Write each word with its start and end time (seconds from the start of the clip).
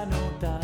se 0.00 0.59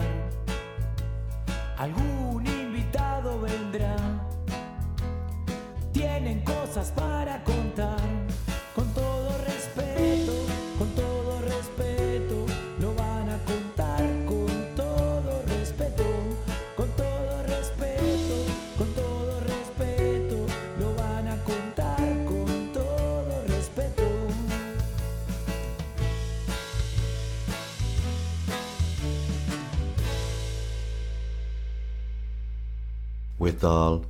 With 33.56 33.64
all 33.64 34.04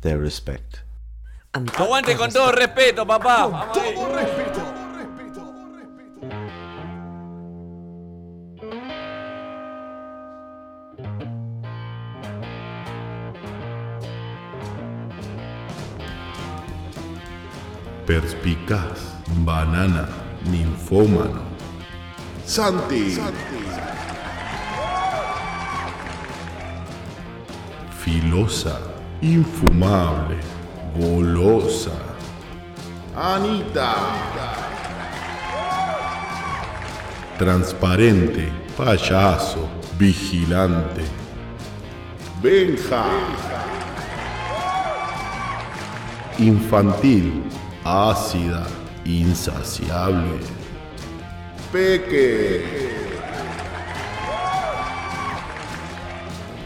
their 0.00 0.18
respect. 0.18 0.78
Aguante 1.52 2.16
con 2.16 2.32
todo 2.32 2.50
respeto, 2.50 3.06
papá. 3.06 3.70
Ahí. 3.72 3.94
Todo 3.94 4.12
respeto. 4.12 4.60
Perspicaz, 18.04 19.14
banana, 19.44 20.08
ninfómano. 20.50 21.42
Santi. 22.44 23.16
Filosa, 28.08 28.80
infumable, 29.20 30.38
golosa. 30.96 31.92
Anita. 33.14 33.96
Transparente, 37.36 38.50
payaso, 38.78 39.68
vigilante. 39.98 41.04
Benja. 42.40 43.04
Infantil, 46.38 47.42
ácida, 47.84 48.66
insaciable. 49.04 50.40
Peque. 51.70 52.64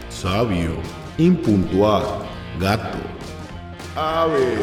Sabio, 0.09 1.02
impuntual, 1.17 2.03
gato. 2.59 2.97
Ave. 3.95 4.57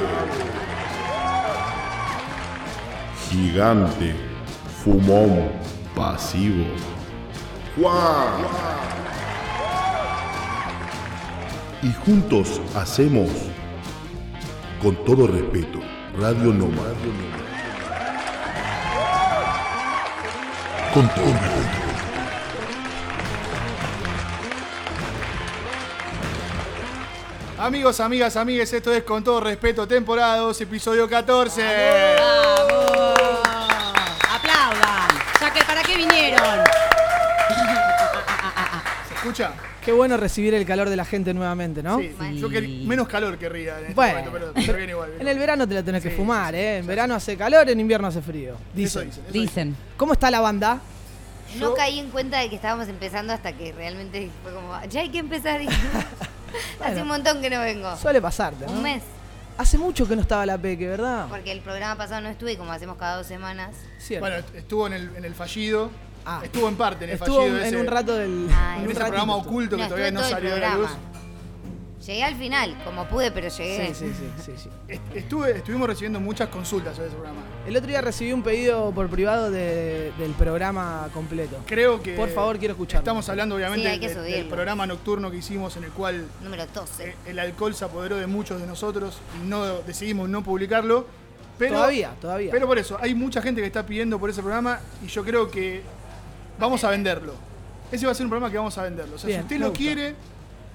Gigante, 3.28 4.15
fumón, 4.83 5.50
pasivo. 5.94 6.65
Juan. 7.77 8.47
Y 11.83 11.93
juntos 12.05 12.60
hacemos, 12.75 13.31
con 14.83 14.97
todo 15.05 15.27
respeto, 15.28 15.78
Radio 16.19 16.53
Noma. 16.53 16.83
Con 20.93 21.09
todo 21.09 21.27
respeto. 21.27 21.80
Amigos, 27.60 28.00
amigas, 28.00 28.37
amigues, 28.37 28.72
esto 28.72 28.91
es 28.93 29.03
con 29.03 29.22
todo 29.22 29.38
respeto, 29.41 29.87
temporada 29.87 30.38
2, 30.38 30.59
episodio 30.62 31.06
14. 31.09 31.62
¡Aplaudan! 34.31 35.09
Ya 35.41 35.53
que, 35.53 35.62
¿para 35.65 35.82
qué 35.82 35.94
vinieron? 35.97 36.41
¿Se 39.09 39.15
escucha? 39.15 39.53
Qué 39.84 39.93
bueno 39.93 40.16
recibir 40.16 40.54
el 40.54 40.65
calor 40.65 40.88
de 40.88 40.97
la 40.97 41.04
gente 41.04 41.34
nuevamente, 41.34 41.82
¿no? 41.82 41.98
Sí, 41.98 42.15
yo 42.37 42.48
quer- 42.48 42.87
menos 42.87 43.06
calor 43.09 43.37
querría 43.37 43.75
en 43.78 43.82
este 43.87 43.94
Bueno, 43.94 44.19
momento, 44.31 44.32
pero, 44.32 44.53
pero 44.66 44.78
bien 44.78 44.91
igual. 44.91 45.10
bien 45.10 45.21
En 45.21 45.28
el 45.28 45.38
verano 45.38 45.69
te 45.69 45.75
la 45.75 45.82
tenés 45.82 46.03
que 46.03 46.10
Sí, 46.10 46.16
fumar, 46.16 46.54
sí, 46.54 46.60
¿eh? 46.60 46.78
En 46.78 46.87
verano 46.87 47.15
hace 47.15 47.37
calor, 47.37 47.69
en 47.69 47.78
invierno 47.81 48.09
hace 48.09 48.22
frío. 48.22 48.54
Eso 48.54 48.62
Dicen. 48.75 49.04
dicen, 49.06 49.25
eso 49.25 49.32
Dicen. 49.32 49.77
¿Cómo 49.98 50.15
está 50.15 50.31
la 50.31 50.41
banda? 50.41 50.81
No 51.59 51.75
caí 51.75 51.98
en 51.98 52.09
cuenta 52.10 52.38
de 52.38 52.48
que 52.48 52.56
estábamos 52.56 52.88
empezando 52.88 53.32
hasta 53.34 53.53
que 53.53 53.72
realmente 53.72 54.31
fue 54.42 54.53
como, 54.54 54.72
ya 54.88 55.00
hay 55.03 55.10
que 55.10 55.19
empezar. 55.19 55.60
y- 55.60 55.69
Hace 56.84 57.03
un 57.03 57.09
montón 57.09 57.41
que 57.41 57.50
no 57.50 57.61
vengo. 57.61 57.97
Suele 57.97 58.21
pasarte, 58.21 58.66
¿no? 58.66 58.72
Un 58.72 58.83
mes. 58.83 59.03
Hace 59.59 59.77
mucho 59.77 60.09
que 60.09 60.16
no 60.16 60.22
estaba 60.22 60.47
la 60.47 60.56
Peque, 60.56 60.88
¿verdad? 60.88 61.27
Porque 61.28 61.53
el 61.53 61.61
programa 61.61 61.97
pasado 61.97 62.21
no 62.22 62.28
estuve 62.31 62.56
como 62.56 62.72
hacemos 62.72 62.97
cada 62.97 63.16
dos 63.16 63.27
semanas. 63.27 63.75
Cierto. 63.99 64.27
Bueno, 64.27 64.43
estuvo 64.55 64.87
en 64.87 64.93
el, 64.94 65.16
en 65.16 65.25
el 65.25 65.34
fallido. 65.34 65.91
Ah. 66.25 66.41
Estuvo 66.43 66.69
en 66.69 66.77
parte 66.77 67.05
en 67.05 67.10
el 67.10 67.16
Estuvo 67.16 67.39
fallido. 67.39 67.59
en 67.59 67.65
ese- 67.66 67.77
un 67.77 67.87
rato 67.87 68.15
del. 68.16 68.49
Ah, 68.53 68.75
en 68.78 68.84
un 68.84 68.91
ese 68.91 68.99
ratito 69.00 69.06
programa 69.16 69.37
oculto 69.37 69.77
que 69.77 69.84
todavía 69.84 70.10
no 70.10 70.22
salió 70.22 70.55
a 70.55 70.59
la 70.59 70.75
luz. 70.77 70.91
Llegué 72.06 72.25
al 72.25 72.34
final, 72.37 72.77
como 72.83 73.05
pude, 73.06 73.31
pero 73.31 73.49
llegué. 73.49 73.94
Sí, 73.94 74.06
sí, 74.06 74.15
sí, 74.19 74.43
sí, 74.43 74.53
sí. 74.56 74.69
Est- 74.88 75.03
Estuve, 75.15 75.50
estuvimos 75.59 75.87
recibiendo 75.87 76.19
muchas 76.19 76.49
consultas 76.49 76.94
sobre 76.97 77.09
ese 77.09 77.16
programa. 77.16 77.43
El 77.66 77.77
otro 77.77 77.88
día 77.88 78.00
recibí 78.00 78.33
un 78.33 78.43
pedido 78.43 78.91
por 78.93 79.11
privado 79.11 79.50
de- 79.50 80.10
del 80.19 80.31
programa 80.33 81.09
completo. 81.12 81.59
Creo 81.66 82.03
que. 82.03 82.15
Por 82.15 82.31
favor, 82.31 82.59
quiero 82.59 82.72
escucharlo. 82.72 83.00
Estamos 83.03 83.28
hablando, 83.28 83.55
obviamente, 83.56 83.84
Sí, 83.87 83.93
hay 83.93 84.00
que 84.00 84.09
del- 84.09 84.16
del 84.22 84.33
subirlo. 84.33 84.50
programa 84.50 84.87
nocturno 84.87 85.31
que 85.31 85.37
hicimos 85.37 85.77
en 85.77 85.84
el 85.84 85.91
cual 85.91 86.27
Número 86.43 86.65
12. 86.72 87.10
eh, 87.10 87.15
el 87.27 87.39
alcohol 87.39 87.75
se 87.75 87.84
apoderó 87.84 88.16
de 88.16 88.27
muchos 88.27 88.59
de 88.60 88.66
nosotros 88.66 89.19
y 89.43 89.47
no 89.47 89.66
decidimos 89.83 90.28
no 90.28 90.42
publicarlo. 90.42 91.07
Pero, 91.59 91.75
todavía, 91.75 92.13
todavía. 92.19 92.51
Pero 92.51 92.66
por 92.66 92.78
eso, 92.78 92.97
hay 92.98 93.15
mucha 93.15 93.42
gente 93.42 93.60
que 93.60 93.66
está 93.66 93.84
pidiendo 93.84 94.19
por 94.19 94.30
ese 94.30 94.41
programa 94.41 94.80
y 95.04 95.09
yo 95.09 95.22
creo 95.22 95.51
que 95.51 95.83
vamos 96.59 96.83
a 96.84 96.89
venderlo. 96.91 97.34
Ese 97.92 98.07
va 98.07 98.13
a 98.13 98.15
ser 98.15 98.25
un 98.25 98.30
programa 98.30 98.51
que 98.51 98.57
vamos 98.57 98.78
a 98.78 98.84
venderlo. 98.84 99.16
O 99.16 99.19
sea, 99.19 99.28
Bien, 99.28 99.41
si 99.41 99.45
usted 99.45 99.57
me 99.57 99.60
lo 99.60 99.66
gusta. 99.66 99.78
quiere, 99.78 100.15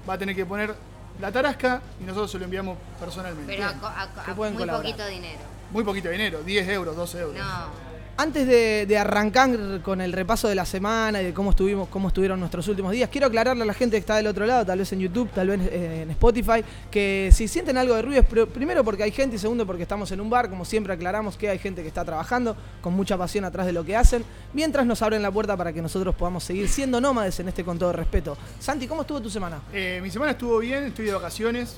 va 0.07 0.13
a 0.13 0.17
tener 0.19 0.35
que 0.35 0.45
poner 0.45 0.75
la 1.19 1.31
tarasca 1.31 1.81
y 1.99 2.03
nosotros 2.03 2.31
se 2.31 2.39
lo 2.39 2.45
enviamos 2.45 2.77
personalmente. 2.99 3.53
Pero 3.55 3.65
a, 3.65 3.69
a- 3.69 4.31
a 4.31 4.33
muy 4.33 4.51
colaborar. 4.53 4.81
poquito 4.81 5.05
dinero. 5.07 5.39
Muy 5.71 5.83
poquito 5.83 6.09
dinero, 6.09 6.43
10 6.43 6.67
euros, 6.69 6.95
12 6.95 7.19
euros. 7.19 7.37
No. 7.37 7.94
Antes 8.17 8.47
de, 8.47 8.97
arrancar 8.97 9.81
con 9.81 9.99
el 9.99 10.13
repaso 10.13 10.47
de 10.47 10.55
la 10.55 10.63
semana 10.65 11.21
y 11.21 11.25
de 11.25 11.33
cómo 11.33 11.49
estuvimos, 11.49 11.89
cómo 11.89 12.07
estuvieron 12.07 12.39
nuestros 12.39 12.65
últimos 12.69 12.93
días, 12.93 13.09
quiero 13.11 13.27
aclararle 13.27 13.63
a 13.63 13.65
la 13.65 13.73
gente 13.73 13.97
que 13.97 13.99
está 13.99 14.15
del 14.15 14.27
otro 14.27 14.45
lado, 14.45 14.65
tal 14.65 14.79
vez 14.79 14.93
en 14.93 15.01
YouTube, 15.01 15.29
tal 15.31 15.49
vez 15.49 15.59
eh, 15.69 16.03
en 16.03 16.11
Spotify, 16.11 16.63
que 16.89 17.29
si 17.33 17.49
sienten 17.49 17.77
algo 17.77 17.93
de 17.93 18.01
ruido 18.03 18.21
es 18.21 18.29
pr- 18.29 18.47
primero 18.47 18.85
porque 18.85 19.03
hay 19.03 19.11
gente 19.11 19.35
y 19.35 19.39
segundo 19.39 19.65
porque 19.65 19.83
estamos 19.83 20.09
en 20.13 20.21
un 20.21 20.29
bar, 20.29 20.49
como 20.49 20.63
siempre 20.63 20.93
aclaramos 20.93 21.35
que 21.35 21.49
hay 21.49 21.59
gente 21.59 21.81
que 21.81 21.89
está 21.89 22.05
trabajando 22.05 22.55
con 22.79 22.93
mucha 22.93 23.17
pasión 23.17 23.43
atrás 23.43 23.65
de 23.65 23.73
lo 23.73 23.83
que 23.83 23.97
hacen, 23.97 24.23
mientras 24.53 24.85
nos 24.85 25.01
abren 25.01 25.21
la 25.21 25.29
puerta 25.29 25.57
para 25.57 25.73
que 25.73 25.81
nosotros 25.81 26.15
podamos 26.15 26.45
seguir 26.45 26.69
siendo 26.69 27.01
nómades 27.01 27.37
en 27.41 27.49
este 27.49 27.65
con 27.65 27.77
todo 27.77 27.91
respeto. 27.91 28.37
Santi, 28.61 28.87
¿cómo 28.87 29.01
estuvo 29.01 29.21
tu 29.21 29.29
semana? 29.29 29.59
Eh, 29.73 29.99
mi 30.01 30.09
semana 30.09 30.31
estuvo 30.31 30.57
bien, 30.59 30.85
estoy 30.85 31.07
de 31.07 31.13
vacaciones. 31.13 31.75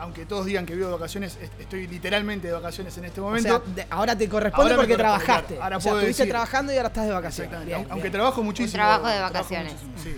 Aunque 0.00 0.26
todos 0.26 0.46
digan 0.46 0.64
que 0.64 0.74
vivo 0.76 0.86
de 0.86 0.92
vacaciones, 0.94 1.36
est- 1.42 1.60
estoy 1.60 1.86
literalmente 1.88 2.46
de 2.46 2.52
vacaciones 2.52 2.96
en 2.98 3.04
este 3.06 3.20
O 3.20 3.24
momento. 3.24 3.48
sea, 3.64 3.74
de- 3.74 3.86
ahora 3.90 4.16
te 4.16 4.28
corresponde 4.28 4.70
Ahora 4.72 4.76
porque 4.76 4.92
corresponde, 4.94 5.24
trabajaste. 5.24 5.54
claro. 5.54 5.64
Ahora 5.64 5.76
o 5.76 5.80
sea, 5.80 5.90
puedo 5.92 6.00
estuviste 6.02 6.22
decir. 6.22 6.32
trabajando 6.32 6.72
y 6.72 6.76
ahora 6.76 6.88
estás 6.88 7.06
de 7.06 7.12
vacaciones. 7.12 7.66
Bien, 7.66 7.78
Aunque 7.90 8.02
bien. 8.02 8.12
trabajo 8.12 8.42
muchísimo. 8.44 8.72
trabajo 8.74 9.08
de 9.08 9.20
vacaciones. 9.20 9.72
muchísimo, 9.72 9.92
sí. 10.04 10.16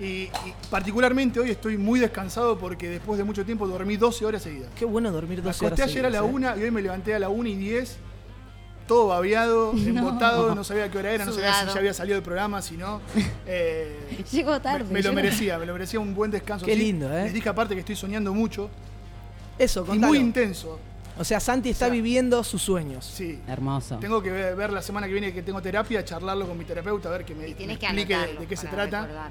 Y, 0.00 0.06
y 0.06 0.54
particularmente 0.70 1.40
hoy 1.40 1.50
estoy 1.50 1.76
muy 1.76 1.98
descansado 2.00 2.56
porque 2.58 2.88
después 2.88 3.18
de 3.18 3.24
mucho 3.24 3.44
tiempo 3.44 3.66
dormí 3.66 3.96
12 3.96 4.24
horas 4.24 4.42
seguidas. 4.42 4.70
Qué 4.78 4.84
bueno 4.84 5.10
dormir 5.10 5.38
Me 5.40 5.44
12 5.44 5.66
horas. 5.66 5.78
acosté 5.78 5.82
ayer 5.92 6.06
a 6.06 6.10
la 6.10 6.18
seguidas, 6.20 6.30
¿eh? 6.30 6.34
1 6.54 6.56
y 6.56 6.62
hoy 6.64 6.70
me 6.70 6.82
levanté 6.82 7.14
a 7.14 7.18
la 7.18 7.28
1 7.28 7.48
y 7.48 7.54
10. 7.56 7.96
todo 8.86 9.08
babeado, 9.08 9.72
embotado, 9.76 10.54
no 10.54 10.64
sabía 10.64 10.90
qué 10.90 10.96
hora 10.98 11.10
era, 11.12 11.24
no 11.26 11.32
sabía 11.32 11.52
si 11.60 11.66
ya 11.66 11.78
había 11.78 11.92
salido 11.92 12.16
el 12.16 12.22
programa, 12.22 12.62
si 12.62 12.76
no. 12.78 13.02
Eh, 13.46 14.24
Llegó 14.32 14.60
tarde. 14.60 14.84
me, 14.84 14.92
me 14.94 15.02
lo 15.02 15.12
merecía, 15.12 15.58
me 15.58 15.66
lo 15.66 15.72
merecía 15.74 16.00
un 16.00 16.14
buen 16.14 16.30
descanso. 16.30 16.64
Qué 16.64 16.72
sí. 16.74 16.78
lindo, 16.78 17.12
¿eh? 17.12 17.24
Les 17.24 17.34
dije 17.34 17.48
aparte 17.50 17.74
que 17.74 17.80
estoy 17.80 17.96
soñando 17.96 18.32
mucho 18.32 18.70
Eso, 19.58 19.86
y 19.92 19.98
muy 19.98 20.18
intenso. 20.18 20.78
O 21.18 21.24
sea, 21.24 21.40
Santi 21.40 21.70
está 21.70 21.86
O 21.86 21.88
sea, 21.88 21.92
viviendo 21.94 22.44
sus 22.44 22.62
sueños. 22.62 23.04
Sí. 23.04 23.40
Hermoso. 23.48 23.96
Tengo 23.96 24.22
que 24.22 24.30
ver, 24.30 24.54
ver 24.54 24.72
la 24.72 24.82
semana 24.82 25.06
que 25.08 25.12
viene 25.12 25.32
que 25.34 25.42
tengo 25.42 25.60
terapia, 25.60 26.04
charlarlo 26.04 26.46
con 26.46 26.56
mi 26.56 26.64
terapeuta, 26.64 27.08
a 27.08 27.12
ver 27.12 27.24
que 27.24 27.34
me, 27.34 27.46
Y 27.46 27.50
me 27.50 27.54
tienes 27.56 27.78
que 27.78 27.86
explique 27.86 28.16
de, 28.16 28.34
de 28.38 28.46
qué 28.46 28.56
se 28.56 28.68
trata. 28.68 29.00
recordar. 29.02 29.30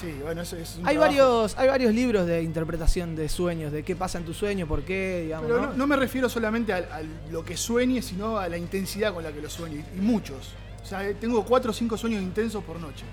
Sí, 0.00 0.14
bueno, 0.22 0.42
eso 0.42 0.56
es 0.56 0.76
un 0.76 0.86
Hay 0.86 0.94
trabajo. 0.96 1.00
varios, 1.18 1.58
hay 1.58 1.68
varios 1.68 1.92
libros 1.94 2.26
de 2.26 2.42
interpretación 2.42 3.14
de 3.16 3.28
sueños, 3.28 3.72
de 3.72 3.82
qué 3.84 3.94
pasa 3.96 4.18
en 4.18 4.24
tu 4.24 4.32
sueño, 4.34 4.66
por 4.66 4.82
qué, 4.82 5.22
digamos. 5.24 5.46
Pero 5.48 5.60
¿no? 5.60 5.66
no, 5.68 5.72
no 5.74 5.86
me 5.86 5.96
refiero 5.96 6.28
solamente 6.28 6.72
a, 6.72 6.76
a 6.78 7.00
lo 7.30 7.44
que 7.44 7.56
sueñe, 7.56 8.02
sino 8.02 8.38
a 8.38 8.48
la 8.48 8.56
intensidad 8.58 9.12
con 9.14 9.22
la 9.24 9.32
que 9.32 9.40
lo 9.40 9.48
sueñe. 9.50 9.84
Y 9.96 10.00
muchos. 10.00 10.52
O 10.82 10.86
sea, 10.86 11.02
tengo 11.14 11.44
cuatro 11.44 11.70
o 11.70 11.74
cinco 11.74 11.96
sueños 11.96 12.22
intensos 12.22 12.62
por 12.64 12.78
noche. 12.80 13.04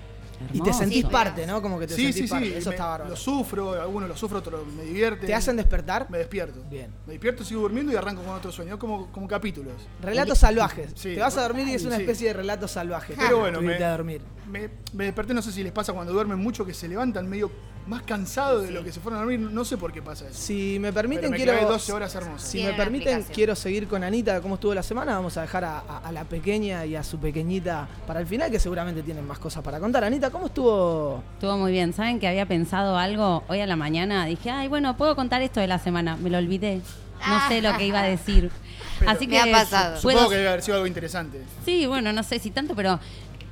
Y 0.52 0.60
te 0.60 0.72
sentís 0.72 1.04
Sí, 1.04 1.10
parte, 1.10 1.46
¿no? 1.46 1.60
Como 1.62 1.78
que 1.78 1.86
te 1.86 1.94
Sí, 1.94 2.04
sentís 2.12 2.22
sí, 2.24 2.28
parte. 2.28 2.46
sí. 2.46 2.54
Eso 2.54 2.70
me- 2.70 2.74
está 2.76 2.86
bárbaro. 2.86 3.10
Lo 3.10 3.16
sufro, 3.16 3.80
algunos 3.80 4.08
lo 4.08 4.16
sufro, 4.16 4.38
otros 4.38 4.66
me 4.76 4.82
divierten. 4.84 5.26
¿Te 5.26 5.34
hacen 5.34 5.56
despertar? 5.56 6.06
Me 6.10 6.18
despierto. 6.18 6.62
Bien. 6.70 6.90
Me 7.06 7.14
despierto, 7.14 7.44
sigo 7.44 7.62
durmiendo 7.62 7.92
y 7.92 7.96
arranco 7.96 8.22
con 8.22 8.34
otro 8.34 8.52
sueño, 8.52 8.78
como, 8.78 9.10
como 9.12 9.26
capítulos. 9.28 9.74
Relatos 10.02 10.38
salvajes. 10.38 10.90
Sí. 10.94 11.14
Te 11.14 11.20
vas 11.20 11.36
a 11.38 11.42
dormir 11.42 11.68
y 11.68 11.74
es 11.74 11.84
una 11.84 11.96
Sí. 11.96 12.02
especie 12.02 12.28
de 12.28 12.32
relato 12.34 12.68
salvaje. 12.68 13.14
Pero 13.18 13.38
bueno, 13.38 13.60
me- 13.60 13.74
a 13.76 13.90
dormir. 13.92 14.20
Me, 14.50 14.70
me 14.92 15.04
desperté, 15.04 15.34
no 15.34 15.42
sé 15.42 15.50
si 15.52 15.62
les 15.62 15.72
pasa 15.72 15.92
cuando 15.92 16.12
duermen 16.12 16.38
mucho, 16.38 16.64
que 16.64 16.72
se 16.74 16.86
levantan 16.88 17.28
medio 17.28 17.50
más 17.88 18.02
cansados 18.02 18.64
de 18.64 18.72
lo 18.72 18.82
que 18.82 18.90
se 18.90 18.98
fueron 18.98 19.18
a 19.18 19.22
dormir. 19.22 19.38
No 19.38 19.64
sé 19.64 19.76
por 19.76 19.92
qué 19.92 20.02
pasa 20.02 20.26
eso. 20.28 20.34
Si 20.36 20.76
me 20.80 20.92
permiten, 20.92 21.22
Pero 21.22 21.30
me 21.30 21.36
quiero. 21.36 21.52
clavé 21.52 21.66
12 21.68 21.92
horas 21.92 22.12
hermosas. 22.16 22.48
Si 22.48 22.60
me 22.64 22.72
permiten, 22.72 23.24
quiero 23.32 23.54
seguir 23.54 23.86
con 23.86 24.02
Anita, 24.02 24.40
cómo 24.40 24.56
estuvo 24.56 24.74
la 24.74 24.82
semana. 24.82 25.14
Vamos 25.14 25.36
a 25.36 25.42
dejar 25.42 25.64
a, 25.64 25.78
a- 25.78 25.98
a 25.98 26.10
la 26.12 26.24
pequeña 26.24 26.84
y 26.84 26.96
a 26.96 27.04
su 27.04 27.18
pequeñita 27.18 27.88
para 28.06 28.18
el 28.20 28.26
final, 28.26 28.50
que 28.50 28.58
seguramente 28.58 29.02
tienen 29.04 29.24
más 29.24 29.38
cosas 29.38 29.62
para 29.62 29.78
contar. 29.78 30.02
Anita, 30.02 30.25
¿cómo 30.30 30.46
estuvo? 30.46 31.22
Estuvo 31.34 31.56
muy 31.58 31.72
bien. 31.72 31.92
¿Saben 31.92 32.18
que 32.20 32.28
había 32.28 32.46
pensado 32.46 32.96
algo 32.98 33.44
hoy 33.48 33.60
a 33.60 33.66
la 33.66 33.76
mañana? 33.76 34.26
Dije, 34.26 34.50
ay, 34.50 34.68
bueno, 34.68 34.96
puedo 34.96 35.14
contar 35.16 35.42
esto 35.42 35.60
de 35.60 35.66
la 35.66 35.78
semana. 35.78 36.16
Me 36.16 36.30
lo 36.30 36.38
olvidé. 36.38 36.80
No 37.26 37.48
sé 37.48 37.62
lo 37.62 37.76
que 37.76 37.86
iba 37.86 38.00
a 38.00 38.04
decir. 38.04 38.50
Pero- 38.98 39.10
Así 39.10 39.26
Me 39.26 39.34
que 39.34 39.40
ha 39.40 39.52
pasado. 39.52 40.00
puedo- 40.00 40.16
Supongo 40.18 40.30
que 40.30 40.36
debe 40.36 40.48
haber 40.48 40.62
sido 40.62 40.76
algo 40.76 40.86
interesante. 40.86 41.42
Sí, 41.64 41.86
bueno, 41.86 42.12
no 42.14 42.22
sé 42.22 42.38
si 42.38 42.50
tanto, 42.50 42.74
pero 42.74 42.98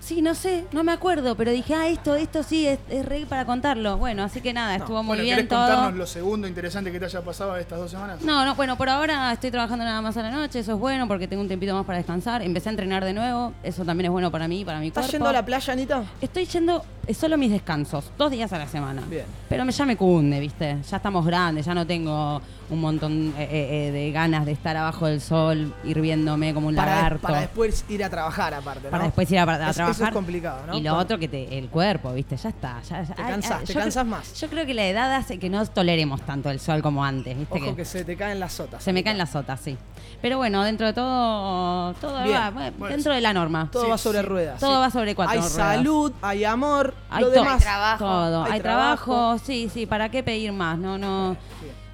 sí, 0.05 0.21
no 0.23 0.35
sé, 0.35 0.67
no 0.73 0.85
me 0.85 0.93
acuerdo, 0.93 1.35
pero 1.35 1.51
dije, 1.51 1.75
ah, 1.75 1.89
esto, 1.89 2.15
esto 2.15 2.43
sí, 2.43 2.67
es, 2.67 2.79
es 2.91 3.05
re 3.05 3.25
para 3.27 3.45
contarlo. 3.47 3.97
Bueno, 3.97 4.23
así 4.23 4.41
que 4.41 4.53
nada, 4.53 4.77
estuvo 4.77 4.99
muy 5.03 5.09
bueno, 5.17 5.23
bien 5.23 5.37
¿querés 5.37 5.49
todo. 5.49 5.67
contarnos 5.67 5.95
lo 5.95 6.07
segundo 6.07 6.47
interesante 6.47 6.93
que 6.93 6.99
te 6.99 7.07
haya 7.07 7.23
pasado 7.23 7.57
estas 7.57 7.79
dos 7.79 7.91
semanas? 7.91 8.21
No, 8.23 8.45
no, 8.45 8.55
bueno, 8.55 8.77
por 8.77 8.89
ahora 8.89 9.33
estoy 9.33 9.51
trabajando 9.51 9.85
nada 9.85 10.01
más 10.03 10.17
a 10.17 10.23
la 10.23 10.31
noche, 10.31 10.59
eso 10.59 10.75
es 10.75 10.79
bueno 10.79 11.09
porque 11.09 11.27
tengo 11.27 11.43
un 11.43 11.49
tiempito 11.49 11.75
más 11.75 11.87
para 11.87 11.99
descansar. 11.99 12.43
Empecé 12.43 12.69
a 12.69 12.73
entrenar 12.73 13.05
de 13.05 13.15
nuevo, 13.15 13.55
eso 13.63 13.85
también 13.85 14.07
es 14.07 14.13
bueno 14.13 14.31
para 14.31 14.47
mí, 14.47 14.65
para 14.65 14.79
mi 14.79 14.91
cuerpo. 14.91 15.01
¿Estás 15.01 15.13
yendo 15.13 15.29
a 15.29 15.33
la 15.33 15.45
playa, 15.45 15.73
Anita? 15.73 16.05
Estoy 16.21 16.45
yendo 16.47 16.85
es 17.07 17.17
solo 17.17 17.37
mis 17.37 17.51
descansos, 17.51 18.11
dos 18.17 18.31
días 18.31 18.53
a 18.53 18.59
la 18.59 18.67
semana. 18.67 19.03
Bien. 19.09 19.25
Pero 19.49 19.65
me, 19.65 19.73
ya 19.73 19.85
me 19.87 19.97
cunde, 19.97 20.41
¿viste? 20.41 20.79
Ya 20.91 20.97
estamos 20.97 21.25
grandes, 21.27 21.67
ya 21.67 21.75
no 21.75 21.87
tengo 21.87 22.41
un 22.71 22.81
montón 22.81 23.35
eh, 23.37 23.43
eh, 23.51 23.89
eh, 23.89 23.93
de 23.93 24.11
ganas 24.13 24.47
de 24.47 24.53
estar 24.53 24.77
abajo 24.77 25.07
del 25.07 25.21
sol, 25.21 25.75
hirviéndome 25.85 26.55
como 26.55 26.69
un 26.69 26.75
Para, 26.75 26.95
lagarto. 26.97 27.21
para 27.23 27.41
después 27.41 27.85
ir 27.89 28.03
a 28.05 28.11
trabajar, 28.11 28.55
aparte. 28.55 28.85
¿no? 28.85 28.91
Para 28.91 29.05
después 29.05 29.31
ir 29.31 29.39
a, 29.39 29.43
a 29.43 29.47
trabajar. 29.47 29.91
Eso 29.91 30.05
es 30.05 30.11
complicado, 30.11 30.67
¿no? 30.67 30.77
Y 30.79 30.81
lo 30.81 30.97
otro 30.97 31.19
que 31.19 31.29
te, 31.29 31.59
el 31.59 31.69
cuerpo, 31.69 32.13
¿viste? 32.13 32.37
Ya 32.37 32.49
está. 32.49 32.81
Ya, 32.89 33.03
ya- 33.03 33.15
Te 33.15 33.23
ay, 33.23 33.41
ay, 33.43 33.65
te 33.67 33.73
creo- 33.75 34.05
más. 34.05 34.41
Yo 34.41 34.49
creo 34.49 34.67
que 34.67 34.75
la 34.75 34.87
edad 34.87 35.15
hace 35.15 35.39
que 35.39 35.49
no 35.51 35.65
toleremos 35.67 36.23
tanto 36.23 36.51
el 36.51 36.59
sol 36.61 36.83
como 36.83 37.05
antes, 37.05 37.37
¿viste? 37.39 37.55
Ojo 37.59 37.67
que 37.71 37.77
que 37.77 37.85
se 37.85 38.05
te 38.05 38.17
caen 38.17 38.41
las 38.41 38.53
sotas. 38.53 38.83
se 38.83 38.93
me 38.93 39.05
caen 39.05 39.19
las 39.19 39.31
sotas, 39.31 39.61
sí. 39.61 39.77
Pero 40.23 40.39
bueno, 40.39 40.63
dentro 40.65 40.87
de 40.87 40.93
todo, 40.95 41.93
todo 41.95 42.23
Bien. 42.25 42.37
va, 42.41 42.51
bueno, 42.51 42.73
Bueno, 42.79 42.95
dentro 42.97 43.13
de 43.15 43.21
la 43.21 43.33
norma. 43.35 43.69
Todo 43.71 43.85
Sí, 43.85 43.91
va 43.91 43.99
sobre 43.99 44.21
sí. 44.21 44.27
ruedas. 44.27 44.59
Todo 44.61 44.81
va 44.81 44.91
sobre 44.91 45.15
cuatro 45.15 45.33
Hay 45.35 45.39
ruedas. 45.41 45.55
salud, 45.55 46.13
hay 46.23 46.45
amor, 46.45 46.95
Hay 47.11 47.21
lo 47.25 47.31
todo. 47.31 47.41
demás. 47.43 47.55
Hay 47.57 47.61
trabajo. 47.61 48.05
Todo. 48.05 48.45
Hay 48.45 48.53
Hay, 48.53 48.61
trabajo. 48.61 49.13
trabajo. 49.13 49.39
sí, 49.45 49.71
sí, 49.73 49.85
¿para 49.87 50.09
qué 50.11 50.23
pedir 50.23 50.53
más? 50.53 50.79
No, 50.79 50.97
no. 50.97 51.37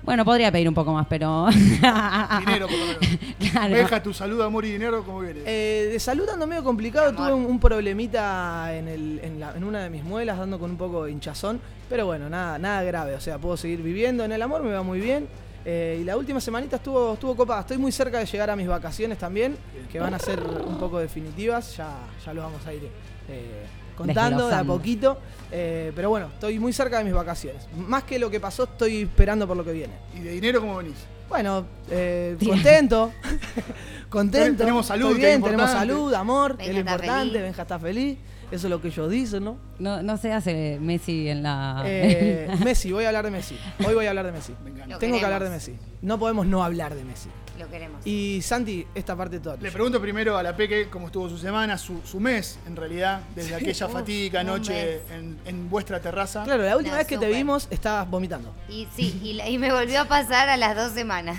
Bueno, 0.03 0.25
podría 0.25 0.51
pedir 0.51 0.69
un 0.69 0.75
poco 0.75 0.93
más, 0.93 1.07
pero. 1.09 1.47
Dinero, 1.53 2.67
por 2.69 2.79
lo 2.79 2.87
menos. 2.87 2.99
Claro. 3.51 3.75
Deja 3.75 4.03
tu 4.03 4.13
salud, 4.15 4.41
amor 4.43 4.65
y 4.65 4.71
dinero 4.73 5.03
como 5.03 5.21
viene. 5.21 5.41
Eh, 5.45 5.89
de 5.93 5.99
salud 5.99 6.29
ando 6.29 6.47
medio 6.47 6.63
complicado, 6.63 7.13
tuve 7.15 7.33
un, 7.33 7.45
un 7.47 7.59
problemita 7.59 8.75
en, 8.77 8.87
el- 8.87 9.21
en 9.25 9.41
la- 9.41 9.57
en 9.57 9.65
una 9.65 9.83
de 9.83 9.91
mis 9.91 10.05
muelas, 10.05 10.39
dando 10.39 10.59
con 10.59 10.71
un 10.71 10.77
poco 10.77 11.05
de 11.05 11.11
hinchazón, 11.13 11.61
pero 11.89 12.07
bueno, 12.07 12.29
nada, 12.31 12.59
nada 12.59 12.83
grave, 12.85 13.15
o 13.15 13.21
sea, 13.21 13.39
puedo 13.39 13.57
seguir 13.57 13.83
viviendo 13.83 14.25
en 14.25 14.33
el 14.33 14.41
amor, 14.43 14.63
me 14.63 14.73
va 14.73 14.83
muy 14.83 15.01
bien. 15.01 15.27
Eh, 15.65 15.99
y 16.01 16.05
la 16.05 16.17
última 16.17 16.41
semanita 16.41 16.77
estuvo, 16.77 17.15
estuvo 17.15 17.35
copada, 17.37 17.63
estoy 17.63 17.79
muy 17.79 17.93
cerca 17.93 18.19
de 18.19 18.27
llegar 18.27 18.51
a 18.51 18.57
mis 18.57 18.69
vacaciones 18.69 19.19
también, 19.19 19.57
que 19.91 19.99
van 19.99 20.15
a 20.15 20.19
ser 20.19 20.41
un 20.41 20.79
poco 20.79 20.99
definitivas, 21.01 21.77
ya, 21.77 21.91
ya 22.25 22.33
lo 22.33 22.43
vamos 22.43 22.65
a 22.67 22.73
ir 22.73 22.85
eh, 23.29 23.67
contando 24.07 24.49
de 24.49 24.55
a 24.55 24.65
poquito, 24.65 25.19
eh, 25.51 25.93
pero 25.95 26.11
bueno, 26.11 26.27
estoy 26.33 26.59
muy 26.59 26.73
cerca 26.73 26.99
de 26.99 27.05
mis 27.05 27.15
vacaciones. 27.15 27.67
Más 27.77 28.05
que 28.05 28.19
lo 28.19 28.31
que 28.31 28.41
pasó, 28.41 28.65
estoy 28.65 29.03
esperando 29.03 29.47
por 29.47 29.57
lo 29.57 29.65
que 29.65 29.73
viene. 29.73 29.95
¿Y 30.17 30.21
de 30.21 30.31
dinero 30.33 30.61
cómo 30.61 30.77
venís? 30.77 30.97
Bueno, 31.29 31.65
eh, 31.91 32.37
contento. 32.45 33.13
contento. 34.09 34.59
Tenemos 34.59 34.87
salud, 34.87 35.09
Estoy 35.09 35.21
que 35.21 35.27
es 35.27 35.39
bien, 35.39 35.43
tenemos 35.43 35.71
salud, 35.71 36.13
amor, 36.15 36.57
que 36.57 36.65
es 36.65 36.69
lo 36.71 36.75
Benja 36.75 36.93
importante. 36.93 37.29
feliz. 37.29 37.43
Benja 37.43 37.63
está 37.63 37.79
feliz. 37.79 38.19
Eso 38.51 38.67
es 38.67 38.71
lo 38.71 38.81
que 38.83 38.89
ellos 38.89 39.09
dicen, 39.09 39.45
¿no? 39.45 39.59
No, 39.79 40.03
no 40.03 40.17
se 40.17 40.33
hace 40.33 40.79
Messi 40.81 41.29
en 41.29 41.45
la. 41.45 41.83
Eh, 41.87 42.49
Messi, 42.65 42.91
voy 42.91 43.05
a 43.05 43.09
hablar 43.09 43.25
de 43.25 43.31
Messi. 43.31 43.57
Hoy 43.87 43.95
voy 43.95 44.07
a 44.07 44.11
hablar 44.11 44.27
de 44.27 44.33
Messi. 44.33 44.55
Tengo 44.99 45.19
que 45.21 45.25
hablar 45.25 45.45
de 45.45 45.51
Messi. 45.51 45.77
No 46.03 46.19
podemos 46.19 46.47
no 46.47 46.65
hablar 46.65 46.97
de 46.97 47.05
Messi. 47.05 47.29
Lo 47.61 47.69
queremos. 47.71 48.07
Y 48.07 48.41
Santi, 48.43 48.87
esta 48.95 49.15
parte 49.15 49.39
toda. 49.39 49.57
Le 49.57 49.71
pregunto 49.71 50.01
primero 50.01 50.37
a 50.39 50.43
la 50.43 50.57
Peque 50.57 50.89
cómo 50.89 51.07
estuvo 51.07 51.29
su 51.29 51.37
semana, 51.39 51.77
su, 51.79 52.01
su 52.05 52.19
mes, 52.19 52.59
en 52.67 52.75
realidad, 52.75 53.21
desde 53.35 53.55
aquella 53.55 53.87
Uf, 53.87 53.93
fatídica 53.93 54.43
noche 54.43 55.01
en, 55.11 55.39
en 55.45 55.69
vuestra 55.69 56.01
terraza. 56.01 56.43
Claro, 56.45 56.63
la 56.63 56.77
última 56.77 56.95
No, 56.95 56.99
vez 56.99 57.07
que 57.07 57.19
te 57.19 57.29
vimos 57.29 57.69
estabas 57.71 58.09
vomitando. 58.09 58.55
Y 58.69 58.89
sí, 58.97 59.21
y, 59.47 59.59
me 59.59 59.73
volvió 59.73 60.01
a 60.01 60.05
pasar 60.07 60.49
a 60.49 60.57
las 60.57 60.75
dos 60.75 60.93
semanas. 60.93 61.39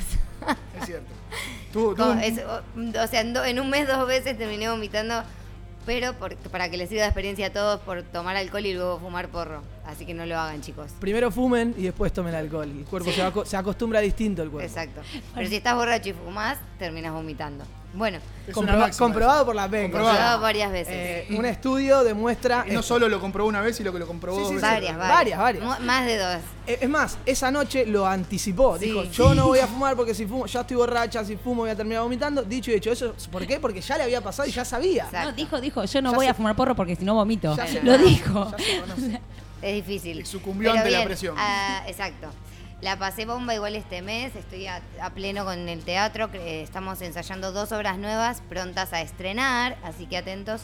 Es 0.79 0.85
cierto. 0.85 1.11
Un- 1.73 2.19
es- 2.19 2.39
o, 2.39 3.01
o 3.03 3.07
sea, 3.07 3.21
en, 3.21 3.33
do- 3.33 3.43
en 3.45 3.59
un 3.59 3.69
mes 3.69 3.87
dos 3.87 4.05
veces 4.07 4.37
terminé 4.37 4.69
vomitando, 4.69 5.23
pero 5.85 6.13
por- 6.13 6.35
para 6.37 6.69
que 6.69 6.77
les 6.77 6.89
sirva 6.89 7.03
de 7.03 7.09
experiencia 7.09 7.47
a 7.47 7.49
todos 7.51 7.79
por 7.81 8.03
tomar 8.03 8.35
alcohol 8.35 8.65
y 8.65 8.73
luego 8.73 8.99
fumar 8.99 9.27
porro. 9.29 9.61
Así 9.85 10.05
que 10.05 10.13
no 10.13 10.25
lo 10.25 10.37
hagan, 10.39 10.61
chicos. 10.61 10.91
Primero 10.99 11.31
fumen 11.31 11.73
y 11.77 11.83
después 11.83 12.13
tomen 12.13 12.35
alcohol. 12.35 12.69
El 12.69 12.85
cuerpo 12.85 13.11
se, 13.11 13.21
aco- 13.23 13.45
se 13.45 13.57
acostumbra 13.57 13.99
distinto 13.99 14.43
el 14.43 14.49
cuerpo. 14.51 14.67
Exacto. 14.69 15.01
Pero 15.35 15.47
si 15.49 15.55
estás 15.55 15.75
borracho 15.75 16.09
y 16.09 16.13
fumás, 16.13 16.57
terminas 16.77 17.11
vomitando. 17.13 17.63
Bueno, 17.93 18.19
es 18.47 18.55
máxima 18.55 18.91
comprobado 19.05 19.45
por 19.45 19.53
la 19.53 19.67
Benja. 19.67 19.91
Comprobado. 19.91 20.15
probado 20.17 20.41
varias 20.41 20.71
veces. 20.71 20.93
Eh, 20.95 21.27
un 21.37 21.45
estudio 21.45 22.03
demuestra. 22.05 22.63
Y 22.65 22.71
no 22.71 22.79
esto. 22.79 22.93
solo 22.93 23.09
lo 23.09 23.19
comprobó 23.19 23.49
una 23.49 23.59
vez, 23.59 23.75
sino 23.75 23.91
que 23.91 23.99
lo 23.99 24.07
comprobó 24.07 24.37
Sí, 24.37 24.41
dos 24.43 24.49
sí, 24.49 24.55
veces. 24.55 24.69
varias, 24.71 24.97
varias. 24.97 25.37
varias, 25.39 25.39
varias. 25.63 25.79
Mu- 25.81 25.85
Más 25.85 26.05
de 26.05 26.17
dos. 26.17 26.37
Eh, 26.67 26.77
Es 26.81 26.89
más, 26.89 27.17
esa 27.25 27.51
noche 27.51 27.85
lo 27.85 28.07
anticipó. 28.07 28.77
Sí. 28.79 28.85
Dijo, 28.85 29.03
yo 29.03 29.35
no 29.35 29.47
voy 29.47 29.59
a 29.59 29.67
fumar 29.67 29.95
porque 29.97 30.13
si 30.13 30.25
fumo, 30.25 30.45
ya 30.45 30.61
estoy 30.61 30.77
borracha, 30.77 31.25
si 31.25 31.35
fumo 31.35 31.63
voy 31.63 31.69
a 31.71 31.75
terminar 31.75 32.03
vomitando. 32.03 32.43
Dicho 32.43 32.71
y 32.71 32.75
hecho, 32.75 32.91
¿eso 32.93 33.13
por 33.29 33.45
qué? 33.45 33.59
Porque 33.59 33.81
ya 33.81 33.97
le 33.97 34.03
había 34.03 34.21
pasado 34.21 34.47
y 34.47 34.51
ya 34.53 34.63
sabía. 34.63 35.03
Exacto. 35.05 35.29
No, 35.31 35.35
dijo, 35.35 35.59
dijo, 35.59 35.83
yo 35.83 36.01
no 36.01 36.11
Ya 36.11 36.15
voy 36.15 36.25
se- 36.27 36.31
a 36.31 36.33
fumar 36.33 36.55
porro 36.55 36.75
porque 36.75 36.95
si 36.95 37.03
no 37.03 37.15
vomito. 37.15 37.55
Ya 37.57 37.67
se- 37.67 37.83
Lo 37.83 37.97
dijo. 37.97 38.51
Ya 38.57 38.63
se 38.63 38.79
conoce. 38.79 39.21
Es 39.61 39.75
difícil. 39.75 40.21
Y 40.21 40.25
sucumbió 40.25 40.71
Pero 40.71 40.81
ante 40.81 40.91
la 40.91 41.03
presión. 41.03 41.35
ah, 41.37 41.83
exacto. 41.87 42.27
La 42.81 42.97
pasé 42.97 43.25
bomba 43.25 43.53
igual 43.53 43.75
este 43.75 44.01
mes, 44.01 44.35
estoy 44.35 44.65
a, 44.65 44.81
a 44.99 45.11
pleno 45.11 45.45
con 45.45 45.69
el 45.69 45.83
teatro, 45.83 46.31
eh, 46.33 46.63
estamos 46.63 46.99
ensayando 47.03 47.51
dos 47.51 47.71
obras 47.71 47.99
nuevas 47.99 48.41
prontas 48.49 48.91
a 48.91 49.01
estrenar, 49.01 49.77
así 49.83 50.07
que 50.07 50.17
atentos. 50.17 50.63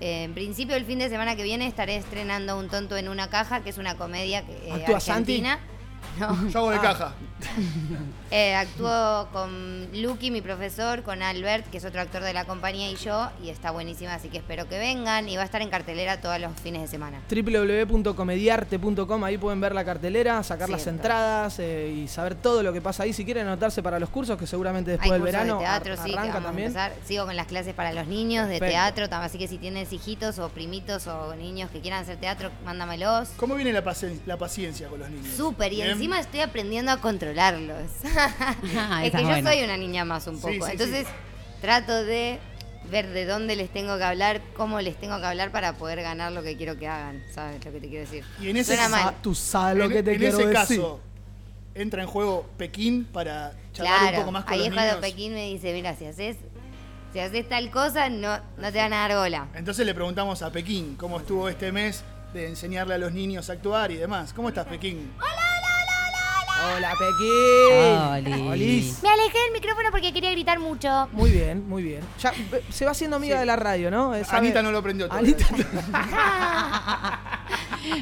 Eh, 0.00 0.24
en 0.24 0.32
principio 0.32 0.74
el 0.74 0.86
fin 0.86 0.98
de 0.98 1.10
semana 1.10 1.36
que 1.36 1.42
viene 1.42 1.66
estaré 1.66 1.96
estrenando 1.96 2.58
Un 2.58 2.70
tonto 2.70 2.96
en 2.96 3.10
una 3.10 3.28
caja, 3.28 3.60
que 3.60 3.68
es 3.68 3.76
una 3.76 3.96
comedia 3.96 4.46
que, 4.46 4.52
eh, 4.68 4.72
¿Actúa 4.72 5.00
Santi? 5.00 5.44
No. 6.18 6.48
Yo 6.48 6.58
hago 6.58 6.70
de 6.70 6.76
Ah. 6.76 6.80
caja. 6.82 7.12
Eh, 8.32 8.54
actúo 8.54 9.26
con 9.32 9.88
Lucky, 9.92 10.30
mi 10.30 10.40
profesor, 10.40 11.02
con 11.02 11.20
Albert, 11.20 11.68
que 11.68 11.78
es 11.78 11.84
otro 11.84 12.00
actor 12.00 12.22
de 12.22 12.32
la 12.32 12.44
compañía, 12.44 12.88
y 12.88 12.94
yo, 12.94 13.28
y 13.42 13.48
está 13.48 13.72
buenísima, 13.72 14.14
así 14.14 14.28
que 14.28 14.38
espero 14.38 14.68
que 14.68 14.78
vengan. 14.78 15.28
Y 15.28 15.34
va 15.34 15.42
a 15.42 15.46
estar 15.46 15.60
en 15.62 15.68
cartelera 15.68 16.20
todos 16.20 16.38
los 16.38 16.52
fines 16.60 16.82
de 16.82 16.86
semana. 16.86 17.18
www.comediarte.com, 17.28 19.24
ahí 19.24 19.36
pueden 19.38 19.60
ver 19.60 19.74
la 19.74 19.84
cartelera, 19.84 20.42
sacar 20.44 20.68
las 20.70 20.86
entradas 20.86 21.58
eh, 21.58 21.92
y 21.92 22.06
saber 22.08 22.36
todo 22.36 22.62
lo 22.62 22.72
que 22.72 22.80
pasa 22.80 23.02
ahí. 23.02 23.12
Si 23.12 23.24
quieren 23.24 23.48
anotarse 23.48 23.82
para 23.82 23.98
los 23.98 24.10
cursos, 24.10 24.38
que 24.38 24.46
seguramente 24.46 24.92
después 24.92 25.10
Hay 25.10 25.12
del 25.14 25.22
cursos 25.22 25.32
verano 25.40 25.54
de 25.58 25.64
teatro, 25.64 25.92
ar- 25.94 25.98
sí, 25.98 26.10
que 26.12 26.16
arranca 26.18 26.34
vamos 26.34 26.44
a 26.44 26.48
también. 26.48 26.68
empezar. 26.68 26.92
Sigo 27.04 27.26
con 27.26 27.34
las 27.36 27.46
clases 27.48 27.74
para 27.74 27.92
los 27.92 28.06
niños 28.06 28.46
de 28.48 28.58
Perfecto. 28.60 28.94
teatro, 28.94 29.16
así 29.16 29.38
que 29.38 29.48
si 29.48 29.58
tienes 29.58 29.92
hijitos 29.92 30.38
o 30.38 30.48
primitos 30.50 31.06
o 31.08 31.34
niños 31.34 31.68
que 31.70 31.80
quieran 31.80 32.02
hacer 32.02 32.16
teatro, 32.18 32.50
mándamalos. 32.64 33.30
¿Cómo 33.36 33.56
viene 33.56 33.72
la 33.72 33.82
paciencia 34.38 34.86
con 34.88 35.00
los 35.00 35.10
niños? 35.10 35.34
Súper, 35.36 35.72
y 35.72 35.76
Bien. 35.76 35.88
Encima 36.00 36.20
estoy 36.20 36.40
aprendiendo 36.40 36.90
a 36.92 36.96
controlarlos. 37.00 37.82
Ah, 38.76 39.04
es 39.04 39.12
que 39.12 39.22
yo 39.22 39.28
buena. 39.28 39.50
soy 39.50 39.62
una 39.62 39.76
niña 39.76 40.04
más 40.04 40.26
un 40.26 40.40
poco. 40.40 40.52
sí, 40.66 40.72
Entonces 40.72 41.06
trato 41.60 42.04
de 42.04 42.38
ver 42.90 43.08
de 43.08 43.24
dónde 43.26 43.56
les 43.56 43.70
tengo 43.70 43.96
que 43.98 44.04
hablar, 44.04 44.40
cómo 44.56 44.80
les 44.80 44.96
tengo 44.96 45.18
que 45.20 45.26
hablar 45.26 45.52
para 45.52 45.74
poder 45.74 46.02
ganar 46.02 46.32
lo 46.32 46.42
que 46.42 46.56
quiero 46.56 46.78
que 46.78 46.88
hagan. 46.88 47.22
¿Sabes 47.32 47.64
lo 47.64 47.72
que 47.72 47.80
te 47.80 47.88
quiero 47.88 48.04
decir? 48.04 48.24
Y 48.40 48.48
en 48.50 48.56
ese 48.56 48.76
mal. 48.88 49.14
Tú 49.22 49.34
sabes 49.34 49.76
lo 49.76 49.84
en, 49.84 49.90
que 49.92 50.02
te 50.02 50.12
en 50.12 50.18
quiero 50.18 50.38
ese 50.38 50.46
decir. 50.48 50.76
caso, 50.78 51.00
entra 51.74 52.02
en 52.02 52.08
juego 52.08 52.48
Pekín 52.56 53.04
para 53.04 53.52
charlar 53.72 54.14
un 54.14 54.20
poco 54.20 54.32
más 54.32 54.44
con 54.44 54.52
ahí 54.54 54.58
los 54.60 54.68
es 54.68 54.74
cuando 54.74 54.92
niños. 54.94 55.10
Pekín 55.10 55.34
me 55.34 55.46
dice, 55.48 55.72
mira, 55.72 55.94
si 55.94 56.06
haces 56.06 56.36
Si 57.12 57.18
haces 57.20 57.48
tal 57.48 57.70
cosa, 57.70 58.08
no, 58.08 58.38
no 58.56 58.72
te 58.72 58.78
van 58.78 58.92
a 58.92 59.08
dar 59.08 59.16
bola. 59.18 59.48
Entonces 59.54 59.84
le 59.86 59.94
preguntamos 59.94 60.42
a 60.42 60.50
Pekín 60.50 60.96
cómo 60.96 61.18
estuvo 61.20 61.48
este 61.48 61.70
mes 61.72 62.02
de 62.32 62.46
enseñarle 62.48 62.94
a 62.94 62.98
los 62.98 63.12
niños 63.12 63.50
a 63.50 63.54
actuar 63.54 63.90
y 63.90 63.96
demás. 63.96 64.32
¿Cómo 64.32 64.48
estás, 64.48 64.66
Pekín? 64.66 65.12
Hola, 65.18 65.59
Pekín. 66.98 68.32
Oli. 68.36 68.48
Olis. 68.48 69.02
Me 69.02 69.08
alejé 69.08 69.38
del 69.38 69.52
micrófono 69.54 69.88
porque 69.90 70.12
quería 70.12 70.30
gritar 70.32 70.58
mucho. 70.58 71.08
Muy 71.12 71.30
bien, 71.30 71.66
muy 71.68 71.82
bien. 71.82 72.00
Ya 72.20 72.30
eh, 72.30 72.62
se 72.70 72.84
va 72.84 72.90
haciendo 72.90 73.16
amiga 73.16 73.38
de 73.40 73.46
la 73.46 73.56
radio, 73.56 73.90
¿no? 73.90 74.14
Eh, 74.14 74.24
sabe- 74.24 74.38
Anita 74.38 74.62
no 74.62 74.70
lo 74.72 74.82
prendió 74.82 75.08
todavía. 75.08 75.34
Anita- 75.34 75.46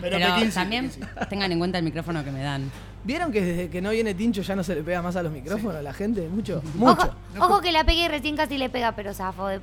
Pero, 0.01 0.19
Pero 0.19 0.35
Pekín 0.35 0.49
sí, 0.49 0.55
también 0.55 0.89
Pekín 0.91 1.05
sí. 1.05 1.27
tengan 1.31 1.53
en 1.53 1.59
cuenta 1.59 1.79
el 1.79 1.85
micrófono 1.85 2.25
que 2.25 2.31
me 2.33 2.43
dan. 2.43 2.71
¿Vieron 3.05 3.31
que 3.31 3.41
desde 3.43 3.71
que 3.71 3.81
no 3.81 3.91
viene 3.91 4.13
Tincho 4.15 4.43
ya 4.43 4.57
no 4.57 4.65
se 4.65 4.75
le 4.75 4.83
pega 4.83 5.01
más 5.03 5.15
a 5.17 5.23
los 5.23 5.33
micrófonos 5.33 5.77
a 5.77 5.83
la 5.83 5.93
gente? 5.93 6.29
Mucho. 6.29 6.61
Mucho. 6.75 7.15
Ojo, 7.39 7.45
ojo 7.55 7.61
que 7.61 7.71
la 7.73 7.85
pegué 7.85 8.09
recién 8.09 8.37
casi 8.37 8.59
le 8.59 8.69
pega, 8.71 8.93
pero 8.93 9.15
zafo 9.15 9.47
de, 9.47 9.61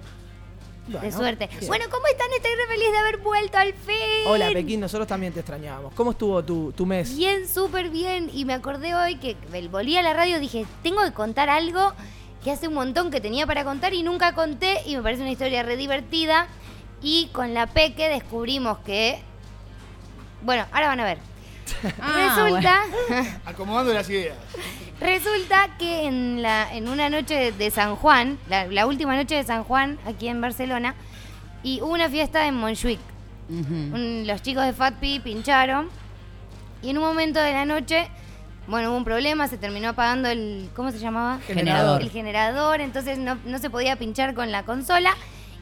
de 0.88 1.12
suerte. 1.12 1.48
bien. 1.48 1.68
Bueno, 1.68 1.86
¿cómo 1.90 2.06
están? 2.08 2.28
Estoy 2.36 2.52
re 2.52 2.68
feliz 2.68 2.92
de 2.92 2.98
haber 2.98 3.18
vuelto 3.18 3.58
al 3.58 3.74
fin. 3.74 4.28
Hola, 4.28 4.50
Pekín, 4.52 4.80
nosotros 4.80 5.08
también 5.08 5.34
te 5.34 5.40
extrañábamos. 5.40 5.94
¿Cómo 5.94 6.12
estuvo 6.12 6.44
tu, 6.44 6.72
tu 6.74 6.86
mes? 6.86 7.16
Bien, 7.16 7.48
súper 7.48 7.90
bien. 7.90 8.30
Y 8.34 8.46
me 8.46 8.54
acordé 8.54 8.96
hoy 8.96 9.16
que 9.16 9.36
volví 9.70 9.98
a 9.98 10.04
la 10.04 10.14
radio 10.14 10.40
dije, 10.40 10.66
tengo 10.84 11.04
que 11.04 11.12
contar 11.12 11.50
algo 11.50 11.94
que 12.44 12.52
hace 12.52 12.68
un 12.68 12.76
montón 12.76 13.10
que 13.10 13.20
tenía 13.22 13.48
para 13.48 13.64
contar 13.64 13.94
y 13.94 14.04
nunca 14.04 14.36
conté. 14.36 14.82
Y 14.86 14.96
me 14.96 15.02
parece 15.02 15.22
una 15.22 15.32
historia 15.32 15.64
re 15.64 15.78
divertida. 15.78 16.48
Y 17.02 17.28
con 17.34 17.54
la 17.54 17.68
Peque 17.68 18.10
descubrimos 18.10 18.80
que... 18.80 19.20
Bueno, 20.42 20.66
ahora 20.72 20.88
van 20.88 21.00
a 21.00 21.06
ver. 21.06 21.18
Ah, 22.02 22.36
resulta, 22.46 22.82
Acomodando 23.46 23.94
las 23.94 24.10
ideas. 24.10 24.38
resulta 25.00 25.70
que 25.78 26.06
en, 26.06 26.42
la, 26.42 26.74
en 26.74 26.88
una 26.88 27.10
noche 27.10 27.52
de, 27.52 27.72
San 27.72 27.96
Juan, 27.96 28.38
la, 28.50 28.68
la 28.68 28.86
última 28.86 29.16
noche 29.16 29.36
de 29.36 29.44
San 29.44 29.64
Juan, 29.64 29.98
aquí 30.06 30.28
en 30.28 30.42
Barcelona, 30.42 30.96
y 31.64 31.82
hubo 31.82 31.94
una 31.94 32.10
fiesta 32.10 32.48
en 32.48 32.56
Montjuic. 32.56 33.00
Un- 33.50 34.24
los 34.26 34.42
chicos 34.42 34.66
de 34.66 34.74
Fatpi 34.74 35.20
pincharon 35.20 35.90
y 36.82 36.90
en 36.90 36.98
un 36.98 37.04
momento 37.04 37.40
de 37.40 37.52
la 37.54 37.66
noche, 37.66 38.08
bueno, 38.68 38.90
hubo 38.90 38.98
un 38.98 39.04
problema, 39.06 39.48
se 39.48 39.58
terminó 39.58 39.90
apagando 39.90 40.30
el, 40.30 40.70
¿cómo 40.76 40.92
se 40.92 40.98
llamaba? 41.00 41.40
Generador. 41.46 42.02
El 42.02 42.10
generador, 42.10 42.82
entonces 42.82 43.18
no, 43.20 43.38
no 43.46 43.60
se 43.60 43.70
podía 43.70 43.96
pinchar 43.98 44.34
con 44.34 44.52
la 44.52 44.64
consola 44.64 45.12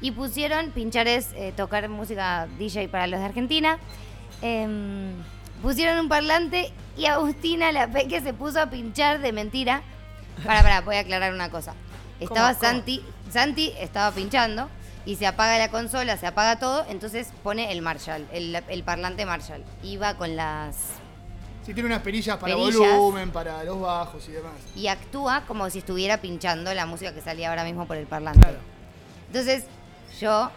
y 0.01 0.11
pusieron, 0.11 0.71
pinchar 0.71 1.07
es 1.07 1.31
eh, 1.35 1.53
tocar 1.55 1.87
música 1.89 2.47
DJ 2.57 2.87
para 2.89 3.07
los 3.07 3.19
de 3.19 3.25
Argentina, 3.25 3.77
Em, 4.41 5.13
pusieron 5.63 5.97
un 5.97 6.09
parlante 6.09 6.71
y 6.95 7.05
Agustina, 7.05 7.71
la 7.71 7.87
peque, 7.87 8.21
se 8.21 8.33
puso 8.33 8.61
a 8.61 8.69
pinchar 8.69 9.19
de 9.19 9.31
mentira. 9.31 9.81
Para, 10.45 10.61
para, 10.61 10.81
voy 10.81 10.97
a 10.97 10.99
aclarar 10.99 11.33
una 11.33 11.49
cosa. 11.49 11.73
Estaba 12.19 12.49
¿Cómo, 12.49 12.59
cómo? 12.59 12.71
Santi, 12.71 13.03
Santi 13.31 13.73
estaba 13.79 14.13
pinchando 14.13 14.69
y 15.05 15.15
se 15.15 15.25
apaga 15.25 15.57
la 15.57 15.69
consola, 15.69 16.17
se 16.17 16.27
apaga 16.27 16.59
todo, 16.59 16.85
entonces 16.89 17.29
pone 17.43 17.71
el 17.71 17.81
Marshall, 17.81 18.27
el, 18.31 18.55
el 18.67 18.83
parlante 18.83 19.25
Marshall. 19.25 19.63
Iba 19.81 20.15
con 20.15 20.35
las... 20.35 20.75
Sí, 21.65 21.73
tiene 21.73 21.87
unas 21.87 22.01
perillas 22.01 22.37
para 22.37 22.55
Perillas. 22.55 22.97
volumen, 22.97 23.31
para 23.31 23.63
los 23.63 23.79
bajos 23.79 24.27
y 24.27 24.33
demás. 24.33 24.51
Y 24.75 24.87
actúa 24.87 25.45
como 25.47 25.69
si 25.69 25.79
estuviera 25.79 26.17
pinchando 26.17 26.73
la 26.73 26.85
música 26.85 27.13
que 27.13 27.21
salía 27.21 27.49
ahora 27.49 27.63
mismo 27.63 27.87
por 27.87 27.95
el 27.95 28.05
parlante. 28.05 28.41
Claro. 28.41 28.57
Entonces 29.27 29.63
yo 30.19 30.51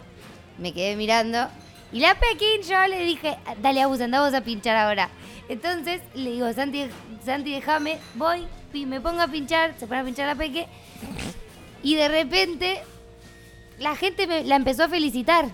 me 0.59 0.73
quedé 0.73 0.97
mirando 0.97 1.49
y 1.93 2.01
la 2.01 2.15
Pekín 2.15 2.63
yo 2.69 2.87
le 2.87 3.01
dije, 3.01 3.37
dale 3.63 3.83
Agus, 3.83 4.01
andamos 4.01 4.35
a 4.35 4.41
pinchar 4.41 4.77
ahora. 4.77 5.09
Entonces 5.49 6.03
le 6.15 6.33
digo, 6.33 6.53
Santi, 6.53 6.87
Santi 7.25 7.53
déjame, 7.53 7.99
voy, 8.15 8.47
me 8.73 9.01
pongo 9.01 9.23
a 9.23 9.29
pinchar, 9.29 9.75
se 9.79 9.87
pone 9.87 10.01
a 10.01 10.05
pinchar 10.05 10.27
la 10.27 10.35
Peque 10.35 10.67
y 11.83 11.95
de 11.95 12.09
repente 12.09 12.83
la 13.79 13.95
gente 13.95 14.27
me, 14.27 14.45
la 14.45 14.57
empezó 14.57 14.85
a 14.85 14.89
felicitar. 14.89 15.47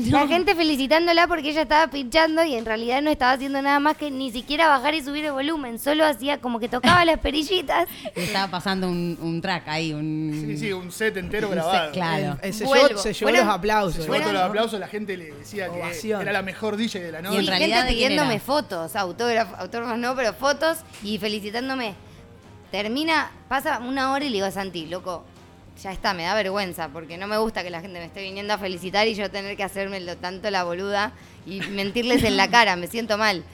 La 0.10 0.26
gente 0.26 0.54
felicitándola 0.54 1.26
porque 1.26 1.50
ella 1.50 1.62
estaba 1.62 1.88
pinchando 1.90 2.44
y 2.44 2.54
en 2.54 2.64
realidad 2.64 3.02
no 3.02 3.10
estaba 3.10 3.32
haciendo 3.32 3.60
nada 3.62 3.80
más 3.80 3.96
que 3.96 4.10
ni 4.10 4.30
siquiera 4.30 4.68
bajar 4.68 4.94
y 4.94 5.02
subir 5.02 5.24
el 5.26 5.32
volumen, 5.32 5.78
solo 5.78 6.04
hacía 6.06 6.38
como 6.38 6.58
que 6.60 6.68
tocaba 6.68 7.04
las 7.04 7.18
perillitas. 7.18 7.88
Estaba 8.14 8.48
pasando 8.50 8.88
un, 8.88 9.18
un 9.20 9.40
track 9.40 9.68
ahí, 9.68 9.92
un... 9.92 10.44
Sí, 10.46 10.56
sí, 10.56 10.72
un 10.72 10.90
set 10.92 11.16
entero 11.16 11.48
un 11.48 11.54
set, 11.54 11.62
grabado. 11.64 11.92
claro. 11.92 12.38
Eh, 12.42 12.52
se 12.52 12.64
llevó, 12.66 12.98
se 12.98 13.12
llevó 13.12 13.30
los 13.30 13.40
aplausos. 13.46 13.94
Se 13.94 14.00
llevó 14.02 14.08
Bueno, 14.12 14.24
todos 14.24 14.34
los 14.34 14.42
aplausos, 14.42 14.80
la 14.80 14.88
gente 14.88 15.16
le 15.16 15.32
decía 15.32 15.68
que 15.68 15.78
Ovación. 15.80 16.22
era 16.22 16.32
la 16.32 16.42
mejor 16.42 16.76
DJ 16.76 17.00
de 17.02 17.12
la 17.12 17.20
Y 17.20 17.22
noche. 17.22 17.38
en 17.38 17.44
Y 17.44 17.46
realidad, 17.48 17.76
gente 17.78 17.92
¿de 17.92 17.98
quién 17.98 18.08
pidiéndome 18.10 18.40
fotos, 18.40 18.96
autógrafos, 18.96 19.58
autógrafos 19.58 19.98
no, 19.98 20.14
pero 20.16 20.32
fotos 20.34 20.78
y 21.02 21.18
felicitándome. 21.18 21.94
Termina, 22.70 23.30
pasa 23.48 23.80
una 23.80 24.12
hora 24.12 24.24
y 24.24 24.28
le 24.28 24.34
digo 24.34 24.46
a 24.46 24.50
Santi, 24.52 24.86
loco, 24.86 25.24
ya 25.82 25.92
está, 25.92 26.12
me 26.14 26.24
da 26.24 26.34
vergüenza, 26.34 26.88
porque 26.88 27.16
no 27.16 27.26
me 27.26 27.38
gusta 27.38 27.62
que 27.62 27.70
la 27.70 27.80
gente 27.80 27.98
me 27.98 28.04
esté 28.04 28.22
viniendo 28.22 28.52
a 28.52 28.58
felicitar 28.58 29.08
y 29.08 29.14
yo 29.14 29.30
tener 29.30 29.56
que 29.56 29.64
hacerme 29.64 30.00
lo 30.00 30.16
tanto 30.16 30.50
la 30.50 30.64
boluda 30.64 31.12
y 31.46 31.60
mentirles 31.60 32.22
en 32.24 32.36
la 32.36 32.50
cara, 32.50 32.76
me 32.76 32.86
siento 32.86 33.16
mal. 33.16 33.44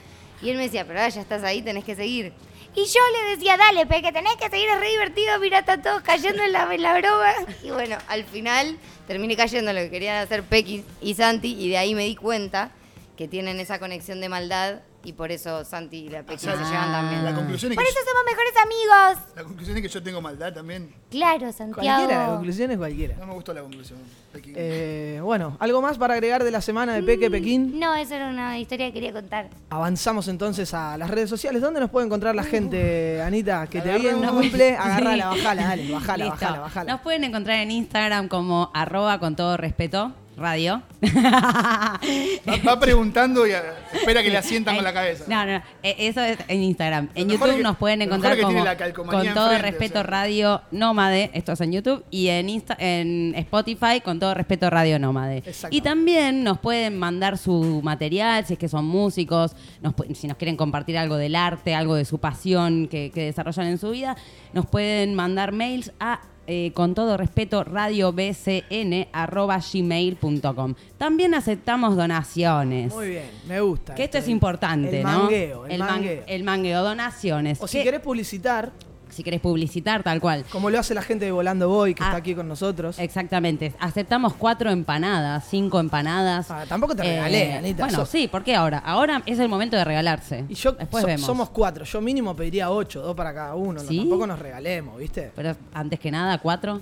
Y 0.41 0.49
él 0.49 0.57
me 0.57 0.63
decía, 0.63 0.85
pero 0.85 0.99
ahora 0.99 1.09
ya 1.09 1.21
estás 1.21 1.43
ahí, 1.43 1.61
tenés 1.61 1.83
que 1.83 1.95
seguir. 1.95 2.33
Y 2.75 2.85
yo 2.85 2.99
le 3.11 3.35
decía, 3.35 3.57
dale, 3.57 3.87
Peque, 3.87 4.11
tenés 4.11 4.35
que 4.35 4.49
seguir, 4.49 4.69
es 4.69 4.79
re 4.79 4.89
divertido, 4.89 5.39
mira, 5.39 5.59
está 5.59 5.81
todos 5.81 6.01
cayendo 6.01 6.43
en 6.43 6.51
la, 6.51 6.71
en 6.71 6.81
la 6.81 6.99
broma. 6.99 7.33
Y 7.63 7.71
bueno, 7.71 7.97
al 8.07 8.23
final 8.25 8.77
terminé 9.07 9.35
cayendo 9.35 9.71
en 9.71 9.77
lo 9.77 9.81
que 9.83 9.89
querían 9.89 10.17
hacer 10.17 10.43
Pequi 10.43 10.83
y 11.01 11.13
Santi, 11.15 11.55
y 11.57 11.69
de 11.69 11.77
ahí 11.77 11.95
me 11.95 12.03
di 12.03 12.15
cuenta 12.15 12.71
que 13.17 13.27
tienen 13.27 13.59
esa 13.59 13.79
conexión 13.79 14.21
de 14.21 14.29
maldad, 14.29 14.81
y 15.07 15.13
por 15.13 15.31
eso 15.31 15.63
Santi 15.63 15.97
y 16.05 16.09
la 16.09 16.23
Pequi 16.23 16.39
se 16.39 16.49
Ah. 16.49 16.55
llevan 16.55 16.91
también. 16.91 17.23
La 17.23 17.33
conclusión, 17.33 17.71
es 17.71 17.75
Por 17.77 17.83
que 17.85 17.89
eso 17.89 17.99
yo, 18.03 18.09
somos 18.11 18.23
mejores 18.25 18.53
amigos. 18.63 19.35
la 19.35 19.43
conclusión 19.43 19.77
es 19.77 19.83
que 19.83 19.89
yo 19.89 20.03
tengo 20.03 20.21
maldad 20.21 20.53
también. 20.53 20.93
Claro, 21.09 21.51
Santiago. 21.53 21.73
Cualquiera, 21.81 22.23
la 22.27 22.33
conclusión 22.33 22.71
es 22.71 22.77
cualquiera. 22.77 23.15
No 23.17 23.25
me 23.27 23.33
gustó 23.33 23.53
la 23.53 23.61
conclusión. 23.61 23.99
Pekín. 24.33 24.53
Eh, 24.57 25.19
bueno, 25.23 25.55
¿algo 25.59 25.81
más 25.81 25.97
para 25.97 26.15
agregar 26.15 26.43
de 26.43 26.51
la 26.51 26.59
semana 26.61 26.93
de 26.93 27.03
Peque 27.03 27.31
Pekín? 27.31 27.79
No, 27.79 27.95
eso 27.95 28.15
era 28.15 28.27
una 28.29 28.59
historia 28.59 28.87
que 28.87 28.93
quería 28.93 29.13
contar. 29.13 29.49
Avanzamos 29.69 30.27
entonces 30.27 30.73
a 30.73 30.97
las 30.97 31.09
redes 31.09 31.29
sociales. 31.29 31.61
¿Dónde 31.61 31.79
nos 31.79 31.89
puede 31.89 32.05
encontrar 32.05 32.35
la 32.35 32.43
gente, 32.43 33.21
Anita? 33.21 33.65
Que 33.67 33.79
te 33.81 33.97
vi 33.97 34.07
en 34.07 34.15
un 34.17 34.27
cumple, 34.27 34.75
agarrala, 34.75 35.27
bajala, 35.29 35.63
dale, 35.63 35.91
bajala, 35.91 36.23
Listo. 36.25 36.39
bajala, 36.41 36.59
bajala. 36.59 36.91
Nos 36.91 37.01
pueden 37.01 37.23
encontrar 37.23 37.57
en 37.59 37.71
Instagram 37.71 38.27
como 38.27 38.69
arroba 38.73 39.19
con 39.19 39.35
todo 39.37 39.55
respeto 39.55 40.11
radio. 40.37 40.81
Va, 41.03 41.99
va 42.67 42.79
preguntando 42.79 43.45
y 43.47 43.51
eh, 43.51 43.57
espera 43.93 44.21
que 44.23 44.29
le 44.29 44.37
asientan 44.37 44.75
con 44.75 44.83
la 44.83 44.93
cabeza. 44.93 45.25
No, 45.27 45.45
no, 45.45 45.61
eh, 45.83 45.95
eso 45.99 46.21
es 46.21 46.37
en 46.47 46.63
Instagram. 46.63 47.09
En 47.15 47.29
YouTube 47.29 47.55
que- 47.57 47.63
nos 47.63 47.77
pueden 47.77 48.01
encontrar 48.03 48.37
como 48.39 49.11
con 49.11 49.33
todo 49.33 49.57
respeto 49.57 49.99
o 49.99 50.03
sea. 50.03 50.03
radio 50.03 50.61
nómade, 50.71 51.31
esto 51.33 51.53
es 51.53 51.61
en 51.61 51.71
YouTube, 51.71 52.03
y 52.11 52.27
en 52.27 52.47
Insta- 52.49 52.75
en 52.79 53.33
Spotify 53.35 54.01
con 54.03 54.19
todo 54.19 54.33
respeto 54.33 54.69
radio 54.69 54.99
nómade. 54.99 55.43
Y 55.71 55.81
también 55.81 56.43
nos 56.43 56.59
pueden 56.59 56.97
mandar 56.97 57.37
su 57.37 57.81
material, 57.83 58.45
si 58.45 58.53
es 58.53 58.59
que 58.59 58.69
son 58.69 58.85
músicos, 58.85 59.55
nos 59.81 59.93
si 60.15 60.27
nos 60.27 60.37
quieren 60.37 60.55
compartir 60.57 60.97
algo 60.97 61.17
del 61.17 61.35
arte, 61.35 61.73
algo 61.75 61.95
de 61.95 62.05
su 62.05 62.19
pasión 62.19 62.87
que, 62.87 63.11
que 63.11 63.25
desarrollan 63.25 63.67
en 63.67 63.77
su 63.77 63.91
vida, 63.91 64.15
nos 64.53 64.65
pueden 64.65 65.15
mandar 65.15 65.51
mails 65.51 65.91
a 65.99 66.19
eh, 66.47 66.71
con 66.73 66.95
todo 66.95 67.17
respeto, 67.17 67.63
radiobcn 67.63 69.07
arroba 69.11 69.59
gmail.com. 69.59 70.75
También 70.97 71.33
aceptamos 71.33 71.95
donaciones. 71.95 72.93
Muy 72.93 73.09
bien, 73.09 73.29
me 73.47 73.59
gusta. 73.61 73.95
Que 73.95 74.05
esto 74.05 74.17
es 74.17 74.25
El- 74.25 74.31
importante, 74.31 74.97
el 74.99 75.03
¿no? 75.03 75.09
Mangueo, 75.23 75.65
el, 75.67 75.79
man- 75.79 75.87
mangueo. 75.89 76.23
el 76.25 76.43
mangueo, 76.43 76.83
donaciones. 76.83 77.61
o 77.61 77.67
si 77.67 77.79
Que- 77.79 77.83
querés 77.83 77.99
publicitar, 78.01 78.71
si 79.17 79.23
querés 79.23 79.41
publicitar, 79.41 80.03
tal 80.03 80.21
cual. 80.21 80.45
como 80.51 80.69
lo 80.69 80.79
hace 80.79 80.93
la 80.93 81.01
gente 81.01 81.25
de 81.25 81.31
Volando 81.31 81.67
Boy, 81.67 81.93
que 81.93 82.03
Ah, 82.03 82.07
está 82.07 82.17
aquí 82.17 82.35
con 82.35 82.47
nosotros. 82.47 82.97
Exactamente. 82.99 83.73
Aceptamos 83.79 84.33
cuatro 84.35 84.69
empanadas, 84.69 85.45
cinco 85.49 85.79
empanadas. 85.79 86.49
Eh, 86.49 86.53
Ah, 86.55 86.63
tampoco 86.69 86.95
te 86.95 87.03
regalé, 87.03 87.53
Anita, 87.53 87.83
Bueno, 87.85 87.99
sos- 87.99 88.09
sí, 88.09 88.27
¿por 88.27 88.43
qué 88.43 88.55
ahora? 88.55 88.77
Ahora 88.79 89.21
es 89.25 89.39
el 89.39 89.49
momento 89.49 89.75
de 89.75 89.83
regalarse. 89.83 90.45
Y 90.47 90.53
yo, 90.53 90.71
Después 90.73 91.01
so- 91.01 91.07
vemos. 91.07 91.25
somos 91.25 91.49
cuatro. 91.49 91.83
Yo 91.83 91.99
mínimo 91.99 92.35
pediría 92.35 92.69
ocho, 92.71 93.01
dos 93.01 93.15
para 93.15 93.33
cada 93.33 93.55
uno. 93.55 93.81
Tampoco 93.83 94.25
nos 94.27 94.39
regalemos, 94.39 94.97
¿viste? 94.97 95.31
Pero 95.35 95.55
antes 95.73 95.99
que 95.99 96.11
nada, 96.11 96.37
cuatro. 96.37 96.79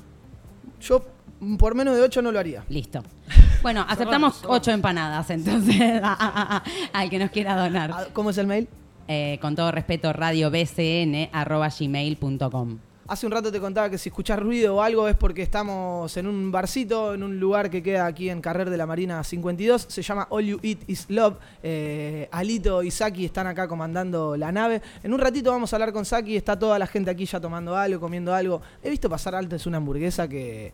Yo 0.81 1.03
mm, 1.39 1.55
por 1.55 1.73
menos 1.75 1.95
de 1.95 2.01
ocho 2.01 2.21
no 2.21 2.31
lo 2.31 2.39
haría. 2.39 2.63
Listo. 2.69 3.01
Bueno, 3.61 3.83
aceptamos 3.89 4.43
ocho 4.47 4.69
empanadas, 4.69 5.27
entonces, 5.31 5.99
al 6.93 7.09
que 7.09 7.17
nos 7.17 7.31
quiera 7.31 7.55
donar. 7.55 7.91
Ah, 7.91 8.05
¿Cómo 8.13 8.29
es 8.29 8.37
el 8.37 8.45
mail? 8.45 8.67
Eh, 9.07 9.37
con 9.41 9.55
todo 9.55 9.71
respeto, 9.71 10.13
radiobcn.gmail.com. 10.13 12.77
Hace 13.07 13.27
un 13.27 13.31
rato 13.31 13.51
te 13.51 13.59
contaba 13.59 13.87
que 13.87 13.99
si 13.99 14.09
escuchás 14.09 14.39
ruido 14.39 14.77
o 14.77 14.81
algo 14.81 15.07
es 15.07 15.15
porque 15.15 15.43
estamos 15.43 16.17
en 16.17 16.25
un 16.25 16.51
barcito, 16.51 17.13
en 17.13 17.21
un 17.21 17.39
lugar 17.39 17.69
que 17.69 17.83
queda 17.83 18.07
aquí 18.07 18.31
en 18.31 18.41
Carrer 18.41 18.67
de 18.71 18.77
la 18.77 18.87
Marina 18.87 19.23
52. 19.23 19.85
Se 19.89 20.01
llama 20.01 20.25
All 20.31 20.43
You 20.43 20.59
Eat 20.63 20.79
Is 20.87 21.05
Love. 21.09 21.35
Eh, 21.61 22.27
Alito 22.31 22.81
y 22.81 22.89
Saki 22.89 23.25
están 23.25 23.45
acá 23.45 23.67
comandando 23.67 24.35
la 24.35 24.51
nave. 24.51 24.81
En 25.03 25.13
un 25.13 25.19
ratito 25.19 25.51
vamos 25.51 25.71
a 25.71 25.75
hablar 25.75 25.93
con 25.93 26.03
Saki. 26.03 26.35
Está 26.35 26.57
toda 26.57 26.79
la 26.79 26.87
gente 26.87 27.11
aquí 27.11 27.27
ya 27.27 27.39
tomando 27.39 27.77
algo, 27.77 27.99
comiendo 27.99 28.33
algo. 28.33 28.59
He 28.81 28.89
visto 28.89 29.07
pasar 29.07 29.35
antes 29.35 29.67
una 29.67 29.77
hamburguesa 29.77 30.27
que 30.27 30.73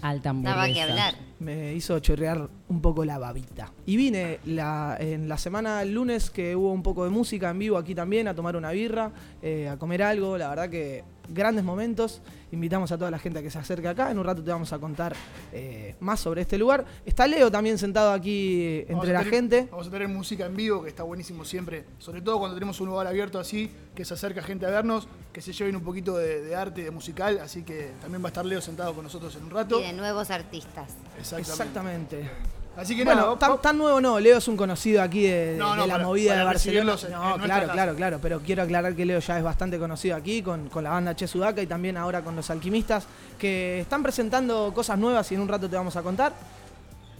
Alta 0.00 0.32
Nada 0.32 0.66
que 0.66 0.80
hamburguesa. 0.80 0.90
hablar. 0.90 1.14
Me 1.44 1.74
hizo 1.74 1.98
chorrear 2.00 2.48
un 2.68 2.80
poco 2.80 3.04
la 3.04 3.18
babita. 3.18 3.72
Y 3.86 3.96
vine 3.96 4.40
la, 4.46 4.96
en 4.98 5.28
la 5.28 5.38
semana 5.38 5.82
el 5.82 5.92
lunes 5.94 6.30
que 6.30 6.56
hubo 6.56 6.72
un 6.72 6.82
poco 6.82 7.04
de 7.04 7.10
música 7.10 7.50
en 7.50 7.58
vivo 7.58 7.76
aquí 7.76 7.94
también, 7.94 8.26
a 8.28 8.34
tomar 8.34 8.56
una 8.56 8.70
birra, 8.72 9.12
eh, 9.42 9.68
a 9.68 9.76
comer 9.76 10.02
algo. 10.02 10.36
La 10.38 10.48
verdad 10.48 10.68
que 10.70 11.04
grandes 11.28 11.64
momentos. 11.64 12.20
Invitamos 12.52 12.92
a 12.92 12.98
toda 12.98 13.10
la 13.10 13.18
gente 13.18 13.40
a 13.40 13.42
que 13.42 13.50
se 13.50 13.58
acerque 13.58 13.88
acá. 13.88 14.12
En 14.12 14.18
un 14.18 14.24
rato 14.24 14.44
te 14.44 14.48
vamos 14.52 14.72
a 14.72 14.78
contar 14.78 15.12
eh, 15.52 15.96
más 15.98 16.20
sobre 16.20 16.42
este 16.42 16.56
lugar. 16.56 16.84
Está 17.04 17.26
Leo 17.26 17.50
también 17.50 17.78
sentado 17.78 18.12
aquí 18.12 18.60
eh, 18.62 18.86
Vamos 18.90 19.02
entre 19.04 19.12
la 19.14 19.18
tener- 19.24 19.34
gente. 19.34 19.68
Vamos 19.72 19.88
a 19.88 19.90
tener 19.90 20.06
música 20.06 20.46
en 20.46 20.54
vivo, 20.54 20.82
que 20.84 20.88
está 20.90 21.02
buenísimo 21.02 21.44
siempre. 21.44 21.84
Sobre 21.98 22.20
todo 22.22 22.38
cuando 22.38 22.54
tenemos 22.54 22.80
un 22.80 22.90
lugar 22.90 23.08
abierto 23.08 23.40
así, 23.40 23.70
que 23.96 24.04
se 24.04 24.14
acerca 24.14 24.40
gente 24.40 24.66
a 24.66 24.70
vernos, 24.70 25.08
que 25.32 25.40
se 25.40 25.52
lleven 25.52 25.74
un 25.74 25.82
poquito 25.82 26.16
de, 26.16 26.42
de 26.42 26.54
arte, 26.54 26.84
de 26.84 26.92
musical. 26.92 27.40
Así 27.42 27.62
que 27.64 27.90
también 28.00 28.22
va 28.22 28.26
a 28.26 28.30
estar 28.30 28.44
Leo 28.46 28.60
sentado 28.60 28.94
con 28.94 29.02
nosotros 29.02 29.34
en 29.34 29.42
un 29.44 29.50
rato. 29.50 29.80
Y 29.80 29.84
de 29.84 29.92
nuevos 29.94 30.30
artistas. 30.30 30.94
Exactamente. 31.38 32.20
Exactamente. 32.20 32.54
Así 32.76 32.96
que 32.96 33.04
nada, 33.04 33.26
Bueno, 33.26 33.38
va- 33.54 33.60
tan, 33.60 33.78
nuevo 33.78 34.00
no, 34.00 34.18
Leo 34.18 34.38
es 34.38 34.48
un 34.48 34.56
conocido 34.56 35.00
aquí 35.00 35.22
de, 35.22 35.54
No, 35.56 35.70
de 35.72 35.76
no, 35.76 35.86
la 35.86 35.94
para- 35.94 36.04
movida 36.06 36.30
para 36.30 36.38
de 36.40 36.44
Barcelona. 36.44 36.92
en- 37.00 37.06
en 37.06 37.12
No, 37.12 37.22
nuestra 37.22 37.44
claro, 37.46 37.72
claro, 37.72 37.94
claro, 37.94 38.18
pero 38.20 38.40
quiero 38.40 38.62
aclarar 38.64 38.96
que 38.96 39.04
Leo 39.06 39.20
ya 39.20 39.38
es 39.38 39.44
bastante 39.44 39.78
conocido 39.78 40.16
aquí 40.16 40.42
con, 40.42 40.68
con 40.70 40.82
la 40.82 40.90
banda 40.90 41.14
Che 41.14 41.28
Sudaca 41.28 41.62
y 41.62 41.68
también 41.68 41.96
ahora 41.96 42.22
con 42.22 42.34
los 42.34 42.50
alquimistas 42.50 43.06
que 43.38 43.80
están 43.82 44.02
presentando 44.02 44.72
cosas 44.74 44.98
nuevas 44.98 45.30
y 45.30 45.36
en 45.36 45.42
un 45.42 45.48
rato 45.48 45.70
te 45.70 45.76
vamos 45.76 45.94
a 45.94 46.02
contar. 46.02 46.32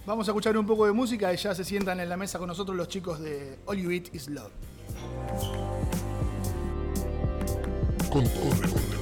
vamos 0.07 0.27
a 0.27 0.33
escuchar 0.33 0.59
un 0.59 0.67
poco 0.67 0.87
de 0.87 0.93
música 0.93 1.33
y 1.33 1.37
ya 1.37 1.55
se 1.55 1.65
sientan 1.65 2.01
en 2.01 2.09
la 2.09 2.17
mesa 2.17 2.39
con 2.41 2.49
nosotros 2.49 2.77
los 2.77 2.89
chicos 2.89 3.21
de 3.21 3.57
All 3.67 3.77
You 3.79 3.91
Eat 3.93 4.13
Is 4.13 4.29
Love. 4.29 4.51
Con 8.11 8.25
todo 8.25 8.94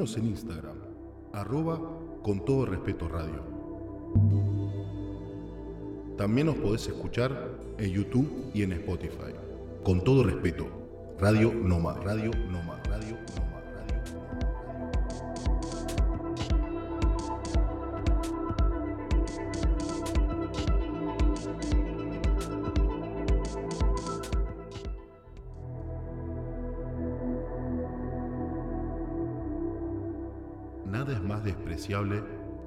En 0.00 0.28
Instagram, 0.28 0.76
arroba 1.34 1.78
con 2.22 2.42
todo 2.46 2.64
respeto 2.64 3.06
radio. 3.06 3.44
También 6.16 6.46
nos 6.46 6.56
podés 6.56 6.88
escuchar 6.88 7.30
en 7.76 7.90
YouTube 7.90 8.50
y 8.54 8.62
en 8.62 8.72
Spotify. 8.72 9.34
Con 9.84 10.02
todo 10.02 10.24
respeto, 10.24 10.68
Radio 11.18 11.52
Noma, 11.52 11.98
Radio 12.02 12.30
Noma, 12.50 12.80
Radio 12.88 13.14
Noma, 13.36 13.49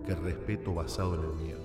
que 0.05 0.15
respeto 0.15 0.73
basado 0.73 1.13
en 1.15 1.21
el 1.21 1.35
miedo. 1.35 1.61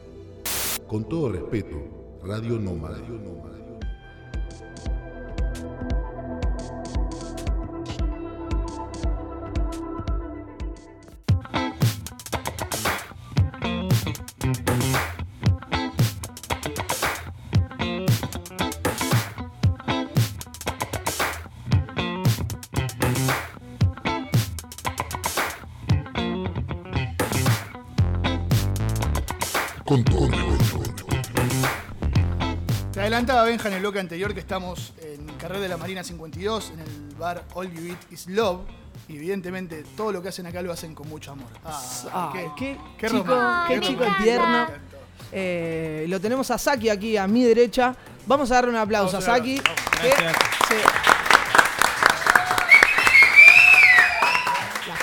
Con 0.86 1.08
todo 1.08 1.32
respeto, 1.32 1.76
Radio 2.22 2.58
Noma, 2.58 2.88
Radio 2.90 3.14
Noma, 3.14 3.57
Te 33.28 33.32
adelantaba 33.32 33.50
Benja 33.50 33.68
en 33.68 33.74
el 33.74 33.80
bloque 33.80 33.98
anterior 34.00 34.32
que 34.32 34.40
estamos 34.40 34.94
en 35.02 35.26
Carrera 35.36 35.60
de 35.60 35.68
la 35.68 35.76
Marina 35.76 36.02
52, 36.02 36.70
en 36.72 36.80
el 36.80 37.14
bar 37.18 37.44
All 37.52 37.70
You 37.70 37.88
Eat 37.90 38.10
Is 38.10 38.26
Love. 38.26 38.60
Y 39.06 39.16
evidentemente 39.16 39.84
todo 39.98 40.12
lo 40.12 40.22
que 40.22 40.30
hacen 40.30 40.46
acá 40.46 40.62
lo 40.62 40.72
hacen 40.72 40.94
con 40.94 41.10
mucho 41.10 41.32
amor. 41.32 41.50
Ah, 41.62 41.82
Ah, 42.10 42.32
qué, 42.56 42.78
qué 42.96 43.06
chico, 43.10 43.38
qué 43.68 43.74
qué 43.74 43.80
chico 43.82 44.04
tierno. 44.22 44.68
Eh, 45.30 46.06
lo 46.08 46.18
tenemos 46.22 46.50
a 46.50 46.56
Saki 46.56 46.88
aquí 46.88 47.18
a 47.18 47.26
mi 47.26 47.44
derecha. 47.44 47.94
Vamos 48.26 48.50
a 48.50 48.54
darle 48.54 48.70
un 48.70 48.76
aplauso 48.76 49.18
Vamos 49.18 49.28
a 49.28 49.36
Saki. 49.36 49.60
que 49.60 50.08
se- 50.10 51.17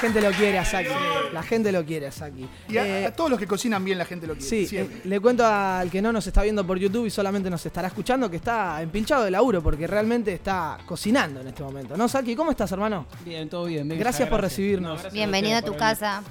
gente 0.06 0.22
lo 0.22 0.32
quiere 0.32 0.60
a 0.60 0.66
Saki. 0.66 0.90
La 1.34 1.44
gente 1.44 1.72
lo 1.72 1.84
quiere 1.84 2.08
a 2.08 2.12
Saki. 2.12 2.48
Y 2.70 2.78
a, 2.78 2.86
Eh, 2.86 3.06
a 3.08 3.12
todos 3.12 3.30
los 3.30 3.40
que 3.40 3.48
cocinan 3.48 3.84
bien 3.84 3.98
la 3.98 4.06
gente 4.06 4.28
lo 4.28 4.36
quiere. 4.36 4.68
Sí, 4.68 4.78
eh, 4.78 5.02
le 5.04 5.20
cuento 5.20 5.46
al 5.46 5.90
que 5.90 6.02
no 6.02 6.12
nos 6.12 6.28
está 6.28 6.44
viendo 6.44 6.66
por 6.66 6.78
YouTube 6.78 7.08
y 7.08 7.10
solamente 7.10 7.50
nos 7.50 7.66
estará 7.66 7.88
escuchando 7.88 8.30
que 8.30 8.38
está 8.38 8.82
empinchado 8.82 9.24
de 9.24 9.32
laburo 9.32 9.62
porque 9.62 9.88
realmente 9.88 10.34
está 10.34 10.78
cocinando 10.86 11.42
en 11.42 11.48
este 11.48 11.64
momento. 11.64 11.98
¿No, 11.98 12.08
Saki? 12.08 12.36
¿Cómo 12.36 12.52
estás, 12.52 12.72
hermano? 12.72 13.08
Bien, 13.26 13.50
todo 13.50 13.66
bien. 13.66 13.90
Gracias 13.90 14.30
por 14.30 14.42
recibirnos. 14.42 14.94
gracias 14.94 15.14
Bienvenido 15.14 15.58
a 15.58 15.62
tu 15.62 15.76
casa. 15.76 16.22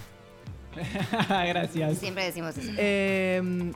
gracias. 1.29 1.99
Siempre 1.99 2.25
decimos 2.25 2.57
eso. 2.57 2.73
Eh, 2.77 3.73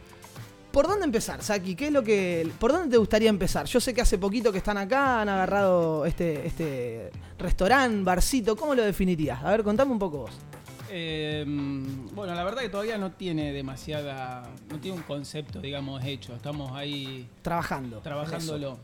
¿Por 0.72 0.86
dónde 0.86 1.04
empezar, 1.06 1.42
Saki? 1.42 1.74
¿Qué 1.74 1.86
es 1.86 1.92
lo 1.92 2.02
que, 2.02 2.48
¿Por 2.58 2.72
dónde 2.72 2.90
te 2.90 2.96
gustaría 2.98 3.30
empezar? 3.30 3.66
Yo 3.66 3.80
sé 3.80 3.94
que 3.94 4.00
hace 4.02 4.18
poquito 4.18 4.52
que 4.52 4.58
están 4.58 4.76
acá, 4.76 5.22
han 5.22 5.28
agarrado 5.28 6.04
este, 6.06 6.46
este 6.46 7.10
restaurante, 7.38 8.02
barcito. 8.04 8.54
¿Cómo 8.54 8.74
lo 8.74 8.82
definirías? 8.84 9.42
A 9.42 9.50
ver, 9.50 9.64
contame 9.64 9.92
un 9.92 9.98
poco 9.98 10.18
vos. 10.18 10.30
Eh, 10.90 11.44
bueno, 12.14 12.34
la 12.34 12.44
verdad 12.44 12.62
que 12.62 12.68
todavía 12.68 12.98
no 12.98 13.12
tiene 13.12 13.52
demasiada. 13.52 14.48
No 14.70 14.78
tiene 14.78 14.96
un 14.98 15.02
concepto, 15.04 15.60
digamos, 15.60 16.04
hecho. 16.04 16.34
Estamos 16.34 16.72
ahí 16.72 17.26
Trabajando. 17.42 17.98
trabajándolo. 18.00 18.78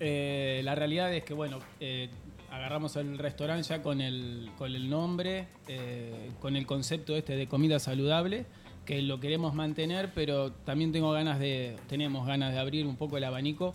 Eh, 0.00 0.60
la 0.64 0.74
realidad 0.74 1.12
es 1.14 1.24
que, 1.24 1.34
bueno, 1.34 1.60
eh, 1.80 2.10
agarramos 2.50 2.96
el 2.96 3.16
restaurante 3.18 3.62
ya 3.62 3.80
con 3.82 4.00
el, 4.00 4.50
con 4.58 4.74
el 4.74 4.90
nombre, 4.90 5.48
eh, 5.68 6.30
con 6.40 6.56
el 6.56 6.66
concepto 6.66 7.16
este 7.16 7.36
de 7.36 7.46
comida 7.46 7.78
saludable, 7.78 8.44
que 8.86 9.02
lo 9.02 9.20
queremos 9.20 9.52
mantener, 9.52 10.12
pero 10.14 10.52
también 10.52 10.92
tengo 10.92 11.10
ganas 11.12 11.38
de, 11.38 11.76
tenemos 11.88 12.26
ganas 12.26 12.52
de 12.54 12.58
abrir 12.60 12.86
un 12.86 12.96
poco 12.96 13.16
el 13.18 13.24
abanico 13.24 13.74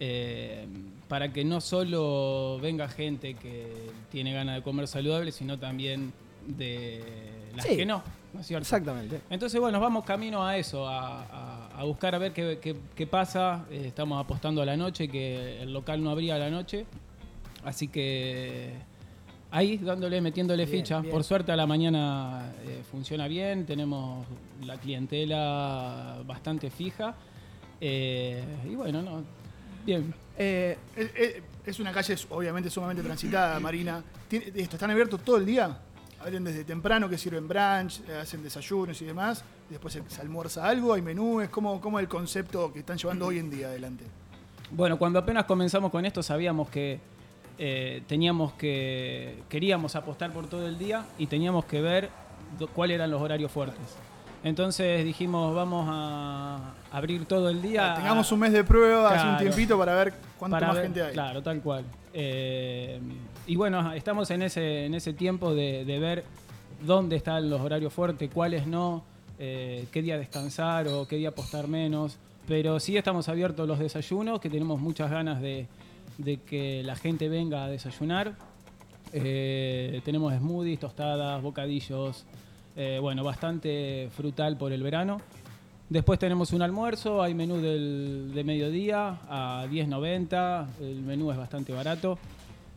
eh, 0.00 0.66
para 1.08 1.32
que 1.32 1.44
no 1.44 1.60
solo 1.60 2.58
venga 2.60 2.88
gente 2.88 3.34
que 3.34 3.72
tiene 4.10 4.32
ganas 4.32 4.56
de 4.56 4.62
comer 4.62 4.86
saludable, 4.86 5.32
sino 5.32 5.58
también 5.58 6.12
de 6.46 7.02
las 7.56 7.64
Sí. 7.64 7.76
que 7.76 7.86
no, 7.86 8.02
¿no 8.34 8.40
es 8.40 8.46
cierto? 8.46 8.62
Exactamente. 8.62 9.20
Entonces, 9.30 9.60
bueno, 9.60 9.80
vamos 9.80 10.04
camino 10.04 10.44
a 10.46 10.56
eso, 10.58 10.86
a, 10.86 11.22
a- 11.22 11.68
a 11.80 11.84
buscar 11.84 12.14
a 12.14 12.18
ver 12.18 12.32
qué, 12.32 12.58
qué- 12.60 12.76
qué 12.94 13.06
pasa. 13.06 13.64
Eh, 13.70 13.84
estamos 13.86 14.22
apostando 14.22 14.60
a 14.60 14.66
la 14.66 14.76
noche, 14.76 15.08
que 15.08 15.62
el 15.62 15.72
local 15.72 16.02
no 16.04 16.10
abría 16.10 16.34
a 16.34 16.38
la 16.38 16.50
noche. 16.50 16.84
Así 17.64 17.88
que 17.88 18.72
ahí 19.54 19.78
dándole, 19.78 20.20
metiéndole 20.20 20.66
Bien, 20.66 20.78
ficha. 20.78 21.00
bien. 21.00 21.12
Por 21.12 21.22
suerte 21.22 21.52
a 21.52 21.56
la 21.56 21.66
mañana 21.66 22.52
eh, 22.64 22.82
funciona 22.90 23.28
bien, 23.28 23.64
tenemos 23.64 24.26
la 24.66 24.76
clientela 24.78 26.18
bastante 26.26 26.70
fija. 26.70 27.14
Eh, 27.80 28.42
y 28.68 28.74
bueno, 28.74 29.00
no, 29.00 29.22
bien. 29.86 30.12
Eh, 30.36 30.76
Es, 31.64 31.78
una 31.78 31.92
calle 31.92 32.16
obviamente 32.30 32.68
sumamente 32.68 33.02
transitada, 33.02 33.58
Marina. 33.60 34.02
Esto, 34.30 34.76
¿Están 34.76 34.90
abiertos 34.90 35.22
todo 35.22 35.36
el 35.36 35.46
día? 35.46 35.78
Abren 36.20 36.42
desde 36.42 36.64
temprano 36.64 37.08
que 37.08 37.16
sirven 37.16 37.46
brunch, 37.46 38.02
hacen 38.20 38.42
desayunos 38.42 39.00
y 39.02 39.04
demás. 39.04 39.44
Después 39.70 39.94
se, 39.94 40.20
almuerza 40.20 40.66
algo, 40.68 40.92
hay 40.94 41.02
menús. 41.02 41.48
¿Cómo, 41.48 41.80
¿Cómo 41.80 42.00
el 42.00 42.08
concepto 42.08 42.72
que 42.72 42.80
están 42.80 42.98
llevando 42.98 43.26
hoy 43.26 43.38
en 43.38 43.50
día 43.50 43.68
adelante? 43.68 44.04
Bueno, 44.70 44.98
cuando 44.98 45.20
apenas 45.20 45.44
comenzamos 45.44 45.90
con 45.90 46.04
esto 46.04 46.22
sabíamos 46.22 46.68
que 46.68 46.98
eh, 47.58 48.02
teníamos 48.06 48.52
que 48.54 49.42
queríamos 49.48 49.94
apostar 49.96 50.32
por 50.32 50.46
todo 50.48 50.66
el 50.66 50.78
día 50.78 51.04
y 51.18 51.26
teníamos 51.26 51.64
que 51.64 51.80
ver 51.80 52.10
cuáles 52.74 52.96
eran 52.96 53.10
los 53.10 53.20
horarios 53.22 53.50
fuertes. 53.50 53.96
Entonces 54.42 55.04
dijimos 55.04 55.54
vamos 55.54 55.86
a 55.90 56.74
abrir 56.92 57.24
todo 57.26 57.48
el 57.48 57.62
día. 57.62 57.94
Tengamos 57.94 58.30
un 58.32 58.40
mes 58.40 58.52
de 58.52 58.62
prueba, 58.64 59.08
hace 59.08 59.20
un 59.26 59.36
Claro. 59.36 59.38
tiempito 59.44 59.78
para 59.78 59.94
ver 59.94 60.14
cuánto 60.38 60.54
para 60.56 60.66
más 60.68 60.76
ver- 60.76 60.84
gente 60.84 61.02
hay. 61.02 61.12
Claro, 61.14 61.42
tal 61.42 61.60
cual. 61.62 61.84
Eh, 62.12 63.00
y 63.46 63.56
bueno, 63.56 63.92
estamos 63.92 64.30
en 64.30 64.42
ese, 64.42 64.84
en 64.86 64.94
ese 64.94 65.12
tiempo 65.14 65.54
de, 65.54 65.84
de 65.84 65.98
ver 65.98 66.24
dónde 66.84 67.16
están 67.16 67.48
los 67.48 67.60
horarios 67.60 67.92
fuertes, 67.92 68.30
cuáles 68.32 68.66
no, 68.66 69.02
eh, 69.38 69.86
qué 69.90 70.02
día 70.02 70.18
descansar 70.18 70.88
o 70.88 71.06
qué 71.08 71.16
día 71.16 71.30
apostar 71.30 71.66
menos. 71.66 72.18
Pero 72.46 72.78
sí 72.78 72.96
estamos 72.98 73.28
abiertos 73.30 73.66
los 73.66 73.78
desayunos, 73.78 74.38
que 74.40 74.50
tenemos 74.50 74.78
muchas 74.78 75.10
ganas 75.10 75.40
de, 75.40 75.66
de 76.18 76.38
que 76.38 76.82
la 76.84 76.96
gente 76.96 77.28
venga 77.28 77.64
a 77.64 77.68
desayunar. 77.68 78.34
Eh, 79.12 80.00
tenemos 80.04 80.34
smoothies, 80.34 80.80
tostadas, 80.80 81.42
bocadillos. 81.42 82.24
eh, 82.76 82.98
bueno, 83.00 83.22
bastante 83.22 84.08
frutal 84.16 84.56
por 84.56 84.72
el 84.72 84.82
verano. 84.82 85.20
Después 85.88 86.18
tenemos 86.18 86.52
un 86.52 86.62
almuerzo, 86.62 87.22
hay 87.22 87.34
menú 87.34 87.58
del, 87.58 88.32
de 88.34 88.42
mediodía 88.42 89.20
a 89.28 89.66
10.90. 89.70 90.66
El 90.80 91.02
menú 91.02 91.30
es 91.30 91.36
bastante 91.36 91.72
barato, 91.72 92.18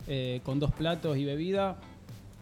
eh, 0.07 0.41
con 0.43 0.59
dos 0.59 0.71
platos 0.71 1.17
y 1.17 1.25
bebida. 1.25 1.77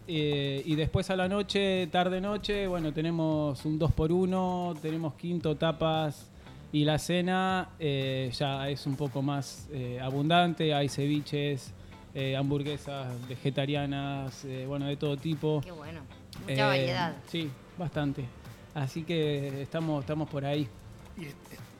Y 0.08 0.76
después 0.76 1.10
a 1.10 1.16
la 1.16 1.26
noche, 1.26 1.88
tarde-noche, 1.88 2.68
bueno, 2.68 2.92
tenemos 2.92 3.64
un 3.64 3.76
2x1, 3.76 4.78
tenemos 4.80 5.14
quinto, 5.14 5.56
tapas 5.56 6.30
y 6.72 6.84
la 6.84 6.98
cena 6.98 7.70
eh, 7.78 8.30
ya 8.36 8.68
es 8.68 8.86
un 8.86 8.96
poco 8.96 9.22
más 9.22 9.68
eh, 9.72 9.98
abundante. 10.02 10.74
Hay 10.74 10.88
ceviches, 10.88 11.72
eh, 12.14 12.36
hamburguesas 12.36 13.06
vegetarianas, 13.28 14.44
eh, 14.44 14.64
bueno, 14.66 14.86
de 14.86 14.96
todo 14.96 15.16
tipo. 15.16 15.60
Qué 15.62 15.72
bueno. 15.72 16.00
Mucha 16.42 16.52
Eh, 16.52 16.62
variedad. 16.66 17.16
Sí, 17.28 17.50
bastante. 17.78 18.24
Así 18.74 19.02
que 19.04 19.62
estamos, 19.62 20.00
estamos 20.02 20.28
por 20.28 20.44
ahí. 20.44 20.68
Y 21.16 21.24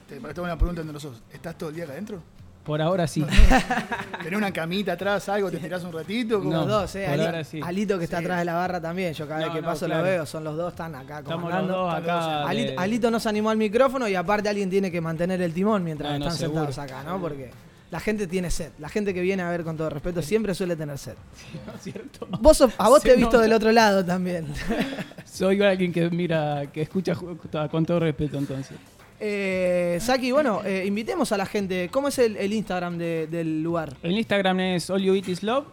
te 0.09 0.17
tengo 0.19 0.43
una 0.45 0.57
pregunta 0.57 0.81
entre 0.81 0.95
nosotros. 0.95 1.23
¿Estás 1.33 1.59
todo 1.59 1.69
el 1.71 1.75
día 1.75 1.85
acá 1.85 1.93
adentro? 1.93 2.23
Por 2.67 2.83
ahora 2.83 3.07
sí. 3.07 3.25
¿Tenés 4.23 4.37
una 4.37 4.51
camita 4.53 4.93
atrás, 4.95 5.29
algo? 5.29 5.51
¿Te 5.51 5.59
tirás 5.59 5.85
un 5.85 5.93
ratito? 5.93 6.39
¿Cómo? 6.41 6.51
No. 6.51 6.59
Los 6.63 6.69
dos, 6.69 6.97
eh. 6.97 7.05
por 7.05 7.15
Ali- 7.15 7.25
ahora 7.27 7.45
sí. 7.45 7.61
Alito 7.63 7.97
que 7.99 8.05
está 8.05 8.19
Sí. 8.19 8.25
atrás 8.25 8.39
de 8.41 8.45
la 8.45 8.55
barra 8.55 8.81
también. 8.81 9.15
Yo 9.15 9.27
cada 9.29 9.39
vez 9.39 9.49
No, 9.49 9.55
que 9.55 9.61
no, 9.63 9.67
paso 9.69 9.87
claro. 9.87 10.03
lo 10.03 10.09
veo, 10.09 10.27
son 10.27 10.43
los 10.45 10.57
dos, 10.57 10.73
están 10.73 10.95
acá 10.97 11.21
Estamos 11.21 11.53
los 11.53 11.69
dos 11.69 11.95
acá. 11.95 12.43
Alito, 12.47 12.73
de- 12.73 12.77
Alito 12.79 13.11
no 13.11 13.21
se 13.21 13.29
animó 13.29 13.51
al 13.51 13.57
micrófono 13.57 14.09
y 14.09 14.15
aparte 14.17 14.49
alguien 14.49 14.69
tiene 14.69 14.91
que 14.91 15.01
mantener 15.01 15.41
el 15.43 15.53
timón 15.55 15.85
mientras 15.85 16.11
No, 16.13 16.19
no, 16.19 16.25
están 16.25 16.39
seguro. 16.39 16.67
sentados 16.73 16.79
acá, 16.91 17.09
¿no? 17.09 17.21
Porque 17.21 17.51
la 17.93 18.01
gente 18.01 18.27
tiene 18.27 18.51
sed. 18.51 18.73
La 18.81 18.89
gente 18.89 19.15
que 19.15 19.21
viene 19.21 19.45
a 19.45 19.51
ver 19.51 19.63
con 19.63 19.77
todo 19.77 19.89
respeto 19.89 20.21
siempre 20.21 20.53
suele 20.55 20.75
tener 20.75 20.99
sed. 20.99 21.15
¿No 21.67 21.73
es 21.75 21.83
cierto? 21.83 22.27
Vos 22.41 22.57
sos- 22.57 22.73
a 22.79 22.89
vos 22.89 23.01
Se 23.01 23.09
te 23.11 23.15
he 23.15 23.17
visto 23.17 23.33
nota. 23.37 23.43
del 23.43 23.53
otro 23.53 23.71
lado 23.71 24.05
también. 24.05 24.47
Soy 25.25 25.63
alguien 25.63 25.93
que 25.93 26.11
mira, 26.11 26.65
que 26.73 26.83
escucha 26.83 27.15
con 27.15 27.87
todo 27.87 28.01
respeto 28.01 28.39
entonces. 28.39 28.77
Eh, 29.21 29.99
Saki, 30.01 30.33
bueno, 30.33 30.63
eh, 30.65 30.85
invitemos 30.87 31.33
a 31.33 31.37
la 31.39 31.47
gente. 31.47 31.89
¿Cómo 31.91 32.09
es 32.09 32.19
el, 32.19 32.53
Instagram 32.53 32.99
de- 32.99 33.27
del 33.27 33.63
lugar? 33.63 33.95
El 34.03 34.13
Instagram 34.19 34.61
es 34.61 34.91
All 34.91 35.03
You 35.03 35.15
Eat 35.15 35.43
Love. 35.43 35.65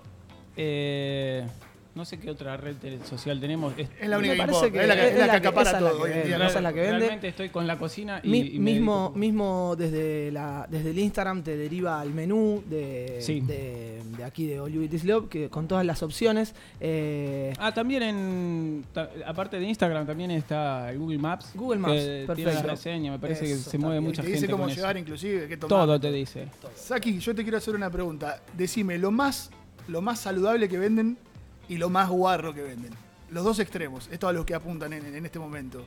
Eh, 0.56 1.46
no 1.96 2.06
sé 2.06 2.18
qué 2.20 2.32
otra 2.32 2.58
red 2.58 2.76
social 3.08 3.40
tenemos. 3.40 3.74
Es- 3.78 3.88
la 4.08 4.18
única 4.18 4.34
Me 4.34 4.40
que 4.40 4.46
parece 4.48 4.66
importa. 4.68 4.72
que 4.74 4.82
es 4.82 4.88
la 4.88 4.96
que, 4.96 5.08
es 5.10 5.18
la 5.20 5.26
que 5.26 5.32
que- 5.32 5.38
acapara 5.38 5.70
esa 5.70 5.78
es 5.78 5.84
la 5.84 5.90
todo 5.92 6.04
que 6.04 6.12
hoy 6.12 6.18
en 6.20 6.28
día. 6.28 6.38
¿no? 6.40 6.48
esa 6.48 6.58
es 6.58 6.64
la 6.64 6.74
que 6.74 6.80
vende. 6.82 6.98
Realmente 7.00 7.28
estoy 7.28 7.50
con 7.50 7.68
la 7.68 7.78
cocina 7.78 8.20
y, 8.24 8.30
Mi- 8.30 8.40
y 8.40 8.60
me 8.60 8.72
mismo, 8.72 9.00
dedico- 9.10 9.20
mismo 9.20 9.76
desde, 9.78 10.32
la, 10.32 10.68
desde 10.70 10.90
el 10.90 11.00
Instagram 11.00 11.44
te 11.44 11.56
deriva 11.56 12.02
al 12.02 12.12
menú 12.14 12.64
de, 12.68 13.18
Sí. 13.22 13.42
de, 13.42 14.02
de 14.18 14.24
aquí 14.24 14.48
de 14.48 14.60
All 14.60 14.72
You 14.72 14.82
Eat 14.82 14.94
Is 14.94 15.04
Love, 15.04 15.30
que, 15.30 15.50
con 15.50 15.68
todas 15.68 15.86
las 15.86 16.02
opciones. 16.02 16.56
Eh, 16.80 17.54
Ah, 17.60 17.72
también 17.74 18.04
en. 18.04 18.86
ta- 18.94 19.10
aparte 19.26 19.60
de 19.60 19.66
Instagram, 19.68 20.06
también 20.08 20.32
está 20.32 20.90
el 20.90 20.98
Google 20.98 21.20
Maps. 21.20 21.52
Google 21.54 21.80
Maps, 21.80 21.94
que 21.94 22.00
tiene 22.00 22.26
perfecto. 22.52 22.68
la 22.68 22.74
reseña. 22.74 23.12
Me 23.12 23.20
parece 23.20 23.46
Eso 23.46 23.64
que 23.66 23.70
se 23.72 23.78
mueve 23.78 24.00
mucha 24.02 24.22
Te 24.22 24.28
dice 24.30 24.40
gente 24.42 24.52
cómo 24.52 24.64
con 24.64 24.72
eso. 24.72 24.80
llegar, 24.82 24.98
inclusive. 24.98 25.48
Qué 25.48 25.58
tomar. 25.58 25.70
Todo 25.86 26.00
te 26.00 26.12
dice. 26.12 26.48
Saki, 26.76 27.20
yo 27.20 27.36
te 27.36 27.44
quiero 27.44 27.58
hacer 27.58 27.76
una 27.76 27.90
pregunta. 27.90 28.42
Decime, 28.58 28.98
lo 28.98 29.12
más, 29.12 29.52
lo 29.88 30.02
más 30.02 30.20
saludable 30.20 30.68
que 30.68 30.78
venden 30.80 31.18
y 31.70 31.78
lo 31.78 31.90
más 31.90 32.10
guarro 32.10 32.54
que 32.54 32.62
venden. 32.62 32.94
Los 33.30 33.44
dos 33.44 33.60
extremos. 33.60 34.10
Esto 34.12 34.28
a 34.28 34.34
los 34.34 34.46
que 34.46 34.54
apuntan 34.56 34.94
en, 34.94 35.06
en 35.16 35.26
este 35.26 35.40
momento. 35.40 35.84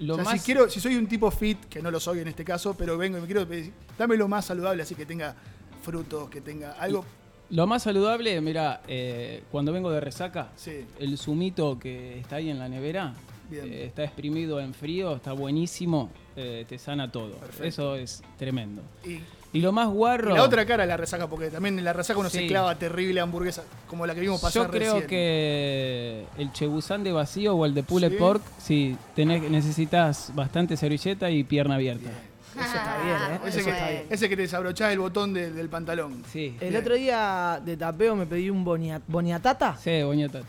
Lo 0.00 0.14
O 0.14 0.16
sea, 0.16 0.24
más, 0.24 0.40
si, 0.40 0.46
quiero, 0.46 0.68
si 0.68 0.80
soy 0.80 0.96
un 0.96 1.06
tipo 1.06 1.30
fit, 1.30 1.58
que 1.66 1.82
no 1.82 1.90
lo 1.90 2.00
soy 2.00 2.20
en 2.20 2.28
este 2.28 2.44
caso, 2.44 2.74
pero 2.74 2.96
vengo 2.96 3.18
y 3.18 3.20
me 3.20 3.26
quiero 3.26 3.46
pedir, 3.46 3.72
dame 3.98 4.16
lo 4.16 4.28
más 4.28 4.46
saludable, 4.46 4.82
así 4.82 4.94
que 4.94 5.04
tenga 5.04 5.34
frutos, 5.82 6.30
que 6.30 6.40
tenga 6.40 6.72
algo. 6.72 7.04
lo 7.50 7.66
más 7.66 7.82
saludable, 7.82 8.40
mira, 8.40 8.80
eh, 8.88 9.42
cuando 9.50 9.72
vengo 9.72 9.90
de 9.90 10.00
resaca, 10.00 10.52
Sí, 10.56 10.86
el 10.98 11.18
zumito 11.18 11.78
que 11.78 12.18
está 12.18 12.36
ahí 12.36 12.48
en 12.48 12.58
la 12.58 12.68
nevera 12.68 13.12
eh, 13.52 13.84
está 13.88 14.04
exprimido 14.04 14.58
en 14.58 14.72
frío, 14.72 15.16
está 15.16 15.32
buenísimo, 15.32 16.10
eh, 16.34 16.64
te 16.66 16.78
sana 16.78 17.12
todo. 17.12 17.32
Perfecto. 17.32 17.64
Eso 17.64 17.96
es 17.96 18.22
tremendo. 18.38 18.82
y, 19.04 19.20
Y 19.52 19.60
lo 19.60 19.72
más 19.72 19.88
y 19.88 19.92
guarro. 19.92 20.34
la 20.34 20.44
otra 20.44 20.64
cara 20.64 20.84
de 20.84 20.88
la 20.88 20.96
resaca, 20.96 21.26
porque 21.26 21.50
también 21.50 21.76
en 21.78 21.84
la 21.84 21.92
resaca 21.92 22.20
uno 22.20 22.30
se 22.30 22.46
clava 22.46 22.76
terrible 22.76 23.20
hamburguesa, 23.20 23.64
como 23.88 24.06
la 24.06 24.14
que 24.14 24.20
vimos 24.20 24.40
pasar 24.40 24.62
Yo 24.66 24.70
creo 24.70 24.92
recién. 24.94 25.08
que 25.08 26.24
el 26.38 26.52
chebusán 26.52 27.02
de 27.02 27.10
vacío 27.12 27.54
o 27.56 27.66
el 27.66 27.74
de 27.74 27.82
pulled 27.82 28.10
Sí. 28.12 28.16
pork, 28.16 28.42
sí, 28.58 28.96
tenés, 29.16 29.42
necesitas 29.50 30.30
bastante 30.34 30.76
servilleta 30.76 31.30
y 31.30 31.42
pierna 31.42 31.74
abierta. 31.74 32.10
Eso 32.52 32.64
está 32.64 32.98
bien, 33.02 33.16
¿eh? 33.16 33.40
Ese 33.46 33.58
Eso 33.60 33.64
que, 33.66 33.70
está 33.72 33.84
bueno. 33.84 34.00
bien. 34.00 34.06
ese 34.10 34.28
que 34.28 34.36
te 34.36 34.42
desabrochás 34.42 34.92
el 34.92 34.98
botón 35.00 35.32
de- 35.34 35.50
del 35.52 35.68
pantalón. 35.68 36.22
Sí. 36.30 36.56
El 36.60 36.76
otro 36.76 36.94
día 36.94 37.60
de 37.64 37.76
tapeo 37.76 38.14
me 38.16 38.26
pedí 38.26 38.50
un 38.50 38.64
bonia- 38.64 39.00
boniatata, 39.06 39.76
Sí, 39.76 40.02
boñata. 40.02 40.42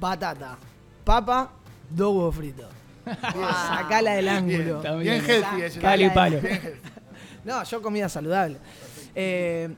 batata, 0.00 0.56
papa, 1.04 1.50
dos 1.90 2.14
huevos 2.14 2.34
fritos. 2.36 2.66
Sacala 3.04 4.12
del 4.14 4.28
ángulo. 4.28 4.80
Bien 4.80 5.00
bien. 5.00 5.24
healthy 5.24 5.62
ese. 5.62 5.80
Palo 5.80 6.04
y 6.06 6.10
palo. 6.10 6.40
Bien 6.40 6.54
healthy. 6.62 6.88
No, 7.44 7.62
yo 7.64 7.82
comida 7.82 8.08
saludable. 8.08 8.58
Eh, 9.14 9.68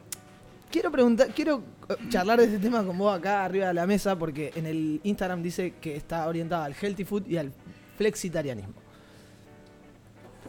quiero 0.71 0.91
preguntar, 0.91 1.29
quiero 1.35 1.63
eh, 1.89 1.95
charlar 2.09 2.39
de 2.39 2.47
este 2.47 2.59
tema 2.59 2.85
con 2.85 2.97
vos 2.99 3.17
acá 3.17 3.45
arriba 3.45 3.69
de 3.69 3.75
la 3.75 3.87
mesa 3.87 4.17
porque 4.17 4.53
en 4.55 4.67
el 4.67 5.01
Instagram 5.03 5.43
dice 5.43 5.75
que 5.81 5.97
está 5.97 6.27
orientado 6.27 6.65
al 6.65 6.75
healthy 6.81 7.05
food 7.05 7.27
y 7.27 7.37
al 7.37 7.53
flexitarianismo. 7.97 8.75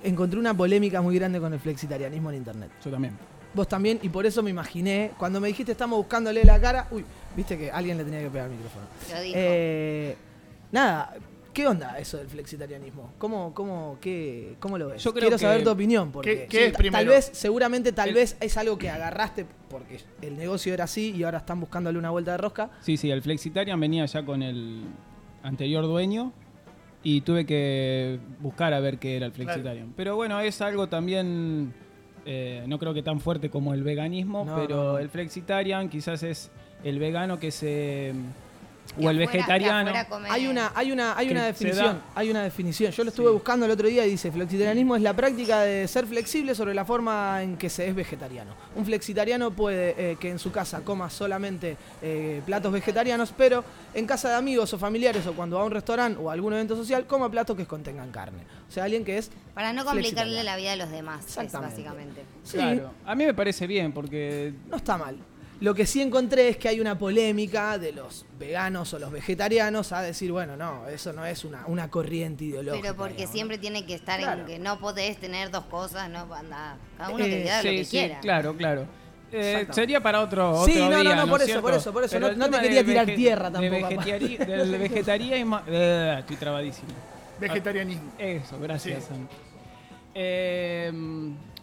Encontré 0.04 0.40
una 0.40 0.56
polémica 0.56 1.02
muy 1.02 1.16
grande 1.16 1.40
con 1.40 1.54
el 1.54 1.60
flexitarianismo 1.60 2.30
en 2.30 2.38
internet. 2.38 2.70
Yo 2.84 2.92
también. 2.92 3.14
Vos 3.54 3.68
también, 3.70 4.00
y 4.02 4.10
por 4.10 4.26
eso 4.26 4.44
me 4.44 4.50
imaginé, 4.50 5.12
cuando 5.18 5.40
me 5.40 5.48
dijiste 5.48 5.72
estamos 5.72 5.98
buscándole 5.98 6.44
la 6.44 6.60
cara, 6.60 6.88
uy, 6.92 7.06
viste 7.38 7.58
que 7.58 7.72
alguien 7.72 7.98
le 7.98 8.04
tenía 8.04 8.20
que 8.20 8.30
pegar 8.30 8.50
el 8.50 8.56
micrófono. 8.56 8.86
Lo 9.14 9.22
dijo. 9.22 9.34
Eh, 9.38 10.18
nada, 10.74 11.16
¿qué 11.56 11.66
onda 11.68 11.98
eso 11.98 12.18
del 12.18 12.28
flexitarianismo? 12.28 13.14
¿Cómo, 13.18 13.54
cómo, 13.56 13.98
qué, 14.00 14.56
cómo 14.60 14.78
lo 14.78 14.90
ves? 14.90 15.02
Yo 15.04 15.12
creo 15.12 15.22
Quiero 15.24 15.38
que- 15.38 15.42
saber 15.42 15.64
tu 15.64 15.72
opinión, 15.72 16.12
porque 16.12 16.42
¿Qué- 16.42 16.48
qué 16.48 16.66
es 16.68 16.74
primero? 16.74 17.00
tal 17.00 17.08
vez, 17.08 17.32
seguramente, 17.34 17.92
tal 17.94 18.10
El- 18.10 18.16
vez 18.16 18.38
es 18.40 18.58
algo 18.58 18.78
que 18.78 18.90
agarraste 18.92 19.48
porque 19.70 20.00
el 20.22 20.38
negocio 20.38 20.74
era 20.74 20.84
así 20.84 21.12
y 21.16 21.24
ahora 21.24 21.40
están 21.40 21.60
buscándole 21.60 21.98
una 21.98 22.12
vuelta 22.12 22.32
de 22.34 22.38
rosca. 22.38 22.70
Sí, 22.82 22.98
sí, 22.98 23.10
el 23.10 23.22
Flexitarian 23.24 23.80
venía 23.80 24.06
ya 24.06 24.24
con 24.24 24.44
el 24.44 24.84
anterior 25.42 25.86
dueño 25.86 26.32
y 27.04 27.22
tuve 27.22 27.46
que 27.46 28.20
buscar 28.40 28.74
a 28.74 28.80
ver 28.80 28.98
qué 29.00 29.16
era 29.16 29.26
el 29.26 29.32
Flexitarian. 29.32 29.94
Pero 29.96 30.16
bueno, 30.16 30.40
es 30.42 30.60
algo 30.62 30.88
también, 30.88 31.74
eh, 32.26 32.64
no 32.68 32.80
creo 32.80 32.94
que 32.94 33.02
tan 33.04 33.20
fuerte 33.20 33.50
como 33.50 33.74
el 33.74 33.84
veganismo, 33.84 34.44
No, 34.44 34.56
pero 34.56 34.76
no, 34.76 34.84
no. 34.94 34.98
el 35.00 35.10
Flexitarian 35.10 35.88
quizás 35.90 36.22
es 36.24 36.52
el 36.84 37.00
vegano 37.00 37.40
que 37.40 37.52
se... 37.52 38.14
O 39.02 39.10
el 39.10 39.18
vegetariano. 39.18 39.92
Hay 40.30 40.48
una, 40.48 40.72
hay 40.74 40.92
una, 40.92 41.18
hay 41.18 41.30
una 41.30 41.46
definición, 41.46 42.02
hay 42.14 42.30
una 42.30 42.44
definición. 42.44 42.92
Yo 42.92 43.04
lo 43.04 43.10
estuve 43.10 43.28
Sí. 43.28 43.34
buscando 43.34 43.66
el 43.66 43.72
otro 43.72 43.88
día 43.88 44.06
y 44.06 44.12
dice, 44.12 44.32
flexitarianismo 44.32 44.96
es 44.96 45.02
la 45.02 45.14
práctica 45.14 45.62
de 45.62 45.88
ser 45.88 46.06
flexible 46.06 46.56
sobre 46.56 46.74
la 46.74 46.86
forma 46.86 47.44
en 47.44 47.58
que 47.58 47.70
se 47.70 47.88
es 47.88 47.96
vegetariano. 47.96 48.54
Un 48.76 48.86
flexitariano 48.86 49.52
puede 49.52 50.12
eh, 50.12 50.18
que 50.18 50.30
en 50.30 50.40
su 50.40 50.52
casa 50.52 50.82
coma 50.86 51.10
solamente 51.10 51.76
eh, 52.02 52.42
platos 52.46 52.72
vegetarianos, 52.72 53.34
pero 53.38 53.64
en 53.94 54.06
casa 54.06 54.30
de 54.30 54.36
amigos 54.36 54.72
o 54.74 54.78
familiares 54.78 55.26
o 55.28 55.34
cuando 55.34 55.58
va 55.58 55.64
a 55.64 55.66
un 55.66 55.72
restaurante 55.72 56.20
o 56.22 56.30
a 56.30 56.34
algún 56.34 56.54
evento 56.54 56.76
social, 56.78 57.06
coma 57.06 57.30
platos 57.30 57.58
que 57.58 57.66
contengan 57.66 58.12
carne. 58.12 58.44
O 58.70 58.72
sea, 58.72 58.86
alguien 58.86 59.04
que 59.04 59.18
es... 59.18 59.30
Para 59.54 59.74
no 59.74 59.84
complicarle 59.84 60.44
la 60.44 60.56
vida 60.56 60.74
a 60.74 60.76
los 60.78 60.90
demás, 60.92 61.26
es 61.38 61.52
básicamente. 61.52 62.24
Sí, 62.44 62.58
Claro, 62.58 62.92
a 63.06 63.16
mí 63.16 63.26
me 63.26 63.34
parece 63.34 63.68
bien 63.68 63.92
porque 63.92 64.54
no 64.70 64.78
está 64.78 64.98
mal. 64.98 65.18
Lo 65.66 65.74
que 65.74 65.88
sí 65.88 66.00
encontré 66.00 66.48
es 66.50 66.58
que 66.58 66.68
hay 66.70 66.80
una 66.80 66.96
polémica 66.96 67.80
de 67.80 67.92
los 67.92 68.24
veganos 68.38 68.94
o 68.94 69.00
los 69.00 69.12
vegetarianos 69.12 69.92
a 69.94 70.04
decir, 70.04 70.32
bueno, 70.32 70.56
no, 70.56 70.88
eso 70.88 71.12
no 71.12 71.26
es 71.26 71.44
una, 71.44 71.66
una 71.66 71.90
corriente 71.90 72.44
ideológica. 72.44 72.84
Pero 72.90 72.96
porque 72.96 73.14
digamos, 73.14 73.30
¿no? 73.32 73.34
siempre 73.34 73.58
tiene 73.58 73.84
que 73.84 73.96
estar 73.96 74.20
Claro. 74.20 74.42
en 74.42 74.46
que 74.46 74.60
no 74.60 74.78
podés 74.80 75.18
tener 75.18 75.50
dos 75.50 75.66
cosas, 75.66 76.08
no 76.12 76.32
anda. 76.32 76.78
Cada 77.00 77.10
uno 77.10 77.26
Eh, 77.26 77.30
que 77.32 77.38
diga 77.40 77.58
lo 77.64 77.70
que 77.72 77.84
sí, 77.84 77.90
quiera. 77.98 78.20
claro, 78.20 78.56
claro. 78.56 78.86
Eh, 79.32 79.66
sería 79.72 80.00
para 80.02 80.22
otro, 80.22 80.52
otro 80.52 80.72
Sí, 80.72 80.80
no, 80.80 80.92
no, 80.92 81.02
día, 81.02 81.16
no, 81.16 81.28
por 81.28 81.42
es 81.42 81.50
eso, 81.50 81.62
por 81.64 81.74
eso, 81.74 81.92
por 81.92 82.04
eso. 82.04 82.14
Pero 82.14 82.32
No- 82.34 82.48
no 82.48 82.50
te 82.58 82.62
quería 82.62 82.86
tirar 82.86 83.08
tierra 83.08 83.50
tampoco, 83.52 83.90
vegetari- 83.90 84.38
del 84.38 84.78
vegetarianismo... 84.78 85.62
Eh, 85.68 86.16
estoy 86.20 86.36
trabadísimo. 86.36 86.90
Vegetarianismo. 87.40 88.12
Eso, 88.20 88.60
gracias, 88.60 89.06
Sí. 89.06 89.14
Eh, 90.14 90.92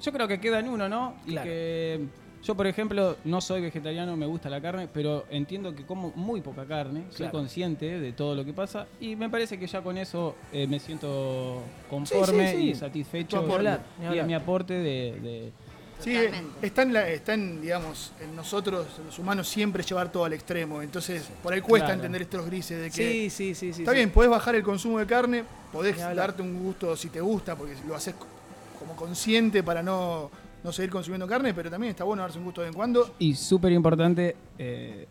yo 0.01 0.13
creo 0.13 0.27
que 0.27 0.41
queda 0.41 0.59
en 0.59 0.69
uno, 0.69 0.89
¿no? 0.89 1.15
Y 1.25 1.37
que 1.37 2.01
yo, 2.43 2.55
por 2.57 2.67
ejemplo, 2.67 3.17
no 3.25 3.41
soy 3.41 3.61
vegetariano, 3.61 4.17
me 4.17 4.27
gusta 4.27 4.51
la 4.51 4.61
carne, 4.61 4.89
pero 4.93 5.27
entiendo 5.31 5.75
que 5.75 5.85
como 5.85 6.13
muy 6.17 6.41
poca 6.41 6.65
carne, 6.65 7.05
soy 7.11 7.19
Claro. 7.19 7.33
consciente 7.33 8.01
de 8.01 8.13
todo 8.13 8.35
lo 8.35 8.45
que 8.45 8.53
pasa 8.53 8.87
y 9.01 9.15
me 9.17 9.29
parece 9.31 9.59
que 9.59 9.67
ya 9.67 9.81
con 9.81 9.97
eso 9.97 10.35
eh, 10.53 10.67
me 10.67 10.81
siento 10.81 11.63
conforme 11.89 12.49
Sí, 12.51 12.57
sí, 12.57 12.63
sí. 12.63 12.69
y 12.71 12.75
satisfecho 12.75 13.43
Ni 13.47 13.53
hablar, 13.53 13.83
ni 13.99 14.05
y 14.05 14.09
hablar. 14.09 14.25
a 14.25 14.27
mi 14.27 14.35
aporte 14.35 14.75
de, 14.75 15.21
de- 15.21 15.53
Sí, 16.01 16.15
Totalmente. 16.15 16.67
está 16.67 16.83
en, 16.83 16.93
la- 16.93 17.09
está 17.11 17.35
en, 17.35 17.61
digamos, 17.63 18.13
en 18.21 18.35
nosotros, 18.35 18.89
en 18.99 19.07
los 19.07 19.19
humanos, 19.21 19.47
siempre 19.47 19.85
llevar 19.85 20.11
todo 20.11 20.25
al 20.25 20.33
extremo. 20.33 20.83
Entonces, 20.83 21.31
por 21.45 21.53
ahí 21.53 21.61
cuesta 21.61 21.87
Claro. 21.87 22.01
entender 22.01 22.23
estos 22.23 22.45
grises 22.45 22.81
de 22.81 22.91
que. 22.91 22.91
Sí, 22.91 23.31
sí, 23.31 23.55
sí, 23.55 23.73
sí. 23.73 23.83
está 23.83 23.93
sí. 23.93 23.99
bien, 23.99 24.11
podés 24.11 24.29
bajar 24.29 24.57
el 24.57 24.65
consumo 24.65 24.99
de 24.99 25.07
carne, 25.07 25.45
podés 25.73 25.95
Ni 25.99 26.03
hablar. 26.03 26.27
darte 26.31 26.43
un 26.43 26.61
gusto 26.61 26.97
si 26.97 27.09
te 27.09 27.21
gusta, 27.21 27.55
porque 27.55 27.75
lo 27.87 27.95
haces 27.95 28.15
co- 28.17 28.27
como 28.81 28.97
consciente 28.97 29.63
para 29.63 29.81
no, 29.81 30.29
no 30.63 30.73
seguir 30.73 30.91
consumiendo 30.91 31.27
carne, 31.27 31.53
pero 31.55 31.71
también 31.71 31.91
está 31.91 32.05
bueno 32.05 32.23
darse 32.23 32.39
un 32.39 32.45
gusto 32.45 32.61
de 32.61 32.67
vez 32.69 32.73
en 32.75 32.77
cuando. 32.77 33.15
Y 33.19 33.35
súper 33.35 33.73
importante, 33.73 34.37
eh, 34.59 35.07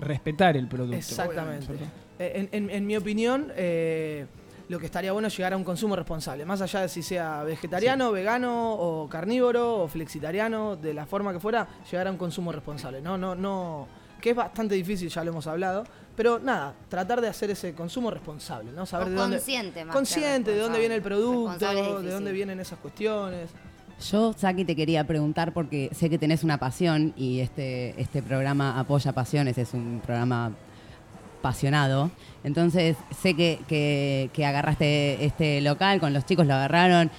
respetar 0.00 0.56
el 0.56 0.66
producto. 0.68 0.96
Exactamente. 0.96 1.72
Eh, 2.18 2.48
En, 2.52 2.64
en- 2.64 2.70
en 2.70 2.86
mi 2.86 2.96
opinión, 2.96 3.52
eh, 3.56 4.26
lo 4.68 4.78
que 4.78 4.86
estaría 4.86 5.12
bueno 5.12 5.28
es 5.28 5.36
llegar 5.36 5.52
a 5.52 5.56
un 5.56 5.64
consumo 5.64 5.96
responsable. 5.96 6.44
Más 6.44 6.60
allá 6.60 6.80
de 6.82 6.88
si 6.88 7.02
sea 7.02 7.42
vegetariano, 7.44 8.10
vegano 8.12 8.72
o 8.74 9.08
carnívoro 9.08 9.82
o 9.82 9.88
flexitariano, 9.88 10.76
de 10.76 10.94
la 10.94 11.06
forma 11.06 11.32
que 11.32 11.40
fuera, 11.40 11.66
llegar 11.90 12.06
a 12.08 12.10
un 12.10 12.16
consumo 12.16 12.52
responsable. 12.52 13.00
No, 13.00 13.16
no, 13.18 13.34
no. 13.34 13.86
Que 14.20 14.30
es 14.30 14.36
bastante 14.36 14.74
difícil, 14.74 15.08
ya 15.08 15.24
lo 15.24 15.30
hemos 15.32 15.46
hablado. 15.46 15.84
Pero 16.14 16.38
nada, 16.38 16.74
tratar 16.88 17.20
de 17.20 17.28
hacer 17.28 17.50
ese 17.50 17.74
consumo 17.74 18.10
responsable, 18.10 18.70
¿no? 18.72 18.84
Saber 18.86 19.08
O 19.08 19.10
de 19.10 19.16
dónde. 19.16 19.36
consciente 19.38 19.84
más 19.84 19.92
que 19.92 19.98
Consciente 19.98 20.50
de 20.52 20.58
dónde 20.60 20.78
viene 20.78 20.94
el 20.96 21.02
producto, 21.02 21.58
de 22.02 22.10
dónde 22.10 22.32
vienen 22.32 22.60
esas 22.60 22.78
cuestiones. 22.78 23.50
Yo, 24.00 24.32
Saki, 24.32 24.64
te 24.64 24.74
quería 24.74 25.04
preguntar 25.06 25.52
porque 25.52 25.88
sé 25.92 26.10
que 26.10 26.18
tenés 26.18 26.42
una 26.42 26.58
pasión 26.58 27.12
y 27.16 27.38
este, 27.40 28.00
este 28.00 28.20
programa 28.22 28.78
apoya 28.78 29.12
pasiones, 29.12 29.56
es 29.58 29.74
un 29.74 30.00
programa 30.04 30.50
apasionado. 31.38 32.10
Entonces, 32.42 32.96
sé 33.16 33.34
que, 33.34 33.60
que- 33.68 34.30
que 34.32 34.44
agarraste 34.44 35.24
este 35.24 35.60
local, 35.60 36.00
con 36.00 36.12
los 36.12 36.24
chicos 36.26 36.46
lo 36.46 36.54
agarraron, 36.54 37.10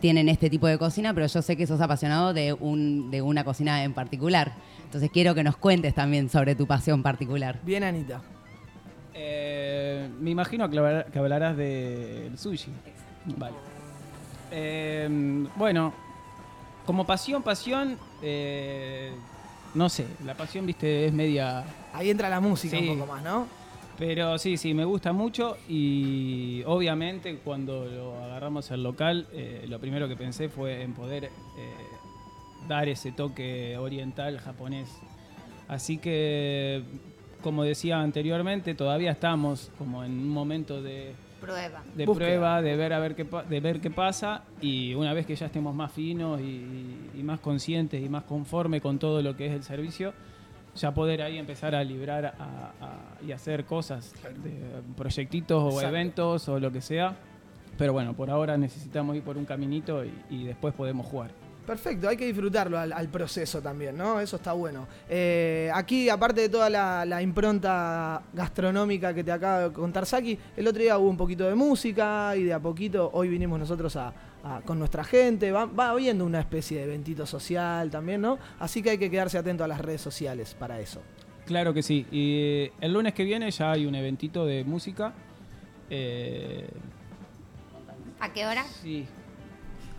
tienen 0.00 0.28
este 0.28 0.50
tipo 0.50 0.66
de 0.66 0.78
cocina, 0.78 1.14
pero 1.14 1.26
yo 1.28 1.42
sé 1.42 1.56
que 1.56 1.66
sos 1.66 1.80
apasionado 1.80 2.34
de, 2.34 2.52
un, 2.52 3.10
de 3.12 3.22
una 3.22 3.44
cocina 3.44 3.84
en 3.84 3.92
particular. 3.92 4.52
Entonces, 4.84 5.10
quiero 5.12 5.34
que 5.36 5.44
nos 5.44 5.56
cuentes 5.56 5.94
también 5.94 6.28
sobre 6.28 6.56
tu 6.56 6.66
pasión 6.66 7.04
particular. 7.04 7.60
Bien, 7.64 7.84
Anita. 7.84 8.20
Eh, 9.14 10.08
me 10.20 10.30
imagino 10.30 10.68
que, 10.68 10.78
hablar- 10.78 11.06
que 11.12 11.18
hablarás 11.20 11.56
del 11.56 12.36
sushi. 12.36 12.70
Vale. 13.38 13.54
Eh, 14.50 15.08
bueno, 15.54 15.94
como 16.86 17.06
pasión, 17.06 17.42
pasión, 17.42 17.98
eh, 18.22 19.12
no 19.74 19.88
sé, 19.88 20.06
la 20.24 20.34
pasión, 20.34 20.66
viste, 20.66 21.06
es 21.06 21.12
media... 21.12 21.64
Ahí 21.92 22.10
entra 22.10 22.28
la 22.28 22.40
música 22.40 22.76
Sí. 22.78 22.88
un 22.88 22.98
poco 22.98 23.12
más, 23.12 23.22
¿no? 23.22 23.46
Pero 23.98 24.38
sí, 24.38 24.56
sí, 24.56 24.74
me 24.74 24.84
gusta 24.84 25.12
mucho 25.12 25.56
y 25.68 26.62
obviamente 26.66 27.36
cuando 27.36 27.84
lo 27.84 28.24
agarramos 28.24 28.70
al 28.72 28.82
local, 28.82 29.28
eh, 29.32 29.64
lo 29.68 29.78
primero 29.78 30.08
que 30.08 30.16
pensé 30.16 30.48
fue 30.48 30.82
en 30.82 30.94
poder 30.94 31.24
eh, 31.24 31.30
dar 32.66 32.88
ese 32.88 33.12
toque 33.12 33.76
oriental 33.76 34.38
japonés. 34.40 34.88
Así 35.68 35.98
que, 35.98 36.82
como 37.42 37.62
decía 37.64 38.00
anteriormente, 38.00 38.74
todavía 38.74 39.12
estamos 39.12 39.70
como 39.78 40.02
en 40.04 40.12
un 40.12 40.28
momento 40.30 40.82
de, 40.82 41.14
Prueba. 41.42 41.82
de 41.94 42.06
Búsqueda. 42.06 42.26
prueba, 42.28 42.62
de 42.62 42.76
ver 42.76 42.92
a 42.94 42.98
ver 42.98 43.14
qué 43.14 43.24
pa- 43.26 43.42
de 43.42 43.60
ver 43.60 43.80
qué 43.80 43.90
pasa 43.90 44.44
y 44.60 44.94
una 44.94 45.12
vez 45.12 45.26
que 45.26 45.36
ya 45.36 45.46
estemos 45.46 45.74
más 45.74 45.92
finos 45.92 46.40
y, 46.40 47.10
y 47.14 47.22
más 47.22 47.40
conscientes 47.40 48.02
y 48.02 48.08
más 48.08 48.22
conforme 48.24 48.80
con 48.80 48.98
todo 48.98 49.20
lo 49.20 49.36
que 49.36 49.46
es 49.46 49.52
el 49.52 49.62
servicio, 49.62 50.14
ya 50.74 50.94
poder 50.94 51.20
ahí 51.20 51.36
empezar 51.36 51.74
a 51.74 51.84
librar 51.84 52.24
a- 52.26 52.72
a- 52.80 53.24
y 53.26 53.32
hacer 53.32 53.64
cosas, 53.66 54.14
de 54.42 54.52
proyectitos 54.96 55.62
o 55.62 55.68
Exacto. 55.68 55.88
eventos 55.88 56.48
o 56.48 56.58
lo 56.58 56.72
que 56.72 56.80
sea. 56.80 57.14
Pero 57.76 57.92
bueno, 57.92 58.14
por 58.14 58.30
ahora 58.30 58.56
necesitamos 58.56 59.16
ir 59.16 59.22
por 59.22 59.36
un 59.36 59.44
caminito 59.44 60.04
y, 60.04 60.12
y 60.30 60.44
después 60.44 60.72
podemos 60.74 61.06
jugar. 61.06 61.30
Perfecto, 61.66 62.08
hay 62.08 62.16
que 62.16 62.26
disfrutarlo 62.26 62.76
al, 62.76 62.92
al 62.92 63.08
proceso 63.08 63.62
también, 63.62 63.96
¿no? 63.96 64.18
Eso 64.20 64.34
está 64.36 64.52
bueno. 64.52 64.88
Eh, 65.08 65.70
aquí, 65.72 66.08
aparte 66.08 66.40
de 66.40 66.48
toda 66.48 66.68
la, 66.68 67.04
la 67.04 67.22
impronta 67.22 68.20
gastronómica 68.32 69.14
que 69.14 69.22
te 69.22 69.30
acaba 69.30 69.68
de 69.68 69.72
contar 69.72 70.04
Saki, 70.04 70.36
el 70.56 70.66
otro 70.66 70.82
día 70.82 70.98
hubo 70.98 71.08
un 71.08 71.16
poquito 71.16 71.44
de 71.48 71.54
música 71.54 72.34
y 72.36 72.42
de 72.44 72.52
a 72.52 72.58
poquito, 72.58 73.10
hoy 73.14 73.28
vinimos 73.28 73.60
nosotros 73.60 73.94
a, 73.94 74.12
a- 74.42 74.60
con 74.62 74.76
nuestra 74.78 75.04
gente, 75.04 75.52
va, 75.52 75.66
va 75.66 75.90
habiendo 75.90 76.24
una 76.26 76.40
especie 76.40 76.78
de 76.78 76.84
eventito 76.84 77.26
social 77.26 77.90
también, 77.90 78.20
¿no? 78.22 78.38
Así 78.58 78.82
que 78.82 78.90
hay 78.90 78.98
que 78.98 79.08
quedarse 79.10 79.38
atento 79.38 79.62
a 79.62 79.68
las 79.68 79.80
redes 79.80 80.00
sociales 80.00 80.56
para 80.58 80.80
eso. 80.80 81.00
Claro 81.46 81.72
que 81.72 81.82
sí. 81.84 82.06
Y 82.10 82.38
eh, 82.40 82.72
el 82.80 82.92
lunes 82.92 83.14
que 83.14 83.22
viene 83.22 83.48
ya 83.52 83.70
hay 83.70 83.86
un 83.86 83.94
eventito 83.94 84.44
de 84.46 84.64
música. 84.64 85.12
Eh, 85.90 86.68
¿A 88.20 88.32
qué 88.32 88.46
hora? 88.46 88.64
sí, 88.64 89.06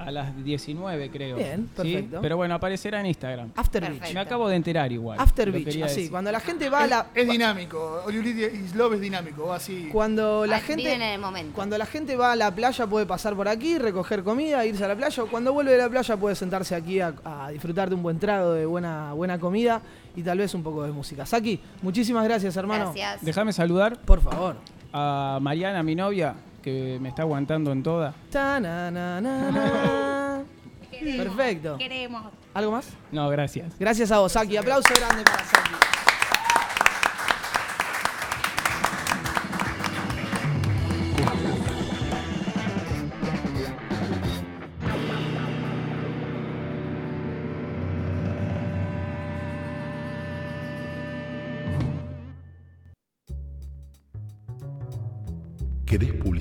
a 0.05 0.11
las 0.11 0.43
19 0.43 1.09
creo. 1.09 1.37
Bien, 1.37 1.61
¿sí? 1.63 1.69
perfecto. 1.75 2.19
Pero 2.21 2.37
bueno, 2.37 2.55
aparecerá 2.55 2.99
en 2.99 3.05
Instagram. 3.07 3.51
After 3.55 3.81
Perfecto. 3.81 4.03
Beach. 4.03 4.13
Me 4.13 4.19
acabo 4.19 4.47
de 4.49 4.55
enterar 4.55 4.91
igual. 4.91 5.19
After 5.19 5.51
Beach, 5.51 5.67
así. 5.67 5.79
decir. 5.81 6.11
Cuando 6.11 6.31
la 6.31 6.39
gente 6.39 6.69
va 6.69 6.79
a 6.81 6.83
Es, 6.85 6.89
la. 6.89 7.05
es 7.15 7.27
dinámico. 7.29 8.03
Is 8.11 8.75
Love 8.75 8.93
es 8.95 9.01
dinámico. 9.01 9.47
Va 9.47 9.55
así. 9.57 9.89
Cuando 9.91 10.45
la 10.45 10.57
Ah, 10.57 10.59
gente. 10.59 11.17
Momento. 11.17 11.53
Cuando 11.55 11.77
la 11.77 11.85
gente 11.85 12.15
va 12.15 12.31
a 12.31 12.35
la 12.35 12.53
playa 12.53 12.87
puede 12.87 13.05
pasar 13.05 13.35
por 13.35 13.47
aquí, 13.47 13.77
recoger 13.77 14.23
comida, 14.23 14.65
irse 14.65 14.83
a 14.85 14.87
la 14.87 14.95
playa. 14.95 15.23
o 15.23 15.27
Cuando 15.27 15.53
vuelve 15.53 15.71
de 15.71 15.77
la 15.77 15.89
playa 15.89 16.17
puede 16.17 16.35
sentarse 16.35 16.75
aquí 16.75 16.99
a, 16.99 17.13
a 17.23 17.49
disfrutar 17.49 17.89
de 17.89 17.95
un 17.95 18.03
buen 18.03 18.19
trago, 18.19 18.51
de 18.53 18.65
buena, 18.65 19.13
buena 19.13 19.39
comida 19.39 19.81
y 20.15 20.21
tal 20.23 20.37
vez 20.37 20.53
un 20.53 20.63
poco 20.63 20.83
de 20.83 20.91
música. 20.91 21.25
Saki, 21.25 21.59
muchísimas 21.81 22.23
gracias, 22.25 22.55
hermano. 22.57 22.85
Gracias. 22.93 23.23
Déjame 23.23 23.53
saludar 23.53 23.97
Por 24.01 24.21
favor. 24.21 24.57
a 24.91 25.39
Mariana, 25.41 25.81
mi 25.83 25.95
novia, 25.95 26.35
que 26.63 26.97
me 26.99 27.09
está 27.09 27.21
aguantando 27.21 27.71
en 27.71 27.83
toda. 27.83 28.15
Ta, 28.31 28.59
na, 28.59 28.89
na, 28.89 29.21
na, 29.21 29.51
na. 29.51 30.43
Perfecto. 30.89 31.77
Queremos. 31.77 32.23
¿Algo 32.53 32.71
más? 32.71 32.87
No, 33.11 33.29
gracias. 33.29 33.77
Gracias 33.77 34.11
a 34.11 34.19
vos, 34.19 34.31
Saki. 34.31 34.57
Aplauso 34.57 34.89
grande 34.95 35.23
para 35.23 35.43
Saki. 35.43 36.02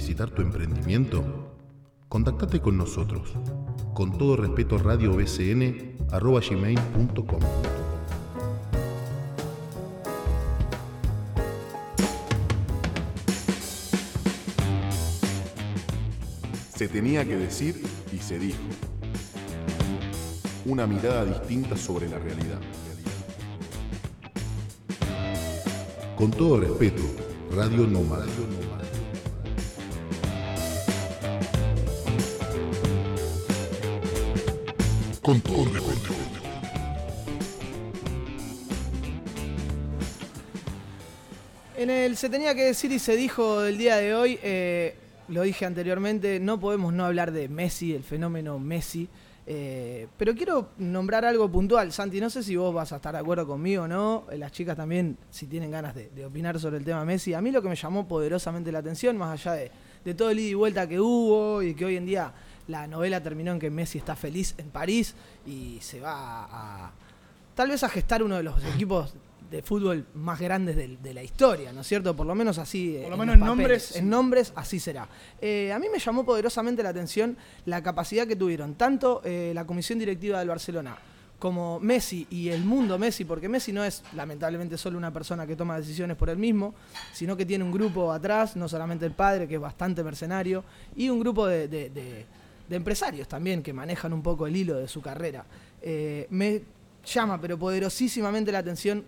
Publicitar 0.03 0.31
tu 0.31 0.43
emprendimiento? 0.43 1.23
Contactate 2.09 2.61
con 2.61 2.77
nosotros. 2.77 3.35
Con 3.95 4.19
todo 4.19 4.37
respeto, 4.37 4.79
radiobcn.gmail.com 4.79 7.41
Se 16.75 16.89
tenía 16.89 17.25
que 17.25 17.37
decir 17.37 17.81
y 18.13 18.19
se 18.19 18.41
dijo. 18.41 18.59
Una 20.65 20.89
mirada 20.89 21.25
distinta 21.25 21.77
sobre 21.77 22.09
la 22.09 22.19
realidad. 22.19 22.59
Con 26.17 26.33
todo 26.33 26.59
respeto, 26.59 27.05
Radio 27.55 27.87
Nómada. 27.87 28.27
Con 35.23 35.41
todo. 35.41 35.67
En 41.77 41.91
el 41.91 42.17
Se 42.17 42.29
tenía 42.29 42.57
que 42.57 42.65
decir 42.65 42.91
y 42.91 42.99
se 42.99 43.15
dijo 43.15 43.61
del 43.61 43.79
día 43.79 43.97
de 43.97 44.17
hoy, 44.17 44.39
eh, 44.43 44.97
lo 45.29 45.43
dije 45.43 45.65
anteriormente, 45.65 46.41
no 46.41 46.59
podemos 46.59 46.93
no 46.93 47.05
hablar 47.05 47.31
de 47.31 47.49
Messi, 47.49 47.95
el 47.95 48.03
fenómeno 48.03 48.59
Messi. 48.59 49.09
eh, 49.47 50.09
pero 50.17 50.35
quiero 50.35 50.71
nombrar 50.79 51.25
algo 51.25 51.49
puntual, 51.49 51.93
Santi, 51.93 52.21
no 52.21 52.29
sé 52.29 52.43
si 52.43 52.57
vos 52.57 52.75
vas 52.75 52.93
a 52.93 52.97
estar 52.97 53.13
de 53.13 53.21
acuerdo 53.21 53.47
conmigo 53.47 53.85
o 53.85 53.89
no, 53.89 54.27
eh, 54.31 54.39
las 54.39 54.51
chicas 54.51 54.77
también, 54.77 55.17
si 55.31 55.47
tienen 55.47 55.71
ganas 55.71 55.95
de, 55.95 56.25
opinar 56.25 56.59
sobre 56.59 56.79
el 56.79 56.85
tema 56.85 57.05
Messi. 57.05 57.33
A 57.33 57.41
mí 57.41 57.53
lo 57.53 57.63
que 57.63 57.69
me 57.69 57.77
llamó 57.77 58.09
poderosamente 58.09 58.73
la 58.73 58.81
atención, 58.81 59.17
más 59.17 59.47
allá 59.47 59.71
de 60.05 60.15
todo 60.15 60.31
el 60.31 60.41
ida 60.41 60.51
y 60.51 60.55
vuelta 60.55 60.89
que 60.89 60.99
hubo 60.99 61.63
y 61.63 61.75
que 61.75 61.85
hoy 61.85 61.97
en 61.97 62.07
día 62.07 62.33
la 62.69 62.87
novela 62.87 63.23
terminó 63.23 63.53
en 63.53 63.59
que 63.59 63.71
Messi 63.71 63.99
está 63.99 64.15
feliz 64.17 64.55
en 64.59 64.71
París 64.71 65.15
y 65.47 65.79
se 65.81 66.01
va 66.01 66.13
a, 66.13 66.87
a- 66.87 66.93
tal 67.55 67.69
vez 67.71 67.83
a 67.85 67.89
gestar 67.89 68.23
uno 68.23 68.37
de 68.37 68.43
los 68.43 68.63
equipos 68.75 69.15
de 69.51 69.61
fútbol 69.63 70.07
más 70.15 70.41
grandes 70.41 70.77
de, 70.77 71.13
la 71.13 71.23
historia, 71.23 71.73
¿no 71.75 71.83
es 71.83 71.87
cierto? 71.87 72.17
Por 72.17 72.27
lo 72.27 72.35
menos 72.35 72.57
así. 72.57 72.97
Por 73.03 73.11
lo 73.11 73.15
en 73.17 73.21
menos 73.21 73.35
en 73.35 73.41
nombres, 73.41 73.83
papeles. 73.85 73.97
En 74.03 74.09
nombres, 74.09 74.53
así 74.57 74.81
será. 74.81 75.07
Eh, 75.43 75.71
a 75.73 75.79
mí 75.79 75.89
me 75.93 75.99
llamó 75.99 76.25
poderosamente 76.25 76.83
la 76.83 76.89
atención 76.89 77.37
la 77.67 77.83
capacidad 77.83 78.27
que 78.27 78.35
tuvieron 78.37 78.77
tanto 78.77 79.21
eh, 79.25 79.53
la 79.55 79.67
comisión 79.67 79.99
directiva 79.99 80.39
del 80.39 80.49
Barcelona 80.49 80.97
como 81.39 81.81
Messi 81.81 82.27
y 82.31 82.49
el 82.51 82.65
mundo 82.65 82.99
Messi, 82.99 83.25
porque 83.27 83.49
Messi 83.49 83.73
no 83.73 83.85
es 83.85 84.05
lamentablemente 84.15 84.79
solo 84.79 84.97
una 84.97 85.13
persona 85.13 85.45
que 85.47 85.57
toma 85.57 85.77
decisiones 85.77 86.17
por 86.17 86.31
él 86.31 86.39
mismo, 86.39 86.73
sino 87.13 87.37
que 87.37 87.45
tiene 87.45 87.65
un 87.65 87.73
grupo 87.73 88.11
atrás, 88.13 88.55
no 88.57 88.69
solamente 88.69 89.05
el 89.05 89.13
padre, 89.13 89.49
que 89.49 89.57
es 89.57 89.61
bastante 89.61 90.03
mercenario, 90.05 90.63
y 90.97 91.09
un 91.11 91.19
grupo 91.19 91.47
de, 91.49 91.67
de- 91.69 91.91
de- 91.91 92.27
de 92.69 92.77
empresarios 92.77 93.29
también 93.29 93.63
que 93.63 93.73
manejan 93.73 94.13
un 94.13 94.23
poco 94.23 94.47
el 94.47 94.57
hilo 94.57 94.75
de 94.77 94.89
su 94.89 95.01
carrera. 95.03 95.45
Eh, 95.81 96.27
me 96.31 96.63
llama, 97.05 97.41
pero 97.41 97.59
poderosísimamente 97.59 98.53
la 98.53 98.59
atención 98.59 99.05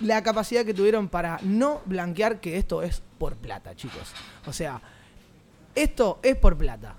la 0.00 0.22
capacidad 0.22 0.64
que 0.64 0.72
tuvieron 0.74 1.08
para 1.08 1.38
no 1.42 1.82
blanquear 1.84 2.40
que 2.40 2.56
esto 2.58 2.82
es 2.82 3.02
por 3.18 3.34
plata, 3.36 3.74
chicos. 3.74 4.12
O 4.46 4.52
sea, 4.52 4.80
esto 5.74 6.18
es 6.22 6.36
por 6.36 6.56
plata. 6.56 6.94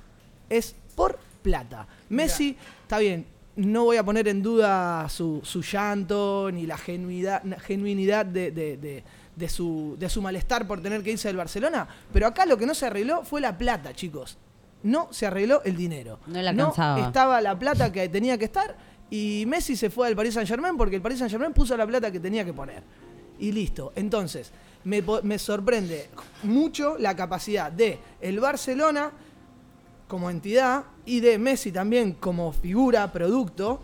Es 0.49 0.75
por 0.95 1.17
plata. 1.41 1.87
Messi, 2.09 2.57
está 2.83 2.99
bien, 2.99 3.25
no 3.55 3.85
voy 3.85 3.97
a 3.97 4.03
poner 4.03 4.27
en 4.27 4.41
duda 4.43 5.07
su, 5.09 5.39
su 5.43 5.61
llanto 5.61 6.49
ni 6.53 6.65
la 6.65 6.77
genuidad, 6.77 7.41
genuinidad 7.61 8.25
de, 8.25 8.51
de- 8.51 8.77
de- 8.77 9.03
de 9.35 9.47
su, 9.49 9.95
de 9.97 10.09
su 10.09 10.21
malestar 10.21 10.67
por 10.67 10.81
tener 10.81 11.01
que 11.01 11.11
irse 11.11 11.29
del 11.29 11.37
Barcelona, 11.37 11.87
pero 12.11 12.27
acá 12.27 12.45
lo 12.45 12.57
que 12.57 12.65
no 12.65 12.75
se 12.75 12.85
arregló 12.85 13.23
fue 13.23 13.39
la 13.39 13.57
plata, 13.57 13.93
chicos. 13.93 14.37
No 14.83 15.07
se 15.11 15.25
arregló 15.27 15.61
el 15.63 15.75
dinero. 15.75 16.19
No 16.53 16.69
estaba 17.05 17.39
la 17.41 17.57
plata 17.57 17.91
que 17.91 18.09
tenía 18.09 18.37
que 18.37 18.45
estar 18.45 18.75
y 19.09 19.43
Messi 19.47 19.75
se 19.75 19.89
fue 19.89 20.07
al 20.07 20.15
Paris 20.15 20.33
Saint 20.33 20.47
Germain 20.49 20.77
porque 20.77 20.95
el 20.95 21.01
Paris 21.01 21.19
Saint 21.19 21.31
Germain 21.31 21.53
puso 21.53 21.75
la 21.77 21.85
plata 21.85 22.11
que 22.11 22.19
tenía 22.19 22.43
que 22.45 22.53
poner. 22.53 22.81
Y 23.39 23.51
listo. 23.51 23.91
Entonces, 23.95 24.51
me, 24.83 25.03
me 25.23 25.37
sorprende 25.39 26.09
mucho 26.43 26.97
la 26.97 27.15
capacidad 27.15 27.71
de 27.71 27.99
el 28.21 28.39
Barcelona 28.39 29.11
como 30.07 30.29
entidad 30.29 30.83
y 31.05 31.19
de 31.19 31.37
Messi 31.37 31.71
también 31.71 32.13
como 32.13 32.51
figura, 32.51 33.11
producto, 33.11 33.81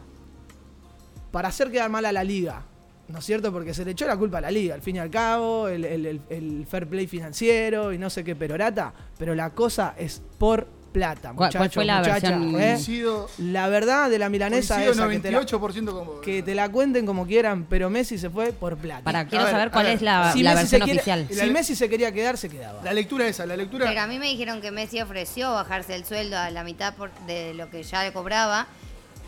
para 1.31 1.49
hacer 1.49 1.71
quedar 1.71 1.89
mal 1.89 2.05
a 2.05 2.11
la 2.11 2.23
liga. 2.23 2.63
¿No 3.07 3.19
es 3.19 3.25
cierto? 3.25 3.53
Porque 3.53 3.73
se 3.73 3.85
le 3.85 3.91
echó 3.91 4.05
la 4.05 4.17
culpa 4.17 4.39
a 4.39 4.41
la 4.41 4.51
liga, 4.51 4.75
al 4.75 4.81
fin 4.81 4.97
y 4.97 4.99
al 4.99 5.09
cabo, 5.09 5.69
el, 5.69 5.85
el- 5.85 6.05
el- 6.05 6.21
el 6.29 6.65
fair 6.65 6.87
play 6.87 7.07
financiero 7.07 7.93
y 7.93 7.97
no 7.97 8.09
sé 8.09 8.23
qué 8.23 8.35
perorata, 8.35 8.93
pero 9.17 9.33
la 9.33 9.51
cosa 9.51 9.95
es 9.97 10.21
por 10.37 10.67
plata, 10.97 11.31
¿Cuál- 11.33 11.47
muchachos, 11.47 11.59
cuál 11.59 11.69
fue 11.71 11.85
la 11.85 11.97
muchachas, 11.99 12.21
versión? 12.31 12.61
¿eh? 12.61 12.71
Coincido, 12.73 13.29
La 13.37 13.67
verdad 13.69 14.09
de 14.09 14.19
la 14.19 14.29
milanesa 14.29 14.75
coincido 14.75 14.93
esa 14.93 15.09
que 15.09 15.19
te 15.19 15.31
la, 15.31 15.41
98% 15.41 15.91
con 15.91 16.05
vos. 16.07 16.21
que 16.21 16.43
te 16.43 16.55
la 16.55 16.69
cuenten 16.69 17.05
como 17.05 17.25
quieran, 17.27 17.65
pero 17.69 17.89
Messi 17.89 18.17
se 18.17 18.29
fue 18.29 18.51
por 18.53 18.77
plata. 18.77 19.03
Para, 19.03 19.27
quiero 19.27 19.43
ver, 19.45 19.51
saber 19.53 19.67
a 19.67 19.71
cuál 19.71 19.85
ver, 19.85 19.95
es 19.95 20.01
la, 20.01 20.33
Si 20.33 20.43
la 20.43 20.55
Messi 20.55 20.67
se 20.67 20.77
versión 20.79 20.81
quiere- 21.03 21.21
oficial. 21.21 21.45
Si 21.47 21.51
Messi 21.51 21.75
se 21.75 21.89
quería 21.89 22.11
quedar, 22.11 22.37
se 22.37 22.49
quedaba. 22.49 22.81
La 22.83 22.93
lectura 22.93 23.27
esa, 23.27 23.45
la 23.45 23.55
lectura... 23.55 23.85
Pero 23.87 24.01
a 24.01 24.07
mí 24.07 24.19
me 24.19 24.27
dijeron 24.27 24.61
que 24.61 24.71
Messi 24.71 24.99
ofreció 25.01 25.51
bajarse 25.53 25.95
el 25.95 26.05
sueldo 26.05 26.37
a 26.37 26.49
la 26.51 26.63
mitad 26.63 26.93
por- 26.95 27.11
de 27.27 27.53
lo 27.53 27.69
que 27.69 27.83
ya 27.83 28.03
le 28.03 28.11
cobraba. 28.11 28.67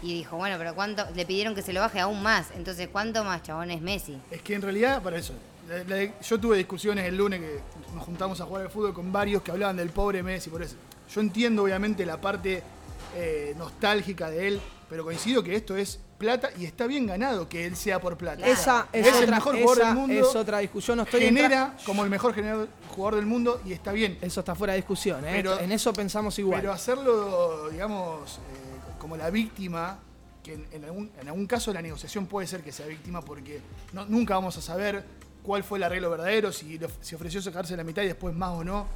Y 0.01 0.13
dijo, 0.13 0.37
bueno, 0.37 0.55
pero 0.57 0.73
¿cuánto? 0.75 1.05
Le 1.13 1.25
pidieron 1.25 1.53
que 1.55 1.61
se 1.61 1.73
lo 1.73 1.81
baje 1.81 1.99
aún 1.99 2.23
más. 2.23 2.47
Entonces, 2.55 2.87
¿cuánto 2.89 3.23
más, 3.25 3.43
chabón, 3.43 3.69
es 3.69 3.81
Messi? 3.81 4.17
Es 4.31 4.41
que 4.41 4.55
en 4.55 4.61
realidad, 4.61 5.01
para 5.03 5.17
eso, 5.17 5.33
la- 5.67 5.83
la- 5.83 6.19
yo 6.21 6.39
tuve 6.39 6.55
discusiones 6.57 7.05
el 7.05 7.17
lunes 7.17 7.41
que 7.41 7.59
nos 7.93 8.03
juntamos 8.05 8.39
a 8.39 8.45
jugar 8.45 8.63
al 8.63 8.69
fútbol 8.71 8.93
con 8.93 9.11
varios 9.11 9.41
que 9.41 9.51
hablaban 9.51 9.75
del 9.75 9.89
pobre 9.89 10.23
Messi, 10.23 10.49
por 10.49 10.63
eso. 10.63 10.75
Yo 11.13 11.21
entiendo 11.21 11.63
obviamente 11.63 12.05
la 12.05 12.19
parte 12.21 12.61
eh, 13.15 13.53
nostálgica 13.57 14.29
de 14.29 14.47
él, 14.47 14.61
pero 14.89 15.03
coincido 15.03 15.43
que 15.43 15.55
esto 15.55 15.75
es 15.75 15.99
plata 16.17 16.49
y 16.57 16.65
está 16.65 16.85
bien 16.85 17.07
ganado 17.07 17.47
que 17.47 17.65
él 17.65 17.75
sea 17.75 17.99
por 18.01 18.17
plata. 18.17 18.45
Esa 18.45 18.87
es, 18.91 19.07
es 19.07 19.13
otra, 19.13 19.25
el 19.25 19.31
mejor 19.31 19.57
jugador 19.59 19.85
del 19.85 19.95
mundo. 19.95 20.13
es 20.29 20.35
otra 20.35 20.59
discusión. 20.59 20.97
No 20.97 21.03
estoy 21.03 21.23
entra- 21.23 21.43
genera 21.43 21.77
como 21.85 22.03
el 22.03 22.09
mejor 22.09 22.35
jugador 22.89 23.15
del 23.15 23.25
mundo 23.25 23.61
y 23.65 23.71
está 23.73 23.91
bien. 23.91 24.17
Eso 24.21 24.41
está 24.41 24.53
fuera 24.55 24.73
de 24.73 24.77
discusión, 24.79 25.23
¿eh? 25.25 25.31
Pero- 25.31 25.59
en 25.59 25.71
eso 25.71 25.93
pensamos 25.93 26.37
igual. 26.39 26.59
Pero 26.61 26.73
hacerlo, 26.73 27.69
digamos, 27.69 28.37
eh, 28.37 28.97
como 28.99 29.15
la 29.17 29.29
víctima, 29.29 29.97
que 30.43 30.53
en, 30.53 30.67
en 30.71 30.83
algún, 30.85 31.11
en 31.21 31.27
algún 31.27 31.47
caso 31.47 31.71
la 31.73 31.81
negociación 31.81 32.25
puede 32.27 32.47
ser 32.47 32.61
que 32.61 32.71
sea 32.71 32.85
víctima 32.85 33.21
porque 33.21 33.61
no- 33.93 34.05
nunca 34.05 34.35
vamos 34.35 34.57
a 34.57 34.61
saber 34.61 35.03
cuál 35.41 35.63
fue 35.63 35.77
el 35.77 35.83
arreglo 35.85 36.09
verdadero, 36.09 36.51
si, 36.51 36.77
si 37.01 37.15
ofreció 37.15 37.41
sacarse 37.41 37.75
la 37.77 37.83
mitad 37.83 38.03
y 38.03 38.07
después 38.07 38.35
más 38.35 38.51
o 38.51 38.63
no. 38.63 38.87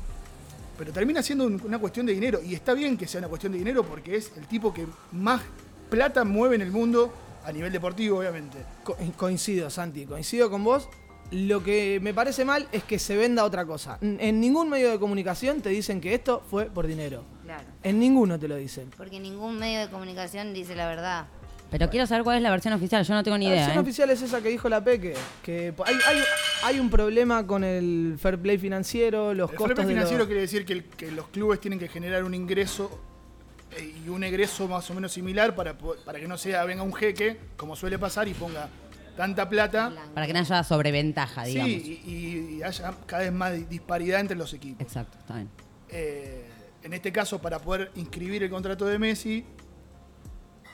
Pero 0.78 0.92
termina 0.92 1.22
siendo 1.22 1.46
un- 1.46 1.62
una 1.64 1.78
cuestión 1.80 2.06
de 2.06 2.14
dinero. 2.14 2.40
Y 2.44 2.54
está 2.56 2.74
bien 2.74 2.98
que 2.98 3.08
sea 3.08 3.20
una 3.20 3.28
cuestión 3.28 3.52
de 3.52 3.60
dinero 3.60 3.84
porque 3.84 4.16
es 4.16 4.32
el 4.38 4.48
tipo 4.48 4.74
que 4.74 4.86
más 5.12 5.42
plata 5.90 6.24
mueve 6.24 6.56
en 6.56 6.62
el 6.62 6.72
mundo 6.72 7.14
a 7.46 7.52
nivel 7.52 7.72
deportivo, 7.72 8.20
obviamente. 8.20 8.58
Co- 8.84 8.96
eh, 9.00 9.12
coincido, 9.16 9.70
Santi, 9.70 10.06
coincido 10.06 10.50
con 10.50 10.64
vos. 10.64 10.90
Lo 11.32 11.64
que 11.64 12.00
me 12.02 12.14
parece 12.14 12.46
mal 12.46 12.68
es 12.72 12.84
que 12.84 13.00
se 13.00 13.16
venda 13.16 13.44
otra 13.44 13.66
cosa. 13.66 13.98
N- 14.02 14.18
En 14.20 14.40
ningún 14.40 14.70
medio 14.70 14.92
de 14.92 15.00
comunicación 15.00 15.62
te 15.62 15.70
dicen 15.70 16.00
que 16.00 16.14
esto 16.14 16.44
fue 16.50 16.66
por 16.66 16.86
dinero. 16.86 17.24
Claro. 17.44 17.64
En 17.82 18.00
ninguno 18.00 18.38
te 18.40 18.48
lo 18.48 18.56
dicen. 18.56 18.92
Porque 18.98 19.20
ningún 19.20 19.58
medio 19.58 19.80
de 19.82 19.90
comunicación 19.90 20.54
dice 20.54 20.76
la 20.76 20.88
verdad. 20.88 21.26
Pero 21.78 21.90
quiero 21.90 22.06
saber 22.08 22.24
cuál 22.24 22.38
es 22.38 22.44
la 22.44 22.52
versión 22.52 22.74
oficial. 22.76 23.04
Yo 23.04 23.14
no 23.16 23.24
tengo 23.24 23.38
ni 23.38 23.46
La 23.46 23.52
idea. 23.56 23.62
versión 23.66 23.78
¿eh? 23.84 23.88
oficial 23.88 24.10
es 24.12 24.22
esa 24.22 24.42
que 24.42 24.50
dijo 24.50 24.70
la 24.70 24.84
Peque, 24.84 25.16
que 25.42 25.74
hay, 25.86 25.96
hay- 26.08 26.24
hay 26.64 26.80
un 26.80 26.90
problema 26.90 27.46
con 27.48 27.64
el 27.64 28.16
fair 28.20 28.38
play 28.40 28.58
financiero, 28.60 29.34
los 29.34 29.50
El 29.52 29.58
fair 29.58 29.58
costos 29.58 29.76
play 29.76 29.88
de 29.88 29.94
financiero 29.94 30.20
los- 30.20 30.28
quiere 30.28 30.42
decir 30.42 30.66
que, 30.66 30.74
el- 30.74 30.84
que 30.86 31.12
los 31.12 31.28
clubes 31.30 31.60
tienen 31.60 31.80
que 31.80 31.88
generar 31.88 32.24
un 32.24 32.34
ingreso 32.36 33.02
eh, 33.76 33.92
y 34.06 34.10
un 34.10 34.24
egreso 34.24 34.68
más 34.68 34.88
o 34.92 34.94
menos 34.94 35.12
similar 35.12 35.56
para, 35.56 35.76
para 35.76 36.20
que 36.20 36.28
no 36.28 36.38
sea 36.38 36.64
venga 36.64 36.84
un 36.84 36.94
jeque, 36.94 37.38
como 37.58 37.76
suele 37.76 37.98
pasar, 37.98 38.28
y 38.28 38.34
ponga 38.36 38.70
tanta 39.18 39.50
plata. 39.50 39.92
Para 40.14 40.28
que 40.28 40.34
no 40.34 40.40
haya 40.40 40.64
sobreventaja, 40.64 41.44
digamos. 41.46 41.72
Sí, 41.72 42.02
y, 42.60 42.62
haya 42.64 42.94
cada 43.08 43.24
vez 43.24 43.32
más 43.34 43.52
di- 43.54 43.64
disparidad 43.66 44.20
entre 44.20 44.38
los 44.38 44.54
equipos. 44.54 44.80
Exacto, 44.82 45.18
está 45.18 45.36
bien. 45.38 45.50
Eh, 45.90 46.46
en 46.84 46.94
este 46.94 47.12
caso, 47.12 47.42
para 47.42 47.58
poder 47.60 47.90
inscribir 47.96 48.44
el 48.44 48.50
contrato 48.52 48.86
de 48.86 49.00
Messi, 49.00 49.44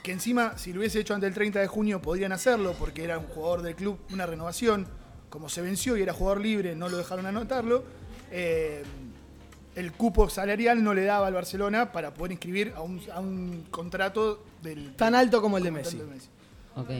que 0.02 0.12
encima, 0.12 0.56
si 0.56 0.72
lo 0.72 0.80
hubiese 0.80 1.00
hecho 1.00 1.14
antes 1.14 1.26
del 1.28 1.34
30 1.34 1.60
de 1.60 1.66
junio, 1.66 2.00
podrían 2.00 2.32
hacerlo, 2.32 2.74
porque 2.78 3.04
era 3.04 3.18
un 3.18 3.26
jugador 3.26 3.62
del 3.62 3.74
club, 3.74 3.98
una 4.12 4.26
renovación. 4.26 4.86
Como 5.28 5.48
se 5.48 5.62
venció 5.62 5.96
y 5.96 6.02
era 6.02 6.12
jugador 6.12 6.40
libre, 6.40 6.74
no 6.74 6.88
lo 6.88 6.96
dejaron 6.96 7.26
anotarlo. 7.26 7.84
eh, 8.30 8.82
el 9.76 9.92
cupo 9.92 10.28
salarial 10.28 10.82
no 10.82 10.94
le 10.94 11.04
daba 11.04 11.28
al 11.28 11.34
Barcelona 11.34 11.92
para 11.92 12.12
poder 12.12 12.32
inscribir 12.32 12.72
a 12.74 12.82
un, 12.82 13.00
a 13.12 13.20
un 13.20 13.66
contrato 13.70 14.44
del, 14.62 14.94
Tan 14.96 15.14
alto 15.14 15.40
como 15.40 15.58
el 15.58 15.64
de 15.64 15.70
como 15.70 15.82
Messi. 15.82 16.00
Ok. 16.76 16.90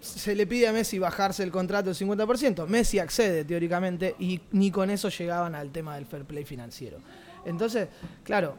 Se 0.00 0.34
le 0.34 0.46
pide 0.46 0.68
a 0.68 0.72
Messi 0.72 0.98
bajarse 0.98 1.42
el 1.42 1.50
contrato 1.50 1.92
del 1.92 1.96
50%. 1.96 2.66
Messi 2.66 2.98
accede 2.98 3.44
teóricamente 3.44 4.14
y 4.18 4.40
ni 4.52 4.70
con 4.70 4.88
eso 4.90 5.08
llegaban 5.08 5.54
al 5.54 5.70
tema 5.70 5.96
del 5.96 6.06
fair 6.06 6.24
play 6.24 6.44
financiero. 6.44 6.98
Entonces, 7.44 7.88
claro, 8.24 8.56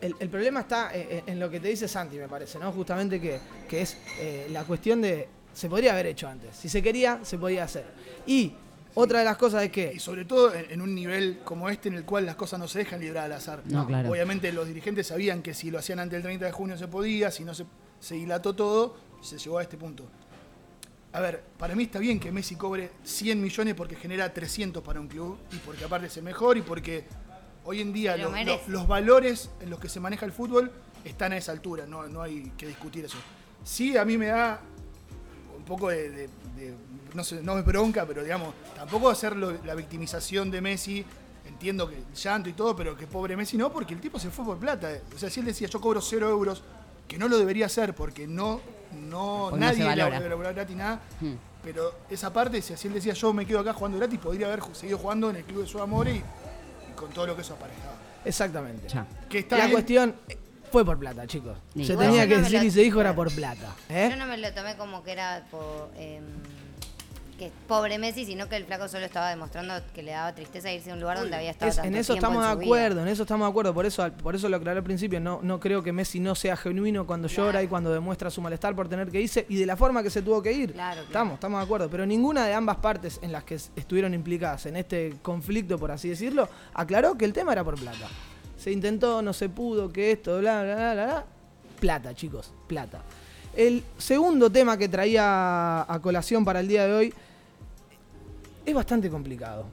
el, 0.00 0.14
el 0.18 0.28
problema 0.28 0.60
está 0.60 0.94
eh, 0.94 1.06
eh, 1.10 1.22
en 1.26 1.40
lo 1.40 1.50
que 1.50 1.60
te 1.60 1.68
dice 1.68 1.88
Santi, 1.88 2.16
me 2.16 2.28
parece, 2.28 2.58
¿no? 2.58 2.70
Justamente 2.72 3.20
que, 3.20 3.40
que 3.68 3.82
es 3.82 3.96
eh, 4.20 4.48
la 4.50 4.64
cuestión 4.64 5.00
de. 5.00 5.28
Se 5.54 5.68
podría 5.68 5.92
haber 5.92 6.06
hecho 6.06 6.28
antes. 6.28 6.54
Si 6.54 6.68
se 6.68 6.82
quería, 6.82 7.20
se 7.22 7.38
podía 7.38 7.64
hacer. 7.64 7.86
Y 8.26 8.52
otra 8.94 9.20
de 9.20 9.24
las 9.24 9.36
cosas 9.38 9.62
es 9.62 9.70
que. 9.70 9.92
Y 9.94 9.98
sobre 9.98 10.24
todo 10.26 10.54
en, 10.54 10.70
en 10.70 10.82
un 10.82 10.94
nivel 10.94 11.40
como 11.44 11.70
este 11.70 11.88
en 11.88 11.94
el 11.94 12.04
cual 12.04 12.26
las 12.26 12.36
cosas 12.36 12.58
no 12.58 12.68
se 12.68 12.80
dejan 12.80 13.00
librar 13.00 13.24
al 13.24 13.32
azar. 13.32 13.62
No, 13.66 13.86
claro. 13.86 14.10
Obviamente 14.10 14.52
los 14.52 14.66
dirigentes 14.66 15.06
sabían 15.06 15.42
que 15.42 15.54
si 15.54 15.70
lo 15.70 15.78
hacían 15.78 15.98
antes 15.98 16.18
del 16.18 16.22
30 16.24 16.44
de 16.44 16.52
junio 16.52 16.76
se 16.76 16.88
podía, 16.88 17.30
si 17.30 17.44
no 17.44 17.54
se, 17.54 17.64
se 18.00 18.16
dilató 18.16 18.54
todo, 18.54 18.96
se 19.22 19.38
llegó 19.38 19.58
a 19.58 19.62
este 19.62 19.78
punto. 19.78 20.04
A 21.12 21.20
ver, 21.20 21.42
para 21.56 21.74
mí 21.74 21.84
está 21.84 21.98
bien 21.98 22.20
que 22.20 22.30
Messi 22.30 22.56
cobre 22.56 22.90
100 23.02 23.40
millones 23.40 23.74
porque 23.74 23.96
genera 23.96 24.30
300 24.30 24.82
para 24.82 25.00
un 25.00 25.08
club 25.08 25.38
y 25.50 25.56
porque 25.56 25.82
aparte 25.82 26.08
es 26.08 26.16
el 26.18 26.24
mejor 26.24 26.58
y 26.58 26.60
porque 26.60 27.06
hoy 27.66 27.80
en 27.82 27.92
día 27.92 28.16
Lo 28.16 28.24
lo- 28.24 28.30
merece. 28.30 28.62
lo- 28.68 28.78
los 28.78 28.88
valores 28.88 29.50
en 29.60 29.68
los 29.70 29.78
que 29.78 29.88
se 29.88 30.00
maneja 30.00 30.24
el 30.24 30.32
fútbol 30.32 30.72
están 31.04 31.32
a 31.32 31.36
esa 31.36 31.52
altura, 31.52 31.84
no, 31.86 32.06
no 32.08 32.22
hay 32.22 32.52
que 32.56 32.66
discutir 32.66 33.04
eso. 33.04 33.18
Sí, 33.64 33.96
a 33.96 34.04
mí 34.04 34.16
me 34.16 34.26
da 34.26 34.60
un 35.56 35.64
poco 35.64 35.88
de, 35.90 36.10
de- 36.10 36.28
de- 36.56 36.74
no 37.14 37.22
sé, 37.24 37.42
no 37.42 37.54
me 37.54 37.62
bronca, 37.62 38.04
pero 38.06 38.22
digamos, 38.22 38.54
tampoco 38.74 39.08
hacerlo 39.10 39.52
la 39.64 39.74
victimización 39.74 40.50
de 40.50 40.60
Messi, 40.60 41.04
entiendo 41.46 41.88
que 41.88 41.96
el 41.96 42.04
llanto 42.14 42.48
y 42.48 42.52
todo, 42.52 42.74
pero 42.76 42.96
que 42.96 43.06
pobre 43.06 43.36
Messi 43.36 43.56
no, 43.56 43.72
porque 43.72 43.94
el 43.94 44.00
tipo 44.00 44.18
se 44.18 44.30
fue 44.30 44.44
por 44.44 44.58
plata. 44.58 44.90
O 45.14 45.18
sea, 45.18 45.30
si 45.30 45.40
él 45.40 45.46
decía 45.46 45.68
yo 45.68 45.80
cobro 45.80 46.00
cero 46.00 46.28
euros, 46.28 46.62
que 47.08 47.18
no 47.18 47.28
lo 47.28 47.38
debería 47.38 47.66
hacer 47.66 47.94
porque 47.94 48.26
no, 48.26 48.60
no 49.08 49.46
Porque 49.50 49.60
no 49.60 49.66
nadie 49.66 49.78
le 49.96 50.04
valora. 50.34 50.52
gratis 50.52 50.76
nada. 50.76 51.00
Hmm. 51.20 51.34
Pero 51.62 51.94
esa 52.10 52.32
parte, 52.32 52.60
si 52.62 52.72
así 52.74 52.86
él 52.88 52.94
decía 52.94 53.12
yo 53.14 53.32
me 53.32 53.46
quedo 53.46 53.60
acá 53.60 53.72
jugando 53.72 53.98
gratis, 53.98 54.18
podría 54.20 54.46
haber 54.48 54.60
seguido 54.74 54.98
jugando 54.98 55.30
en 55.30 55.36
el 55.36 55.44
club 55.44 55.62
de 55.62 55.66
su 55.68 55.80
amor 55.80 56.06
y 56.08 56.22
con 56.96 57.10
todo 57.10 57.26
lo 57.28 57.36
que 57.36 57.42
eso 57.42 57.54
aparejaba. 57.54 57.94
Exactamente. 58.24 58.88
Ya. 58.88 59.06
Que 59.28 59.38
está 59.40 59.56
La 59.58 59.64
bien, 59.66 59.72
cuestión 59.72 60.14
eh, 60.28 60.36
fue 60.72 60.84
por 60.84 60.98
plata, 60.98 61.26
chicos. 61.26 61.56
Sí. 61.74 61.84
Se 61.84 61.96
tenía 61.96 62.26
que 62.26 62.36
no 62.36 62.42
decir 62.42 62.62
y 62.64 62.70
se 62.70 62.80
dijo 62.80 63.00
era 63.00 63.14
por 63.14 63.32
plata. 63.32 63.74
¿eh? 63.88 64.08
Yo 64.10 64.16
no 64.16 64.26
me 64.26 64.36
lo 64.36 64.52
tomé 64.52 64.76
como 64.76 65.02
que 65.04 65.12
era 65.12 65.46
por, 65.50 65.90
em, 65.96 66.24
que 67.38 67.52
pobre 67.68 67.98
Messi, 67.98 68.24
sino 68.24 68.48
que 68.48 68.56
el 68.56 68.64
flaco 68.64 68.88
solo 68.88 69.04
estaba 69.04 69.28
demostrando 69.30 69.74
que 69.94 70.02
le 70.02 70.12
daba 70.12 70.34
tristeza 70.34 70.72
irse 70.72 70.90
a 70.90 70.94
un 70.94 71.00
lugar 71.00 71.18
donde 71.18 71.36
había 71.36 71.50
estado 71.50 71.68
Es- 71.70 71.76
tanto 71.76 71.88
en 71.88 71.96
eso 71.96 72.14
tiempo 72.14 72.26
estamos 72.28 72.44
en 72.44 72.50
de 72.50 72.56
vida. 72.64 72.66
acuerdo, 72.74 73.02
en 73.02 73.08
eso 73.08 73.22
estamos 73.22 73.46
de 73.46 73.50
acuerdo, 73.50 73.74
por 73.74 73.86
eso, 73.86 74.10
por 74.22 74.34
eso 74.34 74.48
lo 74.48 74.56
aclaré 74.56 74.78
al 74.78 74.84
principio, 74.84 75.20
no, 75.20 75.40
no 75.42 75.60
creo 75.60 75.82
que 75.82 75.92
Messi 75.92 76.18
no 76.20 76.34
sea 76.34 76.56
genuino 76.56 77.06
cuando 77.06 77.28
llora 77.28 77.62
y 77.62 77.68
cuando 77.68 77.92
demuestra 77.92 78.30
su 78.30 78.40
malestar 78.40 78.74
por 78.74 78.88
tener 78.88 79.10
que 79.10 79.20
irse 79.20 79.44
y 79.48 79.56
de 79.56 79.66
la 79.66 79.76
forma 79.76 80.02
que 80.02 80.10
se 80.10 80.22
tuvo 80.22 80.42
que 80.42 80.52
ir. 80.52 80.72
Claro, 80.72 80.94
claro. 80.94 81.06
Estamos, 81.06 81.34
estamos 81.34 81.60
de 81.60 81.64
acuerdo, 81.64 81.90
pero 81.90 82.06
ninguna 82.06 82.46
de 82.46 82.54
ambas 82.54 82.76
partes 82.76 83.18
en 83.22 83.32
las 83.32 83.44
que 83.44 83.54
estuvieron 83.54 84.14
implicadas 84.14 84.64
en 84.66 84.76
este 84.76 85.14
conflicto, 85.22 85.78
por 85.78 85.90
así 85.90 86.08
decirlo, 86.08 86.48
aclaró 86.74 87.16
que 87.18 87.24
el 87.26 87.32
tema 87.32 87.52
era 87.52 87.62
por 87.64 87.74
plata. 87.78 88.08
Se 88.56 88.72
intentó, 88.72 89.20
no 89.20 89.32
se 89.34 89.48
pudo, 89.50 89.92
que 89.92 90.12
esto, 90.12 90.38
bla, 90.38 90.62
bla, 90.62 90.74
bla, 90.74 90.92
bla, 90.94 91.04
bla. 91.04 91.24
Plata, 91.80 92.14
chicos, 92.14 92.52
plata. 92.66 93.02
El 93.54 93.82
segundo 93.96 94.50
tema 94.50 94.76
que 94.76 94.88
traía 94.88 95.80
a 95.82 95.98
colación 96.02 96.44
para 96.44 96.60
el 96.60 96.68
día 96.68 96.86
de 96.86 96.92
hoy 96.92 97.14
es 98.66 98.74
bastante 98.74 99.08
complicado. 99.08 99.66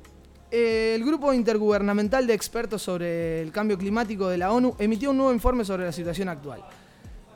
Eh, 0.51 0.93
El 0.95 1.03
Grupo 1.03 1.33
Intergubernamental 1.33 2.27
de 2.27 2.35
Expertos 2.35 2.83
sobre 2.83 3.41
el 3.41 3.51
Cambio 3.51 3.75
Climático 3.77 4.29
de 4.29 4.37
la 4.37 4.51
ONU 4.51 4.75
emitió 4.77 5.09
un 5.09 5.17
nuevo 5.17 5.33
informe 5.33 5.65
sobre 5.65 5.83
la 5.83 5.91
situación 5.91 6.29
actual. 6.29 6.63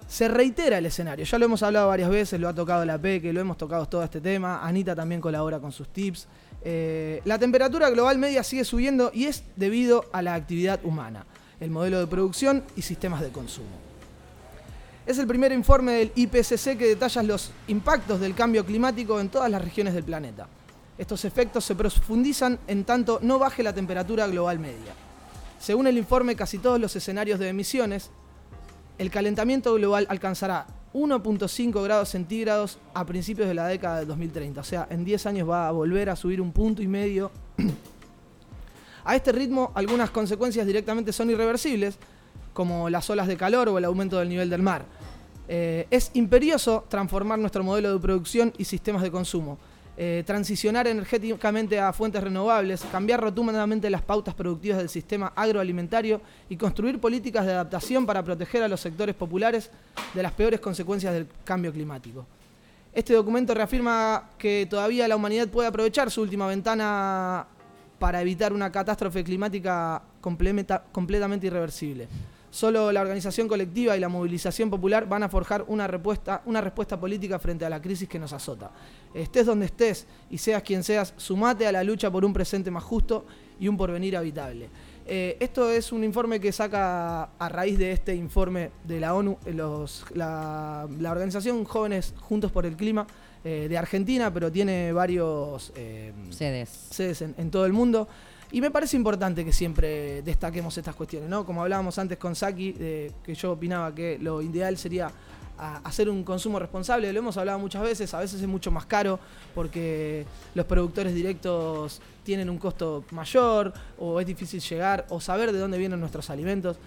Se 0.08 0.28
reitera 0.28 0.78
el 0.78 0.86
escenario, 0.86 1.26
ya 1.26 1.38
lo 1.38 1.46
hemos 1.46 1.64
hablado 1.64 1.88
varias 1.88 2.10
veces, 2.10 2.40
lo 2.40 2.48
ha 2.48 2.54
tocado 2.54 2.86
la 2.86 2.98
P, 2.98 3.20
que 3.22 3.34
lo 3.34 3.42
hemos 3.42 3.58
tocado 3.58 3.88
todo 3.88 4.04
este 4.04 4.22
tema, 4.22 4.66
Anita 4.66 4.96
también 4.96 5.20
colabora 5.20 5.60
con 5.60 5.72
sus 5.72 5.90
tips. 5.90 6.28
Eh, 6.64 7.22
la 7.26 7.40
temperatura 7.40 7.90
global 7.90 8.18
media 8.20 8.44
sigue 8.44 8.64
subiendo 8.64 9.12
y 9.14 9.26
es 9.26 9.44
debido 9.56 10.06
a 10.14 10.22
la 10.22 10.36
actividad 10.36 10.80
humana, 10.86 11.26
el 11.60 11.72
modelo 11.72 12.00
de 12.00 12.08
producción 12.08 12.64
y 12.76 12.84
sistemas 12.84 13.22
de 13.22 13.30
consumo. 13.30 13.88
Es 15.08 15.18
el 15.18 15.28
primer 15.28 15.52
informe 15.52 15.94
del 15.94 16.12
IPCC 16.16 16.78
que 16.78 16.88
detalla 16.88 17.24
los 17.24 17.52
impactos 17.68 18.20
del 18.20 18.36
cambio 18.36 18.64
climático 18.66 19.20
en 19.20 19.30
todas 19.30 19.50
las 19.50 19.62
regiones 19.62 19.94
del 19.94 20.04
planeta. 20.04 20.48
Estos 20.98 21.26
efectos 21.26 21.64
se 21.64 21.76
profundizan 21.76 22.60
en 22.68 22.84
tanto 22.84 23.20
no 23.22 23.38
baje 23.38 23.62
la 23.62 23.74
temperatura 23.74 24.28
global 24.28 24.60
media. 24.60 24.94
Según 25.60 25.88
el 25.88 25.98
informe, 25.98 26.36
casi 26.36 26.58
todos 26.58 26.80
los 26.80 26.96
escenarios 26.96 27.40
de 27.40 27.50
emisiones, 27.50 28.10
el 28.98 29.12
calentamiento 29.12 29.74
global 29.76 30.08
alcanzará 30.10 30.66
1.5 30.94 31.84
grados 31.84 32.10
centígrados 32.10 32.80
a 32.94 33.06
principios 33.06 33.48
de 33.48 33.54
la 33.54 33.68
década 33.68 34.00
de 34.00 34.06
2030. 34.06 34.62
O 34.62 34.64
sea, 34.64 34.88
en 34.90 35.06
10 35.06 35.26
años 35.28 35.50
va 35.50 35.68
a 35.68 35.72
volver 35.72 36.10
a 36.10 36.16
subir 36.16 36.42
un 36.42 36.52
punto 36.52 36.82
y 36.82 36.88
medio. 36.88 37.32
a 39.06 39.16
este 39.16 39.32
ritmo, 39.32 39.72
algunas 39.76 40.10
consecuencias 40.10 40.66
directamente 40.66 41.14
son 41.14 41.30
irreversibles, 41.30 41.98
como 42.54 42.90
las 42.90 43.08
olas 43.12 43.28
de 43.28 43.38
calor 43.38 43.70
o 43.70 43.78
el 43.78 43.86
aumento 43.86 44.18
del 44.18 44.30
nivel 44.30 44.50
del 44.50 44.64
mar. 44.64 44.86
Eh, 45.48 45.88
es 45.92 46.10
imperioso 46.16 46.86
transformar 46.90 47.38
nuestro 47.38 47.64
modelo 47.64 47.94
de 47.94 48.00
producción 48.00 48.52
y 48.58 48.66
sistemas 48.66 49.04
de 49.04 49.12
consumo. 49.12 49.60
Eh, 50.00 50.24
transicionar 50.28 50.86
energéticamente 50.86 51.80
a 51.80 51.92
fuentes 51.92 52.22
renovables, 52.24 52.86
cambiar 52.92 53.20
rotundamente 53.20 53.90
las 53.90 54.04
pautas 54.04 54.36
productivas 54.36 54.78
del 54.78 54.90
sistema 54.90 55.34
agroalimentario 55.36 56.22
y 56.50 56.56
construir 56.56 57.00
políticas 57.00 57.48
de 57.48 57.54
adaptación 57.54 58.06
para 58.06 58.22
proteger 58.22 58.62
a 58.62 58.68
los 58.68 58.80
sectores 58.80 59.16
populares 59.16 59.72
de 60.14 60.22
las 60.22 60.34
peores 60.34 60.60
consecuencias 60.60 61.16
del 61.16 61.28
cambio 61.44 61.74
climático. 61.74 62.28
Este 62.94 63.16
documento 63.16 63.56
reafirma 63.56 64.30
que 64.38 64.68
todavía 64.70 65.08
la 65.08 65.16
humanidad 65.16 65.48
puede 65.48 65.68
aprovechar 65.68 66.12
su 66.12 66.22
última 66.22 66.46
ventana 66.46 67.48
para 67.98 68.22
evitar 68.22 68.54
una 68.54 68.72
catástrofe 68.72 69.24
climática 69.24 70.04
completamente 70.22 71.48
irreversible. 71.48 72.08
Solo 72.50 72.92
la 72.92 73.02
organización 73.02 73.48
colectiva 73.48 73.98
y 73.98 74.00
la 74.00 74.08
movilización 74.08 74.70
popular 74.70 75.08
van 75.08 75.24
a 75.24 75.30
forjar 75.30 75.66
una 75.68 75.86
respuesta, 75.86 76.42
una 76.46 76.62
respuesta 76.62 77.00
política 77.00 77.40
frente 77.40 77.66
a 77.66 77.70
la 77.70 77.82
crisis 77.82 78.08
que 78.08 78.20
nos 78.20 78.32
azota. 78.32 78.72
Estés 79.14 79.46
donde 79.46 79.66
estés 79.66 80.08
y 80.30 80.38
seas 80.38 80.64
quien 80.64 80.84
seas, 80.84 81.14
sumate 81.18 81.68
a 81.68 81.72
la 81.72 81.84
lucha 81.84 82.10
por 82.10 82.24
un 82.24 82.34
presente 82.34 82.72
más 82.72 82.84
justo 82.84 83.26
y 83.60 83.68
un 83.68 83.76
porvenir 83.76 84.16
habitable. 84.16 84.70
Eh, 85.06 85.38
esto 85.40 85.70
es 85.70 85.92
un 85.92 86.04
informe 86.04 86.40
que 86.40 86.52
saca 86.52 87.30
a 87.38 87.50
raíz 87.50 87.78
de 87.78 87.92
este 87.92 88.16
informe 88.16 88.72
de 88.84 89.00
la 89.00 89.14
ONU, 89.14 89.38
eh, 89.46 89.54
la, 90.14 90.88
organización 91.10 91.64
Jóvenes 91.64 92.14
Juntos 92.20 92.52
por 92.52 92.66
el 92.66 92.76
Clima 92.76 93.08
eh, 93.44 93.68
de 93.70 93.78
Argentina, 93.78 94.34
pero 94.34 94.52
tiene 94.52 94.92
varios 94.92 95.72
sedes, 96.30 96.70
sedes 96.70 97.22
en 97.22 97.52
todo 97.52 97.66
el 97.66 97.74
mundo. 97.74 98.08
Y 98.52 98.62
me 98.62 98.72
parece 98.72 98.96
importante 98.96 99.44
que 99.44 99.52
siempre 99.52 100.22
destaquemos 100.22 100.78
estas 100.78 100.96
cuestiones, 100.96 101.30
¿no? 101.30 101.46
Como 101.46 101.62
hablábamos 101.62 102.00
antes 102.00 102.18
con 102.18 102.34
Saki, 102.36 102.74
que 102.74 103.36
yo 103.36 103.52
opinaba 103.52 103.94
que 103.94 104.18
lo 104.20 104.42
ideal 104.42 104.78
sería 104.78 105.12
hacer 105.84 106.10
un 106.10 106.24
consumo 106.24 106.60
responsable, 106.60 107.12
lo 107.12 107.20
hemos 107.20 107.36
hablado 107.36 107.60
muchas 107.60 107.82
veces, 107.82 108.14
a 108.14 108.20
veces 108.20 108.40
es 108.40 108.48
mucho 108.48 108.72
más 108.72 108.86
caro 108.86 109.20
porque 109.56 110.26
los 110.54 110.66
productores 110.66 111.16
directos 111.16 112.00
tienen 112.24 112.50
un 112.50 112.58
costo 112.58 113.04
mayor 113.12 113.74
o 113.98 114.22
es 114.22 114.28
difícil 114.28 114.62
llegar 114.62 115.06
o 115.10 115.20
saber 115.20 115.52
de 115.52 115.58
dónde 115.58 115.78
vienen 115.78 116.00
nuestros 116.00 116.30
alimentos, 116.30 116.78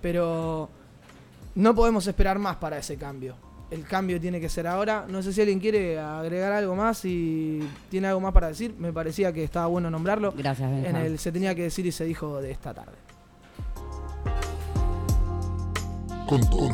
pero 0.00 0.70
no 1.54 1.74
podemos 1.74 2.06
esperar 2.06 2.38
más 2.38 2.56
para 2.56 2.78
ese 2.78 2.96
cambio 2.96 3.36
el 3.74 3.84
cambio 3.84 4.20
tiene 4.20 4.40
que 4.40 4.48
ser 4.48 4.66
ahora. 4.66 5.04
No 5.08 5.20
sé 5.22 5.32
si 5.32 5.40
alguien 5.40 5.58
quiere 5.58 5.98
agregar 5.98 6.52
algo 6.52 6.76
más 6.76 7.04
y 7.04 7.60
tiene 7.90 8.06
algo 8.06 8.20
más 8.20 8.32
para 8.32 8.48
decir. 8.48 8.74
Me 8.78 8.92
parecía 8.92 9.32
que 9.32 9.42
estaba 9.42 9.66
bueno 9.66 9.90
nombrarlo. 9.90 10.32
Gracias, 10.36 10.70
En 10.86 10.96
el 10.96 11.18
se 11.18 11.32
tenía 11.32 11.54
que 11.54 11.62
decir 11.62 11.84
y 11.84 11.92
se 11.92 12.04
dijo 12.04 12.40
de 12.40 12.52
esta 12.52 12.72
tarde. 12.72 12.94
Con 16.28 16.40
todo 16.48 16.68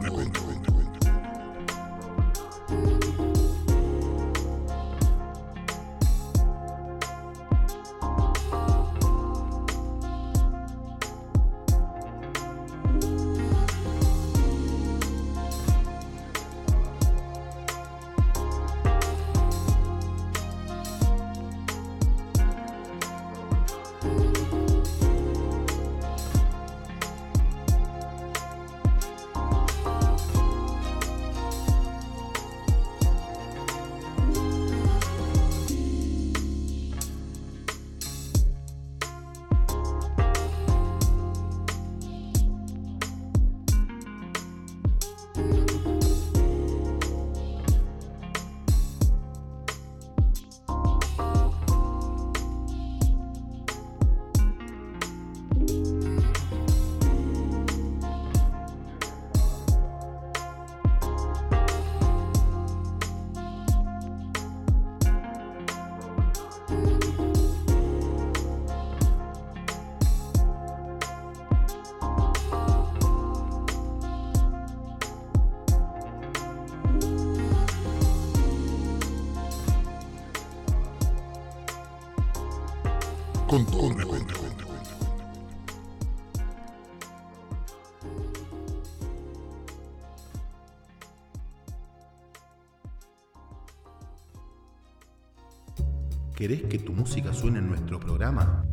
¿Querés 96.40 96.62
que 96.62 96.78
tu 96.78 96.94
música 96.94 97.34
suene 97.34 97.58
en 97.58 97.68
nuestro 97.68 98.00
programa? 98.00 98.64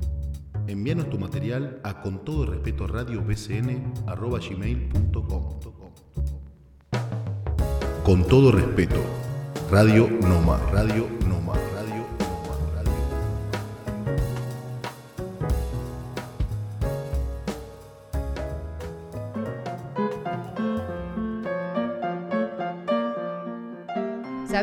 Envíanos 0.68 1.10
tu 1.10 1.20
material 1.20 1.82
a 1.84 2.02
con 2.02 2.24
todo 2.24 2.46
respeto 2.46 2.88
radio 2.88 3.22
Con 8.06 8.26
todo 8.26 8.54
respeto, 8.54 9.04
Radio 9.70 10.08
Noma, 10.22 10.58
Radio 10.72 11.17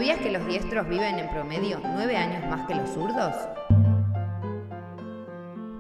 ¿Sabías 0.05 0.21
que 0.21 0.33
los 0.33 0.47
diestros 0.47 0.87
viven 0.87 1.19
en 1.19 1.31
promedio 1.31 1.81
nueve 1.83 2.15
años 2.15 2.47
más 2.51 2.67
que 2.67 2.75
los 2.75 2.91
zurdos? 2.91 3.35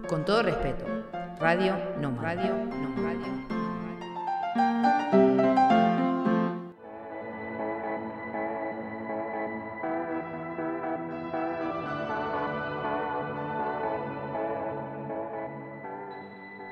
Con 0.08 0.24
todo 0.24 0.42
respeto, 0.42 0.86
Radio 1.38 1.76
No 2.00 2.18
Radio 2.22 2.54
No 2.54 3.02
Radio. 3.02 3.26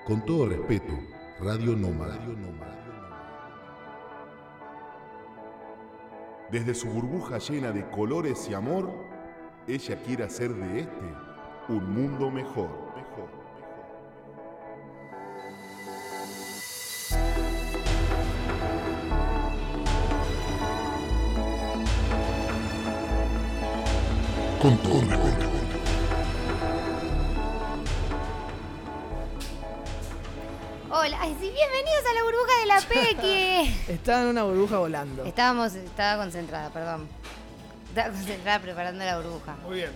Con 0.07 0.25
todo 0.25 0.47
respeto, 0.47 0.99
Radio 1.39 1.77
Nómada. 1.77 2.72
Desde 6.53 6.75
su 6.75 6.87
burbuja 6.89 7.39
llena 7.39 7.73
de 7.73 7.89
colores 7.89 8.47
y 8.51 8.53
amor, 8.53 8.93
ella 9.67 9.97
quiere 10.05 10.25
hacer 10.25 10.53
de 10.53 10.81
este 10.81 11.07
un 11.71 11.95
mundo 11.95 12.31
mejor. 12.31 12.69
Con 24.61 24.77
Estaba 33.93 34.23
en 34.23 34.29
una 34.29 34.43
burbuja 34.45 34.79
volando. 34.79 35.25
Estábamos, 35.25 35.75
estaba 35.75 36.23
concentrada, 36.23 36.71
perdón. 36.71 37.07
Estaba 37.89 38.09
concentrada 38.15 38.59
preparando 38.61 39.05
la 39.05 39.19
burbuja. 39.19 39.57
Muy 39.67 39.77
bien. 39.77 39.91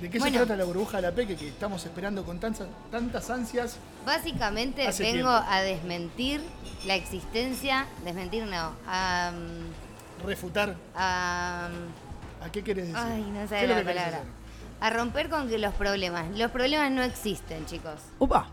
¿De 0.00 0.10
qué 0.10 0.18
Bueno. 0.18 0.38
se 0.38 0.44
trata 0.46 0.56
la 0.56 0.64
burbuja 0.64 0.96
de 0.98 1.02
la 1.02 1.12
Peque 1.12 1.36
que 1.36 1.48
estamos 1.48 1.84
esperando 1.84 2.24
con 2.24 2.40
tantas, 2.40 2.66
tantas 2.90 3.28
ansias? 3.30 3.76
Básicamente 4.06 4.82
vengo 4.86 4.96
tiempo. 4.96 5.28
a 5.30 5.60
desmentir 5.60 6.40
la 6.86 6.94
existencia, 6.94 7.86
desmentir 8.04 8.44
no, 8.44 8.72
a, 8.86 9.32
Refutar. 10.24 10.74
a- 10.94 11.68
¿A 12.42 12.50
qué 12.52 12.62
querés 12.64 12.88
decir? 12.88 13.00
ay, 13.02 13.22
no 13.22 13.40
¿Qué 13.42 13.48
sé 13.48 13.66
la 13.66 13.76
palabra, 13.84 14.20
a 14.80 14.90
romper 14.90 15.28
con 15.30 15.48
que 15.48 15.58
los 15.58 15.72
problemas, 15.74 16.36
los 16.36 16.50
problemas 16.50 16.90
no 16.90 17.02
existen, 17.02 17.64
chicos. 17.66 18.00
Upa. 18.18 18.48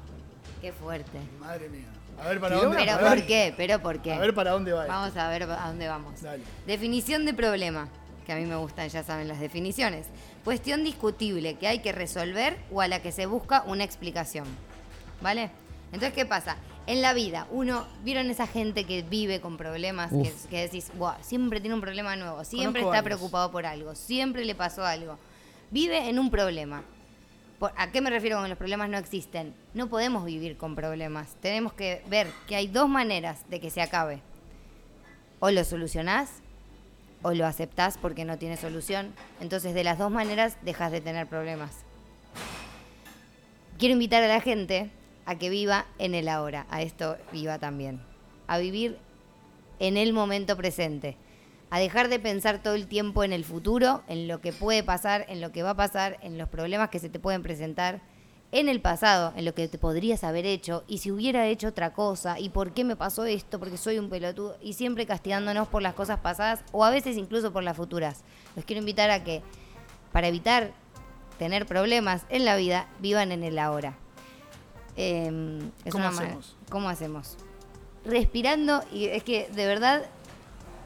Qué 0.62 0.72
fuerte. 0.72 1.18
Madre 1.40 1.70
mía. 1.70 1.88
A 2.22 2.28
ver 2.30 2.40
para 2.40 2.56
dónde 2.56 2.78
Pero 2.78 2.92
a 2.94 3.00
¿por 3.00 3.26
qué? 3.26 3.54
Pero 3.58 3.82
¿por 3.82 4.02
qué? 4.02 4.14
A 4.14 4.20
ver 4.20 4.34
para 4.34 4.52
dónde 4.52 4.72
va. 4.74 4.84
esto. 4.84 4.94
Vamos 4.94 5.18
a 5.18 5.30
ver 5.30 5.44
a 5.44 5.68
dónde 5.68 5.88
vamos. 5.88 6.22
Dale. 6.22 6.44
Definición 6.68 7.26
de 7.26 7.34
problema, 7.34 7.88
que 8.26 8.34
a 8.34 8.36
mí 8.36 8.46
me 8.46 8.56
gustan, 8.56 8.88
ya 8.90 9.04
saben 9.04 9.28
las 9.28 9.40
definiciones. 9.40 10.06
Cuestión 10.44 10.84
discutible 10.84 11.56
que 11.56 11.68
hay 11.68 11.80
que 11.80 11.92
resolver 11.92 12.58
o 12.72 12.82
a 12.82 12.88
la 12.88 13.02
que 13.02 13.12
se 13.12 13.26
busca 13.26 13.64
una 13.66 13.84
explicación. 13.84 14.46
¿Vale? 15.22 15.50
Entonces, 15.92 16.14
¿qué 16.14 16.26
pasa? 16.26 16.58
En 16.88 17.02
la 17.02 17.14
vida, 17.14 17.48
uno, 17.52 17.86
¿vieron 18.04 18.30
esa 18.30 18.48
gente 18.48 18.86
que 18.86 19.04
vive 19.04 19.40
con 19.40 19.58
problemas? 19.58 20.12
Que, 20.12 20.34
que 20.50 20.62
decís, 20.64 20.92
"Buah, 20.98 21.16
siempre 21.22 21.60
tiene 21.60 21.76
un 21.76 21.82
problema 21.82 22.16
nuevo, 22.16 22.44
siempre 22.44 22.82
Conozco 22.82 22.94
está 22.96 23.02
varios. 23.04 23.18
preocupado 23.20 23.52
por 23.52 23.66
algo, 23.66 23.94
siempre 23.96 24.46
le 24.46 24.56
pasó 24.56 24.84
algo. 24.86 25.18
Vive 25.70 26.10
en 26.10 26.18
un 26.18 26.32
problema. 26.32 26.84
¿A 27.76 27.92
qué 27.92 28.02
me 28.02 28.10
refiero 28.10 28.40
con 28.40 28.50
los 28.50 28.58
problemas 28.58 28.90
no 28.90 28.98
existen? 28.98 29.54
No 29.74 29.88
podemos 29.88 30.26
vivir 30.26 30.58
con 30.58 30.76
problemas. 30.76 31.36
Tenemos 31.42 31.74
que 31.74 32.04
ver 32.08 32.28
que 32.48 32.56
hay 32.56 32.68
dos 32.68 32.90
maneras 32.90 33.48
de 33.50 33.60
que 33.60 33.70
se 33.70 33.82
acabe. 33.82 34.22
O 35.40 35.52
lo 35.52 35.64
solucionás 35.64 36.42
o 37.22 37.34
lo 37.34 37.46
aceptás 37.46 37.98
porque 37.98 38.26
no 38.26 38.38
tiene 38.38 38.58
solución. 38.58 39.14
Entonces, 39.40 39.74
de 39.74 39.84
las 39.84 40.00
dos 40.00 40.12
maneras, 40.12 40.58
dejas 40.64 40.92
de 40.92 41.02
tener 41.02 41.28
problemas. 41.28 41.84
Quiero 43.78 43.94
invitar 43.94 44.24
a 44.24 44.28
la 44.28 44.42
gente 44.42 44.90
a 45.26 45.36
que 45.36 45.50
viva 45.50 45.86
en 46.00 46.16
el 46.16 46.30
ahora. 46.30 46.66
A 46.70 46.82
esto 46.82 47.18
viva 47.32 47.60
también. 47.60 48.02
A 48.48 48.58
vivir 48.58 48.98
en 49.80 49.98
el 49.98 50.14
momento 50.14 50.58
presente. 50.58 51.18
A 51.72 51.80
dejar 51.80 52.10
de 52.10 52.20
pensar 52.20 52.62
todo 52.62 52.76
el 52.76 52.86
tiempo 52.88 53.24
en 53.24 53.32
el 53.34 53.46
futuro, 53.46 54.04
en 54.08 54.28
lo 54.28 54.42
que 54.42 54.52
puede 54.54 54.84
pasar, 54.84 55.26
en 55.30 55.42
lo 55.42 55.52
que 55.52 55.64
va 55.64 55.72
a 55.72 55.76
pasar, 55.76 56.18
en 56.22 56.38
los 56.38 56.50
problemas 56.50 56.90
que 56.90 57.00
se 57.00 57.10
te 57.10 57.18
pueden 57.18 57.42
presentar, 57.42 58.02
en 58.52 58.68
el 58.68 58.82
pasado, 58.82 59.32
en 59.38 59.46
lo 59.46 59.54
que 59.56 59.70
te 59.70 59.78
podrías 59.78 60.26
haber 60.26 60.46
hecho, 60.46 60.84
y 60.86 60.98
si 60.98 61.10
hubiera 61.10 61.48
hecho 61.48 61.70
otra 61.70 61.94
cosa, 61.94 62.38
y 62.38 62.50
por 62.50 62.74
qué 62.74 62.84
me 62.84 62.98
pasó 62.98 63.24
esto, 63.24 63.58
porque 63.58 63.78
soy 63.78 63.98
un 63.98 64.10
pelotudo, 64.10 64.58
y 64.62 64.74
siempre 64.74 65.06
castigándonos 65.06 65.70
por 65.70 65.82
las 65.82 65.94
cosas 65.94 66.20
pasadas, 66.20 66.62
o 66.74 66.84
a 66.84 66.90
veces 66.90 67.16
incluso 67.16 67.54
por 67.54 67.64
las 67.64 67.78
futuras. 67.78 68.26
Los 68.58 68.66
quiero 68.66 68.82
invitar 68.82 69.10
a 69.10 69.24
que, 69.24 69.42
para 70.12 70.28
evitar 70.28 70.74
tener 71.40 71.66
problemas 71.66 72.26
en 72.28 72.44
la 72.44 72.58
vida, 72.58 72.90
vivan 73.00 73.32
en 73.32 73.44
el 73.44 73.58
ahora. 73.58 73.96
Eh, 74.98 75.62
es 75.86 75.94
¿Cómo 75.94 76.08
una 76.08 76.14
ma- 76.14 76.22
hacemos? 76.22 76.58
¿Cómo 76.70 76.90
hacemos? 76.90 77.38
Respirando, 78.04 78.84
y 78.92 79.06
es 79.06 79.24
que 79.24 79.48
de 79.56 79.66
verdad 79.66 80.04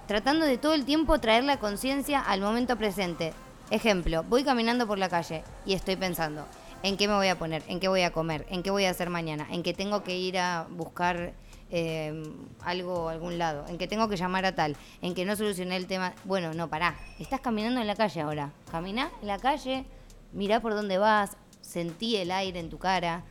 tratando 0.08 0.46
de 0.46 0.58
todo 0.58 0.74
el 0.74 0.86
tiempo 0.86 1.20
traer 1.20 1.44
la 1.44 1.58
conciencia 1.58 2.20
al 2.20 2.42
momento 2.42 2.78
presente. 2.78 3.34
Ejemplo, 3.72 4.24
voy 4.24 4.44
caminando 4.44 4.86
por 4.86 4.98
la 4.98 5.10
calle 5.10 5.44
y 5.66 5.74
estoy 5.74 5.96
pensando, 5.96 6.46
¿en 6.84 6.98
qué 6.98 7.08
me 7.08 7.16
voy 7.16 7.28
a 7.28 7.38
poner? 7.38 7.64
¿En 7.68 7.80
qué 7.80 7.88
voy 7.88 8.02
a 8.02 8.12
comer? 8.12 8.46
¿En 8.50 8.62
qué 8.62 8.70
voy 8.70 8.86
a 8.86 8.92
hacer 8.92 9.10
mañana? 9.10 9.48
¿En 9.50 9.64
qué 9.64 9.74
tengo 9.74 10.04
que 10.04 10.18
ir 10.18 10.38
a 10.38 10.68
buscar 10.70 11.34
eh, 11.72 12.24
algo 12.62 13.10
algún 13.10 13.40
lado? 13.40 13.66
¿En 13.68 13.80
qué 13.80 13.88
tengo 13.88 14.08
que 14.08 14.18
llamar 14.18 14.46
a 14.46 14.54
tal? 14.54 14.78
¿En 15.02 15.16
que 15.16 15.26
no 15.26 15.36
solucioné 15.36 15.78
el 15.78 15.88
tema? 15.88 16.14
Bueno, 16.24 16.54
no, 16.54 16.70
pará. 16.70 16.96
Estás 17.20 17.42
caminando 17.42 17.82
en 17.82 17.88
la 17.88 17.96
calle 17.96 18.22
ahora. 18.22 18.52
Camina 18.72 19.10
en 19.22 19.28
la 19.28 19.40
calle, 19.40 19.86
mirá 20.32 20.60
por 20.60 20.76
dónde 20.76 21.00
vas, 21.00 21.38
sentí 21.62 22.18
el 22.18 22.30
aire 22.30 22.60
en 22.60 22.70
tu 22.70 22.78
cara, 22.78 23.24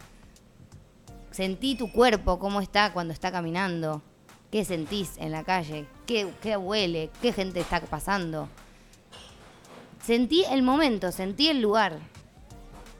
sentí 1.31 1.77
tu 1.77 1.93
cuerpo, 1.93 2.41
cómo 2.41 2.61
está 2.61 2.93
cuando 2.93 3.13
está 3.13 3.31
caminando. 3.31 4.03
¿Qué 4.51 4.65
sentís 4.65 5.17
en 5.19 5.31
la 5.31 5.45
calle? 5.45 5.87
¿Qué, 6.07 6.31
qué 6.43 6.57
huele? 6.57 7.11
¿Qué 7.23 7.33
gente 7.33 7.61
está 7.61 7.81
pasando? 7.81 8.49
Sentí 10.03 10.45
el 10.51 10.63
momento, 10.63 11.13
sentí 11.13 11.49
el 11.49 11.61
lugar. 11.63 11.99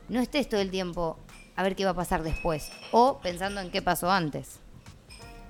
No 0.09 0.21
estés 0.21 0.49
todo 0.49 0.61
el 0.61 0.71
tiempo 0.71 1.19
a 1.57 1.63
ver 1.63 1.77
qué 1.77 1.85
va 1.85 1.91
a 1.93 1.95
pasar 1.95 2.23
después. 2.23 2.71
O 2.93 3.19
pensando 3.23 3.61
en 3.61 3.71
qué 3.71 3.83
pasó 3.83 4.11
antes, 4.11 4.59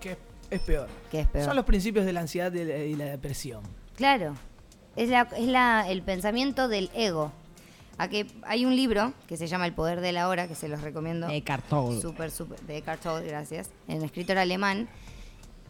Que 0.00 0.16
es 0.50 0.60
peor. 0.60 0.88
que 1.10 1.20
es 1.20 1.28
peor. 1.28 1.44
Son 1.44 1.56
los 1.56 1.64
principios 1.64 2.04
de 2.06 2.12
la 2.12 2.20
ansiedad 2.20 2.52
y 2.52 2.64
la, 2.64 2.76
y 2.78 2.94
la 2.94 3.04
depresión. 3.06 3.62
Claro. 3.96 4.34
Es, 4.96 5.08
la, 5.08 5.28
es 5.36 5.46
la, 5.46 5.86
el 5.88 6.02
pensamiento 6.02 6.68
del 6.68 6.90
ego. 6.94 7.32
A 7.98 8.08
que 8.08 8.26
hay 8.42 8.64
un 8.64 8.74
libro 8.74 9.12
que 9.28 9.36
se 9.36 9.46
llama 9.46 9.66
El 9.66 9.72
poder 9.72 10.00
de 10.00 10.10
la 10.10 10.28
hora, 10.28 10.48
que 10.48 10.56
se 10.56 10.66
los 10.68 10.80
recomiendo. 10.82 11.28
Eckhart 11.28 11.68
Tolle. 11.68 12.00
Súper, 12.00 12.32
súper. 12.32 12.60
De 12.62 12.78
Eckhart 12.78 13.00
Tolle, 13.00 13.28
gracias. 13.28 13.70
En 13.86 14.02
escritor 14.02 14.38
alemán. 14.38 14.88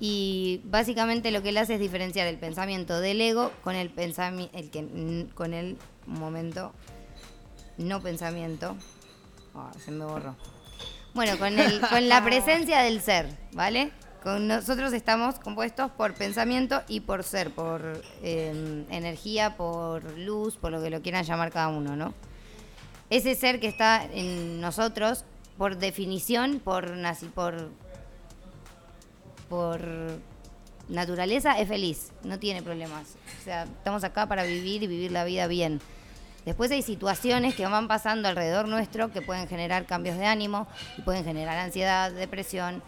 Y 0.01 0.61
básicamente 0.64 1.30
lo 1.30 1.42
que 1.42 1.51
él 1.51 1.59
hace 1.59 1.74
es 1.74 1.80
diferenciar 1.80 2.26
el 2.26 2.38
pensamiento 2.38 3.01
del 3.01 3.20
ego 3.20 3.53
con 3.62 3.74
el 3.76 3.90
pensamiento. 3.90 4.57
El 4.57 4.70
que, 4.70 5.26
con 5.34 5.55
el 5.55 5.78
momento. 6.07 6.72
No 7.78 8.01
pensamiento. 8.01 8.76
Ah, 9.55 9.72
se 9.84 9.90
me 9.90 10.05
borró. 10.05 10.36
Bueno, 11.14 11.38
con, 11.38 11.59
el, 11.59 11.80
con 11.88 12.09
la 12.09 12.24
presencia 12.24 12.80
del 12.80 13.01
ser, 13.01 13.28
¿vale? 13.53 13.92
Con 14.22 14.49
nosotros 14.49 14.92
estamos 14.92 15.38
compuestos 15.38 15.90
por 15.92 16.14
pensamiento 16.14 16.82
y 16.88 17.01
por 17.01 17.22
ser, 17.22 17.51
por 17.51 18.03
eh, 18.22 18.84
energía, 18.90 19.57
por 19.57 20.18
luz, 20.18 20.57
por 20.57 20.72
lo 20.72 20.82
que 20.82 20.90
lo 20.90 21.03
quieran 21.03 21.24
llamar 21.24 21.53
cada 21.53 21.68
uno, 21.68 21.95
¿no? 21.95 22.14
Ese 23.11 23.34
ser 23.34 23.61
que 23.61 23.68
está 23.68 24.05
en 24.05 24.61
nosotros, 24.61 25.24
por 25.57 25.76
definición, 25.76 26.59
por 26.59 26.90
naci 26.97 27.26
por 27.26 27.70
por 29.49 29.80
naturaleza, 30.88 31.59
es 31.59 31.68
feliz, 31.68 32.12
no 32.22 32.38
tiene 32.38 32.62
problemas. 32.62 33.16
O 33.40 33.45
sea, 33.45 33.64
estamos 33.64 34.05
acá 34.05 34.26
para 34.26 34.45
vivir 34.45 34.82
y 34.82 34.86
vivir 34.86 35.12
la 35.12 35.24
vida 35.24 35.47
bien. 35.47 35.80
Después 36.45 36.70
hay 36.70 36.82
situaciones 36.82 37.55
que 37.55 37.64
van 37.66 37.88
pasando 37.88 38.28
alrededor 38.28 38.68
nuestro 38.68 39.11
que 39.11 39.22
pueden 39.22 39.49
generar 39.49 39.86
cambios 39.86 40.18
de 40.18 40.26
ánimo 40.26 40.66
y 40.99 41.03
pueden 41.03 41.24
generar 41.24 41.57
ansiedad, 41.59 42.12
depresión. 42.12 42.82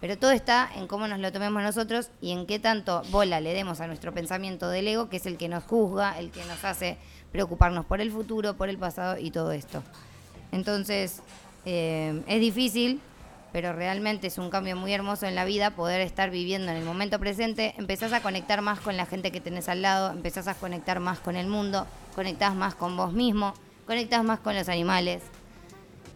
Pero 0.00 0.18
todo 0.18 0.32
está 0.32 0.68
en 0.74 0.86
cómo 0.86 1.06
nos 1.06 1.20
lo 1.20 1.30
tomemos 1.30 1.62
nosotros 1.62 2.10
y 2.20 2.32
en 2.32 2.46
qué 2.46 2.58
tanto 2.58 3.02
bola 3.10 3.40
le 3.40 3.52
demos 3.52 3.80
a 3.80 3.86
nuestro 3.86 4.12
pensamiento 4.12 4.68
del 4.68 4.88
ego, 4.88 5.08
que 5.08 5.18
es 5.18 5.26
el 5.26 5.36
que 5.36 5.48
nos 5.48 5.62
juzga, 5.64 6.18
el 6.18 6.30
que 6.30 6.44
nos 6.46 6.64
hace 6.64 6.96
preocuparnos 7.30 7.84
por 7.84 8.00
el 8.00 8.10
futuro, 8.10 8.54
por 8.54 8.68
el 8.68 8.78
pasado 8.78 9.18
y 9.18 9.30
todo 9.30 9.52
esto. 9.52 9.82
Entonces, 10.50 11.20
eh, 11.64 12.22
es 12.26 12.40
difícil, 12.40 13.00
pero 13.52 13.72
realmente 13.72 14.26
es 14.28 14.38
un 14.38 14.48
cambio 14.50 14.76
muy 14.76 14.92
hermoso 14.92 15.26
en 15.26 15.34
la 15.34 15.44
vida 15.44 15.72
poder 15.72 16.00
estar 16.00 16.30
viviendo 16.30 16.70
en 16.70 16.78
el 16.78 16.84
momento 16.84 17.18
presente. 17.18 17.74
Empezás 17.76 18.12
a 18.12 18.22
conectar 18.22 18.62
más 18.62 18.80
con 18.80 18.96
la 18.96 19.06
gente 19.06 19.30
que 19.30 19.40
tenés 19.40 19.68
al 19.68 19.82
lado, 19.82 20.10
empezás 20.10 20.48
a 20.48 20.54
conectar 20.54 21.00
más 21.00 21.18
con 21.20 21.36
el 21.36 21.46
mundo, 21.46 21.86
conectás 22.14 22.54
más 22.54 22.74
con 22.74 22.96
vos 22.96 23.12
mismo, 23.12 23.52
conectás 23.86 24.24
más 24.24 24.40
con 24.40 24.54
los 24.54 24.68
animales, 24.68 25.22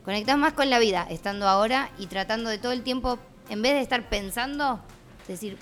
conectás 0.05 0.39
más 0.39 0.55
con 0.55 0.71
la 0.71 0.79
vida, 0.79 1.07
estando 1.11 1.47
ahora 1.49 1.91
y 1.99 2.07
tratando 2.07 2.49
de 2.49 2.59
todo 2.59 2.73
el 2.73 2.83
tiempo, 2.83 3.19
en 3.51 3.61
vez 3.63 3.75
de 3.75 3.81
estar 3.81 4.09
pensando, 4.09 4.81
decir, 5.29 5.59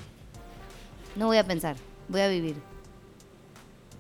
no 1.17 1.27
voy 1.27 1.39
a 1.39 1.45
pensar, 1.45 1.77
voy 2.09 2.21
a 2.21 2.29
vivir. 2.29 2.57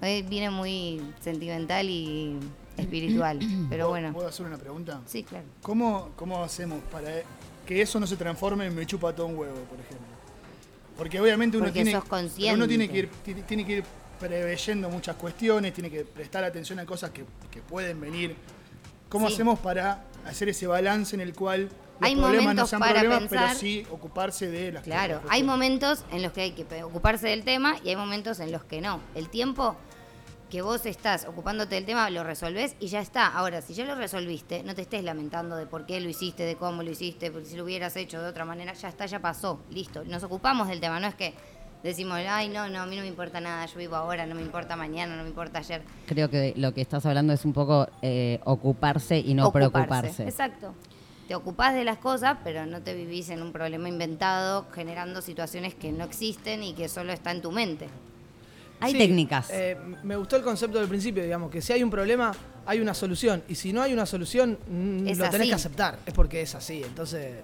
Hoy 0.03 0.23
viene 0.23 0.51
muy 0.51 1.01
sentimental 1.21 1.89
y 1.89 2.39
espiritual, 2.77 3.39
pero 3.71 3.87
¿Puedo- 3.87 3.89
bueno. 3.89 4.13
¿Puedo 4.13 4.29
hacer 4.29 4.47
una 4.47 4.59
pregunta? 4.59 5.01
Sí, 5.07 5.23
claro. 5.23 5.47
¿Cómo, 5.63 6.11
¿Cómo 6.17 6.43
hacemos 6.43 6.81
para 6.93 7.11
que 7.65 7.81
eso 7.83 7.99
no 8.01 8.07
se 8.07 8.17
transforme 8.17 8.67
en 8.67 8.75
me 8.75 8.87
chupa 8.87 9.15
todo 9.15 9.27
un 9.27 9.37
huevo, 9.37 9.55
por 9.71 9.79
ejemplo? 9.81 10.07
Porque 10.97 11.21
obviamente 11.21 11.57
uno 11.57 11.67
Porque 11.67 11.83
tiene, 11.83 12.01
pero 12.01 12.55
uno 12.55 12.69
tiene 12.69 12.89
que 12.89 12.99
ir, 12.99 13.09
ti- 13.25 13.35
tiene 13.35 13.67
que 13.67 13.73
ir 13.79 13.85
preveyendo 14.21 14.89
muchas 14.89 15.17
cuestiones, 15.17 15.75
tiene 15.75 15.91
que 15.91 16.05
prestar 16.05 16.45
atención 16.45 16.79
a 16.79 16.87
cosas 16.87 17.11
que, 17.11 17.25
que 17.51 17.61
pueden 17.61 18.01
venir. 18.01 18.37
¿Cómo 19.09 19.29
Sí. 19.29 19.35
hacemos 19.35 19.59
para 19.59 20.05
hacer 20.25 20.49
ese 20.49 20.67
balance 20.67 21.15
en 21.15 21.21
el 21.21 21.35
cual 21.35 21.63
los 21.65 21.71
Hay 22.01 22.17
problemas 22.17 22.55
no 22.55 22.67
sean 22.67 22.81
para 22.81 23.01
problemas, 23.01 23.29
pensar- 23.29 23.47
pero 23.49 23.59
sí 23.59 23.87
ocuparse 23.91 24.49
de 24.49 24.73
las 24.73 24.83
Claro, 24.85 25.21
hay 25.29 25.43
momentos 25.43 26.05
en 26.13 26.23
los 26.23 26.33
que 26.33 26.43
hay 26.43 26.53
que 26.53 26.83
ocuparse 26.85 27.29
del 27.29 27.45
tema 27.45 27.77
y 27.85 27.91
hay 27.91 27.97
momentos 27.97 28.41
en 28.41 28.51
los 28.53 28.65
que 28.65 28.81
no. 28.81 29.01
El 29.15 29.29
tiempo 29.29 29.77
que 30.55 30.63
vos 30.63 30.87
estás 30.87 31.27
ocupándote 31.27 31.75
del 31.75 31.85
tema 31.85 32.09
lo 32.11 32.23
resolvés 32.23 32.77
y 32.79 32.87
ya 32.87 33.01
está. 33.01 33.27
Ahora, 33.27 33.61
si 33.61 33.75
ya 33.75 33.85
lo 33.85 33.97
resolviste, 33.97 34.63
no 34.63 34.73
te 34.77 34.83
estés 34.83 35.03
lamentando 35.03 35.57
de 35.57 35.67
por 35.67 35.85
qué 35.85 35.99
lo 36.01 36.09
hiciste, 36.09 36.45
de 36.45 36.55
cómo 36.55 36.85
lo 36.85 36.93
hiciste, 36.93 37.33
porque 37.33 37.49
si 37.49 37.57
lo 37.57 37.65
hubieras 37.65 37.97
hecho 37.97 38.23
de 38.23 38.29
otra 38.29 38.45
manera, 38.45 38.73
ya 38.73 38.89
está, 38.89 39.05
ya 39.07 39.19
pasó, 39.19 39.59
listo. 39.73 40.05
Nos 40.05 40.23
ocupamos 40.23 40.69
del 40.69 40.79
tema, 40.79 41.01
no 41.01 41.09
es 41.09 41.17
que 41.17 41.35
decimos, 41.83 42.21
ay, 42.29 42.51
no, 42.51 42.69
no, 42.69 42.83
a 42.83 42.87
mí 42.87 42.95
no 42.95 43.03
me 43.03 43.09
importa 43.09 43.41
nada, 43.41 43.67
yo 43.67 43.79
vivo 43.79 43.97
ahora, 43.97 44.27
no 44.27 44.37
me 44.37 44.43
importa 44.43 44.77
mañana, 44.77 45.17
no 45.17 45.25
me 45.25 45.29
importa 45.31 45.59
ayer. 45.59 45.83
Creo 46.07 46.31
que 46.31 46.55
lo 46.57 46.73
que 46.73 46.83
estás 46.83 47.05
hablando 47.05 47.33
es 47.33 47.45
un 47.45 47.53
poco 47.53 47.89
eh, 48.01 48.39
ocuparse 48.45 49.19
y 49.19 49.35
no 49.35 49.49
Ocuparse. 49.49 49.71
preocuparse. 49.73 50.23
Exacto. 50.23 50.73
te 51.27 51.35
ocupás 51.35 51.75
de 51.75 51.83
las 51.83 51.99
cosas, 51.99 52.39
pero 52.45 52.65
no 52.65 52.81
te 52.81 52.95
vivís 52.95 53.29
en 53.31 53.43
un 53.43 53.51
problema 53.51 53.89
inventado, 53.89 54.67
generando 54.73 55.21
situaciones 55.21 55.75
que 55.75 55.91
no 55.91 56.05
existen 56.05 56.63
y 56.63 56.75
que 56.75 56.89
solo 56.89 57.13
está 57.13 57.33
en 57.33 57.43
tu 57.43 57.51
mente. 57.51 57.89
Hay 58.85 58.93
Sí, 58.93 58.99
técnicas. 58.99 59.49
eh, 59.51 59.77
me 60.03 60.17
gustó 60.17 60.37
el 60.37 60.43
concepto 60.43 60.79
del 60.79 60.89
principio, 60.89 61.23
digamos, 61.23 61.51
que 61.51 61.63
si 61.63 61.73
hay 61.73 61.83
un 61.83 61.91
problema, 61.91 62.33
hay 62.67 62.81
una 62.81 62.95
solución. 62.95 63.43
Y 63.49 63.55
si 63.55 63.73
no 63.73 63.83
hay 63.83 63.93
una 63.93 64.07
solución, 64.07 64.59
mm, 64.69 65.09
Es 65.09 65.19
lo 65.19 65.25
tenés 65.31 65.41
así. 65.41 65.49
que 65.49 65.55
aceptar. 65.55 65.99
Es 66.07 66.13
porque 66.15 66.43
es 66.43 66.55
así. 66.55 66.83
Entonces, 66.85 67.37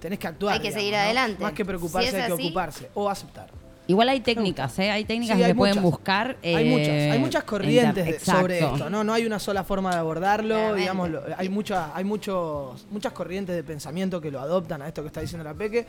tenés 0.00 0.18
que 0.18 0.26
actuar. 0.26 0.54
Hay 0.54 0.60
que 0.60 0.68
digamos, 0.68 0.80
seguir 0.82 0.94
¿no? 0.94 1.00
adelante. 1.00 1.42
Más 1.42 1.52
que 1.52 1.64
preocuparse, 1.64 2.10
Si 2.10 2.16
hay 2.16 2.26
que 2.26 2.32
así- 2.32 2.42
ocuparse. 2.46 2.90
O 2.94 3.08
aceptar. 3.08 3.50
Igual 3.88 4.08
hay 4.08 4.18
técnicas, 4.20 4.76
¿eh? 4.80 4.90
Hay 4.90 5.04
técnicas 5.04 5.36
Sí, 5.36 5.44
hay 5.44 5.50
que 5.52 5.54
pueden 5.54 5.76
muchas. 5.76 5.90
buscar. 5.92 6.36
hay 6.42 6.66
eh, 6.66 6.70
muchas, 6.70 6.88
hay 7.14 7.18
muchas 7.20 7.44
corrientes 7.44 8.04
de- 8.04 8.18
sobre 8.18 8.58
esto, 8.58 8.90
¿no? 8.90 9.04
No 9.04 9.12
hay 9.14 9.24
una 9.24 9.38
sola 9.38 9.62
forma 9.62 9.92
de 9.92 9.98
abordarlo, 9.98 10.74
digamos, 10.74 11.08
hay 11.36 11.48
mucha, 11.48 11.94
hay 11.96 12.02
muchos, 12.02 12.84
muchas 12.90 13.12
corrientes 13.12 13.54
de 13.54 13.62
pensamiento 13.62 14.20
que 14.20 14.32
lo 14.32 14.40
adoptan 14.40 14.82
a 14.82 14.88
esto 14.88 15.02
que 15.02 15.06
está 15.06 15.20
diciendo 15.20 15.44
la 15.44 15.54
Peque. 15.54 15.86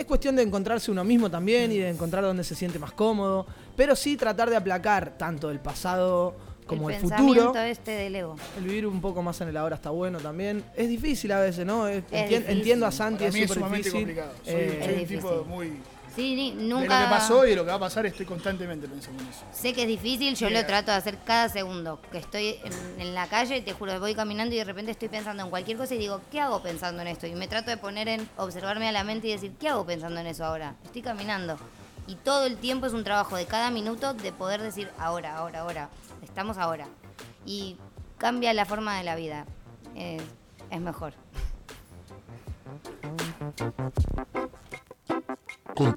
Es 0.00 0.06
cuestión 0.06 0.34
de 0.34 0.42
encontrarse 0.42 0.90
uno 0.90 1.04
mismo 1.04 1.30
también 1.30 1.70
y 1.72 1.76
de 1.76 1.90
encontrar 1.90 2.24
donde 2.24 2.42
se 2.42 2.54
siente 2.54 2.78
más 2.78 2.92
cómodo, 2.92 3.46
pero 3.76 3.94
sí 3.94 4.16
tratar 4.16 4.48
de 4.48 4.56
aplacar 4.56 5.18
tanto 5.18 5.50
el 5.50 5.60
pasado 5.60 6.34
como 6.66 6.88
el, 6.88 6.96
el 6.96 7.02
futuro. 7.02 7.54
este 7.54 7.90
del 7.90 8.16
ego. 8.16 8.36
El 8.56 8.64
vivir 8.64 8.86
un 8.86 9.02
poco 9.02 9.22
más 9.22 9.38
en 9.42 9.48
el 9.48 9.58
ahora 9.58 9.76
está 9.76 9.90
bueno 9.90 10.18
también. 10.18 10.64
Es 10.74 10.88
difícil 10.88 11.30
a 11.32 11.40
veces, 11.40 11.66
¿no? 11.66 11.86
Es- 11.86 12.02
Es 12.10 12.12
entien- 12.12 12.28
difícil. 12.28 12.56
Entiendo 12.56 12.86
a 12.86 12.92
Santi, 12.92 13.16
Para 13.18 13.28
es 13.28 13.34
mí 13.34 13.40
es 13.42 13.46
súper 13.48 13.58
sumamente 13.62 13.88
difícil. 13.90 14.06
complicado. 14.06 14.32
Soy, 14.42 14.54
Eh, 14.54 14.82
soy 14.86 14.94
un 15.02 15.06
tipo 15.06 15.44
muy... 15.46 15.72
Sí, 16.14 16.34
ni- 16.34 16.50
De 16.52 16.62
nunca... 16.64 17.00
lo 17.00 17.06
que 17.06 17.10
pasó 17.10 17.46
y 17.46 17.50
de 17.50 17.56
lo 17.56 17.64
que 17.64 17.70
va 17.70 17.76
a 17.76 17.80
pasar 17.80 18.04
estoy 18.06 18.26
constantemente 18.26 18.88
pensando 18.88 19.22
en 19.22 19.28
eso. 19.28 19.44
Sé 19.52 19.72
que 19.72 19.82
es 19.82 19.88
difícil, 19.88 20.34
yo 20.34 20.50
lo 20.50 20.66
trato 20.66 20.90
de 20.90 20.96
hacer 20.96 21.18
cada 21.24 21.48
segundo. 21.48 22.00
Que 22.10 22.18
estoy 22.18 22.58
en, 22.64 23.00
en 23.00 23.14
la 23.14 23.26
calle 23.28 23.58
y 23.58 23.62
te 23.62 23.72
juro, 23.72 23.98
voy 24.00 24.14
caminando 24.14 24.54
y 24.54 24.58
de 24.58 24.64
repente 24.64 24.90
estoy 24.90 25.08
pensando 25.08 25.42
en 25.44 25.50
cualquier 25.50 25.76
cosa 25.76 25.94
y 25.94 25.98
digo, 25.98 26.20
¿qué 26.30 26.40
hago 26.40 26.62
pensando 26.62 27.02
en 27.02 27.08
esto? 27.08 27.26
Y 27.26 27.34
me 27.34 27.46
trato 27.48 27.70
de 27.70 27.76
poner 27.76 28.08
en, 28.08 28.28
observarme 28.36 28.88
a 28.88 28.92
la 28.92 29.04
mente 29.04 29.28
y 29.28 29.32
decir, 29.32 29.52
¿qué 29.58 29.68
hago 29.68 29.86
pensando 29.86 30.20
en 30.20 30.26
eso 30.26 30.44
ahora? 30.44 30.74
Estoy 30.84 31.02
caminando. 31.02 31.56
Y 32.06 32.16
todo 32.16 32.46
el 32.46 32.56
tiempo 32.56 32.86
es 32.86 32.92
un 32.92 33.04
trabajo 33.04 33.36
de 33.36 33.46
cada 33.46 33.70
minuto 33.70 34.14
de 34.14 34.32
poder 34.32 34.60
decir, 34.62 34.90
ahora, 34.98 35.36
ahora, 35.36 35.60
ahora. 35.60 35.88
Estamos 36.22 36.58
ahora. 36.58 36.86
Y 37.46 37.76
cambia 38.18 38.52
la 38.52 38.64
forma 38.66 38.98
de 38.98 39.04
la 39.04 39.14
vida. 39.14 39.46
Eh, 39.94 40.20
es 40.70 40.80
mejor. 40.80 41.14
Con 45.74 45.96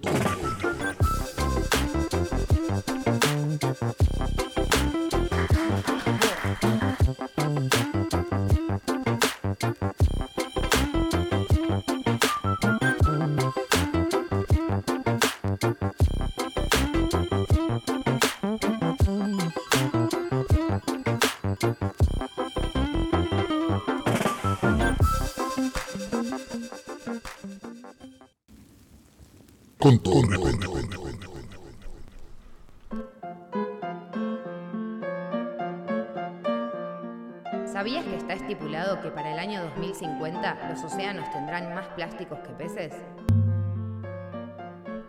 los 40.69 40.83
océanos 40.83 41.31
tendrán 41.31 41.73
más 41.73 41.87
plásticos 41.89 42.39
que 42.39 42.53
peces? 42.53 42.93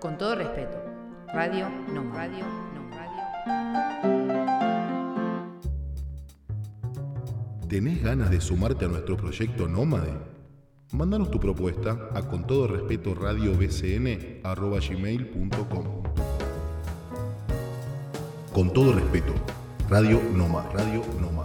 Con 0.00 0.18
todo 0.18 0.34
respeto, 0.34 0.76
Radio 1.32 1.68
No 1.88 2.12
Radio 2.12 2.44
No 2.74 2.90
Radio. 2.90 3.22
¿Tenés 7.68 8.02
ganas 8.02 8.30
de 8.30 8.40
sumarte 8.40 8.84
a 8.84 8.88
nuestro 8.88 9.16
proyecto 9.16 9.68
Nómade? 9.68 10.12
Mándanos 10.92 11.30
tu 11.30 11.38
propuesta 11.40 12.10
a 12.14 12.22
con 12.22 12.46
todo 12.46 12.68
respeto 12.68 13.14
radiobcn@gmail.com. 13.14 16.02
Con 18.52 18.72
todo 18.72 18.92
respeto, 18.92 19.32
Radio 19.88 20.20
Noma, 20.32 20.68
Radio 20.72 21.02
Noma, 21.20 21.42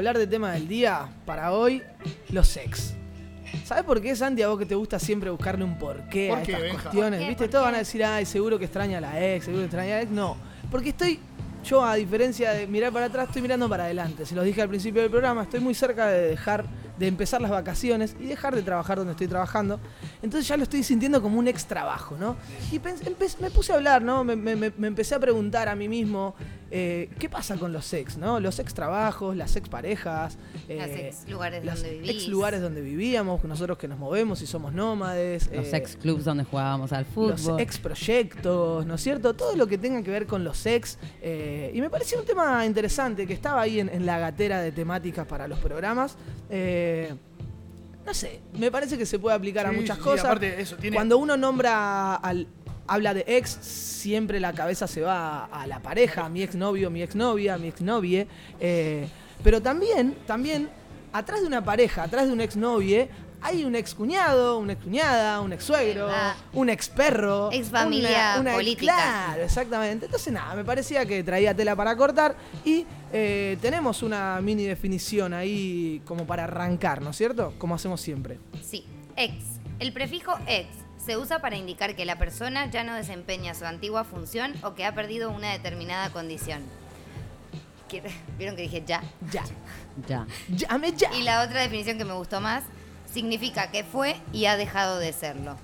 hablar 0.00 0.18
del 0.18 0.28
tema 0.28 0.52
del 0.52 0.66
día, 0.66 1.08
para 1.26 1.52
hoy, 1.52 1.82
los 2.30 2.48
sex. 2.48 2.94
¿Sabes 3.64 3.84
por 3.84 4.00
qué, 4.00 4.14
Santi, 4.16 4.42
a 4.42 4.48
vos 4.48 4.58
que 4.58 4.64
te 4.66 4.74
gusta 4.74 4.98
siempre 4.98 5.28
buscarle 5.30 5.64
un 5.64 5.76
porqué 5.78 6.28
¿Por 6.30 6.38
a 6.38 6.42
qué, 6.42 6.52
estas 6.52 6.62
Benja? 6.62 6.82
cuestiones? 6.84 7.18
¿Por 7.18 7.24
qué? 7.24 7.28
¿Viste? 7.28 7.44
¿Por 7.44 7.50
Todos 7.50 7.62
qué? 7.62 7.66
van 7.66 7.74
a 7.74 7.78
decir, 7.78 8.04
ay, 8.04 8.24
seguro 8.24 8.58
que 8.58 8.64
extraña 8.64 8.98
a 8.98 9.00
la 9.02 9.34
ex, 9.34 9.44
seguro 9.44 9.60
que 9.62 9.66
extraña 9.66 9.92
a 9.94 9.96
la 9.96 10.02
ex. 10.02 10.10
No, 10.10 10.36
porque 10.70 10.88
estoy, 10.90 11.18
yo 11.64 11.84
a 11.84 11.96
diferencia 11.96 12.52
de 12.52 12.66
mirar 12.66 12.92
para 12.92 13.06
atrás, 13.06 13.26
estoy 13.28 13.42
mirando 13.42 13.68
para 13.68 13.84
adelante. 13.84 14.24
Se 14.24 14.34
los 14.34 14.44
dije 14.44 14.62
al 14.62 14.68
principio 14.68 15.02
del 15.02 15.10
programa, 15.10 15.42
estoy 15.42 15.60
muy 15.60 15.74
cerca 15.74 16.06
de 16.08 16.28
dejar, 16.28 16.64
de 16.98 17.06
empezar 17.08 17.40
las 17.42 17.50
vacaciones 17.50 18.14
y 18.20 18.24
dejar 18.26 18.54
de 18.54 18.62
trabajar 18.62 18.98
donde 18.98 19.12
estoy 19.12 19.26
trabajando. 19.26 19.80
Entonces 20.22 20.46
ya 20.48 20.56
lo 20.56 20.62
estoy 20.62 20.82
sintiendo 20.84 21.20
como 21.20 21.38
un 21.38 21.48
ex 21.48 21.66
trabajo, 21.66 22.16
¿no? 22.18 22.36
Y 22.72 22.78
me 23.40 23.50
puse 23.50 23.72
a 23.72 23.76
hablar, 23.76 24.00
¿no? 24.00 24.22
Me, 24.24 24.36
me- 24.36 24.56
me- 24.56 24.72
me 24.78 24.86
empecé 24.86 25.14
a 25.16 25.18
preguntar 25.18 25.68
a 25.68 25.74
mí 25.74 25.88
mismo, 25.88 26.34
eh, 26.70 27.10
¿qué 27.18 27.28
pasa 27.28 27.56
con 27.56 27.72
los 27.72 27.92
ex, 27.92 28.16
¿no? 28.16 28.38
Los 28.40 28.58
ex 28.60 28.72
trabajos, 28.74 29.36
las 29.36 29.56
ex 29.56 29.68
parejas, 29.68 30.38
Las 30.68 30.88
eh, 30.90 31.08
ex 31.08 31.28
lugares 31.28 31.64
las 31.64 31.82
donde 31.82 31.98
vivís. 31.98 32.10
ex 32.10 32.28
lugares 32.28 32.60
donde 32.60 32.80
vivíamos, 32.80 33.42
nosotros 33.44 33.76
que 33.78 33.88
nos 33.88 33.98
movemos 33.98 34.40
y 34.42 34.46
somos 34.46 34.72
nómades. 34.72 35.50
Los 35.52 35.72
eh, 35.72 35.76
ex 35.76 35.96
clubs 35.96 36.24
donde 36.24 36.44
jugábamos 36.44 36.92
al 36.92 37.04
los 37.16 37.40
fútbol. 37.40 37.60
ex 37.60 37.78
proyectos, 37.78 38.86
¿no 38.86 38.94
es 38.94 39.00
cierto? 39.00 39.34
Todo 39.34 39.56
lo 39.56 39.66
que 39.66 39.78
tenga 39.78 40.02
que 40.02 40.10
ver 40.10 40.26
con 40.26 40.44
los 40.44 40.64
ex. 40.66 40.98
eh, 41.22 41.72
y 41.74 41.80
me 41.80 41.90
pareció 41.90 42.20
un 42.20 42.26
tema 42.26 42.64
interesante 42.66 43.26
que 43.26 43.32
estaba 43.32 43.60
ahí 43.62 43.80
en, 43.80 43.88
en 43.88 44.06
la 44.06 44.18
gatera 44.18 44.60
de 44.60 44.72
temáticas 44.72 45.26
para 45.26 45.48
los 45.48 45.58
programas. 45.58 46.16
Eh, 46.48 47.12
no 48.06 48.14
sé, 48.14 48.40
me 48.58 48.70
parece 48.70 48.96
que 48.96 49.04
se 49.06 49.18
puede 49.18 49.36
aplicar 49.36 49.66
a 49.66 49.72
muchas 49.72 49.98
sí, 49.98 50.02
cosas. 50.02 50.24
aparte 50.24 50.60
eso, 50.60 50.76
tiene- 50.76 50.96
Cuando 50.96 51.18
uno 51.18 51.36
nombra 51.36 52.14
al. 52.16 52.46
Habla 52.92 53.14
de 53.14 53.24
ex, 53.28 53.50
siempre 53.50 54.40
la 54.40 54.52
cabeza 54.52 54.88
se 54.88 55.00
va 55.00 55.44
a, 55.44 55.62
a 55.62 55.66
la 55.68 55.78
pareja, 55.78 56.24
a 56.24 56.28
mi 56.28 56.42
exnovio, 56.42 56.90
mi 56.90 57.02
exnovia, 57.02 57.56
mi 57.56 57.68
exnovie. 57.68 58.26
eh, 58.58 59.06
pero 59.44 59.62
también, 59.62 60.16
también, 60.26 60.68
atrás 61.12 61.40
de 61.40 61.46
una 61.46 61.64
pareja, 61.64 62.02
atrás 62.02 62.26
de 62.26 62.32
un 62.32 62.40
exnovie, 62.40 63.08
hay 63.42 63.64
un 63.64 63.74
ex 63.76 63.94
cuñado, 63.94 64.58
una 64.58 64.72
ex 64.72 64.82
cuñada, 64.82 65.40
un 65.40 65.52
ex 65.52 65.62
suegro, 65.64 66.06
Verdad. 66.06 66.34
un 66.52 66.68
ex 66.68 66.88
perro. 66.88 67.48
Ex 67.52 67.68
familia 67.70 68.42
política. 68.52 68.92
Claro, 68.92 69.42
exactamente. 69.44 70.06
Entonces, 70.06 70.32
nada, 70.32 70.54
me 70.56 70.64
parecía 70.64 71.06
que 71.06 71.22
traía 71.22 71.54
tela 71.54 71.74
para 71.76 71.96
cortar 71.96 72.34
y 72.64 72.84
eh, 73.12 73.56
tenemos 73.62 74.02
una 74.02 74.40
mini 74.42 74.64
definición 74.64 75.32
ahí 75.32 76.02
como 76.04 76.26
para 76.26 76.44
arrancar, 76.44 77.00
¿no 77.02 77.10
es 77.10 77.16
cierto? 77.16 77.54
Como 77.56 77.76
hacemos 77.76 78.00
siempre. 78.00 78.38
Sí, 78.62 78.84
ex. 79.16 79.32
El 79.78 79.92
prefijo 79.94 80.32
ex 80.46 80.66
se 81.04 81.16
usa 81.16 81.40
para 81.40 81.56
indicar 81.56 81.96
que 81.96 82.04
la 82.04 82.16
persona 82.18 82.70
ya 82.70 82.84
no 82.84 82.94
desempeña 82.94 83.54
su 83.54 83.64
antigua 83.64 84.04
función 84.04 84.52
o 84.62 84.74
que 84.74 84.84
ha 84.84 84.94
perdido 84.94 85.30
una 85.30 85.50
determinada 85.52 86.10
condición. 86.10 86.60
¿Quiere- 87.88 88.10
¿Vieron 88.38 88.54
que 88.56 88.62
dije 88.62 88.84
ya? 88.86 89.02
Ya. 89.32 89.42
Ya. 90.06 90.26
Llame 90.48 90.92
ya. 90.92 91.12
Y 91.14 91.22
la 91.22 91.42
otra 91.42 91.60
definición 91.62 91.98
que 91.98 92.04
me 92.04 92.12
gustó 92.14 92.40
más 92.40 92.62
significa 93.12 93.70
que 93.70 93.82
fue 93.82 94.16
y 94.32 94.44
ha 94.44 94.56
dejado 94.56 94.98
de 94.98 95.12
serlo. 95.12 95.56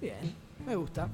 Bien, 0.00 0.34
me 0.66 0.76
gusta. 0.76 1.08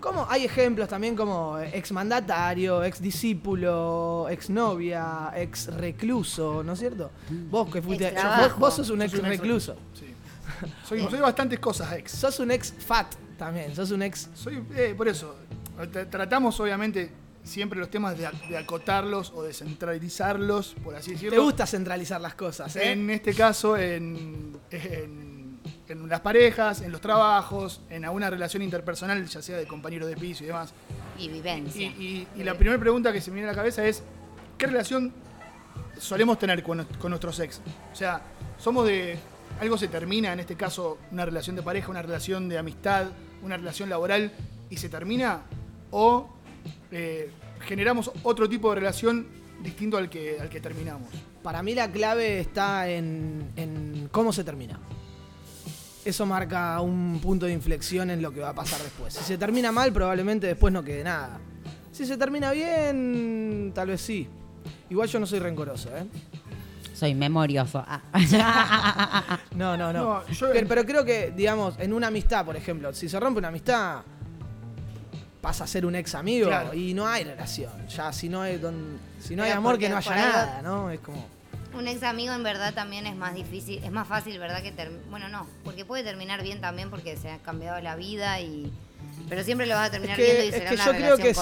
Como 0.00 0.26
hay 0.28 0.44
ejemplos 0.44 0.88
también 0.88 1.14
como 1.14 1.60
ex 1.60 1.92
mandatario, 1.92 2.82
ex 2.82 3.00
discípulo, 3.00 4.26
ex 4.28 4.50
novia, 4.50 5.30
ex 5.36 5.68
recluso, 5.76 6.64
¿no 6.64 6.72
es 6.72 6.80
cierto? 6.80 7.12
Vos 7.50 7.70
que 7.72 7.80
fuiste, 7.80 8.12
vos, 8.40 8.58
vos 8.58 8.74
sos 8.74 8.90
un 8.90 9.02
ex 9.02 9.12
Soy 9.12 9.20
un 9.20 9.26
ex- 9.26 9.38
recluso. 9.38 9.76
Sí. 9.94 10.11
Soy, 10.88 11.00
soy 11.10 11.20
bastantes 11.20 11.58
cosas 11.60 11.92
ex. 11.94 12.12
Sos 12.12 12.38
un 12.40 12.50
ex 12.50 12.72
fat 12.72 13.14
también, 13.38 13.74
sos 13.74 13.90
un 13.90 14.02
ex 14.02 14.28
Soy, 14.34 14.62
eh, 14.74 14.94
por 14.96 15.08
eso, 15.08 15.36
tra- 15.78 16.08
tratamos 16.10 16.58
obviamente 16.60 17.10
siempre 17.44 17.78
los 17.78 17.90
temas 17.90 18.16
de, 18.16 18.28
de 18.48 18.56
acotarlos 18.56 19.32
o 19.34 19.42
de 19.42 19.52
centralizarlos, 19.52 20.74
por 20.84 20.94
así 20.94 21.12
decirlo. 21.12 21.30
Te 21.36 21.38
gusta 21.42 21.66
centralizar 21.66 22.20
las 22.20 22.34
cosas, 22.34 22.74
¿eh? 22.76 22.92
En 22.92 23.10
este 23.10 23.34
caso, 23.34 23.76
en, 23.76 24.56
en- 24.70 25.42
en 25.88 26.08
las 26.08 26.20
parejas, 26.20 26.80
en 26.80 26.90
los 26.92 27.00
trabajos, 27.00 27.80
en 27.90 28.04
alguna 28.04 28.30
relación 28.30 28.62
interpersonal, 28.62 29.24
ya 29.26 29.42
sea 29.42 29.56
de 29.58 29.66
compañero 29.66 30.06
de 30.06 30.16
piso 30.16 30.42
y 30.44 30.46
demás. 30.46 30.72
Y 31.18 31.28
vivencia. 31.28 31.82
Y, 31.82 32.26
y- 32.36 32.40
y 32.40 32.44
la 32.44 32.54
primera 32.54 32.78
pregunta 32.80 33.12
que 33.12 33.20
se 33.20 33.30
me 33.30 33.34
viene 33.36 33.48
a 33.48 33.52
la 33.52 33.56
cabeza 33.56 33.84
es, 33.84 34.02
¿qué 34.56 34.66
relación 34.66 35.12
solemos 35.98 36.38
tener 36.38 36.62
con, 36.62 36.84
con 36.98 37.10
nuestros 37.10 37.38
ex? 37.40 37.60
O 37.92 37.96
sea, 37.96 38.22
somos 38.58 38.86
de... 38.86 39.18
Algo 39.60 39.78
se 39.78 39.88
termina, 39.88 40.32
en 40.32 40.40
este 40.40 40.56
caso, 40.56 40.98
una 41.10 41.24
relación 41.24 41.54
de 41.56 41.62
pareja, 41.62 41.90
una 41.90 42.02
relación 42.02 42.48
de 42.48 42.58
amistad, 42.58 43.06
una 43.42 43.56
relación 43.56 43.88
laboral, 43.88 44.32
y 44.70 44.76
se 44.76 44.88
termina, 44.88 45.42
o 45.90 46.28
eh, 46.90 47.30
generamos 47.60 48.10
otro 48.22 48.48
tipo 48.48 48.70
de 48.70 48.76
relación 48.76 49.26
distinto 49.62 49.96
al 49.96 50.10
que, 50.10 50.40
al 50.40 50.48
que 50.48 50.60
terminamos. 50.60 51.08
Para 51.42 51.62
mí 51.62 51.74
la 51.74 51.90
clave 51.90 52.40
está 52.40 52.88
en, 52.88 53.52
en 53.56 54.08
cómo 54.10 54.32
se 54.32 54.42
termina. 54.44 54.80
Eso 56.04 56.26
marca 56.26 56.80
un 56.80 57.20
punto 57.20 57.46
de 57.46 57.52
inflexión 57.52 58.10
en 58.10 58.22
lo 58.22 58.32
que 58.32 58.40
va 58.40 58.48
a 58.48 58.54
pasar 58.54 58.80
después. 58.82 59.14
Si 59.14 59.22
se 59.22 59.38
termina 59.38 59.70
mal, 59.70 59.92
probablemente 59.92 60.48
después 60.48 60.72
no 60.72 60.82
quede 60.82 61.04
nada. 61.04 61.38
Si 61.92 62.06
se 62.06 62.16
termina 62.16 62.50
bien, 62.50 63.70
tal 63.74 63.88
vez 63.88 64.00
sí. 64.00 64.28
Igual 64.90 65.08
yo 65.08 65.20
no 65.20 65.26
soy 65.26 65.38
rencoroso, 65.38 65.90
¿eh? 65.96 66.04
Soy 67.02 67.16
memorioso. 67.16 67.84
Ah. 67.84 68.00
No, 69.56 69.76
no, 69.76 69.92
no. 69.92 70.04
No, 70.04 70.26
yo- 70.28 70.50
pero, 70.52 70.68
pero 70.68 70.84
creo 70.86 71.04
que, 71.04 71.32
digamos, 71.32 71.74
en 71.80 71.92
una 71.92 72.06
amistad, 72.06 72.44
por 72.44 72.54
ejemplo, 72.54 72.94
si 72.94 73.08
se 73.08 73.18
rompe 73.18 73.40
una 73.40 73.48
amistad, 73.48 74.02
pasa 75.40 75.64
a 75.64 75.66
ser 75.66 75.84
un 75.84 75.96
ex 75.96 76.14
amigo 76.14 76.46
Claro. 76.46 76.72
y 76.74 76.94
no 76.94 77.04
hay 77.08 77.24
relación. 77.24 77.72
Ya, 77.88 78.12
si 78.12 78.28
no 78.28 78.40
hay, 78.42 78.58
don- 78.58 79.00
si 79.18 79.34
no 79.34 79.42
hay 79.42 79.50
amor, 79.50 79.78
que 79.80 79.88
no 79.88 79.96
haya 79.96 80.14
nada, 80.14 80.62
¿no? 80.62 80.90
Es 80.92 81.00
como. 81.00 81.26
Un 81.76 81.88
ex 81.88 82.04
amigo 82.04 82.32
en 82.34 82.44
verdad 82.44 82.72
también 82.72 83.04
es 83.08 83.16
más 83.16 83.34
difícil, 83.34 83.82
es 83.82 83.90
más 83.90 84.06
fácil, 84.06 84.38
¿verdad? 84.38 84.62
Que 84.62 84.72
term- 84.72 85.00
bueno, 85.10 85.28
no, 85.28 85.48
porque 85.64 85.84
puede 85.84 86.04
terminar 86.04 86.40
bien 86.44 86.60
también 86.60 86.88
porque 86.88 87.16
se 87.16 87.32
ha 87.32 87.38
cambiado 87.38 87.80
la 87.80 87.96
vida 87.96 88.38
y 88.40 88.72
pero 89.32 89.44
siempre 89.44 89.66
lo 89.66 89.74
vas 89.74 89.84
a 89.84 89.86
Es 89.86 89.92
terminar 89.92 90.18
viendo 90.18 90.34
y 90.34 90.36
que, 90.36 90.48
es 90.48 90.54
será 90.54 90.68
que 90.68 90.74
una 90.74 90.84
yo 90.84 90.92
creo 90.92 91.16
que 91.16 91.34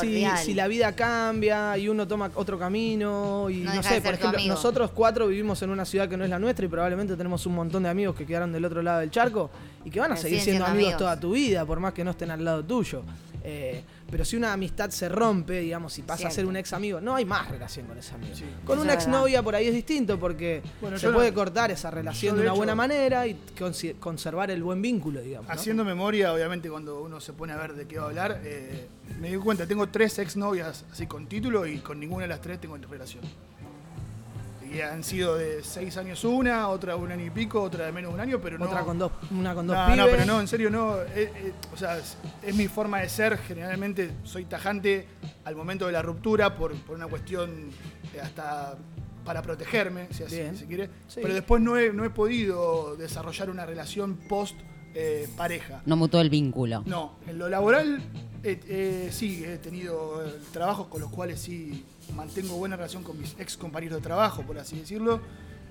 si, 0.44 0.54
la 0.54 0.68
vida 0.68 0.94
cambia 0.94 1.76
y 1.76 1.88
uno 1.88 2.06
toma 2.06 2.30
otro 2.36 2.56
camino 2.56 3.50
y 3.50 3.56
No 3.56 3.82
sé, 3.82 4.00
por 4.00 4.14
ejemplo, 4.14 4.40
nosotros 4.46 4.92
cuatro 4.94 5.26
vivimos 5.26 5.60
en 5.62 5.70
una 5.70 5.84
ciudad 5.84 6.08
que 6.08 6.16
no 6.16 6.22
es 6.22 6.30
la 6.30 6.38
nuestra 6.38 6.64
y 6.64 6.68
probablemente 6.68 7.16
tenemos 7.16 7.44
un 7.46 7.56
montón 7.56 7.82
de 7.82 7.88
amigos 7.88 8.14
que 8.14 8.24
quedaron 8.24 8.52
del 8.52 8.64
otro 8.64 8.80
lado 8.80 9.00
del 9.00 9.10
charco 9.10 9.50
y 9.84 9.90
que 9.90 9.98
van 9.98 10.12
a 10.12 10.14
Que 10.14 10.20
seguir 10.20 10.40
siendo 10.40 10.64
siendo 10.64 10.66
amigos, 10.66 10.92
amigos. 10.92 10.98
toda 10.98 11.18
tu 11.18 11.32
vida, 11.32 11.64
por 11.66 11.80
más 11.80 11.92
que 11.92 12.04
no 12.04 12.12
estén 12.12 12.30
al 12.30 12.44
lado 12.44 12.64
tuyo. 12.64 13.02
Eh, 13.42 13.82
pero 14.10 14.24
si 14.24 14.36
una 14.36 14.52
amistad 14.52 14.90
se 14.90 15.08
rompe, 15.08 15.60
digamos, 15.60 15.98
y 15.98 16.02
pasa 16.02 16.28
a 16.28 16.30
ser 16.30 16.46
un 16.46 16.56
ex 16.56 16.72
amigo, 16.72 17.00
no 17.00 17.14
hay 17.14 17.24
más 17.24 17.50
relación 17.50 17.86
con 17.86 17.96
ese 17.98 18.14
amigo. 18.14 18.34
Sí. 18.34 18.44
Con 18.64 18.78
una 18.78 18.94
ex 18.94 19.06
novia 19.06 19.42
por 19.42 19.54
ahí 19.54 19.66
es 19.68 19.74
distinto 19.74 20.18
porque 20.18 20.62
Bueno, 20.80 20.98
se 20.98 21.06
no- 21.06 21.12
puede 21.14 21.32
cortar 21.32 21.70
esa 21.70 21.90
relación 21.90 22.36
de 22.36 22.42
una 22.42 22.52
buena 22.52 22.74
manera 22.74 23.26
y 23.26 23.38
conservar 23.98 24.50
el 24.50 24.62
buen 24.62 24.82
vínculo, 24.82 25.20
digamos. 25.20 25.48
¿no? 25.48 25.54
Haciendo 25.54 25.84
memoria, 25.84 26.32
obviamente, 26.32 26.68
cuando 26.70 27.00
uno 27.02 27.20
se 27.20 27.32
pone 27.32 27.52
a 27.52 27.56
ver 27.56 27.74
de 27.74 27.86
qué 27.86 27.98
va 27.98 28.04
a 28.04 28.08
hablar, 28.08 28.40
eh, 28.44 28.88
me 29.20 29.30
di 29.30 29.36
cuenta, 29.36 29.66
tengo 29.66 29.88
tres 29.88 30.18
exnovias 30.18 30.84
así 30.92 31.06
con 31.06 31.26
título 31.26 31.66
y 31.66 31.78
con 31.78 32.00
ninguna 32.00 32.22
de 32.22 32.28
las 32.28 32.40
tres 32.40 32.60
tengo 32.60 32.76
relación. 32.76 33.22
Y 34.72 34.80
han 34.80 35.02
sido 35.02 35.36
de 35.36 35.62
seis 35.64 35.96
años 35.96 36.24
una, 36.24 36.68
otra 36.68 36.96
un 36.96 37.10
año 37.10 37.26
y 37.26 37.30
pico, 37.30 37.62
otra 37.62 37.86
de 37.86 37.92
menos 37.92 38.10
de 38.10 38.14
un 38.14 38.20
año, 38.20 38.40
pero 38.40 38.58
no. 38.58 38.66
Otra 38.66 38.84
con 38.84 38.98
dos, 38.98 39.12
una 39.30 39.54
con 39.54 39.66
dos 39.66 39.76
no, 39.76 39.84
pibes. 39.86 39.98
no, 39.98 40.06
pero 40.10 40.24
no, 40.24 40.40
en 40.40 40.48
serio 40.48 40.70
no. 40.70 41.00
eh, 41.02 41.08
eh, 41.16 41.52
o 41.72 41.76
sea, 41.76 41.98
es, 41.98 42.16
es 42.42 42.54
mi 42.54 42.68
forma 42.68 43.00
de 43.00 43.08
ser. 43.08 43.38
Generalmente 43.38 44.12
soy 44.22 44.44
tajante 44.44 45.06
al 45.44 45.56
momento 45.56 45.86
de 45.86 45.92
la 45.92 46.02
ruptura 46.02 46.54
por, 46.54 46.74
por 46.82 46.96
una 46.96 47.08
cuestión 47.08 47.70
eh, 48.14 48.20
hasta 48.20 48.76
para 49.24 49.42
protegerme, 49.42 50.08
si 50.10 50.22
así 50.22 50.36
Bien. 50.36 50.56
se 50.56 50.66
quiere. 50.66 50.88
Sí. 51.08 51.20
Pero 51.22 51.34
después 51.34 51.60
no 51.60 51.76
he, 51.76 51.92
no 51.92 52.04
he 52.04 52.10
podido 52.10 52.96
desarrollar 52.96 53.50
una 53.50 53.66
relación 53.66 54.16
post 54.28 54.56
eh, 54.94 55.28
pareja. 55.36 55.82
No 55.86 55.96
mutó 55.96 56.20
el 56.20 56.30
vínculo. 56.30 56.82
No, 56.86 57.16
en 57.26 57.38
lo 57.38 57.48
laboral 57.48 58.02
eh, 58.42 58.60
eh, 58.66 59.08
sí, 59.12 59.44
he 59.44 59.58
tenido 59.58 60.24
trabajos 60.52 60.88
con 60.88 61.00
los 61.00 61.10
cuales 61.10 61.40
sí 61.40 61.84
mantengo 62.12 62.56
buena 62.56 62.76
relación 62.76 63.02
con 63.02 63.18
mis 63.18 63.34
ex 63.38 63.56
compañeros 63.56 63.98
de 63.98 64.02
trabajo, 64.02 64.42
por 64.42 64.58
así 64.58 64.78
decirlo. 64.78 65.20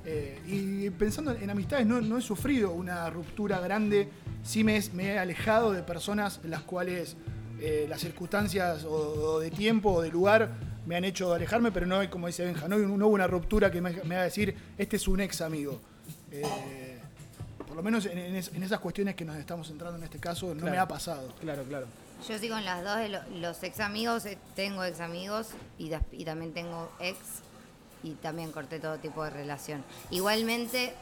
Eh, 0.05 0.39
y 0.47 0.89
pensando 0.91 1.31
en 1.33 1.49
amistades, 1.49 1.85
no, 1.85 1.99
no 2.01 2.17
he 2.17 2.21
sufrido 2.21 2.71
una 2.71 3.09
ruptura 3.09 3.59
grande, 3.59 4.07
sí 4.43 4.63
me, 4.63 4.77
he 4.77 5.19
alejado 5.19 5.71
de 5.71 5.83
personas 5.83 6.39
en 6.43 6.51
las 6.51 6.61
cuales 6.61 7.15
eh, 7.59 7.85
las 7.89 7.99
circunstancias 8.01 8.85
o, 8.85 8.91
o 8.93 9.39
de 9.39 9.51
tiempo 9.51 9.91
o 9.91 10.01
de 10.01 10.09
lugar 10.09 10.51
me 10.85 10.95
han 10.95 11.03
hecho 11.03 11.33
alejarme, 11.33 11.71
pero 11.71 11.85
no 11.85 11.97
hay, 11.99 12.07
como 12.07 12.27
dice 12.27 12.45
Benja, 12.45 12.67
no, 12.67 12.77
no 12.79 13.07
hubo 13.07 13.13
una 13.15 13.27
ruptura 13.27 13.69
que 13.69 13.81
me, 13.81 13.91
me 14.03 14.15
haga 14.15 14.23
decir, 14.23 14.55
este 14.77 14.95
es 14.95 15.07
un 15.07 15.19
ex 15.19 15.41
amigo. 15.41 15.79
Eh, 16.31 16.97
por 17.67 17.75
lo 17.75 17.83
menos 17.83 18.05
en, 18.05 18.17
en 18.17 18.35
es- 18.35 18.51
en 18.53 18.63
esas 18.63 18.79
cuestiones 18.79 19.15
que 19.15 19.25
nos 19.25 19.35
estamos 19.35 19.67
centrando 19.67 19.97
en 19.97 20.03
este 20.05 20.17
caso, 20.17 20.47
no 20.55 20.61
Claro. 20.61 20.71
me 20.71 20.77
ha 20.79 20.87
pasado. 20.87 21.35
Claro, 21.41 21.63
claro. 21.63 21.85
Yo 22.27 22.37
sí 22.37 22.49
con 22.49 22.63
las 22.65 22.83
dos 22.83 22.97
de 22.97 23.09
lo- 23.09 23.23
los 23.39 23.63
ex 23.63 23.79
amigos, 23.79 24.25
eh, 24.25 24.37
tengo 24.55 24.83
ex 24.83 24.99
amigos 24.99 25.47
y, 25.77 25.89
también 26.25 26.53
tengo 26.53 26.91
ex 26.99 27.17
y 28.03 28.11
también 28.15 28.51
corté 28.51 28.79
todo 28.79 28.97
tipo 28.97 29.23
de 29.23 29.29
relación. 29.29 29.83
Igualmente, 30.11 30.93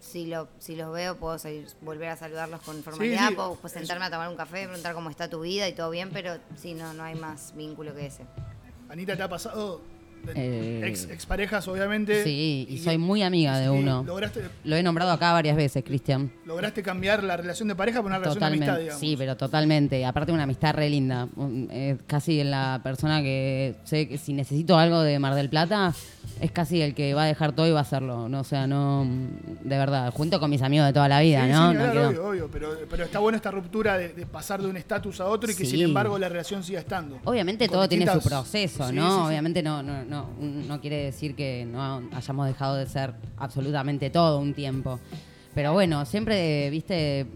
si, 0.00 0.26
lo, 0.26 0.48
si 0.58 0.76
los 0.76 0.92
veo, 0.92 1.16
puedo 1.16 1.38
seguir- 1.38 1.68
volver 1.82 2.08
a 2.10 2.16
saludarlos 2.16 2.62
con 2.62 2.82
formalidad, 2.82 3.28
sí, 3.28 3.34
puedo 3.34 3.56
pues, 3.56 3.72
sentarme 3.72 4.04
a 4.06 4.10
tomar 4.10 4.28
un 4.28 4.36
café, 4.36 4.64
preguntar 4.64 4.94
cómo 4.94 5.10
está 5.10 5.28
tu 5.28 5.40
vida 5.40 5.68
y 5.68 5.72
todo 5.74 5.90
bien, 5.90 6.10
pero 6.12 6.38
si 6.56 6.72
no, 6.74 6.94
no 6.94 7.02
hay 7.02 7.14
más 7.16 7.54
vínculo 7.56 7.94
que 7.94 8.06
ese. 8.06 8.24
Anita, 8.88 9.16
¿te 9.16 9.22
ha 9.22 9.28
pasado? 9.28 9.80
Eh, 10.34 10.82
ex, 10.84 11.04
exparejas, 11.10 11.66
obviamente. 11.68 12.22
Sí, 12.24 12.66
y 12.68 12.78
soy 12.78 12.98
muy 12.98 13.22
amiga 13.22 13.58
de 13.58 13.70
uno. 13.70 14.04
Lograste, 14.06 14.42
Lo 14.64 14.76
he 14.76 14.82
nombrado 14.82 15.12
acá 15.12 15.32
varias 15.32 15.56
veces, 15.56 15.82
Cristian. 15.84 16.30
lograste 16.44 16.82
cambiar 16.82 17.22
la 17.24 17.36
relación 17.36 17.68
de 17.68 17.74
pareja 17.74 17.98
por 18.00 18.06
una 18.10 18.18
relación 18.18 18.40
de 18.40 18.46
amistad, 18.46 18.78
digamos. 18.78 19.00
Sí, 19.00 19.14
pero 19.18 19.36
totalmente. 19.36 20.04
Aparte 20.04 20.32
una 20.32 20.44
amistad 20.44 20.74
re 20.74 20.90
linda. 20.90 21.28
Es 21.70 21.98
casi 22.06 22.42
la 22.44 22.80
persona 22.82 23.22
que 23.22 23.74
sé 23.84 24.08
que 24.08 24.18
si 24.18 24.32
necesito 24.32 24.78
algo 24.78 25.00
de 25.02 25.18
Mar 25.18 25.34
del 25.34 25.48
Plata, 25.48 25.94
es 26.40 26.50
casi 26.52 26.80
el 26.82 26.94
que 26.94 27.14
va 27.14 27.24
a 27.24 27.26
dejar 27.26 27.52
todo 27.52 27.66
y 27.66 27.70
va 27.72 27.80
a 27.80 27.82
hacerlo. 27.82 28.28
No, 28.28 28.40
o 28.40 28.44
sea, 28.44 28.66
no. 28.66 29.06
De 29.62 29.78
verdad, 29.78 30.12
junto 30.12 30.38
con 30.40 30.50
mis 30.50 30.62
amigos 30.62 30.86
de 30.86 30.92
toda 30.92 31.08
la 31.08 31.20
vida, 31.20 31.44
Sí, 31.46 31.52
¿no? 31.52 31.70
sí, 31.70 31.76
No 31.78 31.82
claro, 31.92 32.08
obvio, 32.08 32.28
obvio, 32.28 32.48
pero, 32.52 32.68
pero 32.88 33.04
está 33.04 33.18
buena 33.18 33.36
esta 33.36 33.50
ruptura 33.50 33.96
de, 33.98 34.08
de 34.10 34.26
pasar 34.26 34.60
de 34.62 34.68
un 34.68 34.76
estatus 34.76 35.20
a 35.20 35.26
otro 35.26 35.50
y 35.50 35.54
que 35.54 35.64
Sí. 35.64 35.72
sin 35.72 35.82
embargo 35.82 36.18
la 36.18 36.28
relación 36.28 36.62
siga 36.62 36.80
estando. 36.80 37.18
Obviamente 37.24 37.66
Con 37.68 37.74
todo 37.74 37.88
tiene 37.88 38.06
su 38.12 38.20
proceso, 38.20 38.92
¿no? 38.92 39.26
Obviamente 39.26 39.62
no, 39.62 39.82
no, 39.82 40.04
no, 40.10 40.28
no 40.40 40.80
quiere 40.80 41.04
decir 41.04 41.34
que 41.34 41.64
no 41.64 42.02
hayamos 42.12 42.46
dejado 42.46 42.74
de 42.76 42.86
ser 42.86 43.14
absolutamente 43.38 44.10
todo 44.10 44.38
un 44.40 44.52
tiempo. 44.52 44.98
Pero 45.54 45.72
bueno, 45.72 46.04
siempre, 46.04 46.68
viste, 46.70 47.26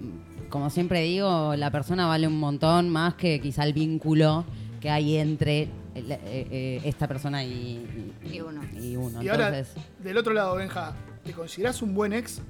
como 0.51 0.69
siempre 0.71 1.01
digo, 1.03 1.57
la 1.57 1.71
persona 1.71 2.07
vale 2.07 2.27
un 2.27 2.39
montón 2.39 2.91
más 2.91 3.15
que 3.15 3.41
quizá 3.41 3.65
el 3.65 3.73
vínculo 3.73 4.45
que 4.81 4.91
hay 4.91 5.17
entre 5.17 5.69
el- 5.95 6.13
eh, 6.13 6.19
eh, 6.25 6.81
esta 6.85 7.09
persona 7.09 7.43
y, 7.43 8.13
Y 8.31 8.41
uno. 8.41 8.61
y 8.79 8.97
uno. 8.97 9.23
Y 9.23 9.29
ahora, 9.29 9.49
Entonces, 9.49 9.75
del 10.03 10.19
otro 10.19 10.33
lado, 10.35 10.57
Benja, 10.57 10.93
¿te 11.25 11.33
considerás 11.33 11.81
un 11.83 11.95
buen 11.95 12.13
ex? 12.13 12.41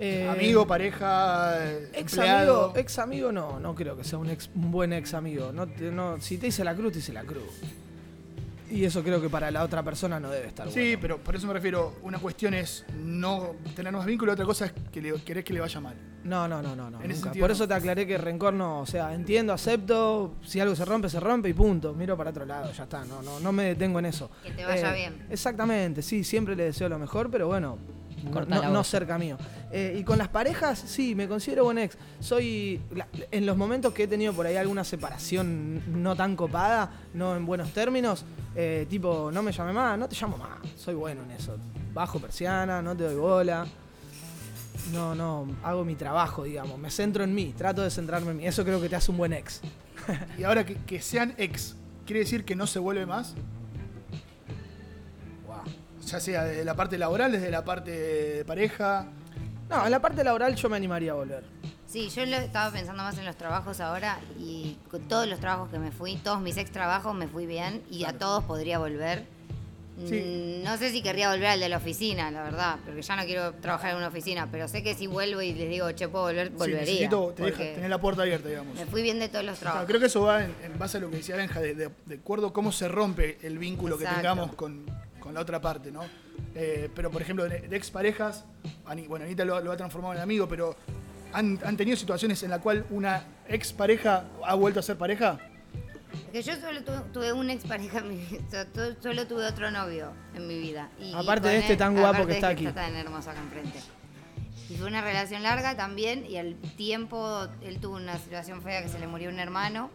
Eh, 0.00 0.28
Amigo, 0.28 0.66
pareja, 0.66 1.54
eh, 1.64 1.88
Ex 1.92 2.14
empleado. 2.14 2.64
amigo, 2.64 2.78
ex 2.80 2.98
amigo 2.98 3.30
no, 3.30 3.60
no 3.60 3.74
creo 3.76 3.96
que 3.96 4.02
sea 4.02 4.18
un, 4.18 4.30
ex, 4.30 4.50
un 4.54 4.72
buen 4.72 4.92
ex 4.92 5.14
amigo. 5.14 5.52
No, 5.52 5.66
no, 5.92 6.20
si 6.20 6.38
te 6.38 6.48
hice 6.48 6.64
la 6.64 6.74
cruz, 6.74 6.92
te 6.94 6.98
hice 6.98 7.12
la 7.12 7.22
cruz. 7.22 7.44
Y 8.72 8.84
eso 8.84 9.02
creo 9.02 9.20
que 9.20 9.28
para 9.28 9.50
la 9.50 9.62
otra 9.64 9.82
persona 9.82 10.18
no 10.18 10.30
debe 10.30 10.46
estar 10.48 10.66
Sí, 10.70 10.80
bueno. 10.80 10.98
pero 11.02 11.18
por 11.18 11.36
eso 11.36 11.46
me 11.46 11.52
refiero, 11.52 11.96
una 12.02 12.18
cuestión 12.18 12.54
es 12.54 12.84
no 12.96 13.54
tener 13.76 13.92
más 13.92 14.06
vínculo, 14.06 14.32
otra 14.32 14.44
cosa 14.46 14.66
es 14.66 14.72
que 14.90 15.02
le, 15.02 15.12
querés 15.22 15.44
que 15.44 15.52
le 15.52 15.60
vaya 15.60 15.78
mal. 15.80 15.94
No, 16.24 16.48
no, 16.48 16.62
no, 16.62 16.74
no, 16.74 16.88
no. 16.90 16.98
Nunca. 16.98 17.14
sentido 17.14 17.42
Por 17.42 17.50
no. 17.50 17.54
eso 17.54 17.68
te 17.68 17.74
aclaré 17.74 18.06
que 18.06 18.16
rencor 18.16 18.54
no, 18.54 18.80
o 18.80 18.86
sea, 18.86 19.12
entiendo, 19.12 19.52
acepto, 19.52 20.34
si 20.42 20.58
algo 20.60 20.74
se 20.74 20.84
rompe, 20.84 21.08
se 21.10 21.20
rompe 21.20 21.48
y 21.48 21.52
punto. 21.52 21.92
Miro 21.94 22.16
para 22.16 22.30
otro 22.30 22.46
lado, 22.46 22.72
ya 22.72 22.84
está, 22.84 23.04
no, 23.04 23.20
no, 23.22 23.40
no 23.40 23.52
me 23.52 23.64
detengo 23.64 23.98
en 23.98 24.06
eso. 24.06 24.30
Eh, 24.44 24.48
Que 24.48 24.54
te 24.54 24.64
vaya 24.64 24.92
bien. 24.92 25.26
Exactamente, 25.28 26.00
sí, 26.02 26.24
siempre 26.24 26.56
le 26.56 26.64
deseo 26.64 26.88
lo 26.88 26.98
mejor, 26.98 27.30
pero 27.30 27.48
bueno, 27.48 27.76
no, 27.76 28.01
Corta 28.30 28.54
no- 28.56 28.60
la 28.62 28.68
no 28.68 28.78
voz. 28.78 28.88
cerca 28.88 29.18
mío. 29.18 29.36
Eh, 29.72 29.96
y 29.98 30.04
con 30.04 30.18
las 30.18 30.28
parejas, 30.28 30.78
sí, 30.78 31.14
me 31.14 31.26
considero 31.28 31.64
buen 31.64 31.78
ex. 31.78 31.96
Soy, 32.20 32.80
la- 32.94 33.08
en 33.30 33.46
los 33.46 33.56
momentos 33.56 33.92
que 33.94 34.04
he 34.04 34.08
tenido 34.08 34.32
por 34.32 34.46
ahí 34.46 34.56
alguna 34.56 34.84
separación 34.84 36.02
no 36.02 36.14
tan 36.14 36.36
copada, 36.36 36.90
no 37.14 37.34
en 37.36 37.46
buenos 37.46 37.72
términos, 37.72 38.24
eh, 38.54 38.86
tipo, 38.88 39.30
no 39.32 39.42
me 39.42 39.50
llame 39.52 39.72
más, 39.72 39.98
no 39.98 40.08
te 40.08 40.16
llamo 40.16 40.36
más, 40.36 40.58
soy 40.76 40.94
bueno 40.94 41.22
en 41.22 41.30
eso. 41.32 41.56
Bajo 41.94 42.18
persiana, 42.18 42.80
no 42.82 42.96
te 42.96 43.04
doy 43.04 43.16
bola. 43.16 43.66
No, 44.92 45.14
no, 45.14 45.46
hago 45.62 45.84
mi 45.84 45.94
trabajo, 45.94 46.44
digamos. 46.44 46.78
Me 46.78 46.90
centro 46.90 47.22
en 47.24 47.34
mí, 47.34 47.54
trato 47.56 47.82
de 47.82 47.90
centrarme 47.90 48.32
en 48.32 48.36
mí. 48.38 48.46
Eso 48.46 48.64
creo 48.64 48.80
que 48.80 48.88
te 48.88 48.96
hace 48.96 49.10
un 49.10 49.16
buen 49.18 49.32
ex. 49.32 49.60
Y 50.38 50.42
ahora 50.44 50.66
que, 50.66 50.74
que 50.74 51.00
sean 51.00 51.34
ex, 51.38 51.76
¿quiere 52.06 52.20
decir 52.20 52.44
que 52.44 52.56
no 52.56 52.66
se 52.66 52.78
vuelve 52.78 53.06
más? 53.06 53.34
Ya 56.12 56.20
sea 56.20 56.44
desde 56.44 56.62
la 56.64 56.74
parte 56.74 56.98
laboral, 56.98 57.32
desde 57.32 57.50
la 57.50 57.64
parte 57.64 57.90
de 57.90 58.44
pareja. 58.44 59.06
No, 59.70 59.86
en 59.86 59.90
la 59.90 60.00
parte 60.02 60.22
laboral 60.22 60.54
yo 60.54 60.68
me 60.68 60.76
animaría 60.76 61.12
a 61.12 61.14
volver. 61.14 61.42
Sí, 61.86 62.10
yo 62.10 62.26
lo 62.26 62.36
estaba 62.36 62.70
pensando 62.70 63.02
más 63.02 63.16
en 63.16 63.24
los 63.24 63.36
trabajos 63.36 63.80
ahora 63.80 64.18
y 64.38 64.76
con 64.90 65.08
todos 65.08 65.26
los 65.26 65.40
trabajos 65.40 65.70
que 65.70 65.78
me 65.78 65.90
fui, 65.90 66.16
todos 66.16 66.40
mis 66.42 66.56
ex 66.58 66.70
trabajos 66.70 67.14
me 67.14 67.28
fui 67.28 67.46
bien 67.46 67.82
y 67.90 68.04
a 68.04 68.12
todos 68.12 68.44
podría 68.44 68.78
volver. 68.78 69.24
Sí. 70.06 70.60
Mm, 70.60 70.64
No 70.64 70.76
sé 70.78 70.90
si 70.90 71.02
querría 71.02 71.30
volver 71.30 71.46
al 71.48 71.60
de 71.60 71.68
la 71.70 71.76
oficina, 71.78 72.30
la 72.30 72.42
verdad, 72.42 72.76
porque 72.84 73.00
ya 73.02 73.16
no 73.16 73.24
quiero 73.24 73.52
trabajar 73.54 73.92
en 73.92 73.96
una 73.98 74.08
oficina, 74.08 74.48
pero 74.50 74.68
sé 74.68 74.82
que 74.82 74.94
si 74.94 75.06
vuelvo 75.06 75.40
y 75.42 75.52
les 75.54 75.68
digo, 75.70 75.90
che, 75.92 76.08
puedo 76.08 76.24
volver, 76.24 76.48
Sí, 76.48 76.54
volvería. 76.56 76.80
necesito 76.80 77.32
te 77.36 77.42
deja- 77.44 77.56
porque 77.56 77.74
tener 77.74 77.90
la 77.90 78.00
puerta 78.00 78.22
abierta, 78.22 78.48
digamos. 78.48 78.74
me 78.74 78.84
fui 78.86 79.02
bien 79.02 79.18
de 79.18 79.28
todos 79.28 79.44
los 79.44 79.58
Claro, 79.58 79.72
trabajos. 79.72 79.86
creo 79.88 80.00
que 80.00 80.06
eso 80.06 80.22
va 80.22 80.44
en, 80.44 80.54
en 80.62 80.78
base 80.78 80.96
a 80.98 81.00
lo 81.00 81.10
que 81.10 81.16
decía 81.16 81.36
Benja, 81.36 81.60
de, 81.60 81.74
de- 81.74 81.90
de 82.06 82.14
acuerdo 82.16 82.48
a 82.48 82.52
cómo 82.54 82.72
se 82.72 82.88
rompe 82.88 83.38
el 83.42 83.58
vínculo 83.58 83.96
que 83.98 84.04
tengamos 84.06 84.54
con, 84.54 84.86
con 85.32 85.36
la 85.36 85.40
otra 85.40 85.60
parte, 85.62 85.90
¿no? 85.90 86.02
Eh, 86.54 86.90
pero, 86.94 87.10
por 87.10 87.22
ejemplo, 87.22 87.48
de, 87.48 87.60
de 87.60 87.76
exparejas, 87.76 88.44
bueno, 89.08 89.24
Anita 89.24 89.44
lo, 89.46 89.58
lo 89.60 89.72
ha 89.72 89.76
transformado 89.78 90.12
en 90.14 90.20
amigo, 90.20 90.46
pero 90.46 90.76
¿han, 91.32 91.58
han 91.64 91.76
tenido 91.76 91.96
situaciones 91.96 92.42
en 92.42 92.50
la 92.50 92.58
cual 92.60 92.84
una 92.90 93.24
expareja 93.48 94.24
ha 94.44 94.54
vuelto 94.54 94.80
a 94.80 94.82
ser 94.82 94.98
pareja? 94.98 95.38
Porque 96.24 96.42
yo 96.42 96.54
solo 96.56 96.82
tuve, 96.84 96.98
tuve 97.14 97.32
una 97.32 97.54
expareja 97.54 97.98
en 98.00 98.08
mi 98.10 98.16
vida, 98.16 98.66
solo 99.02 99.26
tuve 99.26 99.46
otro 99.46 99.70
novio 99.70 100.12
en 100.34 100.46
mi 100.46 100.58
vida. 100.58 100.90
Y 101.00 101.14
Aparte 101.14 101.48
de 101.48 101.58
este 101.60 101.72
él- 101.72 101.78
tan 101.78 101.96
guapo 101.98 102.20
que 102.26 102.26
de 102.26 102.34
está 102.34 102.52
este 102.52 102.66
aquí. 102.68 102.74
tan 102.74 102.94
hermoso 102.94 103.30
acá 103.30 103.40
enfrente. 103.40 103.80
Y 104.68 104.76
fue 104.76 104.86
una 104.88 105.00
relación 105.02 105.42
larga 105.42 105.76
también 105.76 106.24
y 106.26 106.36
al 106.36 106.54
tiempo 106.76 107.46
él 107.62 107.78
tuvo 107.80 107.96
una 107.96 108.18
situación 108.18 108.60
fea 108.62 108.82
que 108.82 108.88
se 108.88 108.98
le 108.98 109.06
murió 109.06 109.28
un 109.30 109.38
hermano 109.38 109.90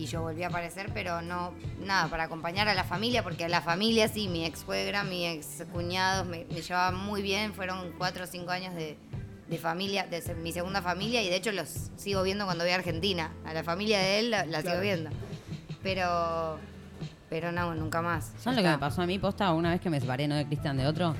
y 0.00 0.06
yo 0.06 0.22
volví 0.22 0.42
a 0.42 0.48
aparecer, 0.48 0.90
pero 0.94 1.20
no, 1.20 1.52
nada, 1.84 2.08
para 2.08 2.24
acompañar 2.24 2.68
a 2.68 2.74
la 2.74 2.84
familia, 2.84 3.22
porque 3.22 3.44
a 3.44 3.48
la 3.48 3.60
familia 3.60 4.08
sí, 4.08 4.28
mi 4.28 4.44
ex 4.46 4.60
suegra, 4.60 5.04
mi 5.04 5.26
ex 5.26 5.64
cuñados 5.72 6.26
me, 6.26 6.46
me 6.50 6.62
llevaban 6.62 6.96
muy 6.96 7.20
bien, 7.22 7.52
fueron 7.52 7.92
cuatro 7.98 8.24
o 8.24 8.26
cinco 8.26 8.50
años 8.50 8.74
de, 8.74 8.96
de 9.48 9.58
familia, 9.58 10.06
de 10.06 10.22
ser 10.22 10.36
mi 10.36 10.52
segunda 10.52 10.80
familia 10.80 11.22
y 11.22 11.28
de 11.28 11.36
hecho 11.36 11.52
los 11.52 11.90
sigo 11.96 12.22
viendo 12.22 12.44
cuando 12.46 12.64
voy 12.64 12.72
a 12.72 12.76
Argentina. 12.76 13.30
A 13.44 13.52
la 13.52 13.62
familia 13.62 13.98
de 13.98 14.18
él 14.20 14.30
la, 14.30 14.46
la 14.46 14.62
sigo 14.62 14.80
viendo. 14.80 15.10
Pero, 15.82 16.58
pero 17.28 17.52
no, 17.52 17.74
nunca 17.74 18.00
más. 18.00 18.32
¿Sabes 18.38 18.58
lo 18.58 18.62
que 18.62 18.70
me 18.70 18.78
pasó 18.78 19.02
a 19.02 19.06
mí, 19.06 19.18
posta, 19.18 19.52
una 19.52 19.70
vez 19.70 19.80
que 19.80 19.90
me 19.90 20.00
separé, 20.00 20.28
no 20.28 20.34
de 20.36 20.46
Cristian, 20.46 20.76
de 20.76 20.86
otro? 20.86 21.14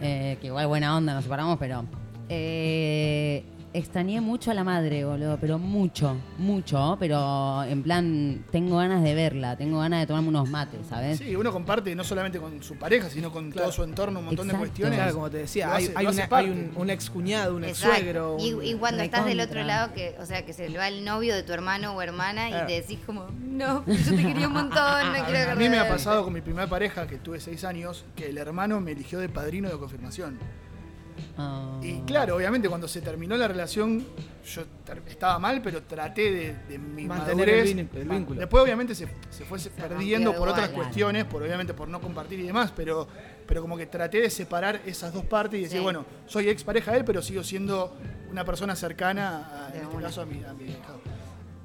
Eh, 0.00 0.38
que 0.40 0.48
igual 0.48 0.66
buena 0.66 0.96
onda, 0.96 1.14
nos 1.14 1.24
separamos, 1.24 1.58
pero... 1.58 1.84
eh, 2.28 3.42
extrañé 3.78 4.20
mucho 4.20 4.50
a 4.50 4.54
la 4.54 4.64
madre, 4.64 5.04
boludo, 5.04 5.38
pero 5.40 5.58
mucho, 5.58 6.16
mucho, 6.38 6.96
pero 6.98 7.62
en 7.64 7.82
plan, 7.82 8.44
tengo 8.50 8.76
ganas 8.78 9.02
de 9.02 9.14
verla, 9.14 9.56
tengo 9.56 9.78
ganas 9.80 10.00
de 10.00 10.06
tomarme 10.06 10.28
unos 10.28 10.48
mates, 10.48 10.86
¿sabes? 10.88 11.18
Sí, 11.18 11.36
uno 11.36 11.52
comparte 11.52 11.94
no 11.94 12.02
solamente 12.04 12.38
con 12.38 12.62
su 12.62 12.76
pareja, 12.76 13.10
sino 13.10 13.30
con 13.30 13.52
todo 13.52 13.70
su 13.72 13.82
entorno, 13.84 14.20
un 14.20 14.26
montón 14.26 14.46
Exacto. 14.46 14.64
de 14.64 14.68
cuestiones. 14.70 14.98
Claro, 14.98 15.14
como 15.14 15.30
te 15.30 15.38
decía, 15.38 15.74
hay, 15.74 15.84
hace- 15.84 15.92
hay 15.96 16.04
lo 16.04 16.10
hace 16.10 16.20
una- 16.20 16.28
parte. 16.28 16.50
hay 16.50 16.52
un, 16.52 16.72
un 16.76 16.90
ex 16.90 17.10
cuñado, 17.10 17.56
un 17.56 17.64
ex 17.64 17.78
Exacto. 17.78 17.96
suegro. 18.02 18.36
Y, 18.40 18.70
y 18.70 18.74
cuando 18.74 19.02
estás 19.02 19.24
del 19.24 19.40
otro 19.40 19.62
lado, 19.62 19.92
que, 19.92 20.16
o 20.20 20.26
sea, 20.26 20.44
que 20.46 20.52
se 20.52 20.68
le 20.68 20.78
va 20.78 20.88
el 20.88 21.04
novio 21.04 21.34
de 21.34 21.42
tu 21.42 21.52
hermano 21.52 21.92
o 21.94 22.02
hermana 22.02 22.48
Claro. 22.48 22.64
y 22.64 22.66
te 22.68 22.80
decís 22.80 22.98
como, 23.04 23.26
no, 23.42 23.84
yo 23.86 23.94
te 24.16 24.22
quería 24.22 24.48
un 24.48 24.54
montón, 24.54 25.12
no 25.12 25.24
quiero 25.26 25.52
A 25.52 25.54
mí 25.54 25.68
me 25.68 25.76
ha 25.76 25.80
agarrar". 25.80 25.88
pasado 25.96 26.24
con 26.24 26.32
mi 26.32 26.40
primera 26.40 26.66
pareja, 26.68 27.06
que 27.06 27.16
tuve 27.18 27.40
seis 27.40 27.64
años, 27.64 28.04
que 28.14 28.28
el 28.30 28.38
hermano 28.38 28.80
me 28.80 28.92
eligió 28.92 29.18
de 29.18 29.28
padrino 29.28 29.68
de 29.68 29.76
confirmación. 29.78 30.38
Ah. 31.38 31.78
Y 31.82 32.00
claro, 32.00 32.36
obviamente 32.36 32.68
cuando 32.68 32.88
se 32.88 33.00
terminó 33.00 33.36
la 33.36 33.48
relación, 33.48 34.04
yo 34.46 34.62
estaba 35.08 35.38
mal, 35.38 35.60
pero 35.62 35.82
traté 35.82 36.30
de, 36.30 36.54
de 36.68 36.78
mi 36.78 37.04
Mantener 37.06 37.46
madurez. 37.48 37.76
el 37.94 38.08
vínculo. 38.08 38.40
Después 38.40 38.62
obviamente 38.62 38.94
se, 38.94 39.08
se 39.30 39.44
fue 39.44 39.58
perdiendo 39.76 40.34
por 40.34 40.48
otras 40.48 40.70
cuestiones, 40.70 41.24
por 41.24 41.42
obviamente 41.42 41.74
por 41.74 41.88
no 41.88 42.00
compartir 42.00 42.40
y 42.40 42.44
demás, 42.46 42.72
pero, 42.74 43.06
pero 43.46 43.60
como 43.62 43.76
que 43.76 43.86
traté 43.86 44.20
de 44.20 44.30
separar 44.30 44.80
esas 44.86 45.12
dos 45.12 45.24
partes 45.24 45.58
y 45.60 45.62
decir, 45.64 45.78
Sí. 45.78 45.82
bueno, 45.84 46.04
soy 46.26 46.48
ex 46.48 46.64
pareja 46.64 46.92
de 46.92 46.98
él, 46.98 47.04
pero 47.04 47.20
sigo 47.22 47.42
siendo 47.44 47.96
una 48.30 48.44
persona 48.44 48.74
cercana, 48.76 49.68
a, 49.68 49.76
en 49.76 49.82
este 49.84 49.96
caso 50.02 50.22
a 50.22 50.26
mi, 50.26 50.42
a 50.44 50.52
mi. 50.52 50.74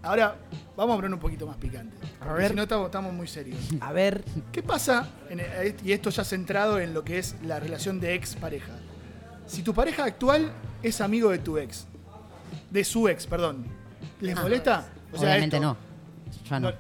Ahora, 0.03 0.35
vamos 0.75 0.93
a 0.93 0.97
poner 0.97 1.13
un 1.13 1.19
poquito 1.19 1.45
más 1.45 1.57
picante. 1.57 1.95
porque 2.17 2.33
ver. 2.33 2.49
Si 2.49 2.55
no, 2.55 2.63
estamos, 2.63 2.85
estamos 2.87 3.13
muy 3.13 3.27
serios. 3.27 3.59
A 3.81 3.91
ver, 3.93 4.23
¿Qué 4.51 4.63
pasa, 4.63 5.07
en 5.29 5.41
el- 5.41 5.75
y 5.83 5.91
esto 5.91 6.09
ya 6.09 6.23
centrado 6.23 6.79
en 6.79 6.93
lo 6.95 7.03
que 7.03 7.19
es 7.19 7.35
la 7.43 7.59
relación 7.59 7.99
de 7.99 8.15
ex 8.15 8.35
pareja? 8.35 8.73
Si 9.51 9.63
tu 9.63 9.73
pareja 9.73 10.05
actual 10.05 10.49
es 10.81 11.01
amigo 11.01 11.29
de 11.29 11.39
tu 11.39 11.57
ex, 11.57 11.85
de 12.69 12.83
su 12.85 13.09
ex, 13.09 13.27
perdón, 13.27 13.65
¿les 14.21 14.37
Ah. 14.37 14.41
molesta? 14.43 14.85
O 15.11 15.17
sea, 15.17 15.29
Obviamente 15.31 15.57
esto- 15.57 15.67
no. 15.67 15.91
Yo 16.49 16.59
no. 16.59 16.71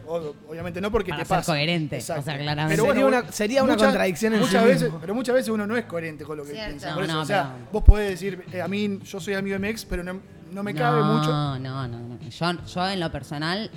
obviamente 0.47 0.79
no 0.79 0.89
porque 0.89 1.09
Para 1.09 1.23
te 1.23 1.27
ser 1.27 1.37
pasa. 1.37 1.51
coherente, 1.51 1.97
o 1.97 2.01
sea, 2.01 2.21
claramente. 2.21 2.75
Pero 2.81 2.85
Sería 2.93 3.05
una- 3.05 3.31
sería 3.31 3.63
una 3.63 3.75
contradicción 3.75 4.33
en 4.33 4.39
muchas 4.39 4.61
sí 4.61 4.67
veces, 4.67 4.83
mismo. 4.83 4.99
Pero 5.01 5.13
muchas 5.15 5.35
veces 5.35 5.49
uno 5.49 5.67
no 5.67 5.75
es 5.75 5.83
coherente 5.85 6.23
con 6.23 6.37
lo 6.37 6.43
que 6.43 6.51
Cierto. 6.51 6.67
piensa. 6.69 6.89
No, 6.89 6.95
Por 6.95 7.03
eso, 7.03 7.13
no, 7.13 7.21
o 7.21 7.25
sea, 7.25 7.53
pero- 7.57 7.71
vos 7.73 7.83
podés 7.83 8.09
decir, 8.11 8.45
eh, 8.53 8.61
a 8.61 8.67
mí 8.69 8.99
yo 9.03 9.19
soy 9.19 9.33
amigo 9.33 9.53
de 9.55 9.59
mi 9.59 9.67
ex, 9.67 9.83
pero 9.83 10.03
no, 10.03 10.19
no 10.51 10.63
me 10.63 10.73
cabe 10.73 11.03
mucho. 11.03 11.29
No, 11.29 11.59
no, 11.59 11.87
no. 11.89 12.19
Yo, 12.29 12.65
yo 12.65 12.89
en 12.89 12.99
lo 13.01 13.11
personal, 13.11 13.69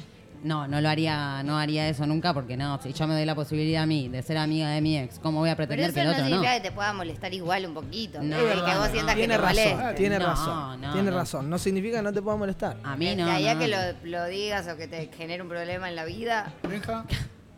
no, 0.45 0.69
no 0.69 0.81
lo 0.81 0.89
haría, 0.89 1.43
no 1.43 1.59
haría 1.59 1.89
eso 1.89 2.07
nunca, 2.07 2.33
porque 2.33 2.57
no, 2.57 2.81
si 2.81 2.93
yo 2.93 3.07
me 3.09 3.15
doy 3.15 3.25
la 3.25 3.35
posibilidad 3.35 3.83
a 3.83 3.87
mí 3.87 4.09
de 4.09 4.23
ser 4.23 4.37
amiga 4.37 4.69
de 4.71 4.81
mi 4.81 4.99
ex, 4.99 5.19
¿cómo 5.19 5.41
voy 5.41 5.51
a 5.51 5.57
Pero 5.57 5.69
pretender 5.69 5.87
eso 5.91 5.95
que 5.95 6.01
el 6.03 6.07
no 6.07 6.13
otro 6.13 6.23
no? 6.25 6.29
significa 6.29 6.55
que 6.55 6.69
te 6.69 6.73
pueda 6.75 6.93
molestar 6.93 7.35
igual 7.35 7.67
un 7.67 7.75
poquito. 7.75 8.23
No, 8.23 8.37
y 8.37 8.45
que 8.49 8.55
no, 8.55 8.63
vos 8.63 8.79
no. 8.79 8.87
sientas 8.93 9.15
que 9.15 9.21
tiene 9.21 9.35
te 9.35 9.41
razón, 9.41 9.65
molesta. 9.73 9.95
tiene 9.95 10.19
No, 10.19 10.27
razón, 10.27 10.81
no, 10.81 10.93
tiene 10.93 11.11
no. 11.11 11.17
razón. 11.17 11.51
No 11.51 11.59
significa 11.59 11.97
que 11.97 12.03
no 12.03 12.13
te 12.13 12.23
pueda 12.23 12.37
molestar. 12.37 12.77
A 12.85 12.97
mí 12.97 13.07
De 13.07 13.17
no. 13.17 13.31
ahí 13.31 13.49
a 13.49 13.55
no. 13.55 13.61
que 13.61 13.69
lo, 13.69 13.77
lo 14.05 14.27
digas 14.27 14.69
o 14.69 14.77
que 14.77 14.87
te 14.87 15.07
genere 15.17 15.43
un 15.43 15.49
problema 15.49 15.89
en 15.89 15.97
la 15.97 16.05
vida. 16.05 16.53
Benja, 16.69 17.05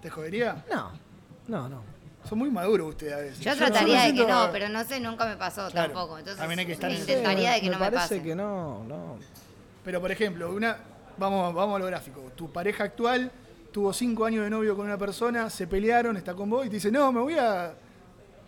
¿te 0.00 0.08
jodería? 0.08 0.64
No, 0.72 0.92
no, 1.48 1.68
no. 1.68 1.82
Son 2.28 2.38
muy 2.38 2.50
maduros 2.50 2.88
ustedes 2.90 3.12
a 3.12 3.16
veces. 3.18 3.40
Yo 3.40 3.50
no- 3.52 3.56
trataría 3.56 3.96
no 3.98 4.02
de 4.02 4.08
que 4.10 4.14
siento- 4.16 4.46
no, 4.46 4.52
pero 4.52 4.68
no 4.68 4.84
sé, 4.84 4.98
nunca 5.00 5.26
me 5.26 5.36
pasó 5.36 5.68
Claro. 5.70 5.92
tampoco. 5.92 6.18
Entonces, 6.18 6.38
También 6.40 6.60
hay 6.60 6.66
que 6.66 6.72
estar 6.72 6.90
en- 6.90 6.96
intentaría 6.98 7.52
de 7.52 7.60
que 7.60 7.66
no 7.66 7.78
me 7.78 7.84
parece 7.90 7.96
pase. 8.16 8.22
que 8.22 8.34
no, 8.34 8.84
no. 8.84 9.16
Pero 9.84 10.00
por 10.00 10.10
ejemplo, 10.10 10.52
una, 10.52 10.76
vamos, 11.18 11.54
vamos 11.54 11.76
a 11.76 11.78
lo 11.78 11.86
gráfico. 11.86 12.32
Tu 12.34 12.50
pareja 12.52 12.84
actual 12.84 13.30
tuvo 13.72 13.92
cinco 13.92 14.24
años 14.24 14.44
de 14.44 14.50
novio 14.50 14.74
con 14.76 14.86
una 14.86 14.96
persona, 14.98 15.50
se 15.50 15.66
pelearon, 15.66 16.16
está 16.16 16.34
con 16.34 16.48
vos 16.48 16.64
y 16.66 16.68
te 16.70 16.76
dice, 16.76 16.90
no, 16.90 17.12
me 17.12 17.20
voy 17.20 17.34
a 17.38 17.74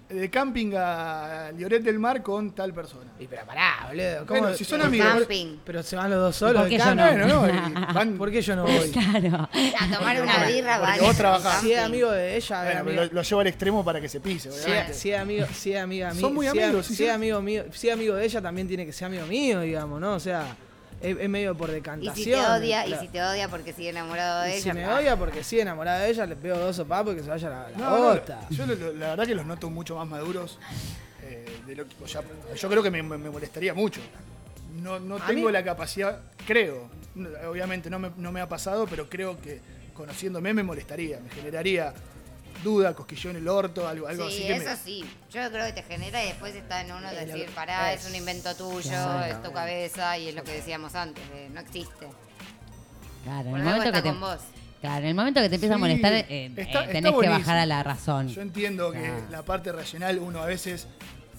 de 0.08 0.30
camping 0.30 0.72
a 0.74 1.50
Lloret 1.54 1.82
del 1.82 1.98
Mar 1.98 2.22
con 2.22 2.52
tal 2.52 2.72
persona. 2.72 3.10
Y 3.20 3.26
pero 3.26 3.44
pará, 3.44 3.88
boludo. 3.88 4.24
¿cómo- 4.26 4.40
Bueno, 4.40 4.56
si 4.56 4.64
son 4.64 4.80
amigos. 4.80 5.06
camping. 5.06 5.58
Pero 5.66 5.82
se 5.82 5.96
van 5.96 6.08
los 6.08 6.18
dos 6.18 6.34
solos. 6.36 6.62
¿Por 6.62 6.70
qué 6.70 6.78
de 6.78 6.84
yo 6.84 6.94
no? 6.94 7.04
Bueno, 7.10 7.26
no, 7.68 7.86
van- 7.94 8.16
¿Por 8.16 8.30
qué 8.30 8.40
yo 8.40 8.56
no 8.56 8.62
voy? 8.62 8.88
Claro. 8.90 9.50
A 9.78 9.98
tomar 9.98 10.22
una 10.22 10.46
birra, 10.46 10.78
Porque 10.78 10.92
vale. 10.92 11.02
vos 11.02 11.14
trabajás. 11.18 11.60
Si 11.60 11.74
es 11.74 11.78
amigo 11.80 12.10
de 12.10 12.36
ella, 12.36 12.62
Bueno, 12.64 12.80
amigo- 12.80 13.04
lo, 13.04 13.12
lo 13.12 13.22
llevo 13.22 13.40
al 13.42 13.46
extremo 13.48 13.84
para 13.84 14.00
que 14.00 14.08
se 14.08 14.20
pise, 14.20 14.50
Si 14.50 14.64
obviamente. 14.64 14.92
es, 14.92 14.98
si 14.98 15.10
es 15.12 15.20
amigo, 15.20 15.46
si 15.52 15.72
es 15.74 15.82
amiga 15.82 16.10
mía, 16.12 16.20
Son 16.22 16.32
muy 16.32 16.46
amigos, 16.46 16.86
sí, 16.86 16.94
si 16.94 17.04
es 17.04 17.12
amigo 17.12 17.42
mío, 17.42 17.64
si 17.72 17.88
es 17.88 17.92
amigo 17.94 18.14
de 18.14 18.24
ella 18.24 18.40
también 18.40 18.66
tiene 18.66 18.86
que 18.86 18.94
ser 18.94 19.08
amigo 19.08 19.26
mío, 19.26 19.60
digamos, 19.60 20.00
¿no? 20.00 20.14
O 20.14 20.20
sea, 20.20 20.56
es, 21.00 21.16
es 21.18 21.28
medio 21.28 21.54
por 21.56 21.70
Y 21.70 21.74
decantación. 21.74 22.14
si 22.16 22.24
te 22.30 22.36
odia, 22.40 22.86
y 22.86 22.94
si 22.94 23.08
te 23.08 23.22
odia 23.22 23.48
porque 23.48 23.72
sigue 23.72 23.90
enamorado 23.90 24.42
de 24.42 24.50
Y 24.50 24.52
ella. 24.54 24.62
si 24.62 24.72
me 24.72 24.84
ah, 24.84 24.96
odia 24.96 25.16
porque 25.16 25.44
sigue 25.44 25.62
enamorada 25.62 26.00
de 26.00 26.10
ella, 26.10 26.26
le 26.26 26.36
pego 26.36 26.58
dos 26.58 26.76
sopapos 26.76 27.12
y 27.14 27.16
que 27.16 27.22
se 27.22 27.28
vaya 27.30 27.48
la, 27.48 27.70
la 27.70 27.76
No, 27.78 28.14
yo 28.50 28.66
lo- 28.66 28.92
la 28.94 29.08
verdad 29.10 29.26
que 29.26 29.34
los 29.34 29.46
noto 29.46 29.70
mucho 29.70 29.96
más 29.96 30.06
maduros. 30.08 30.58
eh, 31.22 31.44
de 31.66 31.76
lo 31.76 31.86
que- 31.86 31.94
o 32.02 32.08
sea, 32.08 32.22
yo 32.56 32.68
creo 32.70 32.82
que 32.82 32.90
me, 32.90 33.02
molestaría 33.02 33.74
mucho. 33.74 34.00
No, 34.82 34.98
no 34.98 35.16
tengo 35.16 35.46
mí- 35.48 35.52
la 35.52 35.62
capacidad, 35.64 36.20
creo, 36.46 36.88
obviamente 37.48 37.90
no 37.90 37.98
me, 37.98 38.10
no 38.16 38.32
me 38.32 38.40
ha 38.40 38.48
pasado, 38.48 38.86
pero 38.88 39.08
creo 39.10 39.38
que 39.40 39.60
conociéndome 39.92 40.54
me 40.54 40.62
molestaría, 40.62 41.18
me 41.20 41.28
generaría 41.30 41.92
duda, 42.62 42.94
cosquillón 42.94 43.36
en 43.36 43.42
el 43.42 43.48
orto, 43.48 43.86
algo, 43.86 44.06
algo 44.08 44.28
sí, 44.30 44.44
así 44.44 44.52
eso 44.52 44.70
me, 44.70 44.76
sí. 44.76 45.04
Yo 45.32 45.50
creo 45.50 45.66
que 45.66 45.72
te 45.72 45.82
genera 45.82 46.22
y 46.24 46.28
después 46.28 46.54
está 46.54 46.80
en 46.80 46.92
uno 46.92 47.10
de 47.10 47.24
decir, 47.26 47.46
pará, 47.54 47.92
es- 47.92 48.04
es 48.04 48.10
un 48.10 48.16
invento 48.16 48.54
tuyo, 48.54 49.22
es 49.24 49.42
tu 49.42 49.52
cabeza 49.52 50.16
y 50.18 50.28
es 50.28 50.34
lo 50.34 50.42
que 50.44 50.52
decíamos 50.52 50.94
antes, 50.94 51.22
de 51.30 51.48
no 51.50 51.60
existe. 51.60 52.08
Claro, 53.24 53.48
en 53.50 53.56
el 53.56 53.62
momento 53.62 53.84
está 53.84 53.98
que 53.98 54.02
te, 54.02 54.08
con 54.10 54.20
vos. 54.20 54.38
claro, 54.80 54.98
en 55.02 55.08
el 55.08 55.14
momento 55.14 55.40
que 55.40 55.48
te 55.48 55.54
empieza 55.56 55.74
a 55.74 55.78
molestar, 55.78 56.12
eh, 56.12 56.52
está- 56.56 56.84
eh, 56.84 56.88
tenés 56.92 57.12
que 57.20 57.28
bajar 57.28 57.58
a 57.58 57.66
la 57.66 57.82
razón. 57.82 58.28
Yo 58.28 58.40
entiendo 58.42 58.90
que 58.92 59.12
la 59.30 59.42
parte 59.44 59.72
racional 59.72 60.18
uno 60.18 60.40
a 60.42 60.46
veces 60.46 60.86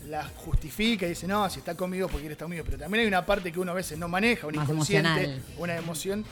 la 0.08 0.24
justifica 0.24 1.06
y 1.06 1.10
dice, 1.10 1.28
no, 1.28 1.50
si 1.50 1.60
está 1.60 1.76
conmigo 1.76 2.08
porque 2.08 2.22
quiere 2.22 2.34
estar 2.34 2.46
conmigo, 2.46 2.64
pero 2.66 2.78
también 2.78 3.02
hay 3.02 3.08
una 3.08 3.26
parte 3.26 3.52
que 3.52 3.60
uno 3.60 3.72
a 3.72 3.76
veces 3.76 3.98
no 3.98 4.08
maneja, 4.08 4.48
un 4.48 4.56
Más 4.56 4.68
inconsciente, 4.70 5.10
emocional. 5.10 5.44
una 5.58 5.76
emoción, 5.76 6.26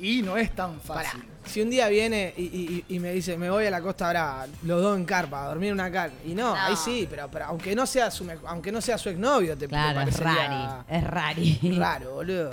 y 0.00 0.22
no 0.22 0.36
es 0.36 0.54
tan 0.54 0.78
Pará, 0.80 1.10
fácil. 1.10 1.24
si 1.46 1.60
un 1.62 1.70
día 1.70 1.88
viene 1.88 2.32
y, 2.36 2.42
y- 2.42 2.84
y 2.88 2.98
me 2.98 3.12
dice, 3.12 3.36
me 3.36 3.50
voy 3.50 3.66
a 3.66 3.70
la 3.70 3.80
Costa 3.80 4.08
Brava, 4.10 4.46
los 4.62 4.82
dos 4.82 4.96
en 4.98 5.04
carpa, 5.04 5.44
a 5.44 5.48
dormir 5.48 5.68
en 5.68 5.74
una 5.74 5.90
carpa. 5.90 6.16
Y 6.24 6.34
no, 6.34 6.54
No. 6.54 6.60
ahí 6.60 6.74
sí, 6.76 7.06
pero, 7.10 7.28
pero 7.30 7.46
aunque 7.46 7.74
no 7.74 7.86
sea 7.86 8.10
su 8.10 8.24
me- 8.24 8.38
aunque 8.46 8.72
no 8.72 8.80
sea 8.80 8.98
su 8.98 9.08
exnovio, 9.08 9.54
te, 9.54 9.60
te 9.66 9.68
Claro, 9.68 10.00
es 10.00 10.16
parecería 10.16 10.84
rari. 10.88 10.96
Es 10.96 11.04
rari. 11.04 11.76
raro, 11.78 12.14
boludo. 12.14 12.50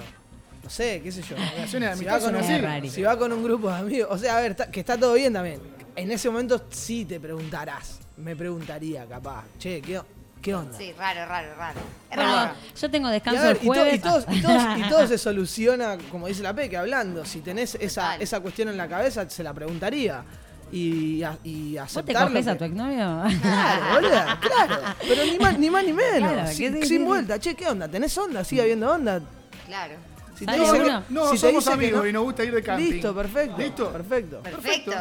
No 0.63 0.69
sé, 0.69 1.01
qué 1.01 1.11
sé 1.11 1.21
yo. 1.21 1.35
relaciones 1.35 1.91
de 1.91 1.97
Si 1.97 2.05
va, 2.05 2.19
con 2.19 2.89
si 2.89 3.01
va 3.01 3.17
con 3.17 3.31
un 3.31 3.43
grupo 3.43 3.69
de 3.69 3.75
amigos, 3.77 4.07
o 4.11 4.17
sea, 4.17 4.37
a 4.37 4.41
ver, 4.41 4.51
está- 4.51 4.69
que 4.69 4.79
está 4.81 4.97
todo 4.97 5.13
bien 5.13 5.31
también. 5.33 5.61
En 5.95 6.11
ese 6.11 6.29
momento 6.29 6.61
sí 6.69 7.05
te 7.05 7.19
preguntarás, 7.19 7.99
me 8.17 8.35
preguntaría 8.35 9.05
capaz, 9.05 9.45
che, 9.57 9.81
¿qué, 9.81 9.99
qué 10.47 10.55
onda? 10.55 10.77
Sí, 10.77 10.93
raro, 10.97 11.25
raro, 11.25 11.55
raro. 11.55 11.79
Es 12.09 12.15
Bueno, 12.15 12.33
raro. 12.35 12.53
yo 12.79 12.89
tengo 12.91 13.09
descanso 13.09 13.49
el 13.49 13.57
y 13.61 13.65
to- 13.67 13.87
y 13.95 13.99
todos- 13.99 14.25
y 14.31 14.41
todos- 14.41 14.63
y 14.77 14.81
todo 14.89 15.07
se 15.07 15.17
soluciona, 15.17 15.97
como 16.09 16.27
dice 16.27 16.41
la 16.41 16.53
Peque, 16.53 16.77
hablando. 16.77 17.25
Si 17.25 17.41
tenés 17.41 17.75
esa, 17.75 18.01
Total. 18.03 18.21
esa 18.21 18.39
cuestión 18.39 18.69
en 18.69 18.77
la 18.77 18.87
cabeza, 18.87 19.29
se 19.29 19.43
la 19.43 19.53
preguntaría. 19.53 20.23
Y, 20.71 21.21
a- 21.23 21.37
y 21.43 21.77
¿Vos 21.77 21.91
te 21.93 21.99
aceptar. 21.99 22.27
coges 22.29 22.45
lo 22.45 22.51
a 22.51 22.53
que- 22.53 22.59
tu 22.59 22.65
exnovio? 22.65 23.23
Claro, 23.41 23.93
boluda, 23.93 24.39
claro. 24.39 24.81
Pero 25.07 25.25
ni 25.25 25.37
más 25.39 25.59
ni, 25.59 25.69
más, 25.69 25.83
ni 25.85 25.93
menos. 25.93 26.31
Claro, 26.31 26.47
sin, 26.51 26.73
¿qué- 26.73 26.85
sin 26.85 26.99
qué- 26.99 27.05
vuelta. 27.05 27.39
Che, 27.39 27.55
¿qué 27.55 27.67
onda? 27.67 27.87
¿Tenés 27.89 28.17
onda? 28.17 28.43
¿Sigue 28.45 28.61
habiendo 28.61 28.89
onda? 28.91 29.21
Claro. 29.65 29.95
Si 30.37 30.45
¿Sale 30.45 30.59
dice 30.59 30.73
que- 30.73 30.81
uno? 30.81 31.03
No, 31.09 31.25
si 31.25 31.31
te 31.31 31.37
somos 31.39 31.65
dice 31.65 31.69
que 31.69 31.73
amigos 31.73 32.03
no- 32.03 32.07
y 32.09 32.13
nos 32.13 32.23
gusta 32.23 32.43
ir 32.45 32.53
de 32.53 32.63
camping. 32.63 32.91
Listo, 32.91 33.13
perfecto. 33.15 33.57
¿Listo? 33.57 33.91
Perfecto. 33.91 34.39
Perfecto. 34.43 34.91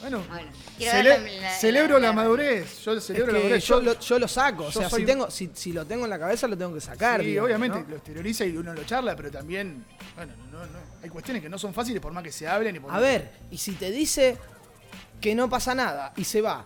Bueno, 0.00 0.22
Bueno, 0.28 0.50
quiero 0.76 0.92
cele- 0.98 1.08
ver 1.22 1.32
la- 1.32 1.40
la- 1.48 1.50
celebro 1.58 1.98
la, 1.98 2.08
la- 2.08 2.12
madurez. 2.12 2.84
Yo 2.84 2.92
Es 2.92 3.04
celebro 3.04 3.32
la 3.32 3.38
madurez. 3.38 3.64
yo, 3.66 3.80
lo, 3.80 3.98
yo 3.98 4.18
lo 4.18 4.28
saco, 4.28 4.64
o 4.66 4.72
sea, 4.72 4.90
soy 4.90 4.98
si, 4.98 5.02
un- 5.02 5.06
tengo, 5.06 5.30
si, 5.30 5.50
si 5.54 5.72
lo 5.72 5.86
tengo 5.86 6.04
en 6.04 6.10
la 6.10 6.18
cabeza 6.18 6.46
lo 6.46 6.58
tengo 6.58 6.74
que 6.74 6.80
sacar. 6.80 7.20
Sí, 7.20 7.26
digamos, 7.28 7.46
obviamente 7.48 7.80
¿no? 7.80 7.86
lo 7.88 7.96
exterioriza 7.96 8.44
y 8.44 8.56
uno 8.56 8.74
lo 8.74 8.84
charla, 8.84 9.16
pero 9.16 9.30
también, 9.30 9.84
bueno, 10.14 10.32
no, 10.52 10.58
no, 10.66 10.78
hay 11.02 11.08
cuestiones 11.08 11.42
que 11.42 11.48
no 11.48 11.58
son 11.58 11.72
fáciles 11.72 12.00
por 12.02 12.12
más 12.12 12.22
que 12.22 12.32
se 12.32 12.46
hablen. 12.46 12.76
Y 12.76 12.80
por 12.80 12.90
A 12.90 12.94
más 12.94 13.02
ver, 13.02 13.30
y 13.50 13.56
si 13.58 13.72
te 13.72 13.90
dice 13.90 14.36
que 15.20 15.34
no 15.34 15.48
pasa 15.48 15.74
nada 15.74 16.12
y 16.16 16.24
se 16.24 16.42
va 16.42 16.64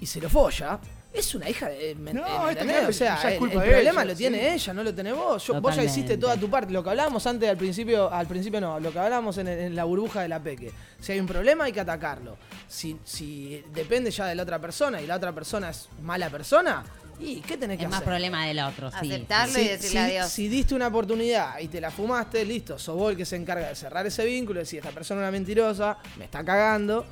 y 0.00 0.06
se 0.06 0.20
lo 0.20 0.28
folla, 0.30 0.78
es 1.18 1.34
una 1.34 1.48
hija 1.48 1.68
de. 1.68 1.94
¿me- 1.94 2.12
No, 2.14 2.22
me 2.22 2.28
está 2.28 2.50
entendés? 2.52 2.76
claro, 2.76 2.88
o 2.88 2.92
sea, 2.92 3.16
ya 3.22 3.28
es 3.28 3.32
el, 3.34 3.38
culpa 3.38 3.54
el 3.54 3.60
de 3.60 3.66
problema 3.74 4.02
ella, 4.02 4.10
lo 4.12 4.16
tiene 4.16 4.38
sí. 4.38 4.46
ella, 4.54 4.72
no 4.74 4.82
lo 4.84 4.94
tenés 4.94 5.14
vos. 5.14 5.46
Yo- 5.46 5.60
vos 5.60 5.74
ya 5.76 5.82
hiciste 5.84 6.18
toda 6.18 6.36
tu 6.36 6.48
parte. 6.50 6.72
Lo 6.72 6.82
que 6.82 6.90
hablábamos 6.90 7.26
antes 7.26 7.48
al 7.48 7.56
principio, 7.56 8.12
al 8.12 8.26
principio 8.26 8.60
no, 8.60 8.78
lo 8.80 8.92
que 8.92 8.98
hablábamos 8.98 9.36
en, 9.38 9.48
en 9.48 9.74
la 9.76 9.84
burbuja 9.84 10.22
de 10.22 10.28
la 10.28 10.40
peque. 10.42 10.72
Si 11.00 11.12
hay 11.12 11.20
un 11.20 11.26
problema 11.26 11.64
hay 11.64 11.72
que 11.72 11.80
atacarlo. 11.80 12.36
Si, 12.68 12.96
si 13.04 13.62
depende 13.72 14.10
ya 14.10 14.26
de 14.26 14.34
la 14.34 14.42
otra 14.42 14.58
persona 14.58 15.00
y 15.00 15.06
la 15.06 15.16
otra 15.16 15.32
persona 15.32 15.70
es 15.70 15.88
mala 16.02 16.28
persona, 16.30 16.84
¿y 17.18 17.40
qué 17.40 17.56
tenés 17.56 17.78
que 17.78 17.84
Es 17.84 17.90
más 17.90 17.98
hacer? 17.98 18.08
problema 18.08 18.46
del 18.46 18.58
otro, 18.60 18.90
sí. 18.90 18.96
Aceptarlo 19.12 19.58
y 19.58 19.64
decirle 19.68 19.88
si- 19.90 19.98
adiós. 19.98 20.28
si 20.30 20.48
diste 20.48 20.74
una 20.74 20.88
oportunidad 20.88 21.58
y 21.60 21.68
te 21.68 21.80
la 21.80 21.90
fumaste, 21.90 22.44
listo, 22.44 22.78
sos 22.78 22.94
vos 22.96 23.10
el 23.12 23.16
que 23.16 23.24
se 23.24 23.36
encarga 23.36 23.68
de 23.68 23.74
cerrar 23.74 24.06
ese 24.06 24.24
vínculo, 24.26 24.60
decir, 24.60 24.80
esta 24.80 24.90
persona 24.92 25.20
es 25.20 25.24
una 25.24 25.30
mentirosa, 25.30 25.96
me 26.18 26.26
está 26.26 26.44
cagando, 26.44 27.06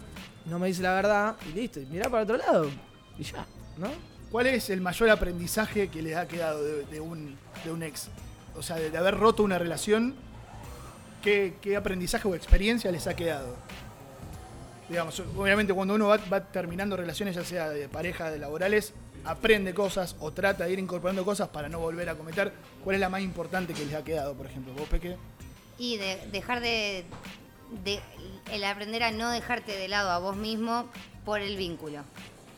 no 0.47 0.59
me 0.59 0.67
dice 0.69 0.83
la 0.83 0.93
verdad, 0.95 1.37
y 1.49 1.53
listo, 1.59 1.81
y 1.81 1.87
mirá 1.87 2.11
para 2.11 2.25
otro 2.25 2.37
lado, 2.37 2.71
y 3.19 3.23
ya, 3.23 3.47
¿no? 3.77 3.89
¿Cuál 4.31 4.47
es 4.49 4.71
el 4.71 4.81
mayor 4.81 5.11
aprendizaje 5.11 5.89
que 5.89 6.03
les 6.03 6.17
ha 6.17 6.27
quedado 6.27 6.63
de, 6.63 6.85
de 6.87 7.01
un, 7.01 7.37
de 7.65 7.71
un 7.73 7.83
ex? 7.83 8.09
O 8.57 8.63
sea, 8.63 8.77
de, 8.77 8.91
de 8.91 8.99
haber 8.99 9.17
roto 9.17 9.43
una 9.43 9.59
relación, 9.59 10.15
¿qué, 11.23 11.55
qué 11.61 11.77
aprendizaje 11.77 12.27
o 12.29 12.35
experiencia 12.35 12.91
les 12.91 13.07
ha 13.07 13.15
quedado? 13.15 13.57
Digamos, 14.89 15.21
obviamente 15.37 15.73
cuando 15.73 15.95
uno 15.95 16.09
va, 16.09 16.19
va 16.33 16.41
terminando 16.41 16.97
relaciones, 16.97 17.35
ya 17.37 17.45
sea 17.45 17.71
de 17.71 17.89
pareja, 17.89 18.31
de 18.31 18.39
laborales, 18.39 18.93
aprende 19.25 19.73
cosas 19.73 20.17
o 20.21 20.33
trata 20.33 20.65
de 20.65 20.73
ir 20.73 20.79
incorporando 20.79 21.25
cosas 21.25 21.49
para 21.49 21.69
no 21.69 21.79
volver 21.79 22.09
a 22.11 22.15
cometer. 22.17 22.53
¿Cuál 22.83 22.97
es 22.97 23.01
la 23.01 23.09
más 23.09 23.23
importante 23.23 23.73
que 23.73 23.85
les 23.87 23.95
ha 23.95 24.05
quedado, 24.05 24.35
por 24.35 24.47
ejemplo? 24.47 24.75
¿Vos, 24.75 24.89
Peque? 24.89 25.17
Y 25.79 25.97
de 25.97 26.19
dejar 26.31 26.61
de, 26.61 27.05
de- 27.85 28.01
El 28.53 28.63
aprender 28.65 29.03
a 29.05 29.11
no 29.11 29.31
dejarte 29.31 29.73
de 29.77 29.89
lado 29.89 30.11
a 30.11 30.19
vos 30.19 30.37
mismo 30.37 30.87
por 31.25 31.41
el 31.41 31.57
vínculo. 31.57 32.03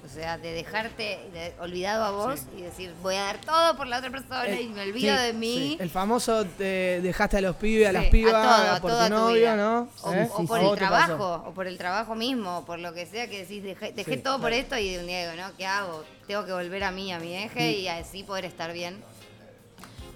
O 0.06 0.08
sea, 0.08 0.38
de 0.38 0.52
dejarte 0.52 1.18
de- 1.32 1.52
olvidado 1.60 2.04
a 2.04 2.10
vos 2.12 2.40
y 2.56 2.62
decir, 2.62 2.94
voy 3.02 3.16
a 3.16 3.22
dar 3.22 3.40
todo 3.40 3.76
por 3.76 3.88
la 3.88 3.98
otra 3.98 4.10
persona 4.10 4.48
y 4.60 4.68
me 4.68 4.82
olvido 4.82 5.16
Sí, 5.16 5.22
de 5.24 5.32
mí. 5.32 5.54
sí. 5.56 5.76
El 5.80 5.90
famoso 5.90 6.44
te 6.44 7.00
dejaste 7.02 7.38
a 7.38 7.40
los 7.40 7.56
pibes, 7.56 7.88
a 7.88 7.92
las 7.92 8.04
pibas, 8.06 8.34
a 8.34 8.42
todo, 8.42 8.72
a 8.76 8.80
por 8.80 8.90
tu 9.08 9.14
novio. 9.14 9.56
¿no? 9.56 9.88
O, 10.02 10.12
¿Eh? 10.12 10.30
por 10.46 10.60
sí. 10.60 10.66
el 10.66 10.76
trabajo, 10.76 11.42
o 11.46 11.52
por 11.52 11.66
el 11.66 11.76
trabajo 11.76 12.14
mismo, 12.14 12.58
o 12.58 12.64
por 12.64 12.78
lo 12.78 12.94
que 12.94 13.04
sea 13.06 13.28
que 13.28 13.40
decís, 13.42 13.62
dejé, 13.64 13.92
dejé 13.92 14.14
Sí, 14.14 14.20
todo 14.22 14.40
por 14.40 14.52
esto 14.52 14.78
y 14.78 14.94
de 14.94 15.00
un 15.00 15.06
día 15.08 15.30
digo, 15.32 15.42
¿no? 15.42 15.56
¿Qué 15.56 15.66
hago? 15.66 16.04
Tengo 16.28 16.44
que 16.46 16.52
volver 16.52 16.84
a 16.84 16.92
mí, 16.92 17.12
a 17.12 17.18
mi 17.18 17.34
eje 17.34 17.72
y 17.72 17.88
así 17.88 18.22
poder 18.22 18.44
estar 18.44 18.72
bien. 18.72 19.02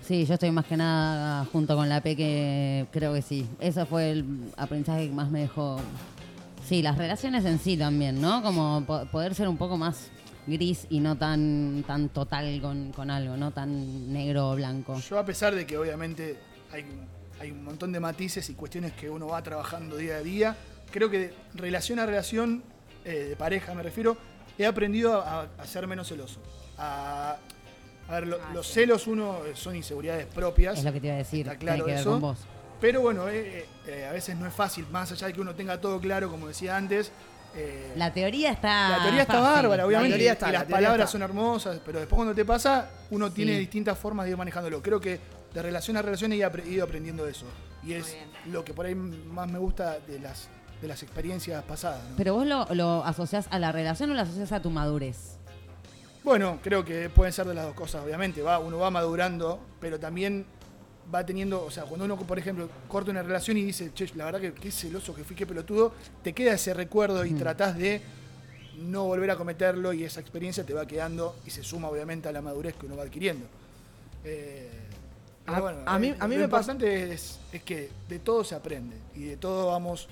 Sí, 0.06 0.26
yo 0.26 0.34
estoy 0.34 0.50
más 0.50 0.64
que 0.66 0.76
nada 0.76 1.44
junto 1.52 1.76
con 1.76 1.88
la 1.88 2.00
P 2.00 2.16
que 2.16 2.86
creo 2.90 3.12
que 3.14 3.22
sí. 3.22 3.48
Eso 3.60 3.86
fue 3.86 4.10
el 4.10 4.24
aprendizaje 4.56 5.06
que 5.08 5.14
más 5.14 5.30
me 5.30 5.40
dejó. 5.40 5.80
Sí, 6.70 6.82
las 6.82 6.96
relaciones 6.96 7.44
en 7.46 7.58
sí 7.58 7.76
también, 7.76 8.20
¿no? 8.20 8.44
Como 8.44 8.84
po- 8.86 9.04
poder 9.06 9.34
ser 9.34 9.48
un 9.48 9.56
poco 9.56 9.76
más 9.76 10.08
gris 10.46 10.86
y 10.88 11.00
no 11.00 11.18
tan, 11.18 11.82
tan 11.84 12.10
total 12.10 12.60
con, 12.60 12.92
con 12.92 13.10
algo, 13.10 13.36
no 13.36 13.50
tan 13.50 14.12
negro 14.12 14.50
o 14.50 14.54
blanco. 14.54 14.96
Yo 15.00 15.18
a 15.18 15.24
pesar 15.24 15.52
de 15.52 15.66
que 15.66 15.76
obviamente 15.76 16.38
hay, 16.70 16.84
hay 17.40 17.50
un 17.50 17.64
montón 17.64 17.90
de 17.90 17.98
matices 17.98 18.48
y 18.50 18.54
cuestiones 18.54 18.92
que 18.92 19.10
uno 19.10 19.26
va 19.26 19.42
trabajando 19.42 19.96
día 19.96 20.18
a 20.18 20.20
día, 20.20 20.56
creo 20.92 21.10
que 21.10 21.18
de 21.18 21.34
relación 21.54 21.98
a 21.98 22.06
relación, 22.06 22.62
eh, 23.04 23.26
de 23.30 23.34
pareja 23.34 23.74
me 23.74 23.82
refiero, 23.82 24.16
he 24.56 24.64
aprendido 24.64 25.20
a, 25.20 25.48
a 25.58 25.66
ser 25.66 25.88
menos 25.88 26.06
celoso. 26.06 26.38
A, 26.78 27.36
a 28.08 28.12
ver, 28.14 28.28
lo- 28.28 28.36
Ah, 28.40 28.52
los 28.54 28.68
sí. 28.68 28.74
celos 28.74 29.08
uno 29.08 29.38
eh, 29.44 29.54
son 29.56 29.74
inseguridades 29.74 30.26
propias. 30.26 30.78
Es 30.78 30.84
lo 30.84 30.92
que 30.92 31.00
te 31.00 31.08
iba 31.08 31.16
a 31.16 31.18
decir, 31.18 31.48
Está 31.48 31.58
tiene 31.58 31.72
claro 31.72 31.84
que 31.86 31.90
ver 31.90 32.00
eso. 32.00 32.10
con 32.12 32.20
vos. 32.20 32.38
Pero 32.80 33.02
bueno, 33.02 33.28
eh, 33.28 33.66
eh, 33.90 34.06
a 34.06 34.12
veces 34.12 34.36
no 34.36 34.46
es 34.46 34.52
fácil, 34.54 34.86
más 34.90 35.10
allá 35.12 35.26
de 35.26 35.32
que 35.32 35.40
uno 35.40 35.54
tenga 35.54 35.80
todo 35.80 36.00
claro, 36.00 36.30
como 36.30 36.48
decía 36.48 36.76
antes. 36.76 37.10
eh, 37.54 37.92
La 37.96 38.12
teoría 38.12 38.52
está. 38.52 38.90
la 38.90 39.02
teoría 39.02 39.22
está 39.22 39.34
fácil. 39.34 39.52
bárbara, 39.62 39.86
obviamente. 39.86 40.10
teoría 40.16 40.32
está, 40.32 40.48
y 40.48 40.52
la 40.52 40.58
las 40.60 40.68
teoría 40.68 40.86
palabras 40.86 41.04
está. 41.08 41.12
son 41.12 41.22
hermosas, 41.22 41.80
pero 41.84 41.98
después 41.98 42.16
cuando 42.16 42.34
te 42.34 42.44
pasa, 42.44 42.88
uno 43.10 43.30
tiene 43.32 43.52
Sí. 43.54 43.58
distintas 43.58 43.98
formas 43.98 44.26
de 44.26 44.30
ir 44.32 44.36
manejándolo. 44.36 44.80
Creo 44.82 45.00
que 45.00 45.18
de 45.52 45.62
relación 45.62 45.96
a 45.96 46.02
relación 46.02 46.32
he 46.32 46.36
ido 46.36 46.84
aprendiendo 46.84 47.26
eso. 47.26 47.46
Y 47.82 47.94
es 47.94 48.16
lo 48.46 48.64
que 48.64 48.72
por 48.74 48.86
ahí 48.86 48.94
más 48.94 49.48
me 49.50 49.58
gusta 49.58 49.98
de 50.06 50.18
las, 50.20 50.48
de 50.82 50.86
las 50.88 51.02
experiencias 51.02 51.62
pasadas. 51.64 52.02
¿no? 52.10 52.16
Pero 52.16 52.34
vos 52.34 52.46
lo, 52.46 52.66
lo 52.74 53.04
asociás 53.04 53.46
a 53.50 53.58
la 53.58 53.72
relación 53.72 54.10
o 54.10 54.14
lo 54.14 54.20
asociás 54.20 54.52
a 54.52 54.60
tu 54.62 54.70
madurez. 54.70 55.36
Bueno, 56.22 56.58
creo 56.62 56.84
que 56.84 57.08
pueden 57.08 57.32
ser 57.32 57.46
de 57.46 57.54
las 57.54 57.64
dos 57.64 57.74
cosas, 57.74 58.04
obviamente. 58.04 58.42
Va, 58.42 58.58
uno 58.58 58.78
va 58.78 58.90
madurando, 58.90 59.58
pero 59.80 59.98
también 59.98 60.44
va 61.12 61.24
teniendo, 61.26 61.64
o 61.64 61.70
sea, 61.70 61.84
cuando 61.84 62.04
uno, 62.04 62.16
por 62.16 62.38
ejemplo, 62.38 62.68
corta 62.88 63.10
una 63.10 63.22
relación 63.22 63.56
y 63.56 63.64
dice, 63.64 63.90
che, 63.94 64.08
la 64.14 64.24
verdad 64.26 64.40
que 64.40 64.52
qué 64.52 64.70
celoso 64.70 65.14
que 65.14 65.24
fui, 65.24 65.34
qué 65.36 65.46
pelotudo, 65.46 65.92
te 66.22 66.32
queda 66.32 66.52
ese 66.54 66.72
recuerdo 66.74 67.24
y 67.24 67.32
tratás 67.32 67.76
de 67.76 68.00
no 68.78 69.04
volver 69.04 69.30
a 69.30 69.36
cometerlo 69.36 69.92
y 69.92 70.04
esa 70.04 70.20
experiencia 70.20 70.64
te 70.64 70.72
va 70.72 70.86
quedando 70.86 71.36
y 71.46 71.50
se 71.50 71.62
suma 71.62 71.88
obviamente 71.88 72.28
a 72.28 72.32
la 72.32 72.40
madurez 72.40 72.74
que 72.76 72.86
uno 72.86 72.96
va 72.96 73.02
adquiriendo. 73.02 73.46
Eh, 74.24 74.68
A- 75.46 75.60
bueno, 75.60 75.78
a 75.84 75.98
mí- 75.98 76.08
eh, 76.08 76.16
a 76.18 76.28
mí 76.28 76.36
lo 76.36 76.42
me 76.42 76.48
pasa- 76.48 76.72
importante 76.72 77.12
es, 77.12 77.40
es 77.52 77.62
que 77.62 77.90
de 78.08 78.18
todo 78.20 78.44
se 78.44 78.54
aprende 78.54 78.96
y 79.16 79.24
de 79.24 79.36
todo 79.36 79.66
vamos 79.66 80.08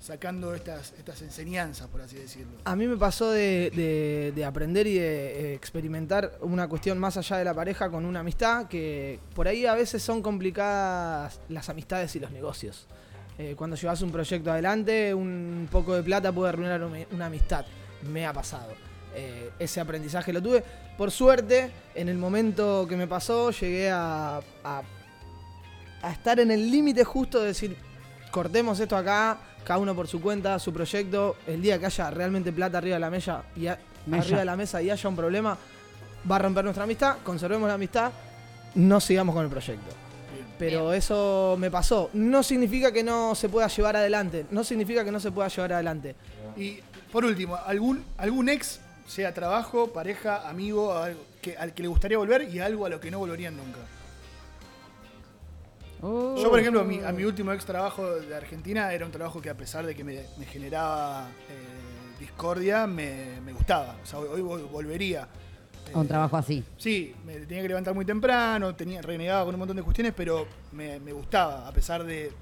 sacando 0.00 0.54
estas, 0.54 0.92
estas 0.98 1.20
enseñanzas, 1.22 1.86
por 1.88 2.00
así 2.00 2.16
decirlo. 2.16 2.52
A 2.64 2.74
mí 2.74 2.86
me 2.86 2.96
pasó 2.96 3.30
de, 3.30 3.70
de- 3.70 4.32
de 4.34 4.44
aprender 4.44 4.86
y 4.86 4.94
de 4.94 5.52
eh, 5.52 5.54
experimentar 5.54 6.38
una 6.40 6.66
cuestión 6.68 6.98
más 6.98 7.16
allá 7.18 7.36
de 7.36 7.44
la 7.44 7.52
pareja 7.54 7.90
con 7.90 8.04
una 8.06 8.20
amistad, 8.20 8.66
que 8.66 9.20
por 9.34 9.46
ahí 9.46 9.66
a 9.66 9.74
veces 9.74 10.02
son 10.02 10.22
complicadas 10.22 11.40
las 11.50 11.68
amistades 11.68 12.16
y 12.16 12.20
los 12.20 12.30
negocios. 12.30 12.86
Eh, 13.38 13.54
cuando 13.56 13.76
llevas 13.76 14.00
un 14.02 14.10
proyecto 14.10 14.50
adelante, 14.50 15.12
un 15.14 15.68
poco 15.70 15.94
de 15.94 16.02
plata 16.02 16.32
puede 16.32 16.48
arruinar 16.50 16.82
una, 16.82 17.26
amistad. 17.26 17.64
Me 18.10 18.26
ha 18.26 18.32
pasado. 18.32 18.72
Eh, 19.14 19.50
ese 19.58 19.80
aprendizaje 19.80 20.32
lo 20.32 20.42
tuve. 20.42 20.62
Por 20.96 21.10
suerte, 21.10 21.70
en 21.94 22.08
el 22.08 22.16
momento 22.18 22.86
que 22.88 22.96
me 22.96 23.06
pasó, 23.06 23.50
llegué 23.50 23.90
a, 23.90 24.40
a 24.64 26.12
estar 26.12 26.40
en 26.40 26.50
el 26.50 26.70
límite 26.70 27.04
justo 27.04 27.40
de 27.40 27.48
decir, 27.48 27.76
cortemos 28.30 28.78
esto 28.80 28.96
acá, 28.96 29.38
cada 29.64 29.78
uno 29.78 29.94
por 29.94 30.06
su 30.08 30.20
cuenta, 30.20 30.58
su 30.58 30.72
proyecto. 30.72 31.36
El 31.46 31.62
día 31.62 31.78
que 31.78 31.86
haya 31.86 32.10
realmente 32.10 32.52
plata 32.52 32.78
arriba 32.78 32.94
de 32.96 33.00
la 33.00 33.10
mesa 33.10 33.42
y 33.56 33.66
a- 33.66 33.78
arriba 34.12 34.38
de 34.38 34.44
la 34.44 34.56
mesa 34.56 34.80
y 34.82 34.90
haya 34.90 35.08
un 35.08 35.16
problema, 35.16 35.56
va 36.30 36.36
a 36.36 36.38
romper 36.38 36.64
nuestra 36.64 36.84
amistad, 36.84 37.16
conservemos 37.24 37.68
la 37.68 37.74
amistad, 37.74 38.10
no 38.74 39.00
sigamos 39.00 39.34
con 39.34 39.44
el 39.44 39.50
proyecto. 39.50 39.94
Pero 40.58 40.92
eso 40.92 41.56
me 41.58 41.70
pasó. 41.70 42.10
No 42.12 42.42
significa 42.42 42.92
que 42.92 43.02
no 43.02 43.34
se 43.34 43.48
pueda 43.48 43.66
llevar 43.68 43.96
adelante. 43.96 44.44
No 44.50 44.62
significa 44.62 45.02
que 45.04 45.10
no 45.10 45.18
se 45.18 45.32
pueda 45.32 45.48
llevar 45.48 45.72
adelante. 45.72 46.14
Y 46.56 46.80
por 47.10 47.24
último, 47.24 47.56
¿algún, 47.56 48.04
algún 48.18 48.48
ex, 48.50 48.78
sea 49.06 49.32
trabajo, 49.32 49.88
pareja, 49.88 50.46
amigo, 50.48 50.92
algo 50.94 51.20
que, 51.40 51.56
al 51.56 51.72
que 51.72 51.80
le 51.82 51.88
gustaría 51.88 52.18
volver 52.18 52.42
y 52.52 52.58
algo 52.60 52.84
a 52.84 52.90
lo 52.90 53.00
que 53.00 53.10
no 53.10 53.18
volverían 53.18 53.56
nunca? 53.56 53.78
Yo, 56.02 56.48
por 56.48 56.58
ejemplo, 56.58 56.80
a 56.80 56.84
mi, 56.84 57.00
a 57.00 57.12
mi 57.12 57.24
último 57.24 57.52
ex 57.52 57.64
trabajo 57.64 58.06
de 58.16 58.34
Argentina 58.34 58.92
era 58.92 59.04
un 59.04 59.12
trabajo 59.12 59.40
que 59.40 59.50
a 59.50 59.56
pesar 59.56 59.84
de 59.84 59.94
que 59.94 60.02
me, 60.02 60.24
me 60.38 60.46
generaba 60.46 61.28
eh, 61.48 62.18
discordia, 62.18 62.86
me, 62.86 63.40
me 63.44 63.52
gustaba. 63.52 63.96
O 64.02 64.06
sea, 64.06 64.18
hoy, 64.18 64.40
hoy 64.40 64.62
volvería. 64.62 65.28
A 65.92 65.98
un 65.98 66.06
trabajo 66.06 66.36
así. 66.36 66.64
Sí, 66.76 67.14
me 67.24 67.34
tenía 67.40 67.62
que 67.62 67.68
levantar 67.68 67.94
muy 67.94 68.04
temprano, 68.04 68.74
tenía, 68.74 69.02
renegaba 69.02 69.44
con 69.44 69.54
un 69.54 69.58
montón 69.58 69.76
de 69.76 69.82
cuestiones, 69.82 70.14
pero 70.16 70.46
me, 70.72 71.00
me 71.00 71.12
gustaba, 71.12 71.66
a 71.66 71.72
pesar 71.72 72.04
de, 72.04 72.32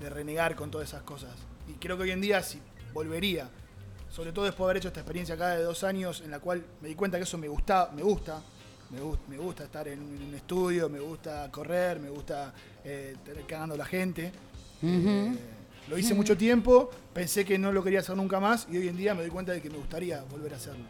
de 0.00 0.10
renegar 0.10 0.54
con 0.54 0.70
todas 0.70 0.88
esas 0.88 1.02
cosas. 1.02 1.32
Y 1.68 1.72
creo 1.74 1.96
que 1.96 2.04
hoy 2.04 2.10
en 2.12 2.20
día 2.20 2.42
sí 2.42 2.60
volvería. 2.94 3.48
Sobre 4.08 4.32
todo 4.32 4.44
después 4.44 4.60
de 4.60 4.64
haber 4.64 4.76
hecho 4.76 4.88
esta 4.88 5.00
experiencia 5.00 5.34
acá 5.34 5.56
de 5.56 5.62
dos 5.62 5.84
años, 5.84 6.20
en 6.24 6.30
la 6.30 6.38
cual 6.38 6.62
me 6.80 6.88
di 6.88 6.94
cuenta 6.94 7.16
que 7.16 7.24
eso 7.24 7.38
me 7.38 7.48
gusta, 7.48 7.90
me 7.94 8.02
gusta. 8.02 8.42
Me, 8.92 9.00
gus- 9.00 9.18
me 9.28 9.38
gusta 9.38 9.64
estar 9.64 9.88
en 9.88 10.00
un, 10.00 10.34
estudio, 10.34 10.88
me 10.88 11.00
gusta 11.00 11.48
correr, 11.50 11.98
me 11.98 12.10
gusta 12.10 12.52
eh, 12.84 13.16
tener 13.24 13.44
cagando 13.46 13.74
a 13.74 13.78
la 13.78 13.86
gente. 13.86 14.30
Eh, 14.82 15.32
lo 15.88 15.98
hice 15.98 16.14
mucho 16.14 16.36
tiempo, 16.36 16.90
pensé 17.14 17.44
que 17.44 17.58
no 17.58 17.72
lo 17.72 17.82
quería 17.82 18.00
hacer 18.00 18.16
nunca 18.16 18.38
más 18.40 18.66
y 18.70 18.76
hoy 18.76 18.88
en 18.88 18.96
día 18.96 19.14
me 19.14 19.22
doy 19.22 19.30
cuenta 19.30 19.52
de 19.52 19.62
que 19.62 19.70
me 19.70 19.78
gustaría 19.78 20.22
volver 20.24 20.52
a 20.52 20.56
hacerlo. 20.56 20.84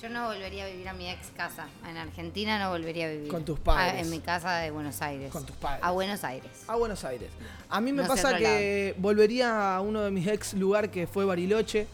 Yo 0.00 0.08
no 0.08 0.28
volvería 0.28 0.64
a 0.64 0.68
vivir 0.68 0.88
a 0.88 0.92
mi 0.92 1.10
ex 1.10 1.26
casa. 1.36 1.66
En 1.88 1.96
Argentina 1.96 2.56
no 2.60 2.70
volvería 2.70 3.06
a 3.06 3.10
vivir. 3.10 3.26
Con 3.28 3.44
tus 3.44 3.58
padres. 3.58 3.94
Ah, 3.96 4.00
en 4.00 4.10
mi 4.10 4.20
casa 4.20 4.58
de 4.58 4.70
Buenos 4.70 5.02
Aires. 5.02 5.32
Con 5.32 5.44
tus 5.44 5.56
padres. 5.56 5.80
A 5.82 5.90
Buenos 5.90 6.22
Aires. 6.22 6.50
A 6.68 6.76
Buenos 6.76 7.04
Aires. 7.04 7.30
A 7.68 7.80
mí 7.80 7.92
me 7.92 8.02
No 8.02 8.08
pasa 8.08 8.36
que 8.38 8.94
volvería 8.98 9.74
a 9.74 9.80
uno 9.80 10.02
de 10.02 10.12
mis 10.12 10.26
ex 10.28 10.54
lugar 10.54 10.90
que 10.92 11.08
fue 11.08 11.24
Bariloche. 11.24 11.88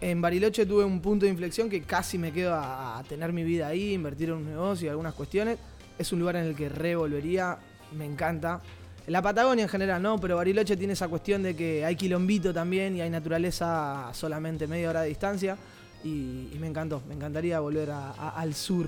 En 0.00 0.20
Bariloche 0.20 0.66
tuve 0.66 0.84
un 0.84 1.00
punto 1.00 1.24
de 1.24 1.32
inflexión 1.32 1.70
que 1.70 1.82
casi 1.82 2.18
me 2.18 2.30
quedo 2.30 2.54
a, 2.54 3.02
tener 3.08 3.32
mi 3.32 3.44
vida 3.44 3.68
ahí, 3.68 3.94
invertir 3.94 4.28
en 4.28 4.36
un 4.36 4.44
negocio 4.46 4.86
y 4.86 4.90
algunas 4.90 5.14
cuestiones. 5.14 5.58
Es 5.98 6.12
un 6.12 6.18
lugar 6.18 6.36
en 6.36 6.44
el 6.44 6.54
que 6.54 6.68
re 6.68 6.94
volvería, 6.96 7.58
me 7.96 8.04
encanta. 8.04 8.60
la 9.06 9.22
Patagonia 9.22 9.62
en 9.62 9.68
general, 9.68 10.02
¿no? 10.02 10.18
Pero 10.20 10.36
Bariloche 10.36 10.76
tiene 10.76 10.92
esa 10.92 11.08
cuestión 11.08 11.42
de 11.42 11.56
que 11.56 11.84
hay 11.84 11.96
quilombito 11.96 12.52
también 12.52 12.96
y 12.96 13.00
hay 13.00 13.08
naturaleza 13.08 14.10
solamente 14.12 14.66
media 14.66 14.90
hora 14.90 15.02
de 15.02 15.08
distancia. 15.08 15.56
Y, 16.04 16.50
me 16.60 16.66
encantó, 16.66 17.02
me 17.08 17.14
encantaría 17.14 17.58
volver 17.58 17.90
al 17.90 18.54
sur. 18.54 18.86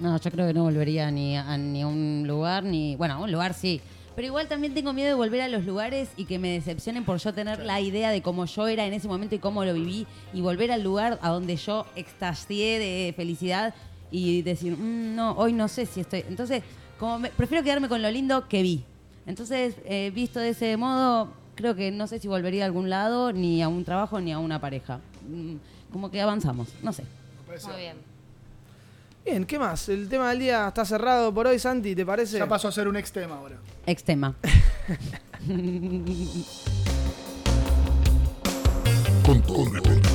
No, 0.00 0.18
yo 0.18 0.30
creo 0.30 0.46
que 0.46 0.54
no 0.54 0.64
volvería 0.64 1.10
ni 1.10 1.36
a, 1.36 1.56
ni 1.58 1.84
un 1.84 2.24
lugar, 2.26 2.64
ni. 2.64 2.96
Bueno, 2.96 3.14
a 3.14 3.18
un 3.18 3.30
lugar 3.30 3.52
sí. 3.52 3.80
Pero 4.16 4.26
igual 4.28 4.48
también 4.48 4.72
tengo 4.74 4.92
miedo 4.94 5.08
de 5.08 5.14
volver 5.14 5.42
a 5.42 5.48
los 5.48 5.64
lugares 5.66 6.08
y 6.16 6.24
que 6.24 6.38
me 6.38 6.48
decepcionen 6.50 7.04
por 7.04 7.18
yo 7.18 7.32
tener 7.34 7.58
la 7.60 7.80
idea 7.80 8.10
de 8.10 8.22
cómo 8.22 8.46
yo 8.46 8.66
era 8.66 8.86
en 8.86 8.94
ese 8.94 9.06
momento 9.08 9.34
y 9.34 9.38
cómo 9.38 9.62
lo 9.64 9.74
viví. 9.74 10.06
Y 10.32 10.40
volver 10.40 10.72
al 10.72 10.82
lugar 10.82 11.18
a 11.22 11.28
donde 11.28 11.56
yo 11.56 11.84
extasié 11.96 12.78
de 12.78 13.12
felicidad 13.14 13.74
y 14.10 14.40
decir, 14.42 14.76
"Mm, 14.76 15.14
no, 15.14 15.32
hoy 15.32 15.52
no 15.52 15.68
sé 15.68 15.84
si 15.84 16.00
estoy. 16.00 16.24
Entonces, 16.28 16.62
como 16.98 17.18
me- 17.18 17.28
prefiero 17.30 17.62
quedarme 17.62 17.88
con 17.88 18.00
lo 18.00 18.10
lindo 18.10 18.48
que 18.48 18.62
vi. 18.62 18.84
Entonces, 19.26 19.74
eh, 19.84 20.10
visto 20.14 20.40
de 20.40 20.48
ese 20.50 20.76
modo, 20.78 21.28
creo 21.54 21.74
que 21.74 21.90
no 21.90 22.06
sé 22.06 22.18
si 22.18 22.26
volvería 22.26 22.62
a 22.62 22.66
algún 22.66 22.88
lado, 22.88 23.32
ni 23.32 23.60
a 23.62 23.68
un 23.68 23.84
trabajo, 23.84 24.20
ni 24.20 24.32
a 24.32 24.38
una 24.38 24.60
pareja. 24.60 24.98
Mm, 25.28 25.56
Como 25.92 26.10
que 26.10 26.20
avanzamos, 26.20 26.68
no 26.82 26.92
sé. 26.92 27.04
Muy 27.72 27.76
bien. 27.80 27.96
Bien, 29.26 29.44
¿qué 29.44 29.58
más? 29.58 29.88
El 29.88 30.08
tema 30.08 30.30
del 30.30 30.38
día 30.38 30.68
está 30.68 30.84
cerrado 30.84 31.34
por 31.34 31.48
hoy, 31.48 31.58
Santi, 31.58 31.96
¿te 31.96 32.06
parece? 32.06 32.38
Ya 32.38 32.46
pasó 32.46 32.68
a 32.68 32.72
ser 32.72 32.86
un 32.86 32.94
ex 32.96 33.10
tema 33.10 33.34
ahora. 33.36 33.56
Extema. 33.84 34.36
Con 39.26 39.42
todo 39.42 39.64
respeto. 39.72 40.05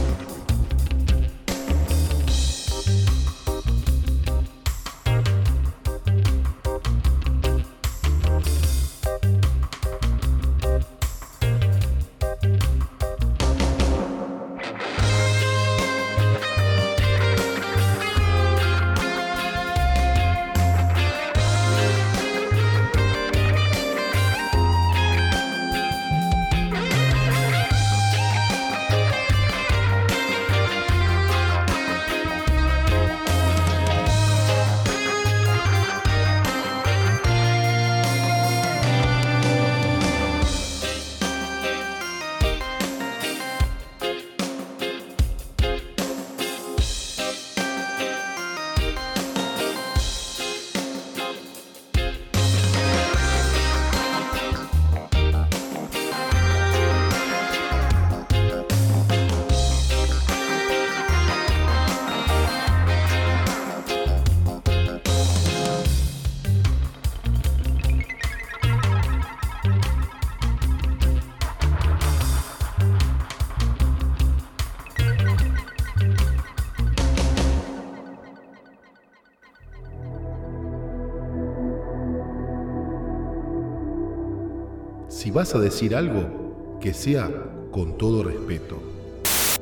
Vas 85.41 85.55
a 85.55 85.59
decir 85.59 85.95
algo, 85.95 86.77
que 86.79 86.93
sea 86.93 87.27
con 87.71 87.97
todo 87.97 88.23
respeto. 88.23 88.77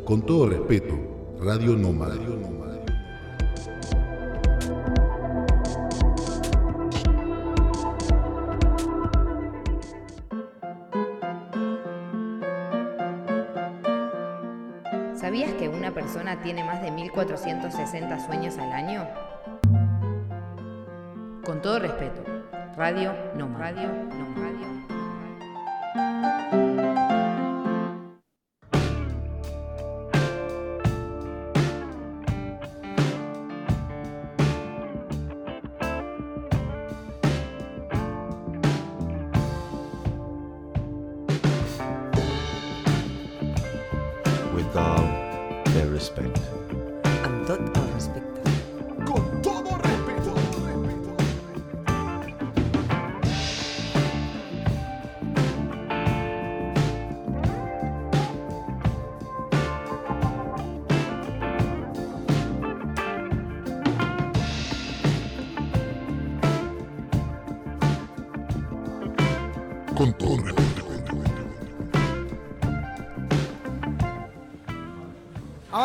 Con 0.03 0.25
todo 0.25 0.49
respeto, 0.49 0.93
Radio 1.39 1.77
Nómada. 1.77 2.15
¿Sabías 15.15 15.53
que 15.53 15.69
una 15.69 15.93
persona 15.93 16.41
tiene 16.41 16.65
más 16.65 16.81
de 16.81 16.91
1460 16.91 18.27
sueños 18.27 18.57
al 18.57 18.73
año? 18.73 19.07
Con 21.45 21.61
todo 21.61 21.79
respeto, 21.79 22.21
Radio 22.75 23.13
No 23.37 23.47
Radio 23.57 23.87
No 23.87 24.48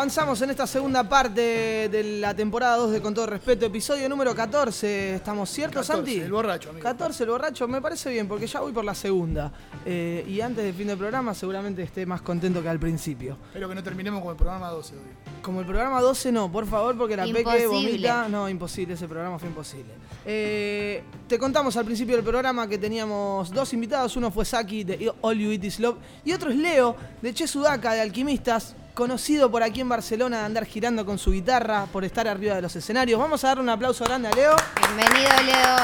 Avanzamos 0.05 0.39
en 0.43 0.51
esta 0.51 0.67
segunda 0.67 1.09
parte 1.09 1.89
de 1.89 2.19
la 2.21 2.35
temporada 2.35 2.77
2 2.77 2.91
de 2.91 3.01
Con 3.01 3.15
todo 3.15 3.25
respeto, 3.25 3.65
episodio 3.65 4.07
número 4.07 4.35
14. 4.35 5.15
¿Estamos 5.15 5.49
ciertos, 5.49 5.87
14, 5.87 5.93
Santi? 6.11 6.23
el 6.23 6.31
borracho, 6.31 6.69
amigo. 6.69 6.83
14, 6.83 7.23
el 7.23 7.29
borracho, 7.31 7.67
me 7.67 7.81
parece 7.81 8.11
bien, 8.11 8.27
porque 8.27 8.45
ya 8.45 8.59
voy 8.59 8.71
por 8.71 8.85
la 8.85 8.93
segunda. 8.93 9.51
Eh, 9.83 10.23
y 10.27 10.41
antes 10.41 10.63
del 10.63 10.75
fin 10.75 10.85
del 10.89 10.99
programa 10.99 11.33
seguramente 11.33 11.81
esté 11.81 12.05
más 12.05 12.21
contento 12.21 12.61
que 12.61 12.69
al 12.69 12.79
principio. 12.79 13.35
Espero 13.47 13.67
que 13.67 13.73
no 13.73 13.81
terminemos 13.81 14.21
con 14.21 14.29
el 14.29 14.37
programa 14.37 14.69
12 14.69 14.93
hoy. 14.93 15.01
Como 15.41 15.61
el 15.61 15.65
programa 15.65 15.99
12 15.99 16.31
no, 16.31 16.51
por 16.51 16.67
favor, 16.67 16.95
porque 16.95 17.17
la 17.17 17.23
Peque 17.23 17.39
Imposible. 17.39 17.67
vomita. 17.67 18.29
No, 18.29 18.47
imposible, 18.47 18.93
ese 18.93 19.07
programa 19.07 19.39
fue 19.39 19.49
imposible. 19.49 19.91
Eh, 20.23 21.01
te 21.27 21.39
contamos 21.39 21.77
al 21.77 21.85
principio 21.85 22.15
del 22.15 22.23
programa 22.23 22.67
que 22.67 22.77
teníamos 22.77 23.51
dos 23.51 23.73
invitados. 23.73 24.15
Uno 24.17 24.29
fue 24.29 24.45
Saki 24.45 24.83
de 24.83 25.11
All 25.21 25.35
You 25.35 25.49
Eat 25.49 25.63
Is 25.63 25.79
Love 25.79 25.97
y 26.23 26.31
otro 26.31 26.51
es 26.51 26.57
Leo 26.57 26.95
de 27.23 27.33
Che 27.33 27.47
Sudaca 27.47 27.93
de 27.93 28.01
Alquimistas, 28.01 28.75
conocido 28.95 29.51
por 29.51 29.61
aquí 29.61 29.81
en 29.81 29.89
Barcelona 29.89 30.39
de 30.39 30.45
andar 30.45 30.65
girando 30.65 31.05
con 31.05 31.19
su 31.19 31.31
guitarra, 31.31 31.85
por 31.91 32.03
estar 32.05 32.27
arriba 32.27 32.55
de 32.55 32.61
los 32.63 32.75
escenarios. 32.75 33.19
Vamos 33.19 33.43
a 33.43 33.49
darle 33.49 33.63
un 33.63 33.69
aplauso 33.69 34.03
grande 34.05 34.29
a 34.29 34.31
Leo. 34.31 34.55
Bienvenido, 34.79 35.29
Leo. 35.45 35.75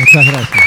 Muchas 0.00 0.26
gracias. 0.26 0.64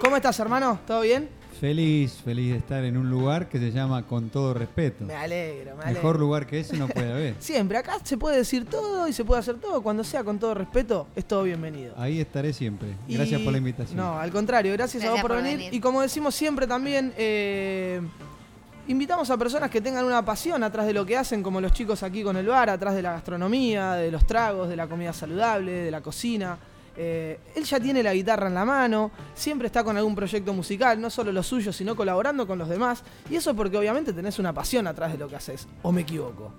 ¿Cómo 0.00 0.16
estás, 0.16 0.38
hermano? 0.40 0.80
¿Todo 0.86 1.02
bien? 1.02 1.28
Feliz, 1.60 2.18
feliz 2.24 2.50
de 2.52 2.58
estar 2.58 2.82
en 2.84 2.96
un 2.96 3.08
lugar 3.08 3.48
que 3.48 3.58
se 3.58 3.70
llama 3.70 4.04
Con 4.04 4.30
todo 4.30 4.52
respeto. 4.52 5.04
Me 5.04 5.14
alegro, 5.14 5.76
me 5.76 5.82
alegro. 5.84 6.02
Mejor 6.02 6.18
lugar 6.18 6.44
que 6.46 6.58
ese 6.58 6.76
no 6.76 6.88
puede 6.88 7.12
haber. 7.12 7.34
Siempre, 7.40 7.78
acá 7.78 7.98
se 8.02 8.16
puede 8.16 8.36
decir 8.38 8.64
todo 8.64 9.06
y 9.06 9.12
se 9.12 9.24
puede 9.24 9.40
hacer 9.40 9.56
todo. 9.60 9.80
Cuando 9.80 10.02
sea 10.02 10.24
con 10.24 10.40
todo 10.40 10.54
respeto, 10.54 11.06
es 11.14 11.24
todo 11.24 11.44
bienvenido. 11.44 11.94
Ahí 11.96 12.20
estaré 12.20 12.52
siempre. 12.52 12.88
Y- 13.06 13.14
Gracias 13.14 13.40
por 13.42 13.52
la 13.52 13.58
invitación. 13.58 13.96
No, 13.96 14.18
al 14.18 14.32
contrario, 14.32 14.72
gracias, 14.72 15.04
a 15.04 15.10
vos 15.10 15.20
por, 15.20 15.30
por 15.32 15.42
venir. 15.42 15.58
venir. 15.58 15.74
Y 15.74 15.78
como 15.80 16.02
decimos 16.02 16.34
siempre 16.34 16.66
también, 16.66 17.12
eh, 17.16 18.00
invitamos 18.88 19.30
a 19.30 19.36
personas 19.36 19.70
que 19.70 19.80
tengan 19.80 20.04
una 20.04 20.24
pasión 20.24 20.62
atrás 20.62 20.86
de 20.86 20.92
lo 20.92 21.04
que 21.06 21.16
hacen, 21.16 21.42
como 21.42 21.60
los 21.60 21.72
chicos 21.72 22.02
aquí 22.02 22.22
con 22.22 22.36
el 22.36 22.46
bar, 22.46 22.70
atrás 22.70 22.94
de 22.94 23.02
la 23.02 23.12
gastronomía, 23.12 23.92
de 23.94 24.10
los 24.10 24.26
tragos, 24.26 24.68
de 24.68 24.76
la 24.76 24.86
comida 24.86 25.12
saludable, 25.12 25.70
de 25.72 25.90
la 25.90 26.00
cocina. 26.00 26.58
Eh, 26.94 27.38
él 27.54 27.64
ya 27.64 27.80
tiene 27.80 28.02
la 28.02 28.12
guitarra 28.12 28.48
en 28.48 28.54
la 28.54 28.64
mano, 28.66 29.10
siempre 29.34 29.66
está 29.66 29.82
con 29.82 29.96
algún 29.96 30.14
proyecto 30.14 30.52
musical, 30.52 31.00
no 31.00 31.08
solo 31.08 31.32
lo 31.32 31.42
suyo, 31.42 31.72
sino 31.72 31.96
colaborando 31.96 32.46
con 32.46 32.58
los 32.58 32.68
demás. 32.68 33.02
Y 33.30 33.36
eso 33.36 33.54
porque 33.54 33.78
obviamente 33.78 34.12
tenés 34.12 34.38
una 34.38 34.52
pasión 34.52 34.86
atrás 34.86 35.12
de 35.12 35.18
lo 35.18 35.26
que 35.28 35.36
haces, 35.36 35.66
o 35.82 35.90
me 35.92 36.02
equivoco. 36.02 36.52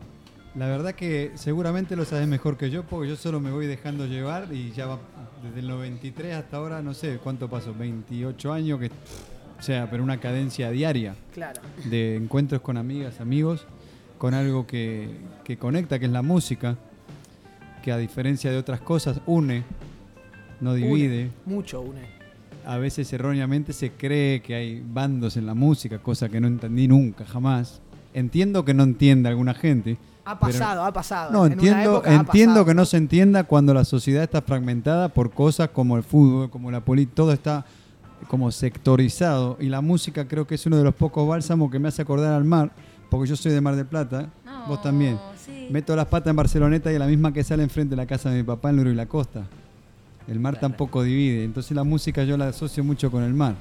La 0.56 0.68
verdad 0.68 0.94
que 0.94 1.32
seguramente 1.36 1.96
lo 1.96 2.06
sabes 2.06 2.28
mejor 2.28 2.58
que 2.58 2.70
yo, 2.70 2.84
porque 2.84 3.10
yo 3.10 3.16
solo 3.16 3.40
me 3.40 3.52
voy 3.52 3.66
dejando 3.68 4.06
llevar 4.06 4.48
y 4.52 4.72
ya 4.72 4.86
va- 4.86 5.00
desde 5.44 5.60
el 5.60 5.68
93 5.68 6.36
hasta 6.36 6.58
ahora, 6.58 6.82
no 6.82 6.94
sé 6.94 7.20
cuánto 7.24 7.48
pasó, 7.50 7.74
28 7.74 8.54
años, 8.54 8.80
que, 8.80 8.92
o 9.64 9.66
sea, 9.66 9.90
pero 9.90 10.04
una 10.04 10.20
cadencia 10.20 10.70
diaria 10.72 11.16
Claro. 11.34 11.62
de 11.86 12.18
encuentros 12.18 12.60
con 12.60 12.76
amigas, 12.76 13.22
amigos, 13.22 13.66
con 14.18 14.34
algo 14.34 14.68
que, 14.68 15.08
que 15.46 15.56
conecta, 15.58 16.00
que 16.00 16.06
es 16.08 16.12
la 16.12 16.22
música, 16.22 16.76
que 17.82 17.94
a 17.94 17.98
diferencia 17.98 18.52
de 18.52 18.58
otras 18.58 18.82
cosas 18.82 19.22
une, 19.26 19.64
no 20.60 20.74
divide. 20.74 21.30
Une, 21.46 21.56
mucho 21.56 21.80
une. 21.80 22.02
A 22.66 22.78
veces 22.78 23.14
erróneamente 23.14 23.72
se 23.72 23.92
cree 23.92 24.42
que 24.42 24.54
hay 24.54 24.84
bandos 24.86 25.38
en 25.38 25.46
la 25.46 25.54
música, 25.54 26.00
cosa 26.00 26.28
que 26.28 26.42
no 26.42 26.48
entendí 26.48 26.90
nunca, 26.90 27.24
jamás. 27.24 27.80
Entiendo 28.14 28.66
que 28.66 28.74
no 28.74 28.84
entienda 28.84 29.30
alguna 29.30 29.54
gente. 29.54 29.98
Ha 30.26 30.38
pasado, 30.40 30.84
ha 30.84 30.92
pasado. 30.92 31.32
No, 31.32 31.46
En 31.46 31.54
entiendo, 31.54 32.00
época 32.00 32.14
entiendo 32.14 32.66
que 32.66 32.74
no 32.74 32.86
se 32.86 32.98
entienda 32.98 33.46
cuando 33.46 33.74
la 33.74 33.86
sociedad 33.86 34.24
está 34.24 34.42
fragmentada 34.42 35.08
por 35.08 35.32
cosas 35.32 35.70
como 35.70 35.96
el 35.96 36.04
fútbol, 36.04 36.50
como 36.50 36.70
la 36.70 36.82
política, 36.84 37.16
todo 37.16 37.32
está 37.32 37.66
como 38.28 38.52
sectorizado 38.52 39.58
y 39.60 39.68
la 39.68 39.82
música 39.82 40.28
creo 40.28 40.46
que 40.48 40.56
es 40.56 40.66
uno 40.66 40.78
de 40.78 40.84
los 40.84 40.94
pocos 40.96 41.28
bálsamos 41.28 41.72
que 41.72 41.80
me 41.80 41.88
hace 41.88 42.02
acordar 42.02 42.34
al 42.34 42.44
mar, 42.44 42.72
porque 43.10 43.30
yo 43.30 43.36
soy 43.36 43.52
de 43.52 43.62
Mar 43.62 43.76
del 43.76 43.86
Plata, 43.86 44.30
vos 44.68 44.82
también. 44.82 45.18
Meto 45.70 45.96
las 45.96 46.08
patas 46.08 46.30
en 46.32 46.36
Barceloneta 46.36 46.90
y 46.92 46.96
es 46.96 47.00
la 47.00 47.08
misma 47.08 47.32
que 47.34 47.44
sale 47.44 47.64
enfrente 47.64 47.92
de 47.92 47.98
la 47.98 48.06
casa 48.06 48.30
de 48.30 48.38
mi 48.38 48.44
papá 48.44 48.70
en 48.70 48.78
Luro 48.78 48.90
y 48.92 48.96
la 48.96 49.06
Costa. 49.06 49.44
El 50.28 50.40
mar 50.40 50.60
tampoco 50.60 51.04
divide, 51.04 51.44
entonces 51.44 51.76
la 51.76 51.84
música 51.84 52.24
yo 52.24 52.38
la 52.38 52.48
asocio 52.48 52.84
mucho 52.84 53.12
con 53.12 53.24
el 53.24 53.34
mar. 53.34 53.56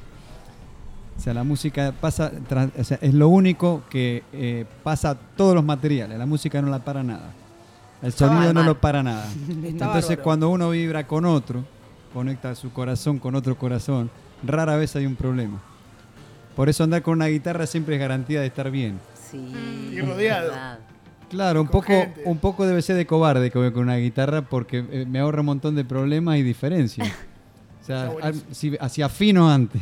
O 1.16 1.20
sea, 1.20 1.34
la 1.34 1.44
música 1.44 1.92
pasa, 2.00 2.32
tras- 2.48 2.70
o 2.78 2.84
sea, 2.84 2.98
es 3.02 3.12
lo 3.14 3.28
único 3.28 3.82
que 3.90 4.22
eh, 4.32 4.64
pasa 4.82 5.14
todos 5.36 5.54
los 5.54 5.64
materiales. 5.64 6.18
La 6.18 6.24
música 6.26 6.62
no 6.62 6.68
la 6.70 6.78
para 6.78 7.02
nada. 7.02 7.32
El 8.02 8.12
sonido 8.12 8.52
no 8.54 8.62
lo 8.62 8.80
para 8.80 9.02
nada. 9.02 9.26
Entonces, 9.64 10.18
cuando 10.18 10.48
uno 10.48 10.70
vibra 10.70 11.06
con 11.06 11.24
otro, 11.26 11.64
conecta 12.14 12.54
su 12.54 12.72
corazón 12.72 13.18
con 13.18 13.34
otro 13.34 13.56
corazón, 13.58 14.10
rara 14.42 14.76
vez 14.76 14.94
hay 14.96 15.06
un 15.06 15.16
problema. 15.16 15.60
Por 16.56 16.68
eso 16.68 16.84
andar 16.84 17.02
con 17.02 17.14
una 17.14 17.26
guitarra 17.26 17.66
siempre 17.66 17.94
es 17.96 18.00
garantía 18.00 18.40
de 18.40 18.46
estar 18.46 18.70
bien. 18.70 18.98
Sí. 19.30 19.90
Y 19.92 20.00
rodeado. 20.00 20.52
Claro, 21.30 21.62
un 21.62 21.66
Con 21.66 21.80
poco, 21.80 21.92
gente. 21.94 22.22
un 22.26 22.38
poco 22.38 22.66
debe 22.66 22.82
ser 22.82 22.96
de 22.96 23.06
cobarde 23.06 23.50
que 23.50 23.58
voy 23.58 23.72
con 23.72 23.84
una 23.84 23.96
guitarra 23.96 24.42
porque 24.42 24.84
eh, 24.90 25.06
me 25.08 25.18
ahorra 25.18 25.40
un 25.40 25.46
montón 25.46 25.74
de 25.74 25.84
problemas 25.84 26.36
y 26.36 26.42
diferencias. 26.42 27.08
O 27.82 27.84
sea, 27.84 28.12
si, 28.52 28.76
si 28.90 29.02
afino 29.02 29.50
antes, 29.50 29.80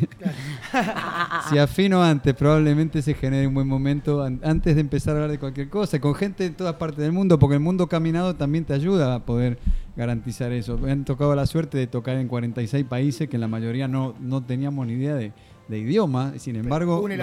si 1.51 1.59
afino 1.59 2.03
antes, 2.03 2.35
probablemente 2.35 3.03
se 3.03 3.15
genere 3.15 3.47
un 3.47 3.55
buen 3.55 3.67
momento 3.69 4.23
an- 4.23 4.41
antes 4.43 4.75
de 4.75 4.81
empezar 4.81 5.13
a 5.13 5.17
hablar 5.17 5.31
de 5.31 5.39
cualquier 5.39 5.69
cosa, 5.69 6.01
con 6.01 6.15
gente 6.15 6.45
de 6.45 6.51
todas 6.51 6.75
partes 6.77 6.99
del 7.01 7.13
mundo, 7.13 7.39
porque 7.39 7.55
el 7.55 7.61
mundo 7.61 7.89
caminado 7.89 8.35
también 8.37 8.65
te 8.65 8.73
ayuda 8.73 9.15
a 9.15 9.21
poder 9.25 9.59
garantizar 9.97 10.53
eso. 10.53 10.79
Me 10.79 10.93
han 10.93 11.05
tocado 11.05 11.35
la 11.35 11.47
suerte 11.47 11.77
de 11.79 11.87
tocar 11.87 12.17
en 12.17 12.29
46 12.29 12.85
países 12.87 13.29
que 13.29 13.37
en 13.37 13.41
la 13.43 13.49
mayoría 13.49 13.89
no, 13.89 14.15
no 14.21 14.43
teníamos 14.43 14.87
ni 14.87 14.95
idea 14.95 15.15
de, 15.15 15.33
de 15.69 15.79
idioma, 15.79 16.35
sin 16.39 16.57
embargo, 16.57 17.01
une 17.03 17.19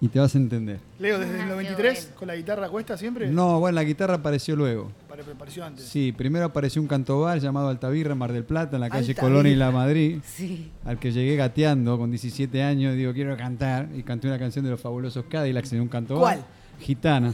y 0.00 0.08
te 0.08 0.18
vas 0.18 0.34
a 0.34 0.38
entender. 0.38 0.78
Leo, 0.98 1.18
desde 1.18 1.32
Ah, 1.32 1.36
el 1.36 1.42
qué 1.44 1.50
93, 1.50 2.00
bueno. 2.04 2.16
con 2.18 2.28
la 2.28 2.36
guitarra 2.36 2.68
cuesta 2.68 2.96
siempre. 2.98 3.28
No, 3.30 3.58
bueno, 3.60 3.76
la 3.76 3.84
guitarra 3.84 4.14
apareció 4.14 4.54
luego. 4.56 4.90
Para 5.08 5.22
apareció 5.22 5.64
antes. 5.64 5.86
Sí, 5.86 6.12
primero 6.12 6.44
apareció 6.44 6.82
un 6.82 6.88
cantobar 6.88 7.38
llamado 7.40 7.68
Altavirra 7.68 8.12
en 8.12 8.18
Mar 8.18 8.32
del 8.32 8.44
Plata, 8.44 8.76
en 8.76 8.80
la 8.82 8.90
calle. 8.90 9.14
Colón 9.14 9.46
y 9.46 9.54
La 9.54 9.70
Madrid, 9.70 10.18
Sí. 10.24 10.70
al 10.84 10.98
que 10.98 11.10
llegué 11.12 11.36
gateando 11.36 11.96
con 11.98 12.10
17 12.10 12.62
años 12.62 12.94
digo, 12.94 13.12
quiero 13.14 13.34
cantar, 13.36 13.88
y 13.96 14.02
canté 14.02 14.26
una 14.28 14.38
canción 14.38 14.64
de 14.64 14.72
los 14.72 14.80
fabulosos 14.80 15.24
Cadillacs 15.30 15.72
en 15.72 15.80
un 15.80 15.88
cantobar. 15.88 16.20
¿Cuál? 16.38 16.44
Gitana. 16.80 17.32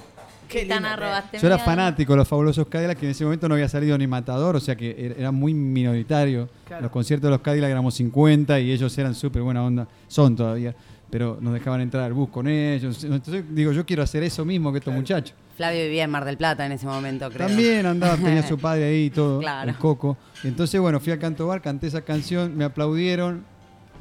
Qué 0.48 0.60
¿Qué 0.60 0.66
tan 0.66 0.82
lindo, 0.82 0.88
arrobaste? 0.90 1.38
Yo 1.38 1.46
era 1.46 1.58
fanático 1.58 2.12
de 2.12 2.18
los 2.18 2.28
fabulosos 2.28 2.66
Cadillacs, 2.68 3.00
que 3.00 3.06
en 3.06 3.12
ese 3.12 3.24
momento 3.24 3.48
no 3.48 3.54
había 3.54 3.68
salido 3.70 3.96
ni 3.96 4.06
Matador, 4.06 4.54
o 4.54 4.60
sea 4.60 4.76
que 4.76 4.90
er- 4.96 5.14
era 5.18 5.32
muy 5.32 5.54
minoritario. 5.54 6.48
Claro. 6.66 6.82
Los 6.82 6.90
conciertos 6.92 7.28
de 7.28 7.30
los 7.30 7.40
Cadillacs 7.40 7.70
éramos 7.70 7.94
50 7.94 8.60
y 8.60 8.70
ellos 8.70 8.96
eran 8.98 9.14
súper 9.14 9.40
buena 9.42 9.64
onda, 9.64 9.88
son 10.08 10.36
todavía, 10.36 10.74
pero 11.12 11.36
nos 11.42 11.52
dejaban 11.52 11.82
entrar 11.82 12.04
al 12.04 12.14
bus 12.14 12.30
con 12.30 12.48
ellos. 12.48 13.04
Entonces 13.04 13.44
digo, 13.50 13.70
yo 13.72 13.84
quiero 13.84 14.02
hacer 14.02 14.22
eso 14.22 14.46
mismo 14.46 14.72
que 14.72 14.78
estos 14.78 14.94
muchachos. 14.94 15.34
Flavio 15.58 15.82
vivía 15.84 16.04
en 16.04 16.10
Mar 16.10 16.24
del 16.24 16.38
Plata 16.38 16.64
en 16.64 16.72
ese 16.72 16.86
momento, 16.86 17.28
creo. 17.30 17.48
También 17.48 17.84
andaba, 17.84 18.16
tenía 18.16 18.42
su 18.48 18.56
padre 18.58 18.84
ahí 18.86 19.04
y 19.04 19.10
todo, 19.10 19.40
Claro. 19.40 19.68
el 19.70 19.76
coco. 19.76 20.16
Entonces, 20.42 20.80
bueno, 20.80 21.00
fui 21.00 21.12
al 21.12 21.18
canto 21.18 21.46
bar, 21.46 21.60
canté 21.60 21.88
esa 21.88 22.00
canción, 22.00 22.56
me 22.56 22.64
aplaudieron. 22.64 23.44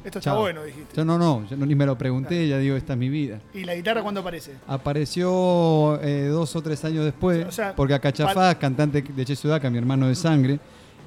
Esto 0.02 0.20
está 0.20 0.30
Chao. 0.30 0.40
bueno, 0.40 0.64
dijiste. 0.64 0.96
Yo 0.96 1.04
no, 1.04 1.18
no, 1.18 1.46
yo 1.50 1.54
no, 1.54 1.66
ni 1.66 1.74
me 1.74 1.84
lo 1.84 1.98
pregunté, 1.98 2.48
ya 2.48 2.56
digo, 2.56 2.76
esta 2.76 2.94
es 2.94 2.98
mi 2.98 3.10
vida. 3.10 3.40
¿Y 3.52 3.64
la 3.64 3.74
guitarra 3.74 4.02
cuándo 4.02 4.22
aparece? 4.22 4.52
Apareció 4.66 6.00
eh, 6.02 6.28
dos 6.28 6.56
o 6.56 6.62
tres 6.62 6.82
años 6.86 7.04
después, 7.04 7.44
O 7.46 7.52
sea, 7.52 7.76
porque 7.76 7.92
a 7.92 7.98
Cachafaz, 7.98 8.56
cantante 8.56 9.02
de 9.02 9.24
Che 9.26 9.36
Sudaca, 9.36 9.68
mi 9.68 9.76
hermano 9.76 10.08
de 10.08 10.14
sangre, 10.14 10.58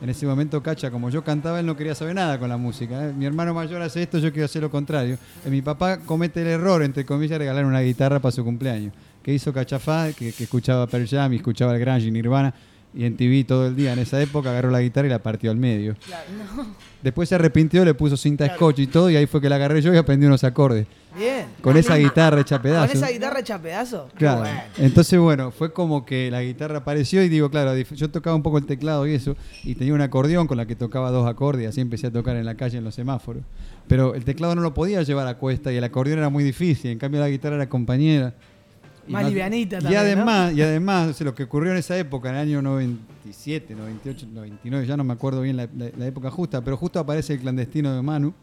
en 0.02 0.10
ese 0.10 0.26
momento 0.26 0.62
Cacha, 0.62 0.92
como 0.92 1.10
yo 1.10 1.24
cantaba, 1.24 1.60
él 1.60 1.66
no 1.66 1.76
quería 1.76 1.96
saber 1.96 2.16
nada 2.16 2.38
con 2.38 2.50
la 2.50 2.58
música. 2.58 3.10
¿eh? 3.10 3.14
Mi 3.14 3.26
hermano 3.26 3.54
mayor 3.54 3.82
hace 3.82 4.04
esto, 4.04 4.18
yo 4.18 4.32
quiero 4.32 4.46
hacer 4.46 4.62
lo 4.62 4.70
contrario. 4.70 5.18
Eh, 5.46 5.50
mi 5.50 5.62
papá 5.62 6.00
comete 6.00 6.42
el 6.42 6.48
error, 6.48 6.84
entre 6.84 7.06
comillas, 7.06 7.32
de 7.32 7.40
regalar 7.40 7.66
una 7.66 7.82
guitarra 7.82 8.20
para 8.20 8.32
su 8.32 8.44
cumpleaños. 8.44 8.94
¿Qué 9.24 9.34
hizo 9.34 9.54
Cachafaz? 9.54 10.16
Que, 10.16 10.30
escuchaba 10.30 10.86
Pearl 10.88 11.08
Jam 11.08 11.34
y 11.34 11.38
escuchaba 11.38 11.74
el 11.74 11.80
Grunge 11.80 12.08
y 12.08 12.12
Nirvana. 12.12 12.54
Y 12.94 13.06
en 13.06 13.18
TV 13.18 13.44
todo 13.44 13.68
el 13.68 13.76
día 13.76 13.94
en 13.94 14.00
esa 14.00 14.22
época 14.22 14.52
agarró 14.52 14.70
la 14.70 14.82
guitarra 14.82 15.08
y 15.08 15.10
la 15.10 15.20
partió 15.20 15.52
al 15.52 15.58
medio. 15.58 15.96
Después 17.06 17.30
se 17.30 17.36
arrepintió, 17.36 17.86
le 17.86 17.94
puso 17.94 18.18
cinta 18.18 18.52
scotch 18.56 18.80
y 18.80 18.88
todo, 18.88 19.12
y 19.12 19.16
ahí 19.16 19.28
fue 19.28 19.40
que 19.40 19.48
la 19.48 19.58
agarré 19.58 19.80
yo 19.80 19.94
y 19.94 19.98
aprendí 19.98 20.26
unos 20.26 20.44
acordes. 20.44 20.88
Bien. 21.16 21.46
Con 21.62 21.78
esa 21.78 21.98
guitarra 21.98 22.42
hecha 22.42 22.60
pedazos. 22.60 22.94
Con 22.94 22.98
esa 23.04 23.14
guitarra 23.14 23.42
hecha 23.42 23.62
pedazo. 23.62 24.10
Claro. 24.16 24.40
bueno. 24.40 24.60
Entonces, 24.80 25.20
bueno, 25.20 25.52
fue 25.52 25.72
como 25.72 26.04
que 26.04 26.32
la 26.32 26.42
guitarra 26.42 26.80
apareció 26.80 27.22
y 27.22 27.30
digo, 27.30 27.52
claro, 27.52 27.78
yo 27.78 28.10
tocaba 28.10 28.36
un 28.36 28.42
poco 28.42 28.58
el 28.58 28.66
teclado 28.66 29.06
y 29.06 29.14
eso, 29.14 29.38
y 29.64 29.76
tenía 29.76 29.94
un 29.94 30.02
acordeón 30.02 30.48
con 30.48 30.58
la 30.58 30.66
que 30.66 30.76
tocaba 30.76 31.12
dos 31.12 31.30
acordes, 31.30 31.66
y 31.66 31.68
así 31.68 31.80
empecé 31.80 32.08
a 32.08 32.12
tocar 32.12 32.38
en 32.38 32.46
la 32.46 32.56
calle 32.56 32.80
en 32.80 32.84
los 32.84 32.96
semáforos. 32.96 33.44
Pero 33.88 34.16
el 34.16 34.26
teclado 34.26 34.56
no 34.56 34.64
lo 34.64 34.74
podía 34.74 35.04
llevar 35.04 35.28
a 35.28 35.38
cuesta 35.38 35.72
y 35.72 35.76
el 35.76 35.84
acordeón 35.84 36.18
era 36.18 36.30
muy 36.30 36.44
difícil, 36.44 36.90
en 36.90 36.98
cambio 36.98 37.20
la 37.20 37.30
guitarra 37.30 37.58
era 37.58 37.70
compañera. 37.70 38.34
Y 39.08 39.12
Más 39.12 39.26
livianita 39.26 39.78
Y 39.78 39.82
también, 39.82 40.02
además, 40.02 40.54
y 40.54 40.62
además 40.64 41.10
o 41.10 41.14
sea, 41.14 41.26
lo 41.26 41.36
que 41.36 41.44
ocurrió 41.44 41.72
en 41.72 41.78
esa 41.78 41.96
época, 41.98 42.30
en 42.30 42.36
el 42.36 42.42
año 42.42 42.62
97, 42.62 43.76
98, 43.76 44.28
99, 44.34 44.86
ya 44.88 44.98
no 44.98 45.04
me 45.04 45.14
acuerdo 45.14 45.42
bien 45.42 45.58
la, 45.58 45.68
la- 45.78 45.90
la 45.98 46.06
época 46.08 46.32
justa, 46.32 46.62
pero 46.62 46.76
justo 46.78 47.00
aparece 47.00 47.34
el 47.34 47.40
clandestino 47.40 47.96
de 47.96 48.02
Manu, 48.02 48.34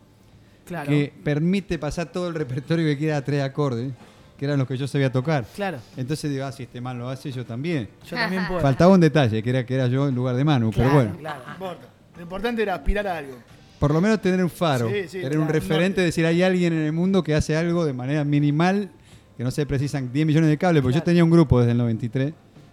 Claro. 0.65 0.89
que 0.89 1.13
permite 1.25 1.79
pasar 1.79 2.13
todo 2.13 2.29
el 2.29 2.35
repertorio 2.35 2.87
que 2.87 2.97
quiera 2.97 3.17
a 3.17 3.25
tres 3.25 3.43
acordes, 3.43 3.93
que 4.39 4.45
eran 4.45 4.59
los 4.59 4.69
que 4.69 4.77
yo 4.77 4.87
sabía 4.87 5.11
tocar. 5.11 5.45
Claro. 5.57 5.79
Entonces 5.97 6.31
digo, 6.31 6.45
ah, 6.45 6.53
si 6.53 6.63
este 6.63 6.81
man 6.81 6.99
lo 6.99 7.09
hace, 7.09 7.33
yo 7.33 7.45
también. 7.45 7.89
Yo 8.09 8.17
también 8.17 8.47
puedo. 8.47 8.61
Faltaba 8.61 8.95
un 8.95 9.01
detalle, 9.01 9.43
que 9.43 9.51
era 9.51 9.67
que 9.67 9.75
era 9.75 9.89
yo 9.89 10.07
en 10.09 10.15
lugar 10.15 10.37
de 10.37 10.45
Manu, 10.45 10.71
pero 10.71 10.85
Claro, 10.91 10.95
bueno. 10.95 11.17
claro. 11.19 11.43
No 11.47 11.53
importa. 11.55 11.89
Lo 12.17 12.23
importante 12.23 12.63
era 12.63 12.75
aspirar 12.77 13.07
a 13.09 13.19
algo. 13.19 13.35
Por 13.81 13.93
lo 13.93 14.01
menos 14.01 14.21
tener 14.23 14.43
un 14.45 14.51
faro, 14.51 14.89
Sí, 14.89 15.09
sí, 15.09 15.21
tener 15.21 15.39
un 15.39 15.49
referente, 15.49 15.89
norte. 15.89 16.03
decir, 16.03 16.25
hay 16.25 16.41
alguien 16.43 16.73
en 16.73 16.81
el 16.83 16.93
mundo 16.93 17.25
que 17.25 17.35
hace 17.35 17.57
algo 17.57 17.85
de 17.85 17.93
manera 17.93 18.23
minimal, 18.23 18.91
que 19.37 19.45
no 19.45 19.51
se 19.51 19.65
precisan 19.67 20.13
10 20.13 20.27
millones 20.27 20.51
de 20.51 20.59
cables, 20.59 20.83
porque 20.83 20.97
yo 20.99 21.03
tenía 21.03 21.25
un 21.25 21.31
grupo 21.31 21.59
desde 21.61 21.73
el 21.73 21.79
93 21.79 22.33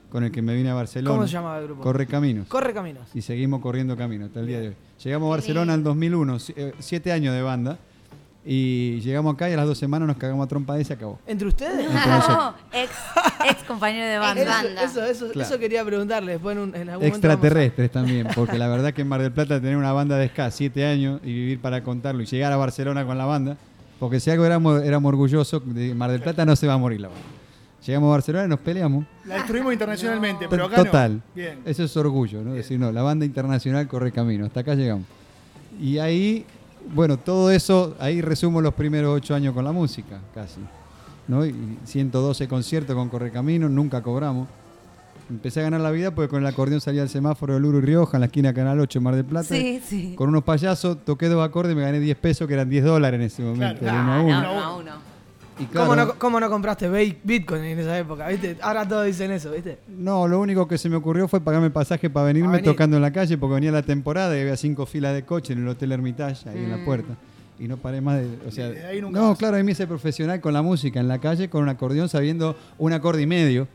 con 0.09 0.23
el 0.23 0.31
que 0.31 0.41
me 0.41 0.55
vine 0.55 0.69
a 0.69 0.73
Barcelona. 0.73 1.15
¿Cómo 1.15 1.27
se 1.27 1.33
llamaba 1.33 1.59
el 1.59 1.65
grupo? 1.65 1.81
Corre 1.81 2.07
Caminos. 2.07 2.47
Corre 2.47 2.73
caminos. 2.73 3.03
y 3.13 3.21
seguimos 3.21 3.61
corriendo 3.61 3.95
camino 3.95 4.25
hasta 4.25 4.39
el 4.39 4.47
día 4.47 4.59
de 4.59 4.67
hoy. 4.69 4.75
Llegamos 5.03 5.27
a 5.27 5.29
Barcelona 5.29 5.73
en 5.73 5.79
lindo. 5.79 5.89
2001, 5.91 6.39
si- 6.39 6.53
eh, 6.57 6.73
siete 6.79 7.11
años 7.11 7.33
de 7.35 7.41
banda, 7.43 7.77
y 8.45 8.99
llegamos 9.01 9.33
acá 9.35 9.49
y 9.49 9.53
a 9.53 9.57
las 9.57 9.67
dos 9.67 9.77
semanas 9.77 10.07
nos 10.07 10.17
cagamos 10.17 10.45
a 10.45 10.47
trompa 10.47 10.79
y 10.79 10.85
se 10.85 10.93
acabó. 10.93 11.19
¿Entre 11.27 11.47
ustedes? 11.47 11.87
No, 11.93 12.53
ex, 12.71 12.89
ex 13.47 13.63
compañero 13.67 14.07
de 14.07 14.17
banda. 14.17 14.63
Eso, 14.83 15.03
eso, 15.03 15.05
eso, 15.05 15.29
Claro. 15.31 15.47
eso 15.47 15.59
quería 15.59 15.83
preguntarle 15.85 16.31
después 16.33 16.55
en, 16.55 16.63
un, 16.63 16.69
en 16.69 16.89
algún 16.89 16.93
momento 16.93 17.07
Extraterrestres 17.07 17.91
también, 17.91 18.27
porque 18.35 18.57
la 18.57 18.67
verdad 18.69 18.93
que 18.93 19.01
en 19.01 19.07
Mar 19.09 19.21
del 19.21 19.31
Plata 19.33 19.59
tener 19.59 19.75
una 19.77 19.91
banda 19.91 20.17
de 20.17 20.27
ska 20.29 20.49
siete 20.51 20.85
años 20.85 21.19
y 21.23 21.27
vivir 21.33 21.59
para 21.59 21.83
contarlo 21.83 22.23
y 22.23 22.25
llegar 22.25 22.51
a 22.51 22.57
Barcelona 22.57 23.05
con 23.05 23.17
la 23.17 23.25
banda, 23.25 23.57
porque 23.99 24.19
si 24.19 24.31
algo 24.31 24.45
éramos, 24.45 24.81
éramos 24.83 25.09
orgullosos, 25.09 25.61
de 25.65 25.93
Mar 25.93 26.11
del 26.11 26.21
Plata 26.21 26.45
no 26.45 26.55
se 26.55 26.67
va 26.67 26.73
a 26.73 26.77
morir 26.77 27.01
la 27.01 27.09
banda. 27.09 27.23
Llegamos 27.85 28.07
a 28.07 28.11
Barcelona 28.11 28.45
y 28.45 28.49
nos 28.49 28.59
peleamos. 28.59 29.05
La 29.25 29.35
destruimos 29.35 29.73
internacionalmente, 29.73 30.47
pero 30.49 30.65
acá 30.65 30.83
Total. 30.83 31.15
no. 31.15 31.21
Bien. 31.33 31.59
Eso 31.65 31.83
es 31.83 31.97
orgullo, 31.97 32.43
¿no? 32.43 32.53
Decir, 32.53 32.79
no, 32.79 32.91
la 32.91 33.01
banda 33.01 33.25
internacional 33.25 33.87
corre 33.87 34.11
camino, 34.11 34.45
hasta 34.45 34.59
acá 34.59 34.75
llegamos. 34.75 35.05
Y 35.79 35.97
ahí, 35.97 36.45
bueno, 36.93 37.17
todo 37.17 37.51
eso, 37.51 37.95
ahí 37.99 38.21
resumo 38.21 38.61
los 38.61 38.73
primeros 38.73 39.15
ocho 39.15 39.33
años 39.33 39.53
con 39.53 39.63
la 39.63 39.71
música, 39.71 40.19
casi. 40.33 40.59
¿no? 41.27 41.45
Y 41.45 41.77
112 41.85 42.47
conciertos 42.47 42.95
con 42.95 43.07
Correcamino, 43.07 43.69
nunca 43.69 44.01
cobramos. 44.01 44.47
Empecé 45.29 45.59
a 45.59 45.63
ganar 45.63 45.81
la 45.81 45.91
vida 45.91 46.13
porque 46.15 46.29
con 46.29 46.41
el 46.41 46.47
acordeón 46.47 46.81
salía 46.81 47.01
al 47.03 47.09
semáforo 47.09 47.53
de 47.53 47.59
Luro 47.59 47.77
y 47.77 47.81
Rioja, 47.81 48.17
en 48.17 48.21
la 48.21 48.25
esquina 48.27 48.53
Canal 48.53 48.79
8, 48.79 48.99
Mar 49.01 49.15
del 49.15 49.25
Plata. 49.25 49.47
Sí, 49.47 49.79
sí. 49.85 50.13
Con 50.15 50.29
unos 50.29 50.43
payasos, 50.43 51.05
toqué 51.05 51.27
dos 51.27 51.45
acordes 51.45 51.73
y 51.73 51.75
me 51.75 51.83
gané 51.83 51.99
10 51.99 52.17
pesos, 52.17 52.47
que 52.47 52.55
eran 52.55 52.69
10 52.69 52.83
dólares 52.83 53.19
en 53.19 53.25
ese 53.27 53.41
momento, 53.43 53.79
Claro. 53.81 53.97
de 53.97 54.03
uno 54.03 54.11
a 54.11 54.17
Ah, 54.17 54.73
uno. 54.75 54.83
no. 54.83 55.09
Y 55.59 55.65
¿Cómo, 55.65 55.93
no, 55.93 56.13
¿Cómo 56.15 56.39
no 56.39 56.49
compraste 56.49 56.89
Bi- 56.89 57.17
Bitcoin 57.21 57.61
en 57.65 57.79
esa 57.79 57.97
época? 57.99 58.29
¿viste? 58.29 58.55
Ahora 58.61 58.87
todos 58.87 59.05
dicen 59.05 59.29
eso, 59.31 59.51
¿viste? 59.51 59.77
No, 59.89 60.25
lo 60.25 60.39
único 60.39 60.67
que 60.69 60.77
se 60.77 60.87
me 60.87 60.95
ocurrió 60.95 61.27
fue 61.27 61.41
pagarme 61.41 61.67
el 61.67 61.73
pasaje 61.73 62.09
para 62.09 62.27
venirme 62.27 62.51
venir. 62.53 62.63
tocando 62.63 62.95
en 62.95 63.01
la 63.01 63.11
calle 63.11 63.37
porque 63.37 63.55
venía 63.55 63.71
la 63.71 63.83
temporada 63.83 64.37
y 64.37 64.41
había 64.41 64.55
cinco 64.55 64.85
filas 64.85 65.13
de 65.13 65.23
coche 65.25 65.51
en 65.51 65.59
el 65.59 65.67
Hotel 65.67 65.91
Hermitage, 65.91 66.49
ahí 66.49 66.59
en 66.63 66.71
la 66.71 66.85
puerta. 66.85 67.13
Y 67.59 67.67
no 67.67 67.75
paré 67.75 67.99
más 67.99 68.21
de. 68.21 68.29
O 68.47 68.51
sea, 68.51 68.69
Desde 68.69 68.85
ahí 68.85 69.01
nunca 69.01 69.19
no, 69.19 69.29
más. 69.31 69.37
claro, 69.37 69.57
ahí 69.57 69.63
me 69.65 69.73
hice 69.73 69.85
profesional 69.85 70.39
con 70.39 70.53
la 70.53 70.61
música 70.61 71.01
en 71.01 71.09
la 71.09 71.19
calle, 71.19 71.49
con 71.49 71.61
un 71.61 71.67
acordeón, 71.67 72.07
sabiendo 72.07 72.55
un 72.77 72.93
acorde 72.93 73.21
y 73.21 73.27
medio. 73.27 73.67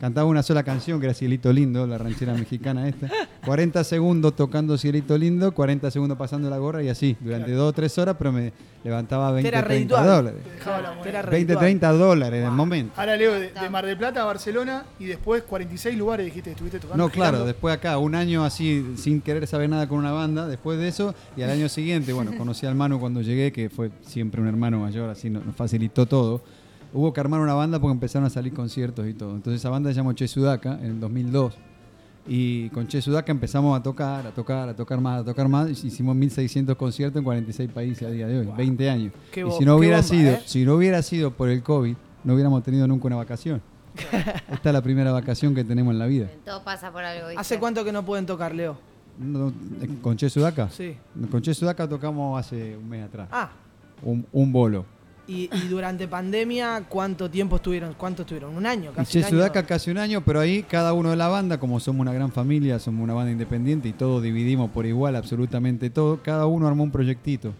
Cantaba 0.00 0.26
una 0.26 0.42
sola 0.42 0.62
canción, 0.64 0.98
que 1.00 1.06
era 1.06 1.14
Cielito 1.14 1.52
Lindo, 1.52 1.86
la 1.86 1.96
ranchera 1.98 2.34
mexicana 2.34 2.88
esta. 2.88 3.08
40 3.46 3.84
segundos 3.84 4.34
tocando 4.34 4.76
Cielito 4.76 5.16
Lindo, 5.16 5.52
40 5.54 5.90
segundos 5.90 6.18
pasando 6.18 6.50
la 6.50 6.58
gorra 6.58 6.82
y 6.82 6.88
así, 6.88 7.16
durante 7.20 7.52
dos 7.52 7.70
o 7.70 7.72
tres 7.72 7.96
horas, 7.98 8.16
pero 8.18 8.32
me 8.32 8.52
levantaba 8.82 9.30
20, 9.32 9.48
era 9.48 9.64
30 9.64 9.68
redituable. 9.96 10.10
dólares. 10.10 10.40
Era 11.06 11.22
20, 11.22 11.30
redituable. 11.30 11.60
30 11.66 11.92
dólares 11.92 12.40
en 12.40 12.46
el 12.46 12.50
momento. 12.52 12.92
Ahora 12.96 13.16
Leo, 13.16 13.34
de, 13.34 13.50
de 13.50 13.70
Mar 13.70 13.86
del 13.86 13.96
Plata 13.96 14.22
a 14.22 14.24
Barcelona 14.24 14.84
y 14.98 15.04
después 15.06 15.42
46 15.44 15.96
lugares 15.96 16.26
dijiste 16.26 16.50
estuviste 16.50 16.80
tocando. 16.80 17.02
No, 17.02 17.10
claro, 17.10 17.30
girando. 17.30 17.46
después 17.46 17.74
acá, 17.74 17.96
un 17.98 18.14
año 18.14 18.44
así, 18.44 18.94
sin 18.96 19.20
querer 19.20 19.46
saber 19.46 19.70
nada 19.70 19.88
con 19.88 19.98
una 19.98 20.12
banda, 20.12 20.46
después 20.48 20.78
de 20.78 20.88
eso, 20.88 21.14
y 21.36 21.42
al 21.42 21.50
año 21.50 21.68
siguiente, 21.68 22.12
bueno, 22.12 22.32
conocí 22.36 22.66
al 22.66 22.74
Manu 22.74 22.98
cuando 22.98 23.22
llegué, 23.22 23.52
que 23.52 23.70
fue 23.70 23.90
siempre 24.02 24.40
un 24.42 24.48
hermano 24.48 24.80
mayor, 24.80 25.08
así 25.08 25.30
nos 25.30 25.42
facilitó 25.56 26.04
todo. 26.06 26.42
Hubo 26.94 27.12
que 27.12 27.20
armar 27.20 27.40
una 27.40 27.54
banda 27.54 27.78
porque 27.80 27.92
empezaron 27.92 28.24
a 28.26 28.30
salir 28.30 28.54
conciertos 28.54 29.06
y 29.06 29.12
todo. 29.14 29.34
Entonces 29.34 29.60
esa 29.60 29.68
banda 29.68 29.90
se 29.90 29.96
llamó 29.96 30.12
Che 30.12 30.26
Sudaka 30.28 30.78
en 30.80 30.86
el 30.86 31.00
2002. 31.00 31.54
Y 32.26 32.70
con 32.70 32.86
Che 32.86 33.02
Sudaka 33.02 33.30
empezamos 33.32 33.78
a 33.78 33.82
tocar, 33.82 34.26
a 34.26 34.30
tocar, 34.30 34.68
a 34.68 34.74
tocar 34.74 35.00
más, 35.00 35.20
a 35.20 35.24
tocar 35.24 35.48
más. 35.48 35.68
y 35.84 35.88
Hicimos 35.88 36.14
1600 36.16 36.76
conciertos 36.76 37.18
en 37.18 37.24
46 37.24 37.70
países 37.70 38.08
a 38.08 38.10
día 38.10 38.26
de 38.26 38.38
hoy, 38.40 38.48
20 38.56 38.88
años. 38.90 39.12
Qué 39.32 39.40
y 39.46 39.50
si 39.50 39.64
no 39.64 39.76
hubiera 39.76 39.96
bomba, 39.98 40.08
sido, 40.08 40.30
¿eh? 40.32 40.42
si 40.46 40.64
no 40.64 40.74
hubiera 40.76 41.02
sido 41.02 41.32
por 41.32 41.48
el 41.50 41.62
COVID, 41.62 41.96
no 42.22 42.32
hubiéramos 42.34 42.62
tenido 42.62 42.86
nunca 42.86 43.08
una 43.08 43.16
vacación. 43.16 43.60
Esta 44.50 44.70
es 44.70 44.72
la 44.72 44.80
primera 44.82 45.12
vacación 45.12 45.54
que 45.54 45.64
tenemos 45.64 45.92
en 45.92 45.98
la 45.98 46.06
vida. 46.06 46.28
Todo 46.44 46.64
pasa 46.64 46.90
por 46.92 47.04
algo. 47.04 47.26
¿viste? 47.28 47.40
¿Hace 47.40 47.58
cuánto 47.58 47.84
que 47.84 47.92
no 47.92 48.04
pueden 48.04 48.24
tocar, 48.24 48.54
Leo? 48.54 48.78
No, 49.18 49.48
eh, 49.48 49.88
¿Con 50.00 50.16
Che 50.16 50.30
Sudaka? 50.30 50.70
Sí. 50.70 50.96
Con 51.30 51.42
Che 51.42 51.52
Sudaka 51.54 51.86
tocamos 51.88 52.38
hace 52.40 52.76
un 52.76 52.88
mes 52.88 53.04
atrás. 53.04 53.28
Ah, 53.30 53.50
Un, 54.02 54.26
un 54.32 54.50
bolo. 54.52 54.84
Y, 55.26 55.48
y 55.52 55.68
durante 55.68 56.06
pandemia, 56.08 56.84
¿cuánto 56.88 57.30
tiempo 57.30 57.56
estuvieron? 57.56 57.94
¿Cuánto 57.96 58.22
estuvieron? 58.22 58.54
¿Un 58.56 58.66
año? 58.66 58.90
Y 58.92 58.94
Casi 58.96 59.12
Che 59.12 59.18
un 59.20 59.24
año. 59.24 59.30
Sudaka 59.36 59.62
casi 59.64 59.90
un 59.90 59.98
año, 59.98 60.20
pero 60.22 60.40
ahí 60.40 60.62
cada 60.62 60.92
uno 60.92 61.10
de 61.10 61.16
la 61.16 61.28
banda, 61.28 61.58
como 61.58 61.80
somos 61.80 62.00
una 62.02 62.12
gran 62.12 62.30
familia, 62.30 62.78
somos 62.78 63.02
una 63.02 63.14
banda 63.14 63.30
independiente 63.32 63.88
y 63.88 63.92
todos 63.92 64.22
dividimos 64.22 64.70
por 64.70 64.86
igual 64.86 65.16
absolutamente 65.16 65.88
todo, 65.90 66.20
cada 66.22 66.46
uno 66.46 66.66
armó 66.68 66.82
un 66.84 66.90
proyectito 66.90 67.52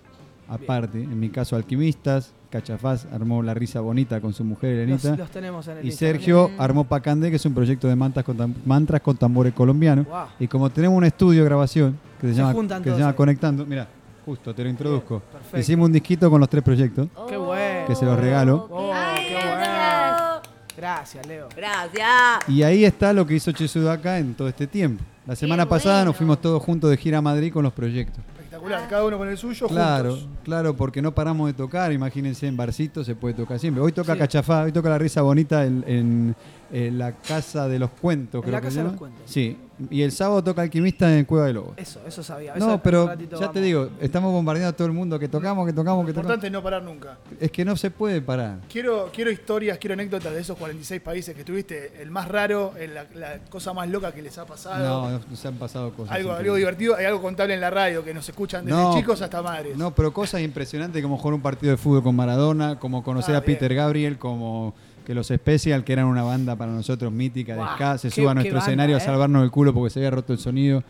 aparte. 0.48 1.02
En 1.02 1.18
mi 1.18 1.30
caso, 1.30 1.56
Alquimistas, 1.56 2.32
Cachafaz 2.50 3.06
armó 3.12 3.42
La 3.42 3.54
Risa 3.54 3.80
Bonita 3.80 4.20
con 4.20 4.32
su 4.34 4.44
mujer 4.44 4.86
Los, 4.88 5.02
Elenita. 5.04 5.16
los 5.16 5.30
tenemos 5.30 5.66
en 5.68 5.78
el 5.78 5.84
Y 5.84 5.88
Instagram. 5.88 6.16
Sergio 6.16 6.50
armó 6.58 6.84
Pacandé, 6.84 7.30
que 7.30 7.36
es 7.36 7.46
un 7.46 7.54
proyecto 7.54 7.88
de 7.88 7.96
mantras 7.96 8.24
con, 8.24 8.36
tam- 8.36 8.54
mantras 8.64 9.00
con 9.00 9.16
tambores 9.16 9.52
colombianos. 9.54 10.06
Wow. 10.06 10.26
Y 10.38 10.46
como 10.46 10.68
tenemos 10.70 10.96
un 10.98 11.04
estudio 11.04 11.40
de 11.40 11.46
grabación 11.46 11.98
que 12.20 12.28
se, 12.28 12.34
Se 12.34 12.40
llama, 12.40 12.80
que 12.82 12.90
se 12.90 12.98
llama. 12.98 13.16
Conectando, 13.16 13.64
mira, 13.66 13.88
justo 14.24 14.54
te 14.54 14.62
lo 14.64 14.68
introduzco. 14.70 15.20
perfecto. 15.20 15.58
Hicimos 15.58 15.86
un 15.86 15.92
disquito 15.92 16.30
con 16.30 16.40
los 16.40 16.48
tres 16.48 16.62
proyectos, 16.62 17.08
Qué 17.28 17.36
bueno. 17.36 17.86
que 17.86 17.94
se 17.94 18.04
los 18.04 18.18
regalo. 18.18 18.66
Oh, 18.70 18.90
Ay, 18.92 19.26
qué 19.28 19.34
gracias. 19.34 19.58
bueno. 19.58 20.34
Gracias, 20.76 21.26
Leo. 21.26 21.48
Gracias. 21.56 22.48
Y 22.48 22.62
ahí 22.62 22.84
está 22.84 23.12
lo 23.12 23.26
que 23.26 23.34
hizo 23.34 23.52
Che 23.52 23.68
Sudaka 23.68 24.18
en 24.18 24.34
todo 24.34 24.48
este 24.48 24.66
tiempo. 24.66 25.02
La 25.26 25.36
semana 25.36 25.66
pasada 25.68 26.04
nos 26.04 26.16
fuimos 26.16 26.40
todos 26.40 26.62
juntos 26.62 26.90
de 26.90 26.96
gira 26.96 27.18
a 27.18 27.22
Madrid 27.22 27.52
con 27.52 27.62
los 27.62 27.72
proyectos. 27.72 28.18
Espectacular, 28.36 28.86
cada 28.88 29.04
uno 29.04 29.16
con 29.16 29.28
el 29.28 29.38
suyo. 29.38 29.66
Claro, 29.68 30.10
juntos. 30.16 30.28
claro, 30.44 30.74
porque 30.76 31.00
no 31.00 31.14
paramos 31.14 31.46
de 31.46 31.54
tocar. 31.54 31.92
Imagínense, 31.92 32.46
en 32.46 32.56
barcito 32.56 33.02
se 33.04 33.14
puede 33.14 33.34
tocar 33.34 33.58
siempre. 33.58 33.82
Hoy 33.82 33.92
toca 33.92 34.12
Sí. 34.14 34.18
Cachafá, 34.18 34.62
hoy 34.64 34.72
toca 34.72 34.88
La 34.90 34.98
Risa 34.98 35.22
Bonita 35.22 35.64
en, 35.64 35.84
en- 35.86 36.36
en 36.72 36.98
la 36.98 37.12
Casa 37.12 37.68
de 37.68 37.78
los 37.78 37.90
Cuentos, 37.90 38.40
En 38.40 38.42
creo 38.42 38.52
la 38.52 38.60
que 38.60 38.64
Casa 38.66 38.74
se 38.74 38.82
de 38.82 38.88
los 38.88 38.96
Cuentos. 38.98 39.22
Sí, 39.26 39.56
y 39.90 40.02
el 40.02 40.12
sábado 40.12 40.42
toca 40.44 40.62
Alquimista 40.62 41.16
en 41.18 41.24
Cueva 41.24 41.46
de 41.46 41.52
Lobos. 41.54 41.72
Eso, 41.76 42.00
eso 42.06 42.22
sabía. 42.22 42.54
No, 42.56 42.82
pero 42.82 43.06
ratito 43.08 43.40
ya 43.40 43.50
te 43.50 43.60
digo, 43.60 43.88
estamos 44.00 44.32
bombardeando 44.32 44.70
a 44.70 44.72
todo 44.76 44.86
el 44.86 44.92
mundo 44.92 45.18
que 45.18 45.28
tocamos, 45.28 45.66
que 45.66 45.72
tocamos, 45.72 46.04
Lo 46.04 46.06
que 46.06 46.12
tocamos. 46.12 46.24
importante 46.34 46.46
es 46.46 46.52
no 46.52 46.62
parar 46.62 46.82
nunca. 46.82 47.18
Es 47.40 47.50
que 47.50 47.64
no 47.64 47.76
se 47.76 47.90
puede 47.90 48.20
parar. 48.22 48.58
Quiero, 48.70 49.10
quiero 49.12 49.30
historias, 49.30 49.78
quiero 49.78 49.94
anécdotas 49.94 50.32
de 50.32 50.40
esos 50.40 50.56
46 50.56 51.00
países 51.00 51.34
que 51.34 51.40
estuviste. 51.40 52.00
El 52.00 52.10
más 52.10 52.28
raro, 52.28 52.72
el- 52.78 52.94
la, 52.94 53.06
la 53.14 53.38
cosa 53.50 53.72
más 53.72 53.88
loca 53.88 54.12
que 54.12 54.22
les 54.22 54.36
ha 54.38 54.46
pasado. 54.46 54.84
No, 55.08 55.10
no, 55.10 55.20
nos 55.28 55.46
han 55.46 55.54
pasado 55.54 55.92
cosas. 55.92 56.14
algo, 56.14 56.34
divertido, 56.54 56.96
hay 56.96 57.06
algo 57.06 57.20
contable 57.20 57.54
en 57.54 57.60
la 57.60 57.70
radio 57.70 58.04
que 58.04 58.14
nos 58.14 58.28
escuchan 58.28 58.64
desde 58.64 58.78
No. 58.78 58.94
chicos 58.94 59.20
hasta 59.22 59.42
madres. 59.42 59.76
No, 59.76 59.94
pero 59.94 60.12
cosas 60.12 60.40
impresionantes 60.42 61.02
como 61.02 61.18
jugar 61.18 61.34
un 61.34 61.42
partido 61.42 61.72
de 61.72 61.76
fútbol 61.76 62.02
con 62.02 62.14
Maradona, 62.14 62.78
como 62.78 63.02
conocer 63.02 63.34
Ah, 63.34 63.38
a 63.38 63.40
Peter. 63.42 63.74
Gabriel, 63.74 64.18
como 64.18 64.74
que 65.04 65.14
los 65.14 65.26
Special, 65.28 65.84
que 65.84 65.92
eran 65.92 66.06
una 66.06 66.22
banda 66.22 66.56
para 66.56 66.72
nosotros 66.72 67.12
mítica 67.12 67.54
de 67.56 67.62
ska, 67.74 67.98
se 67.98 68.08
qué- 68.08 68.14
suba 68.22 68.30
a 68.30 68.34
nuestro 68.34 68.54
banda, 68.56 68.66
escenario 68.66 68.96
eh. 68.96 69.00
a 69.00 69.04
salvarnos 69.04 69.44
el 69.44 69.50
culo 69.50 69.72
porque 69.74 69.90
se 69.90 70.00
había 70.00 70.10
roto 70.10 70.32
el 70.32 70.38
sonido. 70.38 70.82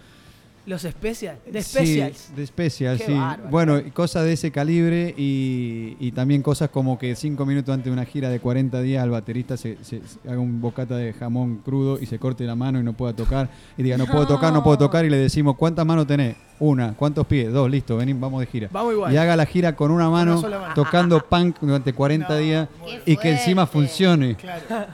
Los 0.66 0.82
special. 0.82 1.36
De 1.51 1.62
Sí, 1.62 1.78
specials. 1.78 2.31
de 2.35 2.47
Special, 2.47 2.97
Qué 2.99 3.05
sí. 3.05 3.12
bárbaro. 3.12 3.51
Bueno, 3.51 3.78
y 3.78 3.91
cosas 3.91 4.24
de 4.24 4.32
ese 4.32 4.51
calibre 4.51 5.15
y, 5.16 5.97
y 6.01 6.12
también 6.12 6.41
cosas 6.41 6.70
como 6.70 6.99
que 6.99 7.15
cinco 7.16 7.45
minutos 7.45 7.73
antes 7.74 7.85
de 7.86 7.91
una 7.91 8.07
gira 8.07 8.31
de 8.31 8.41
40 8.41 8.81
días 8.81 9.03
al 9.03 9.11
baterista 9.11 9.59
se, 9.59 9.77
se- 9.85 10.01
se 10.07 10.27
haga 10.28 10.39
un 10.41 10.62
bocata 10.62 10.97
de 10.97 11.12
jamón 11.12 11.57
crudo 11.65 11.99
y 12.01 12.07
se 12.07 12.19
corte 12.19 12.45
la 12.45 12.55
mano 12.55 12.81
y 12.81 12.82
no 12.82 12.95
pueda 12.95 13.12
tocar. 13.15 13.51
Y 13.77 13.82
diga, 13.82 13.99
no 13.99 14.07
puedo 14.07 14.27
tocar, 14.27 14.53
no 14.55 14.65
puedo 14.65 14.78
tocar. 14.78 15.05
Y 15.05 15.11
le 15.11 15.19
decimos, 15.19 15.55
¿cuántas 15.57 15.85
manos 15.85 16.07
tenés? 16.07 16.36
Una. 16.59 16.95
¿Cuántos 16.95 17.27
pies? 17.27 17.53
Dos, 17.53 17.70
listo, 17.70 17.97
vení, 17.99 18.15
vamos 18.15 18.41
de 18.41 18.47
gira. 18.47 18.69
Vamos 18.73 18.95
igual. 18.95 19.12
Y 19.12 19.16
haga 19.19 19.36
la 19.36 19.45
gira 19.45 19.77
con 19.77 19.91
una 19.91 20.09
mano, 20.09 20.43
tocando 20.74 21.20
punk 21.28 21.57
durante 21.61 21.93
40 21.93 22.28
No, 22.28 22.36
días 22.39 22.69
y 23.05 23.16
que 23.19 23.32
encima 23.32 23.66
funcione. 23.66 24.36
Claro. 24.36 24.86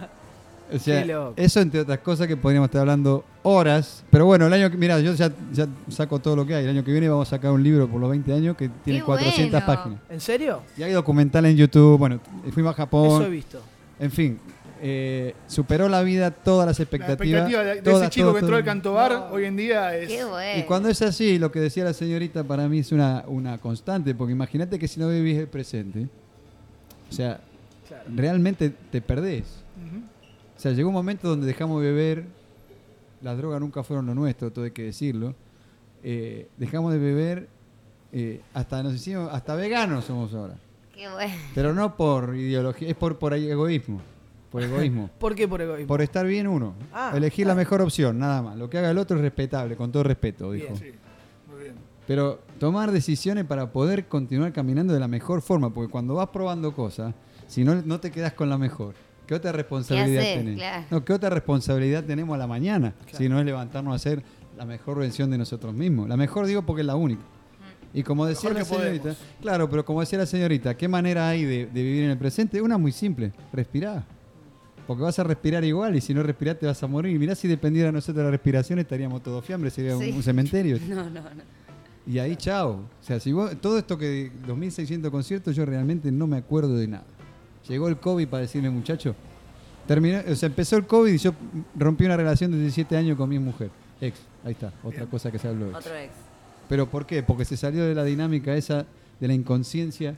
O 0.73 0.79
sea, 0.79 1.05
eso 1.37 1.61
entre 1.61 1.81
otras 1.81 1.99
cosas 1.99 2.27
que 2.27 2.37
podríamos 2.37 2.69
estar 2.69 2.81
hablando 2.83 3.25
horas. 3.43 4.05
Pero 4.11 4.27
bueno, 4.27 4.47
el 4.47 4.53
año 4.53 4.71
que, 4.71 4.77
mira, 4.77 5.01
yo 5.01 5.15
ya, 5.15 5.31
ya 5.53 5.67
saco 5.89 6.19
todo 6.19 6.37
lo 6.37 6.47
que 6.47 6.55
hay. 6.55 6.65
El 6.65 6.71
año 6.71 6.85
que 6.85 6.93
viene 6.93 7.09
vamos 7.09 7.29
a 7.29 7.31
sacar 7.31 7.51
un 7.53 7.63
libro 7.63 7.89
por 7.89 8.01
los 8.01 8.11
20 8.11 8.33
años 8.33 8.57
que 8.57 8.69
tiene 8.85 9.01
Qué 9.01 9.05
400 9.05 9.51
bueno. 9.51 9.67
páginas. 9.67 9.99
¿En 10.11 10.21
serio? 10.21 10.63
Y 10.77 10.83
hay 10.83 10.93
documental 10.93 11.45
en 11.47 11.57
YouTube. 11.57 11.99
Bueno, 11.99 12.21
fuimos 12.53 12.71
a 12.71 12.73
Eso 12.73 12.83
he 12.83 12.85
Japón. 12.85 13.31
visto. 13.31 13.61
En 13.99 14.11
fin, 14.11 14.39
eh, 14.83 15.35
superó 15.47 15.89
la 15.89 16.03
vida 16.03 16.31
todas 16.31 16.67
las 16.67 16.79
La 16.79 16.83
expectativas. 16.85 17.43
expectativa 17.43 17.65
de, 17.75 17.83
todas, 17.83 18.03
ese 18.03 18.11
chico 18.11 18.29
todas, 18.29 18.35
que 18.41 18.45
entró 18.47 18.57
al 18.57 18.65
cantobar 18.65 19.29
hoy 19.33 19.45
en 19.45 19.57
día 19.57 19.95
es. 19.97 20.09
Qué 20.09 20.25
bueno. 20.25 20.59
Y 20.61 20.63
cuando 20.63 20.89
es 20.89 21.03
así, 21.03 21.39
lo 21.39 21.53
que 21.53 21.61
decía 21.61 21.85
la 21.85 21.93
señorita 21.93 22.45
para 22.45 22.67
mí 22.69 22.79
es 22.79 22.91
una, 22.93 23.25
una 23.27 23.59
constante, 23.59 24.15
porque 24.15 24.33
imagínate 24.33 24.79
que 24.79 24.89
si 24.89 24.99
no 25.01 25.09
vivís 25.09 25.37
el 25.39 25.49
presente, 25.49 26.07
o 27.11 27.13
sea, 27.13 27.41
Claro. 27.89 28.05
realmente 28.15 28.73
te 28.93 29.01
perdés. 29.03 29.45
O 30.61 30.63
sea, 30.63 30.73
llegó 30.73 30.91
un 30.91 30.95
momento 30.95 31.27
donde 31.27 31.47
dejamos 31.47 31.81
de 31.81 31.91
beber, 31.91 32.27
las 33.23 33.39
drogas 33.39 33.59
nunca 33.63 33.83
fueron 33.83 34.05
lo 34.05 34.15
nuestro, 34.15 34.53
todo 34.53 34.67
hay 34.67 34.73
que 34.73 34.83
decirlo. 34.83 35.35
Eh, 36.03 36.49
dejamos 36.59 36.93
de 36.93 36.99
beber, 36.99 37.49
eh, 38.13 38.43
hasta 38.53 38.83
nos 38.83 38.93
hicimos, 38.93 39.33
hasta 39.33 39.55
veganos 39.55 40.05
somos 40.05 40.35
ahora. 40.35 40.59
Qué 40.95 41.09
bueno. 41.09 41.33
Pero 41.55 41.73
no 41.73 41.97
por 41.97 42.37
ideología, 42.37 42.91
es 42.91 42.95
por, 42.95 43.19
por 43.19 43.33
egoísmo. 43.33 44.03
Por 44.51 44.63
egoísmo. 44.63 45.09
¿Por 45.19 45.35
qué 45.35 45.49
por 45.49 45.63
egoísmo? 45.63 45.87
por 45.89 46.03
estar 46.03 46.27
bien 46.27 46.47
uno. 46.47 46.75
Ah, 46.93 47.13
Elegir 47.15 47.47
la 47.47 47.55
mejor 47.55 47.81
opción, 47.81 48.19
nada 48.19 48.43
más. 48.43 48.59
Lo 48.59 48.69
que 48.69 48.77
haga 48.77 48.91
el 48.91 48.99
otro 48.99 49.17
es 49.17 49.23
respetable, 49.23 49.77
con 49.77 49.91
todo 49.91 50.03
respeto, 50.03 50.53
dijo. 50.53 50.75
Bien. 50.75 50.77
Sí, 50.77 50.93
muy 51.51 51.63
bien. 51.63 51.75
Pero 52.07 52.39
tomar 52.59 52.93
decisiones 52.93 53.47
para 53.47 53.73
poder 53.73 54.09
continuar 54.09 54.53
caminando 54.53 54.93
de 54.93 55.01
la 55.01 55.09
mejor 55.09 55.41
forma, 55.41 55.71
porque 55.71 55.91
cuando 55.91 56.17
vas 56.17 56.29
probando 56.29 56.75
cosas, 56.75 57.15
si 57.47 57.65
no, 57.65 57.77
no 57.77 57.99
te 57.99 58.11
quedas 58.11 58.35
con 58.35 58.51
la 58.51 58.59
mejor, 58.59 58.95
¿qué 59.31 59.37
otra 59.37 59.53
responsabilidad? 59.53 60.57
Claro. 60.57 60.85
No, 60.91 61.05
¿qué 61.05 61.13
otra 61.13 61.31
responsabilidad 61.31 62.03
tenemos 62.03 62.35
a 62.35 62.39
la 62.39 62.49
mañana? 62.49 62.95
Si 63.13 63.29
no 63.29 63.39
es 63.39 63.47
levantarnos 63.47 63.93
a 63.93 63.95
hacer 63.95 64.25
la 64.59 64.65
mejor 64.65 64.99
versión 64.99 65.31
de 65.31 65.39
nosotros 65.39 65.73
mismos. 65.73 66.09
La 66.09 66.17
mejor 66.17 66.47
digo 66.47 66.63
porque 66.63 66.81
es 66.81 66.87
la 66.87 66.97
única. 66.97 67.23
Y 67.95 68.03
como 68.03 68.27
decía 68.27 68.51
la 68.53 68.65
señorita, 68.65 69.03
podemos. 69.03 69.19
claro, 69.41 69.71
pero 69.71 69.85
como 69.85 70.01
decía 70.01 70.19
la 70.19 70.27
señorita, 70.27 70.77
¿qué 70.77 70.89
manera 70.89 71.29
hay 71.29 71.45
de, 71.45 71.67
de 71.67 71.83
vivir 71.83 72.03
en 72.05 72.11
el 72.11 72.19
presente? 72.19 72.61
Una 72.61 72.77
muy 72.77 72.91
simple, 72.91 73.31
respirar. 73.53 74.03
Porque 74.89 75.05
vas 75.05 75.17
a 75.21 75.23
respirar 75.23 75.63
igual 75.65 75.95
y 75.95 76.01
si 76.01 76.13
no 76.13 76.25
respiras 76.25 76.59
te 76.59 76.67
vas 76.67 76.83
a 76.83 76.89
morir. 76.89 77.17
Mirá 77.17 77.37
si 77.37 77.47
dependiera 77.47 77.87
de 77.87 77.93
nosotros 77.93 78.25
la 78.25 78.33
respiración 78.33 78.81
estaríamos 78.81 79.23
todos 79.23 79.45
fiambres, 79.45 79.73
sería 79.75 79.97
un- 79.97 80.03
Sí. 80.03 80.11
un 80.11 80.23
cementerio. 80.25 80.77
No, 80.89 81.05
no, 81.05 81.21
no. 81.23 81.61
Y 82.07 82.19
ahí, 82.19 82.35
chao. 82.35 82.71
O 83.01 83.05
sea, 83.05 83.21
si 83.21 83.31
vos, 83.31 83.55
todo 83.61 83.79
esto 83.79 83.97
que 83.97 84.33
2.600 84.49 85.09
conciertos, 85.13 85.55
yo 85.55 85.65
realmente 85.65 86.11
no 86.11 86.27
me 86.27 86.37
acuerdo 86.39 86.77
de 86.77 86.89
nada. 86.89 87.05
Llegó 87.69 87.89
el 87.89 87.99
COVID 87.99 88.29
para 88.29 88.43
decirme, 88.43 88.71
muchacho, 88.71 89.15
terminó, 89.87 90.21
o 90.29 90.35
sea, 90.35 90.49
empezó 90.49 90.77
el 90.77 90.87
COVID 90.87 91.13
y 91.13 91.19
yo 91.19 91.33
rompí 91.77 92.05
una 92.05 92.17
relación 92.17 92.51
de 92.51 92.59
17 92.59 92.97
años 92.97 93.17
con 93.17 93.29
mi 93.29 93.39
mujer. 93.39 93.71
Ex, 94.01 94.19
ahí 94.45 94.53
está, 94.53 94.73
otra 94.83 95.07
cosa 95.07 95.31
que 95.31 95.39
se 95.39 95.49
habló. 95.49 95.69
Otro 95.77 95.95
ex. 95.95 96.13
¿Pero 96.69 96.89
por 96.89 97.05
qué? 97.05 97.23
Porque 97.23 97.45
se 97.45 97.57
salió 97.57 97.85
de 97.85 97.95
la 97.95 98.05
dinámica 98.05 98.55
esa, 98.55 98.87
de 99.19 99.29
la 99.29 99.35
inconsciencia 99.35 100.17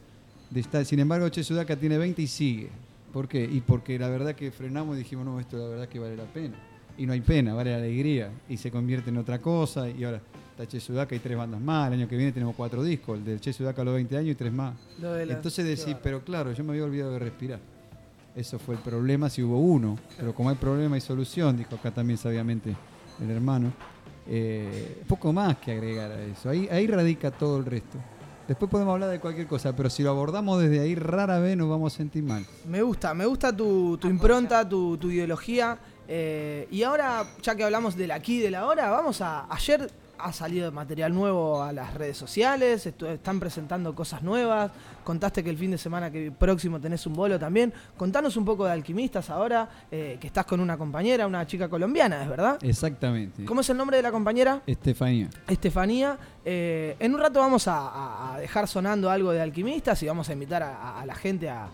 de 0.51 0.61
estar. 0.61 0.85
Sin 0.85 1.01
embargo, 1.01 1.29
Che 1.31 1.43
Sudaca 1.43 1.77
tiene 1.77 1.99
20 1.99 2.21
y 2.21 2.27
sigue. 2.27 2.71
¿Por 3.13 3.27
qué? 3.29 3.43
Y 3.45 3.61
porque 3.61 3.99
la 3.99 4.09
verdad 4.09 4.35
que 4.35 4.51
frenamos 4.51 4.97
y 4.97 4.99
dijimos, 4.99 5.25
no, 5.25 5.41
esto 5.41 5.57
la 5.57 5.67
verdad 5.67 5.89
que 5.89 5.99
vale 5.99 6.17
la 6.17 6.25
pena. 6.25 6.55
Y 6.99 7.07
no 7.07 7.15
hay 7.15 7.23
pena, 7.23 7.55
vale 7.55 7.71
la 7.71 7.79
alegría. 7.79 8.31
Y 8.49 8.59
se 8.59 8.71
convierte 8.71 9.11
en 9.11 9.17
otra 9.17 9.39
cosa. 9.39 9.89
Y 9.89 10.05
ahora 10.05 10.21
está 10.63 10.71
Che 10.71 10.81
Sudaca 10.81 11.15
y 11.15 11.19
tres 11.19 11.37
bandas 11.37 11.61
más. 11.61 11.89
El 11.89 11.95
año 11.95 12.09
que 12.09 12.17
viene 12.17 12.33
tenemos 12.33 12.55
cuatro 12.57 12.83
discos. 12.83 13.19
El 13.19 13.25
del 13.25 13.41
Che 13.41 13.53
Sudaca 13.53 13.83
a 13.83 13.85
los 13.85 13.95
20 13.95 14.17
años 14.17 14.31
y 14.33 14.35
tres 14.35 14.53
más. 14.53 14.75
Lo 15.01 15.13
de 15.13 15.27
la- 15.27 15.35
Entonces 15.35 15.65
decís, 15.65 15.97
pero 16.03 16.23
claro, 16.25 16.53
yo 16.53 16.65
me 16.65 16.73
había 16.73 16.85
olvidado 16.85 17.13
de 17.13 17.19
respirar. 17.19 17.59
Eso 18.35 18.59
fue 18.59 18.77
el 18.77 18.81
problema 18.81 19.29
si 19.29 19.43
hubo 19.43 19.59
uno. 19.59 19.99
Pero 20.17 20.35
como 20.35 20.51
hay 20.51 20.57
problema 20.57 20.95
hay 20.95 21.01
solución, 21.01 21.57
dijo 21.57 21.75
acá 21.75 21.91
también 21.91 22.19
sabiamente 22.19 22.75
el 23.21 23.31
hermano. 23.31 23.73
Eh, 24.27 25.03
poco 25.09 25.33
más 25.33 25.57
que 25.59 25.73
agregar 25.73 26.11
a 26.13 26.23
eso. 26.23 26.49
Ahí, 26.49 26.69
ahí 26.71 26.87
radica 26.87 27.31
todo 27.31 27.59
el 27.59 27.65
resto. 27.67 27.99
Después 28.49 28.71
podemos 28.71 28.93
hablar 28.93 29.11
de 29.11 29.21
cualquier 29.21 29.47
cosa, 29.47 29.75
pero 29.75 29.89
si 29.91 30.03
lo 30.03 30.11
abordamos 30.11 30.61
desde 30.61 30.81
ahí, 30.81 30.95
rara 30.95 31.39
vez 31.39 31.57
nos 31.57 31.69
vamos 31.69 31.95
a 31.95 31.97
sentir 31.97 32.23
mal. 32.23 32.45
Me 32.69 32.83
gusta, 32.83 33.15
me 33.15 33.25
gusta 33.27 33.55
tu, 33.57 33.97
tu 33.99 34.09
impronta, 34.09 34.69
tu, 34.69 34.97
tu 34.97 35.11
ideología. 35.11 35.79
Eh, 36.09 36.67
y 36.71 36.83
ahora, 36.83 37.25
ya 37.43 37.55
que 37.55 37.65
hablamos 37.65 37.97
del 37.97 38.11
aquí 38.11 38.39
y 38.39 38.41
del 38.41 38.55
ahora, 38.57 38.91
vamos 38.91 39.21
a. 39.21 39.47
Ayer 39.53 39.89
ha 40.23 40.33
salido 40.33 40.71
material 40.73 41.13
nuevo 41.13 41.63
a 41.63 41.73
las 41.73 41.95
redes 41.95 42.17
sociales, 42.17 42.87
están 42.87 43.41
presentando 43.41 43.95
cosas 43.95 44.23
nuevas. 44.23 44.71
Contaste 45.05 45.43
que 45.43 45.51
el 45.51 45.59
fin 45.59 45.73
de 45.73 45.79
semana 45.79 46.11
que 46.11 46.31
próximo 46.31 46.81
tenés 46.81 47.07
un 47.07 47.15
bolo 47.15 47.39
también. 47.39 47.73
Contanos 47.97 48.37
un 48.37 48.45
poco 48.45 48.65
de 48.65 48.73
Alquimistas 48.73 49.31
ahora, 49.31 49.69
eh, 49.91 50.19
que 50.21 50.29
estás 50.29 50.47
con 50.47 50.61
una 50.61 50.79
compañera, 50.79 51.27
una 51.27 51.47
chica 51.47 51.69
colombiana, 51.69 52.23
¿es 52.23 52.29
verdad? 52.29 52.59
Exactamente. 52.63 53.45
¿Cómo 53.45 53.63
es 53.63 53.71
el 53.71 53.77
nombre 53.77 53.97
de 53.97 54.03
la 54.03 54.13
compañera? 54.13 54.63
Estefanía. 54.67 55.29
Estefanía. 55.49 56.17
Eh, 56.45 56.97
en 56.99 57.15
un 57.15 57.21
rato 57.21 57.41
vamos 57.41 57.65
a, 57.67 58.37
dejar 58.41 58.69
sonando 58.69 59.11
algo 59.11 59.33
de 59.33 59.41
Alquimistas 59.41 60.03
y 60.03 60.07
vamos 60.07 60.29
a 60.29 60.33
invitar 60.33 60.63
a 60.63 61.05
la 61.05 61.15
gente 61.15 61.49
a, 61.49 61.69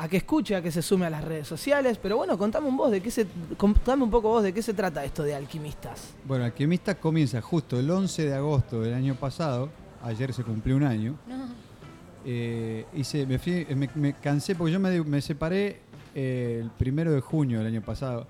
a 0.00 0.08
que 0.08 0.18
escuche, 0.18 0.54
a 0.54 0.62
que 0.62 0.70
se 0.70 0.80
sume 0.82 1.06
a 1.06 1.10
las 1.10 1.24
redes 1.24 1.46
sociales. 1.48 1.98
Pero 2.00 2.16
bueno, 2.16 2.38
contame 2.38 2.68
un 2.68 2.76
vos 2.76 2.90
de 2.90 3.00
qué 3.00 3.10
se, 3.10 3.26
contame 3.56 4.04
un 4.04 4.10
poco 4.10 4.28
vos 4.28 4.42
de 4.42 4.52
qué 4.52 4.62
se 4.62 4.74
trata 4.74 5.04
esto 5.04 5.22
de 5.22 5.34
Alquimistas. 5.34 6.14
Bueno, 6.24 6.44
Alquimista 6.44 6.94
comienza 6.94 7.40
justo 7.40 7.78
el 7.78 7.90
11 7.90 8.26
de 8.26 8.34
agosto 8.34 8.80
del 8.80 8.94
año 8.94 9.14
pasado. 9.16 9.68
Ayer 10.02 10.32
se 10.32 10.44
cumplió 10.44 10.76
un 10.76 10.84
año. 10.84 11.16
Eh, 12.24 12.84
hice, 12.94 13.26
me, 13.26 13.38
fui- 13.38 13.66
me, 13.74 13.88
me 13.94 14.12
cansé 14.14 14.54
porque 14.54 14.72
yo 14.72 14.80
me, 14.80 15.00
me 15.02 15.20
separé 15.20 15.80
eh, 16.14 16.60
el 16.62 16.70
primero 16.70 17.12
de 17.12 17.20
junio 17.20 17.58
del 17.58 17.68
año 17.68 17.80
pasado 17.82 18.26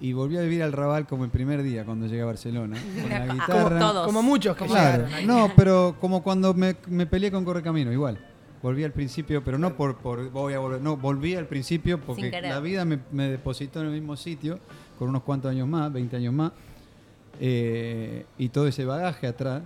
y 0.00 0.12
volví 0.12 0.36
a 0.36 0.42
vivir 0.42 0.62
al 0.62 0.72
Raval 0.72 1.06
como 1.06 1.24
el 1.24 1.30
primer 1.30 1.62
día 1.62 1.84
cuando 1.84 2.06
llegué 2.06 2.22
a 2.22 2.26
Barcelona. 2.26 2.76
Con 3.00 3.10
la 3.10 3.20
Como 3.26 3.34
guitarra. 3.40 3.78
todos. 3.78 4.06
Como 4.06 4.22
muchos 4.22 4.56
que 4.56 4.66
Claro, 4.66 5.06
llegaron 5.06 5.26
no, 5.26 5.50
pero 5.56 5.96
como 6.00 6.22
cuando 6.22 6.54
me, 6.54 6.76
me 6.88 7.06
peleé 7.06 7.30
con 7.30 7.44
Correcamino, 7.44 7.92
igual. 7.92 8.18
Volví 8.62 8.84
al 8.84 8.92
principio, 8.92 9.42
pero 9.42 9.58
no 9.58 9.76
por, 9.76 9.98
por 9.98 10.30
voy 10.30 10.54
a 10.54 10.60
volver, 10.60 10.80
no, 10.80 10.96
volví 10.96 11.34
al 11.34 11.46
principio 11.46 12.00
porque 12.00 12.30
la 12.40 12.60
vida 12.60 12.84
me, 12.84 13.00
me 13.10 13.28
depositó 13.28 13.80
en 13.80 13.86
el 13.86 13.92
mismo 13.92 14.16
sitio 14.16 14.60
con 14.98 15.08
unos 15.08 15.24
cuantos 15.24 15.50
años 15.50 15.66
más, 15.66 15.92
20 15.92 16.16
años 16.16 16.32
más, 16.32 16.52
eh, 17.40 18.24
y 18.38 18.50
todo 18.50 18.68
ese 18.68 18.84
bagaje 18.84 19.26
atrás. 19.26 19.62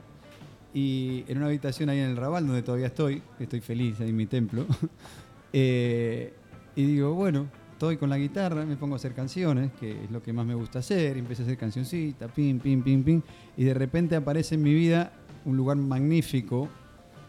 Y 0.72 1.24
en 1.28 1.38
una 1.38 1.46
habitación 1.46 1.90
ahí 1.90 1.98
en 1.98 2.10
el 2.10 2.16
Raval, 2.16 2.46
donde 2.46 2.62
todavía 2.62 2.86
estoy, 2.86 3.22
estoy 3.38 3.60
feliz 3.60 4.00
ahí 4.00 4.10
en 4.10 4.16
mi 4.16 4.26
templo, 4.26 4.66
eh, 5.52 6.32
y 6.74 6.84
digo, 6.84 7.12
bueno, 7.12 7.48
estoy 7.72 7.98
con 7.98 8.08
la 8.08 8.16
guitarra, 8.16 8.64
me 8.64 8.76
pongo 8.76 8.94
a 8.94 8.96
hacer 8.96 9.12
canciones, 9.12 9.72
que 9.78 10.04
es 10.04 10.10
lo 10.10 10.22
que 10.22 10.32
más 10.32 10.46
me 10.46 10.54
gusta 10.54 10.78
hacer, 10.78 11.18
empecé 11.18 11.42
a 11.42 11.44
hacer 11.44 11.58
cancioncitas, 11.58 12.30
pim, 12.32 12.58
pim, 12.58 12.82
pim, 12.82 13.04
pim, 13.04 13.22
y 13.58 13.64
de 13.64 13.74
repente 13.74 14.16
aparece 14.16 14.54
en 14.54 14.62
mi 14.62 14.72
vida 14.72 15.12
un 15.44 15.56
lugar 15.58 15.76
magnífico 15.76 16.70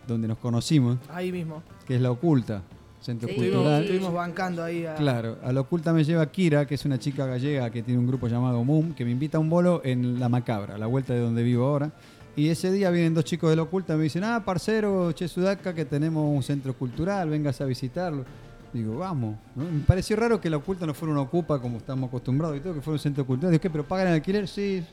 donde 0.07 0.27
nos 0.27 0.37
conocimos, 0.37 0.97
Ahí 1.09 1.31
mismo. 1.31 1.61
que 1.85 1.95
es 1.95 2.01
La 2.01 2.11
Oculta, 2.11 2.61
Centro 3.01 3.29
Estuvimos, 3.29 3.55
Cultural. 3.57 3.83
estuvimos 3.83 4.13
bancando 4.13 4.63
ahí 4.63 4.85
a. 4.85 4.95
Claro, 4.95 5.37
a 5.43 5.51
la 5.53 5.61
oculta 5.61 5.93
me 5.93 6.03
lleva 6.03 6.25
Kira, 6.31 6.65
que 6.65 6.75
es 6.75 6.85
una 6.85 6.97
chica 6.97 7.25
gallega 7.25 7.69
que 7.69 7.83
tiene 7.83 7.99
un 7.99 8.07
grupo 8.07 8.27
llamado 8.27 8.63
Moom, 8.63 8.93
que 8.93 9.05
me 9.05 9.11
invita 9.11 9.37
a 9.37 9.41
un 9.41 9.49
bolo 9.49 9.81
en 9.83 10.19
La 10.19 10.29
Macabra, 10.29 10.75
a 10.75 10.77
la 10.77 10.87
vuelta 10.87 11.13
de 11.13 11.19
donde 11.19 11.43
vivo 11.43 11.65
ahora. 11.67 11.91
Y 12.35 12.49
ese 12.49 12.71
día 12.71 12.91
vienen 12.91 13.13
dos 13.15 13.23
chicos 13.25 13.49
de 13.49 13.55
la 13.55 13.63
oculta 13.63 13.93
y 13.95 13.97
me 13.97 14.03
dicen, 14.03 14.23
ah, 14.23 14.43
parcero 14.45 15.11
Che 15.11 15.27
Sudaca, 15.27 15.73
que 15.73 15.85
tenemos 15.85 16.23
un 16.35 16.43
centro 16.43 16.73
cultural, 16.75 17.29
vengas 17.29 17.59
a 17.61 17.65
visitarlo. 17.65 18.25
Digo, 18.73 18.97
vamos. 18.97 19.37
¿no? 19.55 19.63
Me 19.63 19.79
pareció 19.79 20.15
raro 20.17 20.39
que 20.39 20.49
la 20.49 20.57
oculta 20.57 20.85
no 20.85 20.93
fuera 20.93 21.13
una 21.13 21.21
ocupa 21.21 21.59
como 21.59 21.77
estamos 21.77 22.09
acostumbrados 22.09 22.57
y 22.57 22.59
todo, 22.59 22.75
que 22.75 22.81
fuera 22.81 22.93
un 22.95 22.99
centro 22.99 23.25
cultural. 23.25 23.51
Digo, 23.51 23.61
¿qué? 23.61 23.69
¿Pero 23.71 23.83
pagan 23.87 24.07
el 24.07 24.13
alquiler? 24.15 24.47
Sí. 24.47 24.83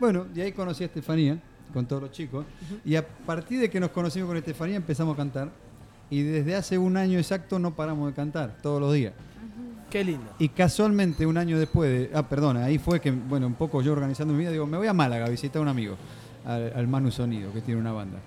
Bueno, 0.00 0.26
y 0.34 0.40
ahí 0.40 0.52
conocí 0.52 0.82
a 0.82 0.86
Estefanía, 0.86 1.38
con 1.74 1.84
todos 1.86 2.00
los 2.00 2.12
chicos. 2.12 2.46
Y 2.84 2.96
a 2.96 3.06
partir 3.06 3.60
de 3.60 3.68
que 3.68 3.78
nos 3.78 3.90
conocimos 3.90 4.28
con 4.28 4.36
Estefanía 4.38 4.76
empezamos 4.76 5.14
a 5.14 5.16
cantar. 5.18 5.50
Y 6.08 6.22
desde 6.22 6.54
hace 6.54 6.78
un 6.78 6.96
año 6.96 7.18
exacto 7.18 7.58
no 7.58 7.74
paramos 7.74 8.08
de 8.08 8.14
cantar, 8.14 8.56
todos 8.62 8.80
los 8.80 8.94
días. 8.94 9.12
Qué 9.90 10.04
lindo. 10.04 10.26
Y 10.38 10.48
casualmente 10.48 11.26
un 11.26 11.36
año 11.36 11.58
después 11.58 11.90
de... 11.90 12.16
Ah, 12.16 12.28
perdona, 12.28 12.64
ahí 12.64 12.78
fue 12.78 13.00
que, 13.00 13.10
bueno, 13.10 13.46
un 13.46 13.54
poco 13.54 13.82
yo 13.82 13.92
organizando 13.92 14.32
mi 14.32 14.40
vida, 14.40 14.50
digo, 14.50 14.66
me 14.66 14.76
voy 14.76 14.86
a 14.86 14.92
Málaga 14.92 15.26
a 15.26 15.28
visitar 15.28 15.58
a 15.60 15.62
un 15.62 15.68
amigo, 15.68 15.96
al, 16.44 16.72
al 16.74 16.88
Manu 16.88 17.10
Sonido, 17.10 17.52
que 17.52 17.60
tiene 17.60 17.80
una 17.80 17.92
banda. 17.92 18.18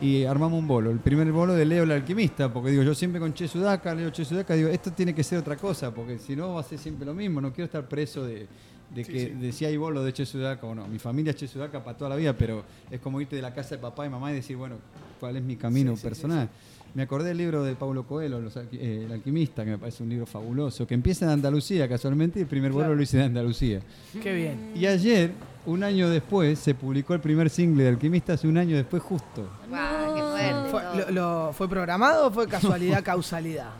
Y 0.00 0.24
armamos 0.24 0.58
un 0.58 0.66
bolo, 0.66 0.90
el 0.90 0.98
primer 0.98 1.30
bolo 1.32 1.54
de 1.54 1.64
Leo 1.64 1.84
el 1.84 1.92
Alquimista, 1.92 2.52
porque 2.52 2.70
digo, 2.70 2.82
yo 2.82 2.94
siempre 2.94 3.20
con 3.20 3.32
Che 3.32 3.48
Sudaca, 3.48 3.94
Leo 3.94 4.10
Che 4.10 4.24
Sudaca, 4.24 4.54
digo, 4.54 4.68
esto 4.68 4.92
tiene 4.92 5.14
que 5.14 5.22
ser 5.22 5.38
otra 5.38 5.56
cosa, 5.56 5.94
porque 5.94 6.18
si 6.18 6.34
no 6.36 6.54
va 6.54 6.60
a 6.60 6.64
ser 6.64 6.78
siempre 6.78 7.06
lo 7.06 7.14
mismo, 7.14 7.40
no 7.40 7.52
quiero 7.52 7.66
estar 7.66 7.88
preso 7.88 8.24
de, 8.24 8.46
de 8.94 9.04
que 9.04 9.30
de 9.34 9.52
si 9.52 9.64
hay 9.64 9.76
bolo 9.76 10.02
de 10.04 10.12
Che 10.12 10.26
Sudaca 10.26 10.66
o 10.66 10.74
no. 10.74 10.86
Mi 10.88 10.98
familia 10.98 11.30
es 11.30 11.36
Che 11.36 11.46
Sudaca 11.48 11.82
para 11.84 11.96
toda 11.96 12.10
la 12.10 12.16
vida, 12.16 12.32
pero 12.32 12.64
es 12.90 13.00
como 13.00 13.20
irte 13.20 13.36
de 13.36 13.42
la 13.42 13.52
casa 13.54 13.76
de 13.76 13.80
papá 13.82 14.06
y 14.06 14.08
mamá 14.10 14.30
y 14.32 14.34
decir, 14.36 14.56
bueno, 14.56 14.76
¿cuál 15.20 15.36
es 15.36 15.42
mi 15.42 15.56
camino 15.56 15.92
Sí, 15.92 15.98
sí, 16.02 16.02
personal? 16.08 16.48
Me 16.94 17.02
acordé 17.02 17.30
del 17.30 17.38
libro 17.38 17.64
de 17.64 17.74
Paulo 17.74 18.04
Coelho, 18.06 18.40
Los 18.40 18.56
eh, 18.56 19.02
El 19.04 19.10
Alquimista, 19.10 19.64
que 19.64 19.72
me 19.72 19.78
parece 19.78 20.04
un 20.04 20.08
libro 20.10 20.26
fabuloso, 20.26 20.86
que 20.86 20.94
empieza 20.94 21.24
en 21.24 21.32
Andalucía 21.32 21.88
casualmente 21.88 22.38
y 22.38 22.42
el 22.42 22.48
primer 22.48 22.70
vuelo 22.70 22.84
Claro. 22.86 22.96
lo 22.96 23.02
hice 23.02 23.16
en 23.18 23.24
Andalucía. 23.24 23.80
Qué 24.22 24.32
bien. 24.32 24.70
Y 24.76 24.86
ayer, 24.86 25.32
un 25.66 25.82
año 25.82 26.08
después, 26.08 26.56
se 26.60 26.72
publicó 26.74 27.14
el 27.14 27.20
primer 27.20 27.50
single 27.50 27.82
de 27.82 27.88
Alquimista, 27.88 28.34
hace 28.34 28.46
un 28.46 28.58
año 28.58 28.76
después 28.76 29.02
justo. 29.02 29.48
Guau, 29.68 30.14
qué 30.14 30.22
fuerte. 30.22 30.70
¿Fue, 30.70 31.12
lo- 31.12 31.52
¿Fue 31.52 31.68
programado 31.68 32.28
o 32.28 32.30
fue 32.30 32.46
casualidad, 32.46 33.02
causalidad? 33.04 33.70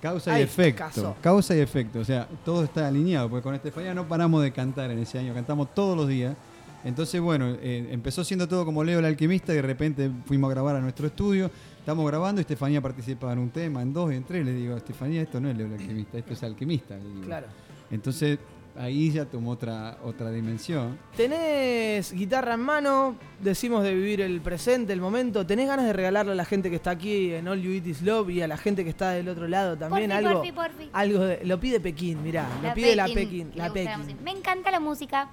Causa 0.00 0.34
Ay, 0.34 0.42
y 0.42 0.44
efecto. 0.44 0.78
caso. 0.78 1.16
Causa 1.20 1.56
y 1.56 1.60
efecto. 1.60 1.98
O 2.00 2.04
sea, 2.04 2.28
todo 2.44 2.64
está 2.64 2.86
alineado, 2.86 3.28
porque 3.28 3.42
con 3.42 3.54
Estefanía 3.54 3.94
no 3.94 4.06
paramos 4.06 4.42
de 4.42 4.52
cantar 4.52 4.90
en 4.90 4.98
ese 5.00 5.18
año, 5.18 5.34
cantamos 5.34 5.74
todos 5.74 5.96
los 5.96 6.06
días. 6.08 6.36
Entonces, 6.84 7.20
bueno, 7.20 7.56
eh, 7.60 7.88
empezó 7.90 8.22
siendo 8.22 8.46
todo 8.46 8.64
como 8.64 8.84
Leo 8.84 9.00
el 9.00 9.04
alquimista 9.04 9.52
y 9.52 9.56
de 9.56 9.62
repente 9.62 10.10
fuimos 10.26 10.48
a 10.48 10.54
grabar 10.54 10.76
a 10.76 10.80
nuestro 10.80 11.08
estudio. 11.08 11.50
Estamos 11.80 12.06
grabando 12.06 12.40
y 12.40 12.42
Estefanía 12.42 12.80
participaba 12.80 13.32
en 13.32 13.40
un 13.40 13.50
tema, 13.50 13.82
en 13.82 13.92
dos, 13.92 14.12
en 14.12 14.22
tres. 14.22 14.44
Le 14.44 14.52
digo, 14.52 14.76
Estefanía, 14.76 15.22
esto 15.22 15.40
no 15.40 15.50
es 15.50 15.56
Leo 15.56 15.66
el 15.66 15.72
alquimista, 15.72 16.18
esto 16.18 16.32
es 16.34 16.42
alquimista. 16.44 16.96
le 16.96 17.04
digo. 17.08 17.22
Claro. 17.22 17.46
Entonces, 17.90 18.38
ahí 18.78 19.10
ya 19.12 19.24
tomó 19.24 19.50
otra, 19.50 19.98
otra 20.04 20.30
dimensión. 20.30 20.98
Tenés 21.16 22.12
guitarra 22.12 22.54
en 22.54 22.60
mano, 22.60 23.16
decimos 23.40 23.82
de 23.84 23.94
vivir 23.94 24.20
el 24.20 24.40
presente, 24.40 24.92
el 24.92 25.00
momento. 25.00 25.44
¿Tenés 25.46 25.66
ganas 25.68 25.86
de 25.86 25.92
regalarle 25.92 26.32
a 26.32 26.34
la 26.34 26.44
gente 26.44 26.70
que 26.70 26.76
está 26.76 26.90
aquí 26.92 27.32
en 27.34 27.48
All 27.48 27.60
You 27.60 27.72
Eat 27.72 27.86
Is 27.86 28.02
Love 28.02 28.30
y 28.30 28.42
a 28.42 28.48
la 28.48 28.56
gente 28.56 28.84
que 28.84 28.90
está 28.90 29.10
del 29.10 29.28
otro 29.28 29.48
lado 29.48 29.76
también 29.76 30.10
Porfi, 30.10 30.24
algo? 30.26 30.38
porfi, 30.40 30.52
porfi. 30.52 30.90
Algo 30.92 31.18
de- 31.24 31.44
lo 31.44 31.58
pide 31.60 31.80
Pekín, 31.80 32.22
mirá, 32.22 32.48
lo 32.62 32.72
pide 32.74 32.94
la 32.96 33.06
Pekín, 33.06 33.50
la 33.54 33.72
Pekín. 33.72 34.16
Me 34.24 34.30
encanta 34.30 34.70
la 34.70 34.80
música. 34.80 35.30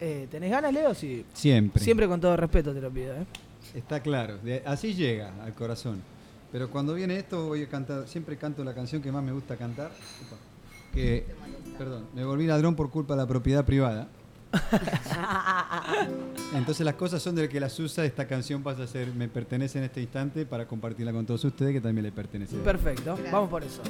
Eh, 0.00 0.28
¿Tenés 0.30 0.50
ganas, 0.50 0.72
Leo? 0.72 0.94
Sí. 0.94 1.24
Siempre. 1.32 1.82
Siempre 1.82 2.06
con 2.06 2.20
todo 2.20 2.36
respeto 2.36 2.72
te 2.74 2.80
lo 2.80 2.90
pido, 2.90 3.14
¿eh? 3.14 3.26
Está 3.74 4.00
claro, 4.00 4.38
de- 4.38 4.62
así 4.66 4.94
llega 4.94 5.32
al 5.42 5.54
corazón. 5.54 6.02
Pero 6.50 6.70
cuando 6.70 6.94
viene 6.94 7.16
esto 7.18 7.46
voy 7.48 7.62
a 7.62 7.68
cantar, 7.68 8.08
siempre 8.08 8.36
canto 8.38 8.64
la 8.64 8.74
canción 8.74 9.02
que 9.02 9.12
más 9.12 9.22
me 9.22 9.32
gusta 9.32 9.56
cantar. 9.56 9.90
Que, 10.94 11.26
perdón, 11.78 12.06
me 12.14 12.24
volví 12.24 12.46
ladrón 12.46 12.74
por 12.74 12.90
culpa 12.90 13.14
de 13.14 13.22
la 13.22 13.26
propiedad 13.26 13.64
privada. 13.64 14.08
Entonces 16.54 16.84
las 16.84 16.94
cosas 16.94 17.22
son 17.22 17.34
del 17.34 17.48
que 17.48 17.60
las 17.60 17.78
usa, 17.78 18.04
esta 18.04 18.26
canción 18.26 18.62
pasa 18.62 18.84
a 18.84 18.86
ser, 18.86 19.12
me 19.14 19.28
pertenece 19.28 19.78
en 19.78 19.84
este 19.84 20.00
instante 20.00 20.46
para 20.46 20.66
compartirla 20.66 21.12
con 21.12 21.26
todos 21.26 21.44
ustedes 21.44 21.72
que 21.72 21.80
también 21.80 22.04
le 22.04 22.12
pertenece. 22.12 22.56
Perfecto, 22.56 23.18
vamos 23.30 23.50
por 23.50 23.62
eso. 23.62 23.82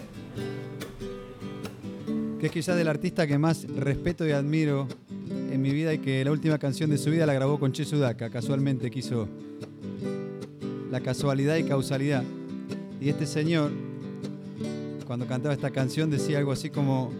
Que 2.41 2.47
es 2.47 2.53
quizás 2.53 2.77
del 2.77 2.89
artista 2.89 3.27
que 3.27 3.39
más 3.39 3.67
respeto 3.69 4.27
y 4.27 4.33
admiro 4.33 4.89
en 5.31 5.63
mi 5.63 5.71
vida 5.71 5.95
y 5.95 5.99
que 5.99 6.25
la 6.25 6.33
última 6.33 6.59
canción 6.59 6.91
de 6.91 6.99
su 6.99 7.11
vida 7.11 7.27
la 7.27 7.35
grabó 7.35 7.59
con 7.59 7.73
Che 7.73 7.85
Sudaca, 7.85 8.31
casualmente 8.31 8.91
quiso 8.91 9.29
la 10.91 11.01
casualidad 11.01 11.57
y 11.57 11.65
causalidad. 11.65 12.25
Y 13.01 13.09
este 13.09 13.27
señor, 13.27 13.71
cuando 15.07 15.27
cantaba 15.27 15.55
esta 15.55 15.71
canción, 15.71 16.11
decía 16.11 16.39
algo 16.39 16.53
así 16.53 16.71
como, 16.71 17.13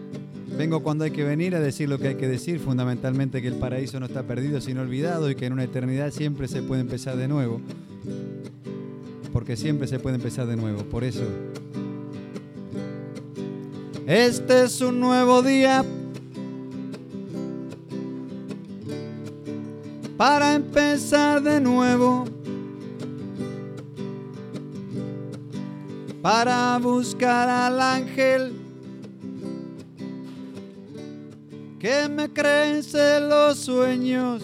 vengo 0.57 0.81
cuando 0.81 1.03
hay 1.03 1.11
que 1.11 1.23
venir 1.23 1.55
a 1.55 1.59
decir 1.59 1.89
lo 1.89 1.99
que 1.99 2.09
hay 2.09 2.15
que 2.15 2.27
decir, 2.27 2.59
fundamentalmente 2.59 3.41
que 3.41 3.47
el 3.47 3.55
paraíso 3.55 3.99
no 3.99 4.05
está 4.05 4.23
perdido 4.23 4.61
sino 4.61 4.81
olvidado 4.81 5.29
y 5.29 5.35
que 5.35 5.45
en 5.45 5.53
una 5.53 5.63
eternidad 5.63 6.11
siempre 6.11 6.47
se 6.47 6.61
puede 6.61 6.81
empezar 6.81 7.17
de 7.17 7.27
nuevo. 7.27 7.61
Porque 9.31 9.55
siempre 9.55 9.87
se 9.87 9.99
puede 9.99 10.15
empezar 10.15 10.47
de 10.47 10.55
nuevo, 10.55 10.83
por 10.83 11.03
eso. 11.03 11.23
Este 14.07 14.63
es 14.63 14.81
un 14.81 14.99
nuevo 14.99 15.43
día 15.43 15.85
para 20.17 20.55
empezar 20.55 21.41
de 21.41 21.61
nuevo. 21.61 22.25
Para 26.21 26.77
buscar 26.79 27.47
al 27.47 27.79
ángel 27.79 28.58
que 31.79 32.09
me 32.09 32.29
crece 32.29 33.21
los 33.21 33.57
sueños. 33.57 34.43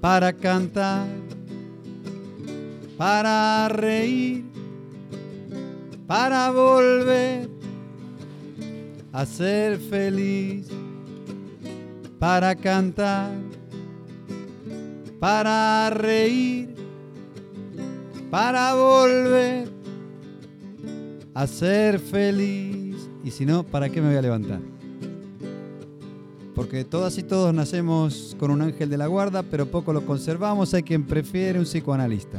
Para 0.00 0.34
cantar, 0.34 1.06
para 2.98 3.68
reír, 3.70 4.44
para 6.06 6.50
volver 6.50 7.48
a 9.12 9.24
ser 9.24 9.78
feliz, 9.78 10.66
para 12.18 12.54
cantar, 12.54 13.30
para 15.18 15.88
reír, 15.88 16.74
para 18.30 18.74
volver 18.74 19.68
a 21.32 21.46
ser 21.46 21.98
feliz. 21.98 23.08
Y 23.24 23.30
si 23.30 23.46
no, 23.46 23.62
¿para 23.62 23.88
qué 23.88 24.02
me 24.02 24.08
voy 24.08 24.18
a 24.18 24.22
levantar? 24.22 24.73
Porque 26.54 26.84
todas 26.84 27.18
y 27.18 27.24
todos 27.24 27.52
nacemos 27.52 28.36
con 28.38 28.50
un 28.50 28.62
ángel 28.62 28.88
de 28.88 28.96
la 28.96 29.08
guarda, 29.08 29.42
pero 29.42 29.66
poco 29.66 29.92
lo 29.92 30.06
conservamos. 30.06 30.72
Hay 30.74 30.84
quien 30.84 31.04
prefiere 31.04 31.58
un 31.58 31.64
psicoanalista. 31.64 32.38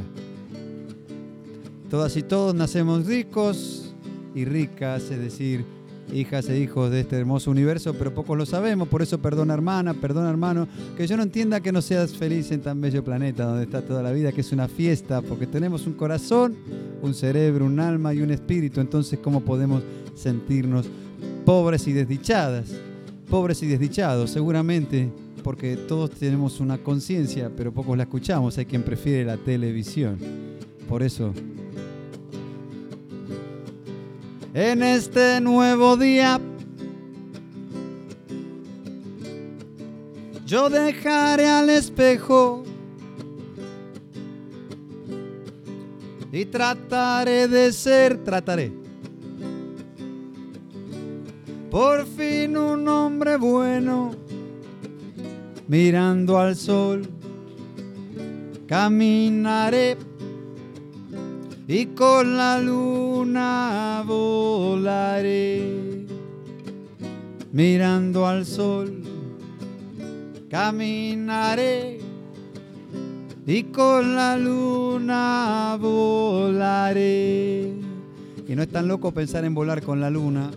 Todas 1.90 2.16
y 2.16 2.22
todos 2.22 2.54
nacemos 2.54 3.06
ricos 3.06 3.94
y 4.34 4.44
ricas, 4.44 5.10
es 5.10 5.20
decir, 5.20 5.64
hijas 6.12 6.48
e 6.48 6.58
hijos 6.58 6.90
de 6.90 7.00
este 7.00 7.16
hermoso 7.16 7.50
universo, 7.50 7.94
pero 7.94 8.14
pocos 8.14 8.36
lo 8.36 8.46
sabemos. 8.46 8.88
Por 8.88 9.02
eso 9.02 9.18
perdona 9.18 9.54
hermana, 9.54 9.94
perdona 9.94 10.30
hermano, 10.30 10.66
que 10.96 11.06
yo 11.06 11.16
no 11.16 11.22
entienda 11.22 11.60
que 11.60 11.72
no 11.72 11.82
seas 11.82 12.12
feliz 12.12 12.50
en 12.52 12.62
tan 12.62 12.80
bello 12.80 13.04
planeta 13.04 13.44
donde 13.44 13.64
está 13.64 13.82
toda 13.82 14.02
la 14.02 14.12
vida, 14.12 14.32
que 14.32 14.40
es 14.40 14.52
una 14.52 14.68
fiesta, 14.68 15.20
porque 15.22 15.46
tenemos 15.46 15.86
un 15.86 15.92
corazón, 15.92 16.56
un 17.02 17.14
cerebro, 17.14 17.66
un 17.66 17.80
alma 17.80 18.14
y 18.14 18.22
un 18.22 18.30
espíritu. 18.30 18.80
Entonces, 18.80 19.18
¿cómo 19.22 19.40
podemos 19.40 19.82
sentirnos 20.14 20.86
pobres 21.44 21.86
y 21.86 21.92
desdichadas? 21.92 22.72
Pobres 23.28 23.62
y 23.62 23.66
desdichados, 23.66 24.30
seguramente, 24.30 25.10
porque 25.42 25.76
todos 25.76 26.10
tenemos 26.10 26.60
una 26.60 26.78
conciencia, 26.78 27.50
pero 27.56 27.72
pocos 27.72 27.96
la 27.96 28.04
escuchamos. 28.04 28.56
Hay 28.58 28.66
quien 28.66 28.82
prefiere 28.82 29.24
la 29.24 29.36
televisión. 29.36 30.18
Por 30.88 31.02
eso 31.02 31.32
en 34.56 34.82
este 34.82 35.38
nuevo 35.42 35.98
día. 35.98 36.40
Yo 40.46 40.70
dejaré 40.70 41.46
al 41.46 41.68
espejo 41.68 42.62
y 46.32 46.46
trataré 46.46 47.48
de 47.48 47.70
ser, 47.70 48.24
trataré. 48.24 48.85
Por 51.70 52.06
fin 52.06 52.56
un 52.56 52.88
hombre 52.88 53.36
bueno, 53.36 54.12
mirando 55.68 56.38
al 56.38 56.56
sol, 56.56 57.06
caminaré 58.66 59.96
y 61.68 61.86
con 61.86 62.36
la 62.36 62.60
luna 62.60 64.04
volaré, 64.06 66.06
mirando 67.52 68.26
al 68.26 68.46
sol, 68.46 69.02
caminaré 70.48 71.98
y 73.46 73.64
con 73.64 74.14
la 74.14 74.36
luna 74.36 75.76
volaré. 75.80 77.72
Y 78.48 78.54
no 78.54 78.62
es 78.62 78.68
tan 78.68 78.86
loco 78.86 79.12
pensar 79.12 79.44
en 79.44 79.54
volar 79.54 79.82
con 79.82 80.00
la 80.00 80.08
luna, 80.08 80.52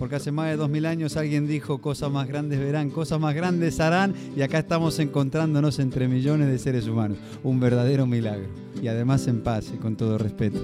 porque 0.00 0.16
hace 0.16 0.32
más 0.32 0.48
de 0.48 0.56
dos 0.56 0.70
mil 0.70 0.86
años 0.86 1.18
alguien 1.18 1.46
dijo 1.46 1.76
cosas 1.78 2.10
más 2.10 2.26
grandes 2.26 2.58
verán, 2.58 2.88
cosas 2.88 3.20
más 3.20 3.34
grandes 3.34 3.80
harán, 3.80 4.14
y 4.34 4.40
acá 4.40 4.60
estamos 4.60 4.98
encontrándonos 4.98 5.78
entre 5.78 6.08
millones 6.08 6.48
de 6.48 6.58
seres 6.58 6.88
humanos. 6.88 7.18
Un 7.42 7.60
verdadero 7.60 8.06
milagro. 8.06 8.46
Y 8.82 8.88
además 8.88 9.26
en 9.26 9.42
paz 9.42 9.70
y 9.74 9.76
con 9.76 9.96
todo 9.96 10.16
respeto. 10.16 10.58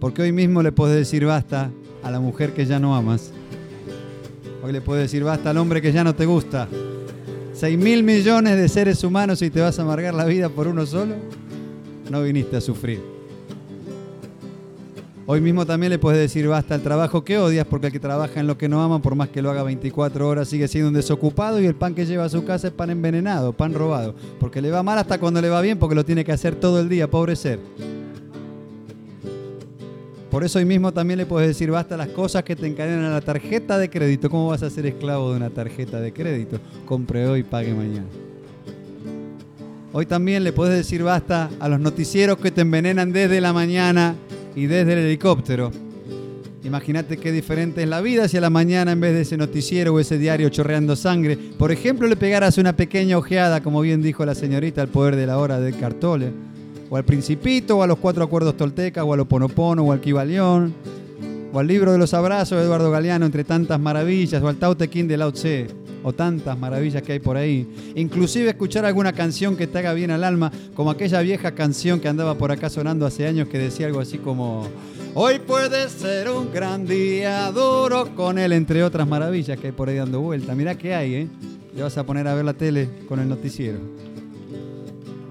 Porque 0.00 0.22
hoy 0.22 0.32
mismo 0.32 0.62
le 0.62 0.72
puedes 0.72 0.96
decir 0.96 1.26
basta 1.26 1.70
a 2.02 2.10
la 2.10 2.20
mujer 2.20 2.54
que 2.54 2.64
ya 2.64 2.78
no 2.78 2.96
amas. 2.96 3.32
Hoy 4.62 4.72
le 4.72 4.80
puedes 4.80 5.04
decir 5.04 5.22
basta 5.22 5.50
al 5.50 5.58
hombre 5.58 5.82
que 5.82 5.92
ya 5.92 6.02
no 6.04 6.14
te 6.14 6.24
gusta. 6.24 6.68
Seis 7.52 7.78
mil 7.78 8.02
millones 8.02 8.56
de 8.56 8.66
seres 8.66 9.04
humanos 9.04 9.42
y 9.42 9.50
te 9.50 9.60
vas 9.60 9.78
a 9.78 9.82
amargar 9.82 10.14
la 10.14 10.24
vida 10.24 10.48
por 10.48 10.68
uno 10.68 10.86
solo. 10.86 11.16
No 12.10 12.22
viniste 12.22 12.56
a 12.56 12.62
sufrir. 12.62 13.21
Hoy 15.24 15.40
mismo 15.40 15.64
también 15.64 15.90
le 15.90 16.00
puedes 16.00 16.18
decir 16.18 16.48
basta 16.48 16.74
al 16.74 16.82
trabajo 16.82 17.22
que 17.22 17.38
odias, 17.38 17.64
porque 17.64 17.86
el 17.86 17.92
que 17.92 18.00
trabaja 18.00 18.40
en 18.40 18.48
lo 18.48 18.58
que 18.58 18.68
no 18.68 18.82
ama, 18.82 19.00
por 19.00 19.14
más 19.14 19.28
que 19.28 19.40
lo 19.40 19.50
haga 19.50 19.62
24 19.62 20.28
horas, 20.28 20.48
sigue 20.48 20.66
siendo 20.66 20.88
un 20.88 20.94
desocupado 20.94 21.60
y 21.60 21.66
el 21.66 21.76
pan 21.76 21.94
que 21.94 22.06
lleva 22.06 22.24
a 22.24 22.28
su 22.28 22.44
casa 22.44 22.66
es 22.66 22.72
pan 22.72 22.90
envenenado, 22.90 23.52
pan 23.52 23.72
robado. 23.72 24.16
Porque 24.40 24.60
le 24.60 24.72
va 24.72 24.82
mal 24.82 24.98
hasta 24.98 25.20
cuando 25.20 25.40
le 25.40 25.48
va 25.48 25.60
bien, 25.60 25.78
porque 25.78 25.94
lo 25.94 26.04
tiene 26.04 26.24
que 26.24 26.32
hacer 26.32 26.56
todo 26.56 26.80
el 26.80 26.88
día, 26.88 27.08
pobre 27.08 27.36
ser. 27.36 27.60
Por 30.28 30.42
eso 30.42 30.58
hoy 30.58 30.64
mismo 30.64 30.92
también 30.92 31.18
le 31.18 31.26
puedes 31.26 31.46
decir 31.46 31.70
basta 31.70 31.96
las 31.96 32.08
cosas 32.08 32.42
que 32.42 32.56
te 32.56 32.66
encadenan 32.66 33.04
a 33.04 33.10
la 33.10 33.20
tarjeta 33.20 33.78
de 33.78 33.90
crédito. 33.90 34.28
¿Cómo 34.28 34.48
vas 34.48 34.64
a 34.64 34.70
ser 34.70 34.86
esclavo 34.86 35.30
de 35.30 35.36
una 35.36 35.50
tarjeta 35.50 36.00
de 36.00 36.12
crédito? 36.12 36.58
Compre 36.84 37.28
hoy, 37.28 37.44
pague 37.44 37.72
mañana. 37.74 38.06
Hoy 39.92 40.06
también 40.06 40.42
le 40.42 40.52
puedes 40.52 40.74
decir 40.74 41.04
basta 41.04 41.48
a 41.60 41.68
los 41.68 41.78
noticieros 41.78 42.38
que 42.38 42.50
te 42.50 42.62
envenenan 42.62 43.12
desde 43.12 43.40
la 43.40 43.52
mañana 43.52 44.16
y 44.54 44.66
desde 44.66 44.92
el 44.92 44.98
helicóptero. 45.00 45.70
Imagínate 46.64 47.16
qué 47.16 47.32
diferente 47.32 47.82
es 47.82 47.88
la 47.88 48.00
vida 48.00 48.28
si 48.28 48.36
a 48.36 48.40
la 48.40 48.50
mañana 48.50 48.92
en 48.92 49.00
vez 49.00 49.14
de 49.14 49.22
ese 49.22 49.36
noticiero 49.36 49.94
o 49.94 49.98
ese 49.98 50.16
diario 50.16 50.48
chorreando 50.48 50.94
sangre, 50.94 51.36
por 51.36 51.72
ejemplo, 51.72 52.06
le 52.06 52.14
pegaras 52.14 52.56
una 52.56 52.76
pequeña 52.76 53.18
ojeada, 53.18 53.62
como 53.62 53.80
bien 53.80 54.00
dijo 54.00 54.24
la 54.24 54.36
señorita, 54.36 54.80
al 54.80 54.88
poder 54.88 55.16
de 55.16 55.26
la 55.26 55.38
hora 55.38 55.58
de 55.58 55.72
Cartole, 55.72 56.30
o 56.88 56.96
al 56.96 57.04
Principito, 57.04 57.78
o 57.78 57.82
a 57.82 57.88
los 57.88 57.98
cuatro 57.98 58.22
acuerdos 58.22 58.56
toltecas, 58.56 59.04
o 59.04 59.12
al 59.12 59.20
Oponopono, 59.20 59.82
o 59.82 59.92
al 59.92 60.00
Kibalión, 60.00 60.72
o 61.52 61.58
al 61.58 61.66
libro 61.66 61.90
de 61.90 61.98
los 61.98 62.14
abrazos 62.14 62.58
de 62.58 62.64
Eduardo 62.64 62.92
Galeano, 62.92 63.26
entre 63.26 63.42
tantas 63.42 63.80
maravillas, 63.80 64.40
o 64.40 64.48
al 64.48 64.56
Tao 64.56 64.76
de 64.76 65.16
Lao 65.16 65.32
Tse, 65.32 65.66
o 66.02 66.12
tantas 66.12 66.58
maravillas 66.58 67.02
que 67.02 67.12
hay 67.12 67.18
por 67.18 67.36
ahí. 67.36 67.66
Inclusive 67.94 68.50
escuchar 68.50 68.84
alguna 68.84 69.12
canción 69.12 69.56
que 69.56 69.66
te 69.66 69.78
haga 69.78 69.92
bien 69.92 70.10
al 70.10 70.24
alma, 70.24 70.52
como 70.74 70.90
aquella 70.90 71.20
vieja 71.20 71.52
canción 71.52 72.00
que 72.00 72.08
andaba 72.08 72.36
por 72.36 72.52
acá 72.52 72.70
sonando 72.70 73.06
hace 73.06 73.26
años 73.26 73.48
que 73.48 73.58
decía 73.58 73.86
algo 73.86 74.00
así 74.00 74.18
como... 74.18 74.68
Hoy 75.14 75.40
puede 75.40 75.90
ser 75.90 76.30
un 76.30 76.52
gran 76.52 76.86
día 76.86 77.50
duro 77.52 78.14
con 78.14 78.38
él, 78.38 78.52
entre 78.52 78.82
otras 78.82 79.06
maravillas 79.06 79.58
que 79.58 79.66
hay 79.66 79.72
por 79.72 79.88
ahí 79.88 79.96
dando 79.96 80.20
vuelta. 80.20 80.54
Mirá 80.54 80.76
que 80.76 80.94
hay, 80.94 81.14
¿eh? 81.14 81.28
Le 81.74 81.82
vas 81.82 81.98
a 81.98 82.04
poner 82.04 82.26
a 82.28 82.34
ver 82.34 82.44
la 82.44 82.54
tele 82.54 82.88
con 83.08 83.20
el 83.20 83.28
noticiero. 83.28 83.78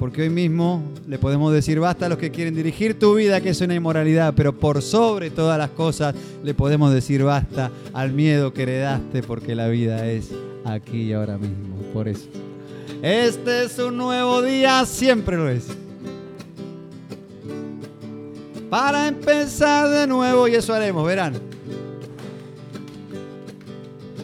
Porque 0.02 0.24
hoy 0.24 0.32
mismo 0.32 0.82
le 1.08 1.20
podemos 1.20 1.54
decir 1.54 1.80
basta 1.80 2.08
a 2.08 2.10
los 2.10 2.18
que 2.18 2.32
quieren 2.32 2.56
dirigir 2.56 2.98
tu 2.98 3.14
vida, 3.14 3.40
que 3.40 3.50
es 3.50 3.62
una 3.62 3.76
inmoralidad, 3.76 4.34
pero 4.36 4.52
por 4.52 4.82
sobre 4.82 5.30
todas 5.30 5.60
las 5.60 5.70
cosas 5.70 6.16
le 6.44 6.56
podemos 6.56 6.92
decir 6.92 7.24
basta 7.24 7.70
al 7.94 8.12
miedo 8.12 8.52
que 8.52 8.64
heredaste, 8.64 9.22
porque 9.22 9.54
la 9.54 9.68
vida 9.68 10.08
es 10.08 10.32
aquí 10.66 11.04
y 11.04 11.14
ahora 11.14 11.38
mismo. 11.38 11.76
Por 11.94 12.08
eso. 12.08 12.28
Este 13.04 13.66
es 13.66 13.78
un 13.78 13.96
nuevo 13.96 14.42
día, 14.42 14.84
siempre 14.88 15.38
lo 15.38 15.48
es. 15.48 15.68
Para 18.72 19.08
empezar 19.08 19.88
de 19.88 20.08
nuevo, 20.08 20.48
y 20.48 20.56
eso 20.56 20.74
haremos, 20.74 21.06
verán. 21.06 21.36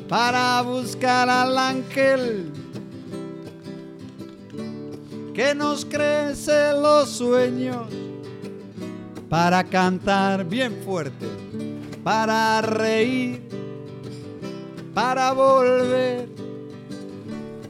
Para 0.10 0.60
buscar 0.64 1.30
al 1.30 1.56
ángel 1.56 2.57
que 5.38 5.54
nos 5.54 5.86
crece 5.86 6.74
los 6.74 7.10
sueños 7.10 7.86
para 9.30 9.64
cantar 9.64 10.44
bien 10.44 10.82
fuerte, 10.84 11.28
para 12.04 12.60
reír, 12.62 13.48
para 14.96 15.34
volver 15.34 16.28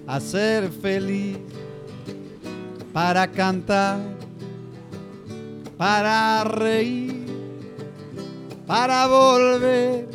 a 0.08 0.18
ser 0.22 0.70
feliz, 0.70 1.40
para 2.94 3.28
cantar, 3.28 4.00
para 5.78 6.46
reír, 6.46 7.26
para 8.66 9.08
volver 9.08 10.08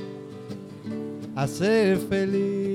a 1.36 1.46
ser 1.46 1.98
feliz. 1.98 2.72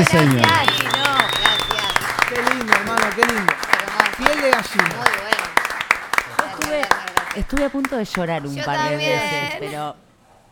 Sí, 0.00 0.06
señor. 0.16 0.46
Qué 2.28 2.54
lindo, 2.54 2.72
hermano, 2.72 3.04
qué 3.14 3.22
lindo. 3.22 3.52
Piel 4.16 4.40
de 4.40 4.50
gallina. 4.50 4.94
Estuve, 6.52 6.82
estuve 7.36 7.64
a 7.64 7.68
punto 7.68 7.96
de 7.98 8.04
llorar 8.06 8.46
un 8.46 8.56
Yo 8.56 8.64
par 8.64 8.88
de 8.88 8.96
veces, 8.96 9.56
pero 9.58 9.96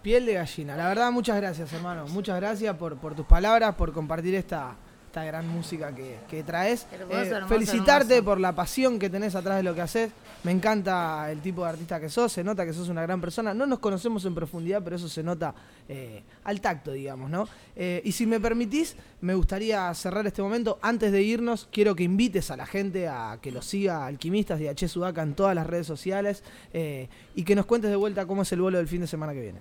Piel 0.03 0.27
de 0.27 0.35
gallina. 0.35 0.77
La 0.77 0.89
verdad, 0.89 1.11
muchas 1.11 1.37
gracias, 1.37 1.73
hermano. 1.73 2.07
Muchas 2.09 2.37
gracias 2.37 2.77
por, 2.77 2.99
por 2.99 3.15
tus 3.15 3.25
palabras, 3.25 3.75
por 3.75 3.95
compartir 3.95 4.35
esta, 4.35 4.75
esta 5.19 5.25
gran 5.25 5.49
música 5.49 5.95
que, 5.95 6.19
que 6.29 6.43
traes. 6.43 6.87
Hermoso, 6.93 7.19
Eh, 7.21 7.27
hermoso, 7.29 7.49
felicitarte 7.49 8.15
hermoso. 8.15 8.25
por 8.25 8.41
la 8.41 8.55
pasión 8.55 8.99
que 8.99 9.11
tenés 9.11 9.35
atrás 9.35 9.57
de 9.57 9.63
lo 9.63 9.75
que 9.75 9.81
haces. 9.81 10.11
Me 10.45 10.53
encanta 10.53 11.31
el 11.33 11.41
tipo 11.41 11.65
de 11.65 11.71
artista 11.71 11.99
que 11.99 12.09
sos, 12.09 12.33
se 12.33 12.45
nota 12.45 12.65
que 12.65 12.73
sos 12.73 12.89
una 12.89 13.03
gran 13.03 13.21
persona. 13.21 13.53
No 13.55 13.67
nos 13.67 13.81
conocemos 13.81 14.25
en 14.25 14.35
profundidad, 14.35 14.83
pero 14.85 14.97
eso 14.97 15.09
se 15.09 15.23
nota 15.23 15.55
eh, 15.89 16.23
al 16.45 16.61
tacto, 16.61 16.93
digamos, 16.93 17.29
¿no? 17.31 17.49
Eh, 17.75 18.01
y 18.05 18.13
si 18.13 18.27
me 18.27 18.39
permitís, 18.39 18.95
me 19.21 19.35
gustaría 19.35 19.93
cerrar 19.95 20.27
este 20.27 20.43
momento. 20.43 20.79
Antes 20.83 21.11
de 21.11 21.23
irnos, 21.23 21.69
quiero 21.73 21.97
que 21.97 22.05
invites 22.05 22.51
a 22.51 22.57
la 22.57 22.67
gente 22.67 23.09
a 23.09 23.39
que 23.43 23.51
lo 23.51 23.63
siga 23.63 24.07
Alquimistas 24.07 24.61
y 24.61 24.69
a 24.69 24.75
Che 24.75 24.87
Sudaca 24.87 25.23
en 25.23 25.35
todas 25.35 25.55
las 25.55 25.67
redes 25.67 25.87
sociales 25.87 26.45
y 26.73 27.43
que 27.45 27.57
nos 27.57 27.67
cuentes 27.67 27.91
de 27.91 27.97
vuelta 27.97 28.27
cómo 28.27 28.43
es 28.43 28.53
el 28.53 28.61
vuelo 28.61 28.79
del 28.79 28.87
fin 28.89 29.01
de 29.01 29.07
semana 29.07 29.33
que 29.33 29.41
viene. 29.41 29.61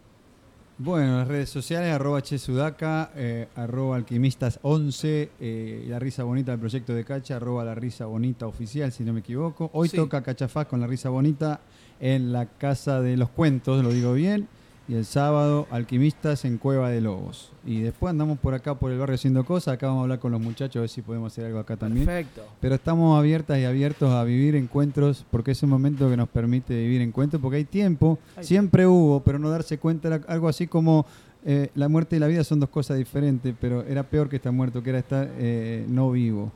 Bueno, 0.79 1.17
las 1.17 1.27
redes 1.27 1.49
sociales, 1.49 1.91
arroba 1.91 2.21
chesudaca, 2.21 3.09
eh, 3.15 3.47
arroba 3.55 3.97
alquimistas11, 3.99 5.29
eh, 5.39 5.85
la 5.89 5.97
risa 5.97 6.23
bonita 6.23 6.51
del 6.51 6.59
proyecto 6.59 6.93
de 6.93 7.03
Cacha, 7.03 7.37
arroba 7.37 7.65
la 7.65 7.73
risa 7.73 8.05
bonita 8.05 8.45
oficial, 8.45 8.91
si 8.91 9.03
no 9.03 9.11
me 9.11 9.21
equivoco. 9.21 9.71
Hoy 9.73 9.89
Sí. 9.89 9.97
toca 9.97 10.21
Cachafaz 10.21 10.67
con 10.67 10.79
la 10.79 10.85
risa 10.85 11.09
bonita 11.09 11.61
en 11.99 12.31
la 12.31 12.45
Casa 12.45 13.01
de 13.01 13.17
los 13.17 13.29
Cuentos, 13.29 13.83
lo 13.83 13.89
digo 13.89 14.13
bien. 14.13 14.47
Y 14.89 14.95
el 14.95 15.03
sábado, 15.03 15.68
Alquimistas 15.69 16.45
en 16.45 16.57
Cueva 16.57 16.89
de 16.89 17.01
Lobos. 17.01 17.51
Y 17.65 17.81
después 17.81 18.09
andamos 18.09 18.39
por 18.39 18.53
acá, 18.53 18.76
por 18.76 18.89
el 18.89 18.97
barrio 18.97 19.15
haciendo 19.15 19.43
cosas. 19.43 19.73
Acá 19.73 19.88
vamos 19.88 19.99
a 19.99 20.03
hablar 20.03 20.19
con 20.19 20.31
los 20.31 20.39
muchachos, 20.39 20.77
a 20.77 20.80
ver 20.81 20.89
si 20.89 21.01
podemos 21.01 21.34
hacer 21.34 21.45
algo 21.45 21.59
acá 21.59 21.76
también. 21.76 22.05
Perfecto. 22.05 22.43
Pero 22.61 22.76
estamos 22.76 23.19
abiertas 23.19 23.59
y 23.59 23.65
abiertos 23.65 24.14
a 24.14 24.23
vivir 24.23 24.55
encuentros, 24.55 25.26
porque 25.30 25.51
es 25.51 25.61
un 25.61 25.72
momento 25.72 26.09
que 26.09 26.15
nos 26.15 26.30
permite 26.30 26.73
vivir 26.73 27.01
encuentros, 27.01 27.41
porque 27.41 27.57
hay 27.57 27.65
tiempo, 27.65 28.18
Hay 28.38 28.45
siempre 28.45 28.88
hubo, 28.88 29.22
pero 29.23 29.39
no 29.39 29.49
darse 29.49 29.77
cuenta 29.77 30.07
era 30.07 30.22
algo 30.27 30.47
así 30.47 30.68
como 30.68 31.05
eh, 31.43 31.69
la 31.76 31.89
muerte 31.89 32.15
y 32.15 32.19
la 32.19 32.27
vida 32.27 32.45
son 32.45 32.61
dos 32.61 32.69
cosas 32.69 32.97
diferentes, 32.97 33.53
pero 33.59 33.84
era 33.84 34.03
peor 34.03 34.30
que 34.30 34.38
estar 34.38 34.53
muerto, 34.53 34.81
que 34.81 34.91
era 34.91 34.99
estar 34.99 35.30
eh, 35.38 35.85
no 35.89 36.11
vivo. 36.11 36.49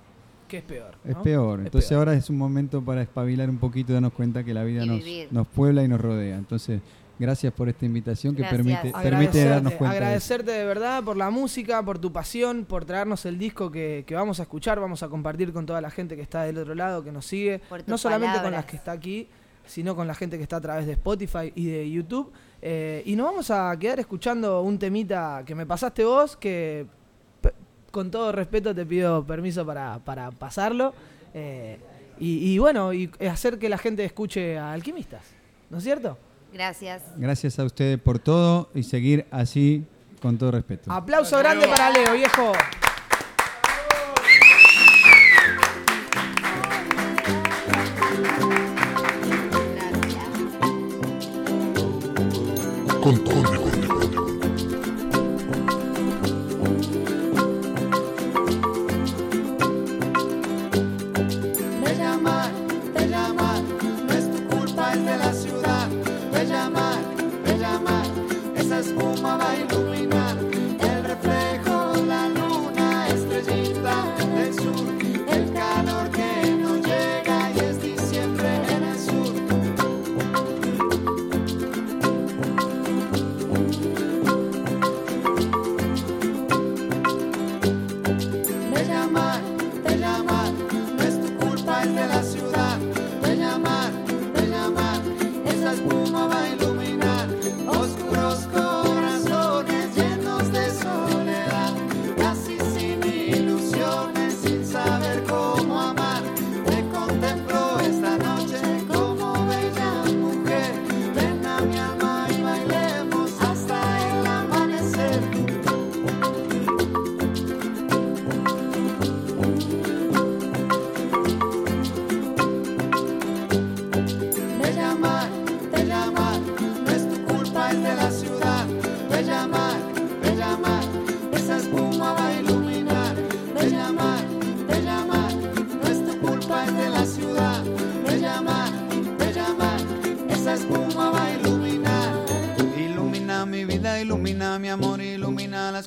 Que 0.47 0.57
es 0.57 0.63
peor. 0.63 0.95
Es 1.05 1.15
peor. 1.15 1.59
Es 1.59 1.65
Entonces 1.67 1.89
peor. 1.89 1.99
ahora 1.99 2.13
es 2.13 2.29
un 2.29 2.37
momento 2.37 2.81
para 2.81 3.01
espabilar 3.01 3.49
un 3.49 3.57
poquito 3.57 3.91
y 3.91 3.93
darnos 3.93 4.11
cuenta 4.11 4.43
que 4.43 4.53
la 4.53 4.63
vida 4.65 4.85
nos, 4.85 5.01
nos 5.31 5.47
puebla 5.47 5.81
y 5.83 5.87
nos 5.87 6.01
rodea. 6.01 6.37
Entonces, 6.37 6.81
gracias 7.21 7.53
por 7.53 7.69
esta 7.69 7.85
invitación 7.85 8.35
que 8.35 8.41
Gracias. 8.41 8.91
permite, 9.03 9.45
darnos 9.45 9.73
cuenta. 9.73 9.93
de 9.93 9.99
eso. 9.99 10.03
agradecerte 10.03 10.51
de 10.51 10.65
verdad 10.65 11.03
por 11.03 11.15
la 11.15 11.29
música, 11.29 11.83
por 11.85 11.99
tu 11.99 12.11
pasión, 12.11 12.65
por 12.65 12.83
traernos 12.83 13.25
el 13.27 13.37
disco 13.37 13.71
que, 13.71 14.03
que 14.07 14.15
vamos 14.15 14.39
a 14.39 14.43
escuchar, 14.43 14.79
vamos 14.79 15.03
a 15.03 15.07
compartir 15.07 15.53
con 15.53 15.67
toda 15.67 15.79
la 15.81 15.91
gente 15.91 16.15
que 16.15 16.23
está 16.23 16.43
del 16.43 16.57
otro 16.57 16.73
lado, 16.73 17.03
que 17.03 17.11
nos 17.11 17.25
sigue, 17.27 17.61
no 17.85 17.97
solamente 17.97 18.41
con 18.41 18.51
las 18.51 18.65
que 18.65 18.75
está 18.75 18.91
aquí, 18.91 19.29
sino 19.65 19.95
con 19.95 20.07
la 20.07 20.15
gente 20.15 20.37
que 20.37 20.43
está 20.43 20.55
a 20.57 20.61
través 20.61 20.87
de 20.87 20.93
Spotify 20.93 21.53
y 21.53 21.67
de 21.67 21.89
YouTube. 21.89 22.31
Eh, 22.59 23.03
y 23.05 23.15
nos 23.15 23.27
vamos 23.27 23.51
a 23.51 23.77
quedar 23.79 23.99
escuchando 23.99 24.61
un 24.63 24.79
temita 24.79 25.43
que 25.45 25.53
me 25.53 25.67
pasaste 25.67 26.03
vos, 26.03 26.35
que 26.35 26.87
con 27.91 28.09
todo 28.09 28.31
respeto 28.31 28.73
te 28.73 28.85
pido 28.85 29.23
permiso 29.23 29.63
para, 29.63 29.99
para 29.99 30.31
pasarlo. 30.31 30.93
Eh, 31.35 31.77
y, 32.19 32.53
y 32.53 32.57
bueno, 32.57 32.93
y 32.93 33.11
hacer 33.29 33.59
que 33.59 33.69
la 33.69 33.77
gente 33.77 34.03
escuche 34.03 34.57
a 34.57 34.73
Alquimistas, 34.73 35.23
¿no 35.69 35.77
es 35.77 35.83
cierto? 35.83 36.17
Gracias. 36.53 37.01
Gracias 37.17 37.59
a 37.59 37.63
ustedes 37.63 37.99
por 37.99 38.19
todo 38.19 38.69
y 38.73 38.83
seguir 38.83 39.25
así 39.31 39.85
con 40.21 40.37
todo 40.37 40.51
respeto. 40.51 40.91
Aplauso 40.91 41.37
grande 41.39 41.67
para 41.67 41.89
Leo, 41.89 42.13
viejo. 42.13 42.51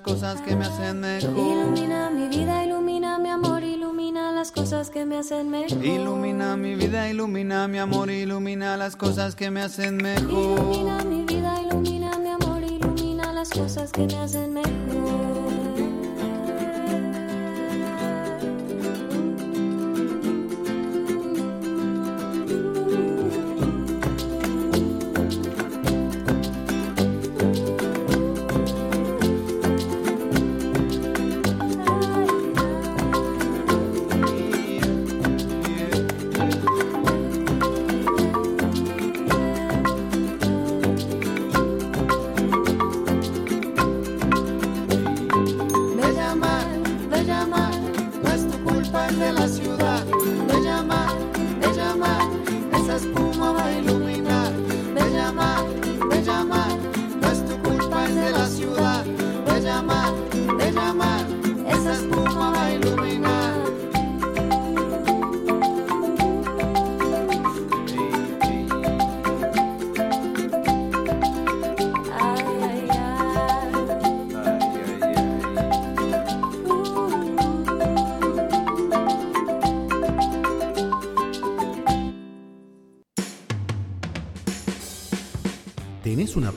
Cosas 0.05 0.41
que 0.43 0.55
me 0.55 0.67
hacen 0.67 1.01
mejor. 1.01 1.31
Ilumina 1.31 2.11
mi 2.11 2.29
vida, 2.29 2.63
ilumina 2.63 3.19
mi 3.19 3.31
amor, 3.31 3.65
ilumina 3.65 4.33
las 4.33 4.53
cosas 4.53 4.91
que 4.91 5.07
me 5.07 5.17
hacen 5.19 5.51
mejor. 5.51 5.85
Ilumina 5.85 6.57
mi 6.57 6.75
vida, 6.75 7.09
ilumina 7.09 7.67
mi 7.69 7.79
amor, 7.79 8.11
ilumina 8.11 8.77
las 8.77 8.97
cosas 8.97 9.35
que 9.35 9.51
me 9.51 9.63
hacen 9.63 9.97
mejor. 9.97 10.31
Ilumina 10.31 11.03
mi 11.05 11.14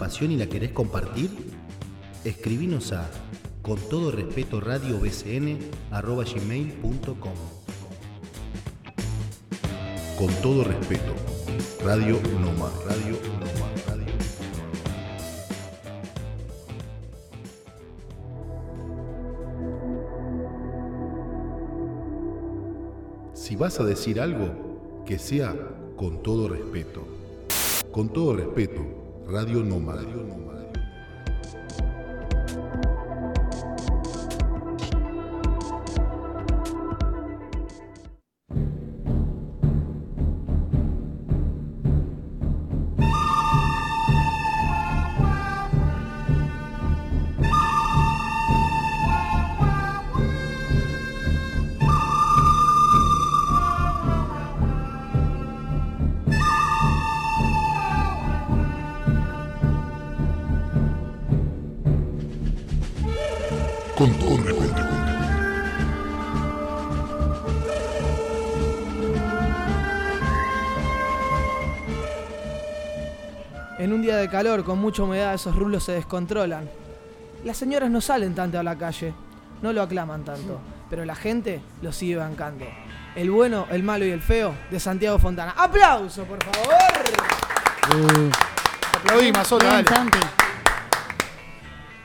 y 0.07 0.37
la 0.37 0.47
querés 0.47 0.71
compartir? 0.71 1.29
Escribinos 2.23 2.93
a 2.93 3.09
con 3.61 3.77
todo 3.89 4.09
respeto 4.09 4.61
radio 4.61 5.01
arroba 5.91 6.23
gmail.com 6.23 7.33
Con 10.17 10.33
todo 10.41 10.63
respeto, 10.63 11.13
Radio 11.83 12.21
Noma, 12.39 12.71
Radio 12.87 13.19
Noma, 13.37 13.69
Radio 13.85 14.13
Si 23.33 23.57
vas 23.57 23.77
a 23.81 23.83
decir 23.83 24.21
algo, 24.21 25.03
que 25.05 25.19
sea 25.19 25.53
con 25.97 26.23
todo 26.23 26.47
respeto. 26.47 27.05
Con 27.91 28.07
todo 28.13 28.37
respeto. 28.37 28.86
Radio 29.29 29.61
Nómada. 29.61 30.46
Día 74.07 74.15
de 74.17 74.29
calor, 74.29 74.63
con 74.63 74.79
mucha 74.79 75.03
humedad, 75.03 75.33
esos 75.33 75.53
rulos 75.53 75.83
se 75.83 75.91
descontrolan. 75.91 76.69
Las 77.43 77.57
señoras 77.57 77.89
no 77.91 77.99
salen 77.99 78.33
tanto 78.33 78.57
a 78.57 78.63
la 78.63 78.77
calle, 78.77 79.13
no 79.61 79.73
lo 79.73 79.81
aclaman 79.81 80.23
tanto, 80.23 80.61
pero 80.89 81.03
la 81.03 81.13
gente 81.13 81.61
lo 81.81 81.91
sigue 81.91 82.15
bancando. 82.15 82.63
El 83.17 83.29
bueno, 83.29 83.67
el 83.69 83.83
malo 83.83 84.05
y 84.05 84.11
el 84.11 84.21
feo 84.21 84.55
de 84.71 84.79
Santiago 84.79 85.19
Fontana. 85.19 85.53
¡Aplauso, 85.57 86.23
por 86.23 86.41
favor! 86.41 88.31
Aplaudí, 88.97 89.31
Mazola, 89.33 89.63
Bien, 89.71 89.83
dale. 89.83 89.97
Santi. 89.97 90.19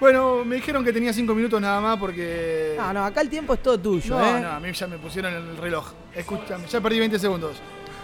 Bueno, 0.01 0.45
me 0.45 0.57
dijeron 0.57 0.85
que 0.85 0.93
tenía 0.93 1.13
cinco 1.13 1.37
minutos 1.37 1.61
nada 1.61 1.81
más 1.81 1.99
porque. 1.99 2.75
No, 2.77 2.93
no, 2.93 3.05
acá 3.05 3.21
el 3.21 3.29
tiempo 3.29 3.55
es 3.55 3.63
todo 3.63 3.79
tuyo, 3.79 4.19
No, 4.19 4.37
¿eh? 4.39 4.41
no, 4.41 4.51
a 4.51 4.59
mí 4.59 4.73
ya 4.73 4.89
me 4.89 4.99
pusieron 4.99 5.33
el 5.33 5.57
reloj. 5.57 5.93
Escúchame, 6.17 6.67
ya 6.67 6.81
perdí 6.81 6.99
20 6.99 7.17
segundos. 7.21 7.59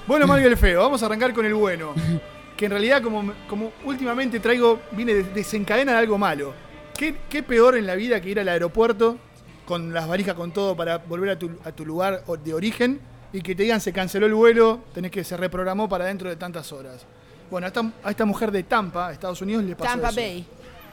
Bueno, 0.06 0.24
malo 0.28 0.40
y 0.40 0.44
el 0.44 0.56
feo. 0.56 0.82
Vamos 0.82 1.02
a 1.02 1.06
arrancar 1.06 1.32
con 1.34 1.44
el 1.44 1.54
bueno. 1.54 1.94
Que 2.58 2.64
en 2.64 2.72
realidad, 2.72 3.00
como, 3.00 3.32
como 3.48 3.72
últimamente 3.84 4.40
traigo, 4.40 4.80
viene 4.90 5.14
de 5.14 5.22
desencadena 5.22 5.92
de 5.92 5.98
algo 5.98 6.18
malo. 6.18 6.52
¿Qué, 6.96 7.14
qué 7.30 7.44
peor 7.44 7.76
en 7.76 7.86
la 7.86 7.94
vida 7.94 8.20
que 8.20 8.30
ir 8.30 8.40
al 8.40 8.48
aeropuerto 8.48 9.16
con 9.64 9.94
las 9.94 10.08
varijas 10.08 10.34
con 10.34 10.50
todo 10.50 10.76
para 10.76 10.98
volver 10.98 11.30
a 11.30 11.38
tu, 11.38 11.50
a 11.64 11.70
tu 11.70 11.86
lugar 11.86 12.24
de 12.24 12.54
origen 12.54 13.00
y 13.32 13.42
que 13.42 13.54
te 13.54 13.62
digan 13.62 13.80
se 13.80 13.92
canceló 13.92 14.26
el 14.26 14.34
vuelo, 14.34 14.80
tenés 14.92 15.12
que 15.12 15.22
se 15.22 15.36
reprogramó 15.36 15.88
para 15.88 16.06
dentro 16.06 16.28
de 16.28 16.34
tantas 16.34 16.72
horas? 16.72 17.06
Bueno, 17.48 17.66
a 17.66 17.68
esta, 17.68 17.92
a 18.02 18.10
esta 18.10 18.24
mujer 18.24 18.50
de 18.50 18.64
Tampa, 18.64 19.12
Estados 19.12 19.40
Unidos, 19.40 19.62
le 19.62 19.76
pasó 19.76 19.92
Tampa 19.92 20.08
eso. 20.08 20.20
Bay. 20.20 20.46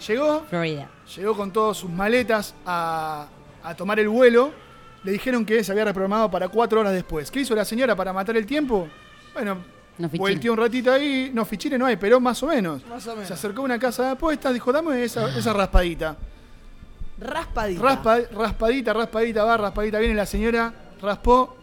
Llegó, 0.08 0.44
Florida. 0.48 0.90
llegó 1.16 1.36
con 1.36 1.52
todas 1.52 1.78
sus 1.78 1.90
maletas 1.90 2.54
a, 2.64 3.28
a 3.64 3.76
tomar 3.76 4.00
el 4.00 4.08
vuelo. 4.08 4.52
Le 5.04 5.12
dijeron 5.12 5.44
que 5.44 5.64
se 5.64 5.72
había 5.72 5.86
reprogramado 5.86 6.30
para 6.30 6.48
cuatro 6.48 6.82
horas 6.82 6.94
después. 6.94 7.32
¿Qué 7.32 7.40
hizo 7.40 7.56
la 7.56 7.66
señora 7.66 7.96
para 7.96 8.14
matar 8.14 8.38
el 8.38 8.46
tiempo? 8.46 8.88
Bueno, 9.34 9.58
No 9.98 10.10
un 10.52 10.58
ratito 10.58 10.92
ahí. 10.92 11.32
No, 11.34 11.46
fichines 11.46 11.80
no 11.80 11.86
hay, 11.86 11.96
pero 11.96 12.20
más 12.20 12.42
o 12.44 12.48
menos. 12.48 12.86
Más 12.88 13.06
o 13.08 13.12
menos. 13.12 13.28
Se 13.28 13.34
acercó 13.34 13.62
a 13.62 13.66
una 13.66 13.80
casa 13.80 14.04
de 14.04 14.10
apuestas, 14.12 14.54
dijo, 14.54 14.72
dame 14.72 15.04
esa, 15.04 15.38
esa 15.38 15.54
raspadita. 15.54 16.18
Raspadita. 17.18 17.82
Raspa, 17.82 18.20
raspadita, 18.34 18.94
raspadita, 18.94 19.44
va, 19.46 19.58
raspadita. 19.58 20.00
Viene 20.00 20.16
la 20.16 20.26
señora, 20.26 20.74
raspó, 21.02 21.56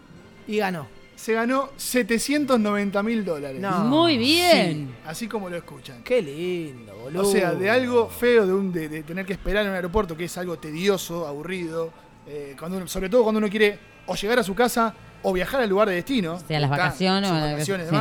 Y 0.48 0.56
ganó. 0.58 0.86
se 1.14 1.34
ganó 1.34 1.68
790 1.76 3.02
mil 3.02 3.22
dólares. 3.24 3.60
No. 3.60 3.80
Muy 3.84 4.16
bien. 4.16 4.94
Así 5.06 5.28
como 5.28 5.50
lo 5.50 5.56
escuchan. 5.56 6.02
Qué 6.02 6.22
lindo, 6.22 6.94
boludo. 6.96 7.22
O 7.28 7.30
sea, 7.30 7.52
de 7.52 7.68
algo 7.68 8.08
feo, 8.08 8.46
de, 8.46 8.52
un, 8.54 8.72
de, 8.72 8.88
de 8.88 9.02
tener 9.02 9.26
que 9.26 9.34
esperar 9.34 9.64
en 9.64 9.70
un 9.70 9.76
aeropuerto, 9.76 10.16
que 10.16 10.24
es 10.24 10.38
algo 10.38 10.58
tedioso, 10.58 11.26
aburrido, 11.26 11.92
eh, 12.26 12.56
cuando 12.58 12.78
uno- 12.78 12.88
sobre 12.88 13.10
todo 13.10 13.22
cuando 13.22 13.38
uno 13.38 13.50
quiere 13.50 13.78
o 14.06 14.14
llegar 14.14 14.38
a 14.38 14.42
su 14.42 14.54
casa 14.54 14.94
o 15.22 15.32
viajar 15.34 15.60
al 15.60 15.68
lugar 15.68 15.88
de 15.88 15.96
destino. 15.96 16.40
Sea 16.48 16.58
las 16.60 16.70
vacaciones 16.70 17.30
o 17.30 17.34
vacaciones 17.34 17.86
y 17.86 17.90
sí. 17.90 17.96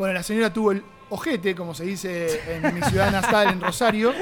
Bueno, 0.00 0.14
la 0.14 0.22
señora 0.22 0.50
tuvo 0.50 0.72
el 0.72 0.82
ojete, 1.10 1.54
como 1.54 1.74
se 1.74 1.84
dice 1.84 2.40
en 2.54 2.74
mi 2.74 2.80
ciudad 2.80 3.12
natal, 3.12 3.48
en 3.50 3.60
Rosario, 3.60 4.14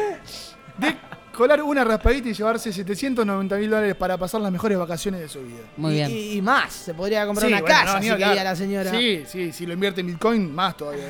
de 0.77 0.97
colar 1.33 1.63
una 1.63 1.85
raspadita 1.85 2.29
y 2.31 2.33
llevarse 2.35 2.73
790 2.73 3.55
mil 3.59 3.71
dólares 3.71 3.95
para 3.95 4.19
pasar 4.19 4.41
las 4.41 4.51
mejores 4.51 4.77
vacaciones 4.77 5.21
de 5.21 5.29
su 5.29 5.41
vida. 5.41 5.61
Muy 5.77 5.93
bien. 5.95 6.11
y- 6.11 6.33
y 6.33 6.43
más, 6.43 6.73
se 6.73 6.95
podría 6.95 7.25
comprar 7.27 7.47
Sí, 7.47 7.53
una 7.53 7.61
bueno, 7.61 7.77
casa 7.77 7.93
no, 7.95 8.01
ni 8.01 8.07
si 8.07 8.11
quería 8.17 8.43
la 8.43 8.57
señora. 8.57 8.91
Sí, 8.91 9.23
sí, 9.29 9.53
si 9.53 9.67
lo 9.67 9.75
invierte 9.75 10.01
en 10.01 10.09
Bitcoin, 10.09 10.53
más 10.53 10.77
todavía. 10.77 11.05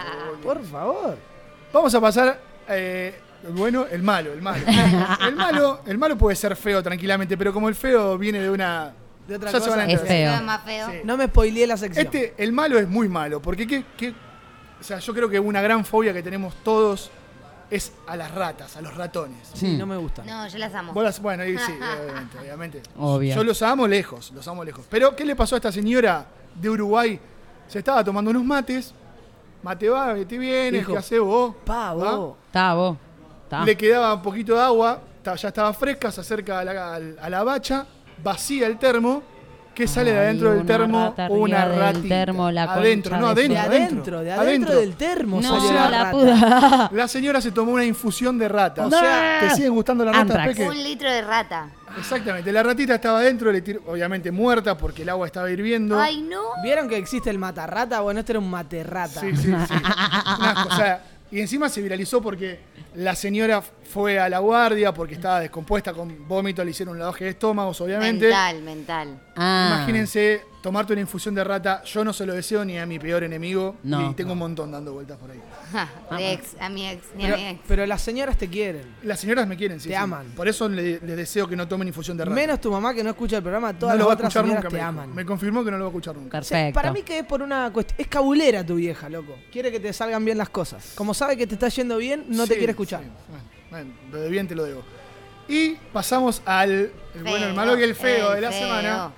Por 0.42 0.64
favor. 0.64 1.18
Vamos 1.70 1.94
a 1.94 2.00
pasar, 2.00 2.40
eh, 2.66 3.14
bueno, 3.50 3.84
el 3.90 4.02
malo, 4.02 4.32
el 4.32 4.40
malo. 4.40 4.64
El 5.28 5.36
malo, 5.36 5.80
el 5.86 5.98
malo 5.98 6.16
puede 6.16 6.34
ser 6.34 6.56
feo 6.56 6.82
tranquilamente, 6.82 7.36
pero 7.36 7.52
como 7.52 7.68
el 7.68 7.74
feo 7.74 8.16
viene 8.16 8.40
de 8.40 8.48
una... 8.48 8.90
De 9.28 9.36
otra 9.36 9.50
ya 9.50 9.58
se 9.60 9.64
cosa. 9.66 9.76
van 9.78 9.88
a 9.88 9.92
Es 9.92 10.00
feo. 10.00 10.08
Feo 10.08 10.34
es 10.34 10.42
más 10.42 10.62
feo. 10.64 10.90
Sí. 10.90 10.96
No 11.04 11.16
me 11.16 11.26
spoileé 11.26 11.66
la 11.66 11.76
sección. 11.76 12.04
Este, 12.06 12.34
el 12.36 12.52
malo 12.52 12.78
es 12.78 12.88
muy 12.88 13.08
malo, 13.08 13.40
porque 13.40 13.66
qué, 13.66 13.84
qué- 13.96 14.14
o 14.80 14.82
sea, 14.84 14.98
yo 14.98 15.14
creo 15.14 15.28
que 15.30 15.40
una 15.40 15.62
gran 15.62 15.84
fobia 15.84 16.12
que 16.12 16.22
tenemos 16.22 16.54
todos 16.62 17.10
es 17.70 17.92
a 18.06 18.16
las 18.16 18.30
ratas, 18.34 18.76
a 18.76 18.82
los 18.82 18.94
ratones. 18.94 19.50
Sí, 19.54 19.66
Hmm. 19.68 19.78
no 19.78 19.86
me 19.86 19.96
gusta. 19.96 20.22
No, 20.24 20.46
yo 20.46 20.58
las 20.58 20.74
amo. 20.74 20.92
Vos 20.92 21.02
las- 21.02 21.20
bueno, 21.20 21.44
y 21.44 21.56
sí, 21.56 21.72
obviamente, 22.02 22.38
obviamente. 22.38 22.82
Obvio. 22.98 23.34
Yo 23.34 23.44
los 23.44 23.62
amo 23.62 23.86
lejos, 23.88 24.30
los 24.32 24.46
amo 24.46 24.62
lejos. 24.62 24.84
Pero, 24.90 25.16
¿qué 25.16 25.24
le 25.24 25.34
pasó 25.34 25.54
a 25.54 25.58
esta 25.58 25.72
señora 25.72 26.26
de 26.54 26.68
Uruguay? 26.70 27.18
Se 27.66 27.78
estaba 27.78 28.04
tomando 28.04 28.30
unos 28.30 28.44
mates, 28.44 28.94
mate 29.62 29.88
va, 29.88 30.12
vete 30.12 30.36
bien, 30.36 30.74
Dijo, 30.74 30.92
¿qué 30.92 30.98
hace 30.98 31.18
vos? 31.18 31.54
Pa, 31.64 31.94
¿Va? 31.94 32.16
vos. 32.16 32.36
Está 32.46 32.74
vos. 32.74 32.98
Le 33.64 33.76
quedaba 33.76 34.12
un 34.14 34.22
poquito 34.22 34.54
de 34.54 34.60
agua, 34.60 35.00
ta- 35.22 35.36
ya 35.36 35.48
estaba 35.48 35.72
fresca, 35.72 36.10
se 36.12 36.20
acerca 36.20 36.58
a 36.58 36.64
la, 36.64 36.94
al- 36.94 37.18
a 37.20 37.30
la 37.30 37.42
bacha, 37.44 37.86
vacía 38.22 38.66
el 38.66 38.78
termo. 38.78 39.22
¿Qué 39.74 39.88
sale 39.88 40.12
de 40.12 40.18
adentro 40.18 40.50
del 40.50 40.58
una 40.60 40.66
termo? 40.68 41.04
rata 41.04 41.26
una 41.32 41.64
ratita. 41.64 42.08
termo, 42.08 42.48
la 42.52 42.62
adentro, 42.62 43.16
no, 43.18 43.34
de 43.34 43.48
De 43.48 43.58
adentro, 43.58 43.74
adentro, 43.74 44.20
de 44.20 44.32
adentro, 44.32 44.76
del 44.76 44.94
termo 44.94 45.40
No, 45.40 45.58
salió 45.60 45.72
la, 45.72 45.90
la 45.90 45.98
rata. 46.04 46.10
puta. 46.12 46.90
La 46.92 47.08
señora 47.08 47.40
se 47.40 47.50
tomó 47.50 47.72
una 47.72 47.84
infusión 47.84 48.38
de 48.38 48.48
rata. 48.48 48.86
O 48.86 48.90
sea, 48.90 49.38
¿te 49.40 49.50
siguen 49.56 49.74
gustando 49.74 50.04
las 50.04 50.14
ratas? 50.14 50.56
Un 50.60 50.80
litro 50.80 51.10
de 51.10 51.22
rata. 51.22 51.70
Exactamente, 51.98 52.52
la 52.52 52.62
ratita 52.62 52.94
estaba 52.94 53.18
adentro, 53.18 53.50
le 53.50 53.62
tiró- 53.62 53.82
obviamente 53.88 54.30
muerta 54.30 54.78
porque 54.78 55.02
el 55.02 55.08
agua 55.08 55.26
estaba 55.26 55.50
hirviendo. 55.50 55.98
Ay, 56.00 56.22
no. 56.22 56.40
¿Vieron 56.62 56.88
que 56.88 56.96
existe 56.96 57.28
el 57.30 57.38
matarrata? 57.40 58.00
Bueno, 58.00 58.20
este 58.20 58.30
era 58.30 58.38
un 58.38 58.50
materrata. 58.50 59.20
Sí, 59.22 59.34
sí, 59.34 59.42
sí. 59.66 59.74
O 60.70 60.76
sea, 60.76 61.02
y 61.32 61.40
encima 61.40 61.68
se 61.68 61.82
viralizó 61.82 62.22
porque 62.22 62.60
la 62.94 63.16
señora 63.16 63.60
fue 63.94 64.18
a 64.18 64.28
la 64.28 64.40
guardia 64.40 64.92
porque 64.92 65.14
estaba 65.14 65.38
descompuesta 65.38 65.92
con 65.92 66.26
vómito, 66.26 66.64
le 66.64 66.72
hicieron 66.72 66.94
un 66.94 66.98
lavaje 66.98 67.24
de 67.26 67.30
estómagos, 67.30 67.80
obviamente. 67.80 68.26
Mental, 68.26 68.62
mental. 68.62 69.20
Ah. 69.36 69.74
Imagínense 69.76 70.42
tomarte 70.60 70.92
una 70.94 71.02
infusión 71.02 71.32
de 71.34 71.44
rata. 71.44 71.82
Yo 71.84 72.02
no 72.04 72.12
se 72.12 72.24
lo 72.26 72.32
deseo 72.34 72.64
ni 72.64 72.76
a 72.78 72.86
mi 72.86 72.98
peor 72.98 73.22
enemigo. 73.22 73.76
No. 73.84 74.10
y 74.10 74.14
tengo 74.14 74.32
un 74.32 74.38
montón 74.38 74.72
dando 74.72 74.94
vueltas 74.94 75.16
por 75.18 75.30
ahí. 75.30 75.40
de 76.18 76.32
ex, 76.32 76.56
a 76.58 76.68
mi 76.68 76.88
ex, 76.88 77.04
ni 77.16 77.26
a 77.26 77.36
mi 77.36 77.46
ex. 77.46 77.60
pero 77.68 77.86
las 77.86 78.02
señoras 78.02 78.36
te 78.36 78.48
quieren. 78.48 78.96
Las 79.04 79.20
señoras 79.20 79.46
me 79.46 79.56
quieren, 79.56 79.78
sí. 79.78 79.88
Te 79.90 79.94
sí. 79.94 80.00
aman. 80.00 80.26
Por 80.34 80.48
eso 80.48 80.68
le- 80.68 80.98
les 81.00 81.16
deseo 81.16 81.46
que 81.46 81.54
no 81.54 81.68
tomen 81.68 81.86
infusión 81.86 82.16
de 82.16 82.24
rata. 82.24 82.34
Menos 82.34 82.60
tu 82.60 82.72
mamá 82.72 82.92
que 82.94 83.04
no 83.04 83.10
escucha 83.10 83.36
el 83.36 83.42
programa, 83.42 83.78
todas 83.78 83.94
no 83.96 83.98
lo 84.04 84.04
las 84.04 84.08
va 84.08 84.12
a 84.12 84.14
otras 84.14 84.28
escuchar 84.30 84.44
señoras 84.44 84.64
nunca. 84.64 84.76
te 84.76 84.82
Me, 84.82 84.88
aman. 84.88 85.14
me 85.14 85.24
confirmó 85.24 85.64
que 85.64 85.70
no 85.70 85.76
lo 85.78 85.84
va 85.84 85.88
a 85.88 85.92
escuchar 85.92 86.16
nunca. 86.16 86.38
Perfecto. 86.38 86.74
para 86.74 86.92
mí 86.92 87.02
que 87.02 87.20
es 87.20 87.24
por 87.26 87.42
una 87.42 87.70
cuestión. 87.72 88.00
Es 88.00 88.08
cabulera 88.08 88.64
tu 88.66 88.74
vieja, 88.76 89.08
loco. 89.08 89.36
Quiere 89.52 89.70
que 89.70 89.78
te 89.80 89.92
salgan 89.92 90.24
bien 90.24 90.38
las 90.38 90.48
cosas. 90.48 90.92
Como 90.96 91.14
sabe 91.14 91.36
que 91.36 91.46
te 91.46 91.54
está 91.54 91.68
yendo 91.68 91.96
bien, 91.98 92.24
no 92.28 92.46
te 92.46 92.56
quiere 92.56 92.70
escuchar. 92.72 93.02
sí. 93.02 93.08
Bueno, 93.28 93.44
lo 94.10 94.20
de 94.20 94.28
bien 94.28 94.46
te 94.48 94.54
lo 94.54 94.64
debo. 94.64 94.82
Y 95.48 95.74
pasamos 95.92 96.40
al 96.46 96.70
el 97.14 97.22
bueno, 97.22 97.46
el 97.46 97.54
malo 97.54 97.78
y 97.78 97.82
el 97.82 97.94
feo 97.94 98.30
el 98.30 98.36
de 98.36 98.40
la 98.40 98.50
feo. 98.50 98.60
semana. 98.60 99.10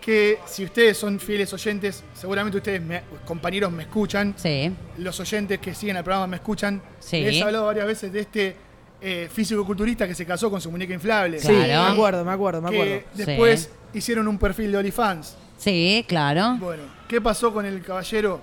Que 0.00 0.38
si 0.46 0.64
ustedes 0.64 0.98
son 0.98 1.18
fieles 1.18 1.50
oyentes, 1.54 2.04
seguramente 2.14 2.58
ustedes, 2.58 2.82
me- 2.82 3.02
compañeros, 3.24 3.72
me 3.72 3.84
escuchan. 3.84 4.34
Sí. 4.36 4.70
Los 4.98 5.18
oyentes 5.18 5.58
que 5.60 5.74
siguen 5.74 5.96
el 5.96 6.04
programa 6.04 6.26
me 6.26 6.36
escuchan. 6.36 6.82
Sí. 7.00 7.22
Les 7.22 7.36
he 7.36 7.42
hablado 7.42 7.64
varias 7.66 7.86
veces 7.86 8.12
de 8.12 8.20
este 8.20 8.56
eh, 9.00 9.28
físico-culturista 9.32 10.06
que 10.06 10.14
se 10.14 10.24
casó 10.26 10.50
con 10.50 10.60
su 10.60 10.70
muñeca 10.70 10.92
inflable. 10.94 11.38
Sí, 11.38 11.48
Claro. 11.48 11.84
me 11.88 11.92
acuerdo, 11.94 12.24
me 12.24 12.32
acuerdo, 12.32 12.60
me 12.62 12.68
acuerdo. 12.68 12.92
Que 13.00 13.04
Sí. 13.16 13.24
después 13.24 13.70
hicieron 13.94 14.28
un 14.28 14.38
perfil 14.38 14.72
de 14.72 14.78
OnlyFans. 14.78 15.36
Sí, 15.58 16.04
claro. 16.06 16.56
Bueno, 16.58 16.82
¿qué 17.08 17.20
pasó 17.20 17.52
con 17.52 17.64
el 17.66 17.82
caballero? 17.82 18.40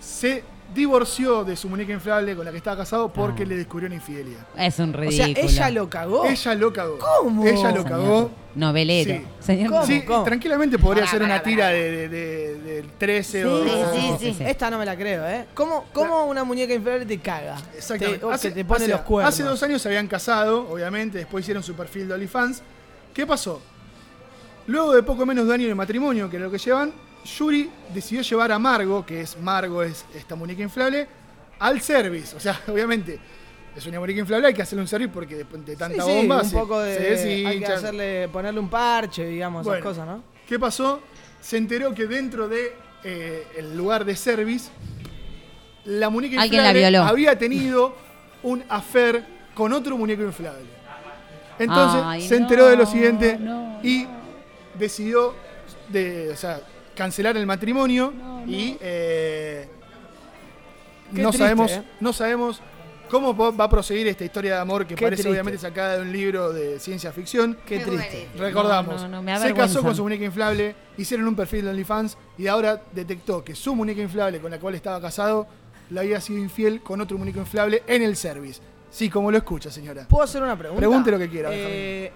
Se 0.00 0.42
divorció 0.72 1.44
de 1.44 1.56
su 1.56 1.68
muñeca 1.68 1.92
inflable 1.92 2.34
con 2.34 2.44
la 2.44 2.50
que 2.50 2.56
estaba 2.58 2.76
casado 2.76 3.12
porque 3.12 3.44
le 3.46 3.56
descubrió 3.56 3.86
una 3.86 3.96
infidelidad. 3.96 4.46
Es 4.56 4.78
un 4.78 4.90
O 4.94 4.98
ridículo. 4.98 5.24
sea, 5.24 5.44
ella 5.44 5.70
lo 5.70 5.88
cagó. 5.90 6.24
Ella 6.24 6.54
lo 6.54 6.72
cagó. 6.72 6.98
¿Cómo? 6.98 7.44
Ella 7.44 7.70
lo 7.70 7.82
Señor. 7.82 7.84
cagó. 7.88 8.30
Novelero. 8.56 9.14
Sí. 9.14 9.26
Señor. 9.40 9.70
¿Cómo? 9.70 9.86
Sí, 9.86 10.02
cómo? 10.02 10.24
tranquilamente 10.24 10.78
podría 10.78 11.06
ser 11.06 11.22
una 11.22 11.42
tira 11.42 11.68
de, 11.68 11.90
de- 11.90 12.08
de- 12.08 12.58
del 12.60 12.88
13 12.98 13.44
o 13.46 13.64
Sí, 13.64 13.70
sí, 13.94 14.16
sí. 14.20 14.34
sí. 14.38 14.44
Esta 14.44 14.70
no 14.70 14.78
me 14.78 14.84
la 14.86 14.96
creo, 14.96 15.26
¿eh? 15.28 15.46
¿Cómo, 15.54 15.84
cómo 15.92 16.24
una 16.26 16.42
muñeca 16.44 16.72
inflable 16.74 17.04
te 17.06 17.18
caga? 17.18 17.56
Exactamente. 17.76 18.20
Te, 18.20 18.24
o 18.26 18.30
Hace- 18.30 18.50
te 18.50 18.64
pone 18.64 18.84
o 18.84 18.86
sea, 18.86 18.96
los 18.96 19.04
cuernos. 19.06 19.34
Hace 19.34 19.42
dos 19.44 19.62
años 19.62 19.82
se 19.82 19.88
habían 19.88 20.06
casado, 20.08 20.68
obviamente, 20.70 21.18
después 21.18 21.44
hicieron 21.44 21.62
su 21.62 21.74
perfil 21.74 22.08
de 22.08 22.14
OnlyFans. 22.14 22.62
¿Qué 23.12 23.26
pasó? 23.26 23.60
Luego 24.66 24.92
de 24.94 25.02
poco 25.02 25.26
menos 25.26 25.44
de 25.44 25.50
un 25.50 25.54
año 25.60 25.68
de 25.68 25.74
matrimonio, 25.74 26.30
que 26.30 26.36
era 26.36 26.46
lo 26.46 26.50
que 26.50 26.58
llevan, 26.58 26.92
Yuri 27.24 27.70
decidió 27.92 28.22
llevar 28.22 28.52
a 28.52 28.58
Margo, 28.58 29.04
que 29.04 29.20
es 29.22 29.38
Margo, 29.40 29.82
es 29.82 30.04
esta 30.14 30.34
muñeca 30.34 30.62
inflable, 30.62 31.06
al 31.58 31.80
service. 31.80 32.36
O 32.36 32.40
sea, 32.40 32.60
obviamente, 32.68 33.18
es 33.74 33.86
una 33.86 33.98
muñeca 34.00 34.20
inflable, 34.20 34.48
hay 34.48 34.54
que 34.54 34.62
hacerle 34.62 34.82
un 34.82 34.88
service 34.88 35.10
porque 35.12 35.36
de, 35.36 35.44
de 35.44 35.72
Sí, 35.72 35.78
tanta 35.78 36.02
sí, 36.04 36.10
bomba 36.10 36.42
un 36.42 36.44
se- 36.48 36.56
poco 36.56 36.80
de. 36.80 37.16
se 37.18 37.46
hay 37.46 37.58
que 37.60 37.66
hacerle, 37.66 38.28
ponerle 38.28 38.60
un 38.60 38.68
parche, 38.68 39.24
digamos, 39.26 39.64
Bueno. 39.64 39.78
esas 39.80 39.88
cosas, 39.90 40.06
¿no? 40.06 40.22
¿Qué 40.46 40.58
pasó? 40.58 41.00
Se 41.40 41.56
enteró 41.56 41.94
que 41.94 42.06
dentro 42.06 42.48
de 42.48 42.72
eh, 43.02 43.46
el 43.58 43.76
lugar 43.76 44.04
de 44.04 44.16
service, 44.16 44.70
la 45.84 46.08
muñeca 46.10 46.36
la 46.36 46.46
inflable 46.46 46.78
violó. 46.80 47.02
había 47.02 47.38
tenido 47.38 47.94
un 48.42 48.64
affair 48.68 49.24
con 49.54 49.72
otro 49.72 49.96
muñeco 49.96 50.22
inflable. 50.22 50.66
Entonces 51.58 52.00
Ay, 52.04 52.20
se 52.26 52.36
enteró 52.36 52.66
de 52.66 52.76
lo 52.76 52.84
no, 52.84 52.90
siguiente 52.90 53.38
no, 53.38 53.78
y 53.82 54.06
decidió 54.78 55.34
de, 55.88 56.30
o 56.30 56.36
sea, 56.36 56.60
cancelar 56.94 57.36
el 57.36 57.46
matrimonio 57.46 58.12
y 58.46 58.76
eh, 58.80 59.68
no 61.12 61.30
triste, 61.30 61.38
sabemos, 61.38 61.70
¿eh? 61.72 61.82
no 62.00 62.12
sabemos 62.12 62.62
¿Cómo 63.10 63.36
va 63.36 63.64
a 63.66 63.68
proseguir 63.68 64.08
esta 64.08 64.24
historia 64.24 64.54
de 64.54 64.60
amor 64.60 64.86
que 64.86 64.94
Qué 64.94 65.04
parece 65.04 65.22
triste. 65.22 65.30
obviamente 65.30 65.58
sacada 65.60 65.96
de 65.96 66.02
un 66.02 66.10
libro 66.10 66.52
de 66.52 66.80
ciencia 66.80 67.12
ficción? 67.12 67.56
Qué 67.66 67.78
triste. 67.80 68.28
Recordamos, 68.36 69.02
No, 69.02 69.08
no, 69.08 69.16
no, 69.16 69.22
me 69.22 69.32
da 69.32 69.38
se 69.38 69.54
casó 69.54 69.82
con 69.82 69.94
su 69.94 70.02
muñeca 70.02 70.24
inflable, 70.24 70.74
hicieron 70.96 71.28
un 71.28 71.36
perfil 71.36 71.64
de 71.64 71.70
OnlyFans 71.70 72.16
y 72.38 72.46
ahora 72.46 72.82
detectó 72.92 73.44
que 73.44 73.54
su 73.54 73.74
muñeca 73.74 74.00
inflable 74.00 74.40
con 74.40 74.50
la 74.50 74.58
cual 74.58 74.74
estaba 74.74 75.00
casado 75.00 75.46
le 75.90 76.00
había 76.00 76.20
sido 76.20 76.38
infiel 76.40 76.80
con 76.80 77.00
otro 77.00 77.18
muñeco 77.18 77.40
inflable 77.40 77.82
en 77.86 78.02
el 78.02 78.16
service. 78.16 78.60
Sí, 78.90 79.10
como 79.10 79.30
lo 79.30 79.36
escucha, 79.36 79.70
señora. 79.70 80.06
¿Puedo 80.08 80.24
hacer 80.24 80.42
una 80.42 80.56
pregunta? 80.56 80.78
Pregunte 80.80 81.10
lo 81.10 81.18
que 81.18 81.28
quiera, 81.28 81.50
Eh, 81.52 82.10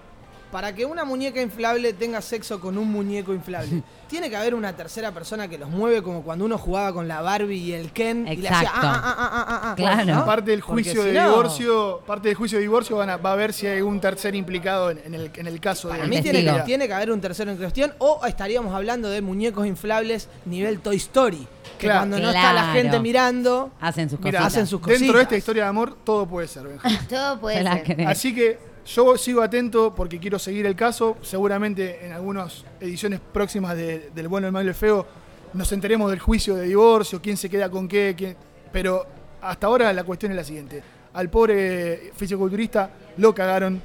para 0.51 0.73
que 0.73 0.85
una 0.85 1.03
muñeca 1.05 1.41
inflable 1.41 1.93
tenga 1.93 2.21
sexo 2.21 2.59
con 2.59 2.77
un 2.77 2.91
muñeco 2.91 3.33
inflable, 3.33 3.83
¿tiene 4.09 4.29
que 4.29 4.35
haber 4.35 4.55
una 4.55 4.75
tercera 4.75 5.11
persona 5.11 5.47
que 5.47 5.57
los 5.57 5.69
mueve 5.69 6.01
como 6.01 6.23
cuando 6.23 6.45
uno 6.45 6.57
jugaba 6.57 6.91
con 6.93 7.07
la 7.07 7.21
Barbie 7.21 7.57
y 7.57 7.73
el 7.73 7.91
Ken 7.91 8.27
y 8.27 8.37
le 8.37 8.49
hacía 8.49 8.67
Exacto. 8.69 8.87
ah, 8.87 9.01
ah, 9.03 9.15
ah, 9.17 9.29
ah, 9.31 9.45
ah, 9.47 9.59
ah, 9.71 9.75
Claro. 9.75 10.05
¿no? 10.15 10.25
Parte 10.25 10.51
del 10.51 10.61
juicio 10.61 11.03
si 11.03 11.07
de 11.09 11.13
no- 11.13 11.29
divorcio, 11.29 12.01
parte 12.07 12.29
del 12.29 12.35
juicio 12.37 12.57
de 12.57 12.63
divorcio 12.63 12.95
van 12.97 13.09
a- 13.11 13.17
va 13.17 13.33
a 13.33 13.35
ver 13.35 13.53
si 13.53 13.67
hay 13.67 13.77
algún 13.77 13.99
tercer 14.01 14.33
implicado 14.35 14.89
en, 14.91 14.99
en 15.05 15.13
el, 15.13 15.31
en 15.35 15.47
el 15.47 15.59
caso 15.59 15.89
Para 15.89 16.03
de 16.03 16.09
mí 16.09 16.21
tiene 16.21 16.43
que, 16.43 16.51
Mira, 16.51 16.63
tiene 16.63 16.87
que 16.87 16.93
haber 16.93 17.11
un 17.11 17.21
tercero 17.21 17.51
en 17.51 17.57
cuestión 17.57 17.93
o 17.99 18.25
estaríamos 18.25 18.73
hablando 18.73 19.09
de 19.09 19.21
muñecos 19.21 19.67
inflables 19.67 20.29
nivel 20.45 20.79
Toy 20.79 20.95
Story. 20.97 21.47
Que 21.77 21.85
Claro. 21.85 21.99
cuando 21.99 22.19
no 22.19 22.29
está 22.31 22.51
la 22.51 22.73
gente 22.73 22.99
mirando, 22.99 23.71
Hacen 23.79 24.09
sus 24.09 24.19
Mira, 24.19 24.39
cositas. 24.39 24.53
hacen 24.53 24.67
sus 24.67 24.79
cositas. 24.81 24.99
dentro 25.01 25.17
de 25.17 25.23
esta 25.23 25.37
historia 25.37 25.63
de 25.63 25.69
amor 25.69 25.95
todo 26.03 26.25
puede 26.25 26.47
ser. 26.47 26.63
Todo 27.09 27.39
puede 27.39 27.63
ser. 27.63 28.07
Así 28.07 28.33
que 28.35 28.57
yo 28.85 29.17
sigo 29.17 29.41
atento 29.41 29.93
porque 29.95 30.19
quiero 30.19 30.39
seguir 30.39 30.65
el 30.65 30.75
caso. 30.75 31.17
Seguramente 31.21 32.05
en 32.05 32.11
algunas 32.13 32.65
ediciones 32.79 33.19
próximas 33.19 33.75
de- 33.75 34.09
del 34.13 34.27
Bueno, 34.27 34.47
el 34.47 34.53
Malo 34.53 34.65
y 34.65 34.69
el 34.69 34.75
Feo 34.75 35.05
nos 35.53 35.71
enteremos 35.71 36.09
del 36.09 36.19
juicio 36.19 36.55
de 36.55 36.67
divorcio, 36.67 37.21
quién 37.21 37.37
se 37.37 37.49
queda 37.49 37.69
con 37.69 37.87
qué. 37.87 38.13
quién- 38.17 38.35
Pero 38.71 39.05
hasta 39.41 39.67
ahora 39.67 39.91
la 39.93 40.03
cuestión 40.03 40.31
es 40.31 40.35
la 40.35 40.43
siguiente. 40.43 40.83
Al 41.13 41.29
pobre 41.29 42.11
fisiculturista 42.15 42.89
lo 43.17 43.33
cagaron 43.33 43.81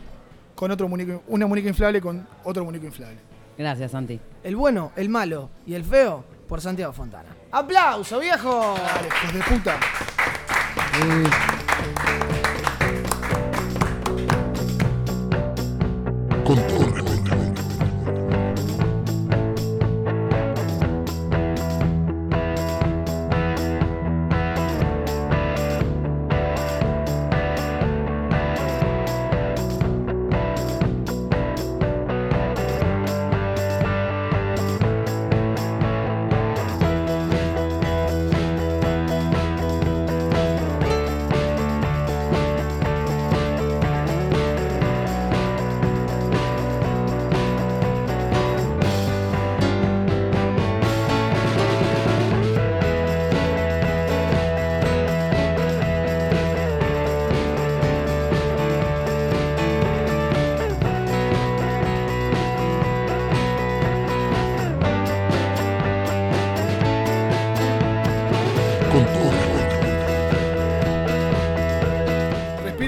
con 0.55 0.71
otro 0.71 0.89
muñeco, 0.89 1.23
una 1.29 1.47
muñeca 1.47 1.69
inflable 1.69 2.01
con 2.01 2.27
otro 2.45 2.65
muñeco 2.65 2.87
inflable. 2.87 3.19
Gracias, 3.57 3.93
Santi. 3.93 4.21
el 4.43 4.57
bueno, 4.57 4.93
el 4.97 5.09
malo 5.09 5.49
y 5.67 5.75
el 5.75 5.85
feo 5.85 6.25
por 6.49 6.61
Santiago 6.61 6.93
Fontana. 6.93 7.31
¡Aplauso, 7.53 8.19
viejo! 8.21 8.75
Dale, 8.77 9.09
hijos 9.09 9.33
de 9.33 9.41
puta. 9.55 9.81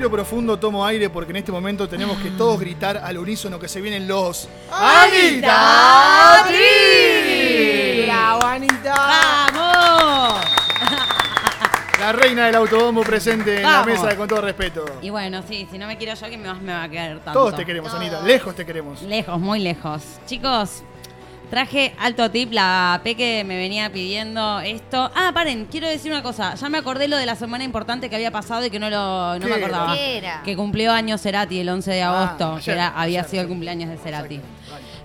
Respiro 0.06 0.22
profundo, 0.22 0.56
tomo 0.56 0.86
aire 0.86 1.10
porque 1.10 1.32
en 1.32 1.36
este 1.38 1.50
momento 1.50 1.88
tenemos 1.88 2.16
que 2.18 2.30
todos 2.30 2.60
gritar 2.60 2.96
al 2.98 3.18
unísono 3.18 3.58
que 3.58 3.66
se 3.66 3.80
vienen 3.80 4.06
los 4.06 4.48
¡Anita 4.70 6.44
¡Bravo, 8.04 8.42
Anita! 8.44 8.94
¡Vamos! 9.52 10.44
La 11.98 12.12
reina 12.12 12.46
del 12.46 12.54
autobombo 12.54 13.02
presente 13.02 13.56
en 13.56 13.64
la 13.64 13.82
mesa 13.82 14.16
con 14.16 14.28
todo 14.28 14.42
respeto. 14.42 14.84
Y 15.02 15.10
bueno, 15.10 15.42
sí, 15.48 15.66
si 15.72 15.76
no 15.76 15.88
me 15.88 15.98
quiero 15.98 16.14
yo, 16.14 16.30
que 16.30 16.38
más 16.38 16.60
me 16.62 16.72
va 16.72 16.84
a 16.84 16.88
quedar 16.88 17.18
tanto? 17.18 17.32
Todos 17.32 17.56
te 17.56 17.66
queremos, 17.66 17.92
Anita. 17.92 18.22
Lejos 18.22 18.54
te 18.54 18.64
queremos. 18.64 19.02
Lejos, 19.02 19.40
muy 19.40 19.58
lejos. 19.58 20.02
Chicos, 20.24 20.84
traje 21.50 21.94
alto 21.98 22.30
tip. 22.30 22.52
La 22.52 23.00
Peque 23.04 23.44
me 23.44 23.56
venía 23.56 23.90
pidiendo 23.92 24.60
esto. 24.60 25.10
Ah, 25.14 25.30
paren, 25.34 25.66
quiero 25.70 25.88
decir 25.88 26.10
una 26.12 26.22
cosa. 26.22 26.54
Ya 26.54 26.68
me 26.68 26.78
acordé 26.78 27.08
lo 27.08 27.16
de 27.16 27.26
la 27.26 27.36
semana 27.36 27.64
importante 27.64 28.08
que 28.10 28.16
había 28.16 28.30
pasado 28.30 28.64
y 28.64 28.70
que 28.70 28.78
no, 28.78 28.90
lo, 28.90 29.34
no 29.34 29.40
¿Qué 29.40 29.46
me 29.46 29.54
acordaba. 29.54 29.94
¿Qué 29.94 30.18
era? 30.18 30.42
Que 30.44 30.56
cumplió 30.56 30.92
años 30.92 31.20
Cerati 31.20 31.60
el 31.60 31.68
11 31.68 31.90
de 31.90 32.02
Ah, 32.02 32.22
agosto, 32.22 32.50
que 32.56 32.70
ayer, 32.70 32.74
era- 32.74 32.88
había 32.88 33.20
ayer, 33.20 33.30
sido 33.30 33.42
el 33.42 33.48
cumpleaños 33.48 33.90
de 33.90 33.96
Cerati. 33.98 34.40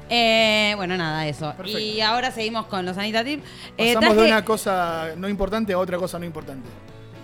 Eh, 0.09 0.73
bueno, 0.75 0.97
nada, 0.97 1.25
eso. 1.27 1.53
Perfecto. 1.55 1.79
Y 1.79 2.01
ahora 2.01 2.31
seguimos 2.31 2.65
con 2.65 2.85
los 2.85 2.97
Anita 2.97 3.23
Tip. 3.23 3.41
Eh, 3.77 3.93
Pasamos 3.93 4.17
de 4.17 4.25
una 4.25 4.43
cosa 4.43 5.07
no 5.15 5.29
importante 5.29 5.71
a 5.73 5.77
otra 5.77 5.97
cosa 5.97 6.19
no 6.19 6.25
importante. 6.25 6.67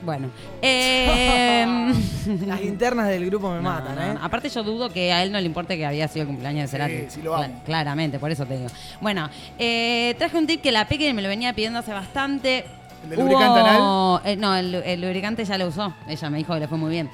Bueno. 0.03 0.29
Eh, 0.61 1.65
Las 2.45 2.61
internas 2.61 3.07
del 3.07 3.25
grupo 3.25 3.49
me 3.49 3.57
No, 3.57 3.61
matan, 3.63 3.95
no, 3.95 4.01
¿eh? 4.01 4.13
no. 4.13 4.23
Aparte 4.23 4.49
yo 4.49 4.63
dudo 4.63 4.89
que 4.89 5.11
a 5.11 5.23
él 5.23 5.31
no 5.31 5.39
le 5.39 5.45
importe 5.45 5.75
que 5.77 5.85
había 5.85 6.07
sido 6.07 6.23
el 6.23 6.27
cumpleaños 6.27 6.63
de 6.63 6.67
Cerati. 6.67 6.93
Sí, 6.93 7.05
sí 7.09 7.21
lo. 7.21 7.35
Cla- 7.35 7.63
claramente, 7.65 8.19
por 8.19 8.31
eso 8.31 8.45
te 8.45 8.57
digo. 8.57 8.69
Bueno, 9.01 9.29
eh, 9.57 10.15
traje 10.17 10.37
un 10.37 10.45
tip 10.47 10.61
que 10.61 10.71
la 10.71 10.87
Peque 10.87 11.13
me 11.13 11.21
lo 11.21 11.29
venía 11.29 11.53
pidiendo 11.53 11.79
hace 11.79 11.93
bastante. 11.93 12.65
¿El 13.03 13.09
del 13.11 13.19
lubricante 13.19 13.59
anal? 13.59 14.21
eh, 14.25 14.35
no, 14.35 14.55
el, 14.55 14.75
el 14.75 15.01
lubricante 15.01 15.45
ya 15.45 15.57
lo 15.57 15.67
usó. 15.67 15.93
Ella 16.07 16.29
me 16.29 16.37
dijo 16.37 16.53
que 16.53 16.59
le 16.61 16.67
fue 16.67 16.77
muy 16.77 16.91
bien. 16.91 17.09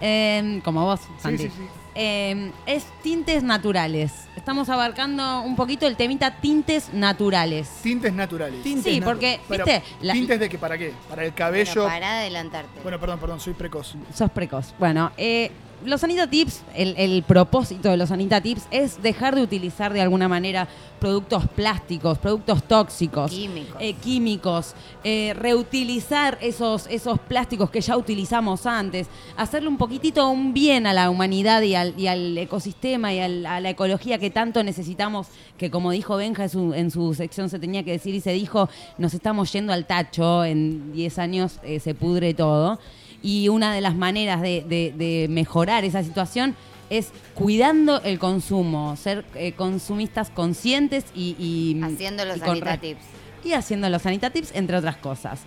Eh, 0.00 0.60
como 0.64 0.84
vos, 0.84 1.00
Santi. 1.18 1.44
sí, 1.44 1.50
sí. 1.50 1.62
Eh, 1.94 2.50
es 2.66 2.84
tintes 3.02 3.42
naturales. 3.42 4.12
Estamos 4.36 4.68
abarcando 4.68 5.42
un 5.42 5.54
poquito 5.56 5.86
el 5.86 5.96
temita 5.96 6.32
tintes 6.40 6.92
naturales. 6.92 7.68
Tintes 7.82 8.12
naturales. 8.12 8.62
Tintes 8.62 8.92
sí, 8.94 9.00
natu- 9.00 9.04
porque, 9.04 9.40
Pero, 9.48 9.64
viste, 9.64 9.82
la- 10.00 10.12
¿Tintes 10.12 10.40
de 10.40 10.48
qué? 10.48 10.58
¿Para 10.58 10.76
qué? 10.76 10.92
¿Para 11.08 11.24
el 11.24 11.32
cabello? 11.34 11.84
para 11.86 12.18
adelantarte. 12.18 12.80
Bueno, 12.82 12.98
perdón, 12.98 13.20
perdón, 13.20 13.40
soy 13.40 13.54
precoz. 13.54 13.94
Sos 14.12 14.30
precoz. 14.30 14.74
Bueno, 14.78 15.12
eh, 15.16 15.50
los 15.84 16.02
Anita 16.04 16.28
Tips, 16.28 16.62
el, 16.74 16.94
el 16.96 17.22
propósito 17.22 17.90
de 17.90 17.96
los 17.96 18.10
Anita 18.10 18.40
Tips 18.40 18.66
es 18.70 19.02
dejar 19.02 19.34
de 19.34 19.42
utilizar 19.42 19.92
de 19.92 20.00
alguna 20.00 20.28
manera 20.28 20.66
productos 20.98 21.46
plásticos, 21.54 22.18
productos 22.18 22.62
tóxicos, 22.64 23.30
Químicos. 23.30 23.76
eh, 23.80 23.92
químicos, 23.94 24.74
eh, 25.02 25.34
reutilizar 25.36 26.38
esos, 26.40 26.86
esos 26.86 27.18
plásticos 27.20 27.70
que 27.70 27.80
ya 27.82 27.96
utilizamos 27.96 28.64
antes, 28.64 29.08
hacerle 29.36 29.68
un 29.68 29.76
poquitito 29.76 30.26
un 30.30 30.54
bien 30.54 30.86
a 30.86 30.92
la 30.94 31.10
humanidad 31.10 31.60
y 31.62 31.74
al, 31.74 31.92
y 31.98 32.06
al 32.06 32.38
ecosistema 32.38 33.12
y 33.12 33.20
al- 33.20 33.44
a 33.44 33.60
la 33.60 33.70
ecología 33.70 34.18
que 34.18 34.30
tanto 34.30 34.62
necesitamos, 34.62 35.26
que 35.58 35.70
como 35.70 35.90
dijo 35.90 36.16
Benja 36.16 36.44
en 36.44 36.48
su, 36.48 36.72
en 36.74 36.90
su 36.90 37.12
sección 37.14 37.50
se 37.50 37.58
tenía 37.58 37.82
que 37.82 37.92
decir 37.92 38.14
y 38.14 38.20
se 38.20 38.32
dijo, 38.32 38.70
nos 38.96 39.12
estamos 39.12 39.52
yendo 39.52 39.72
al 39.74 39.84
tacho, 39.86 40.44
en 40.44 40.92
10 40.94 41.18
años 41.18 41.58
eh, 41.64 41.80
se 41.80 41.94
pudre 41.94 42.32
todo. 42.32 42.78
Y 43.24 43.48
una 43.48 43.74
de 43.74 43.80
las 43.80 43.96
maneras 43.96 44.40
de, 44.42 44.62
de- 44.68 44.92
de 44.96 45.26
mejorar 45.28 45.84
esa 45.84 46.02
situación 46.04 46.54
es 46.90 47.08
cuidando 47.34 48.00
el 48.02 48.18
consumo, 48.18 48.94
ser 48.96 49.24
eh, 49.34 49.52
consumistas 49.52 50.28
conscientes 50.30 51.04
y, 51.14 51.34
y- 51.38 51.82
Haciendo 51.82 52.24
los 52.26 52.36
y 52.36 52.40
con 52.40 52.50
Anita 52.50 52.72
re- 52.72 52.78
Tips. 52.78 53.00
y 53.42 53.52
haciendo 53.54 53.88
los 53.88 54.04
Anita 54.04 54.28
Tips, 54.30 54.50
entre 54.54 54.76
otras 54.76 54.96
cosas. 54.98 55.40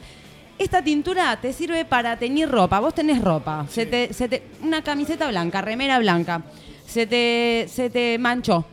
Esta 0.58 0.84
tintura 0.84 1.40
te 1.40 1.54
sirve 1.54 1.86
para 1.86 2.18
teñir 2.18 2.50
ropa. 2.50 2.80
Vos 2.80 2.96
tenés 2.96 3.22
ropa. 3.24 3.68
Se 3.70 3.86
te, 3.86 4.12
se 4.12 4.28
te- 4.28 4.42
una 4.64 4.82
camiseta 4.82 5.28
blanca, 5.28 5.62
remera 5.62 6.00
blanca. 6.00 6.42
Se 6.88 7.06
te, 7.06 7.68
se 7.70 7.92
te 7.92 8.18
manchó. 8.18 8.66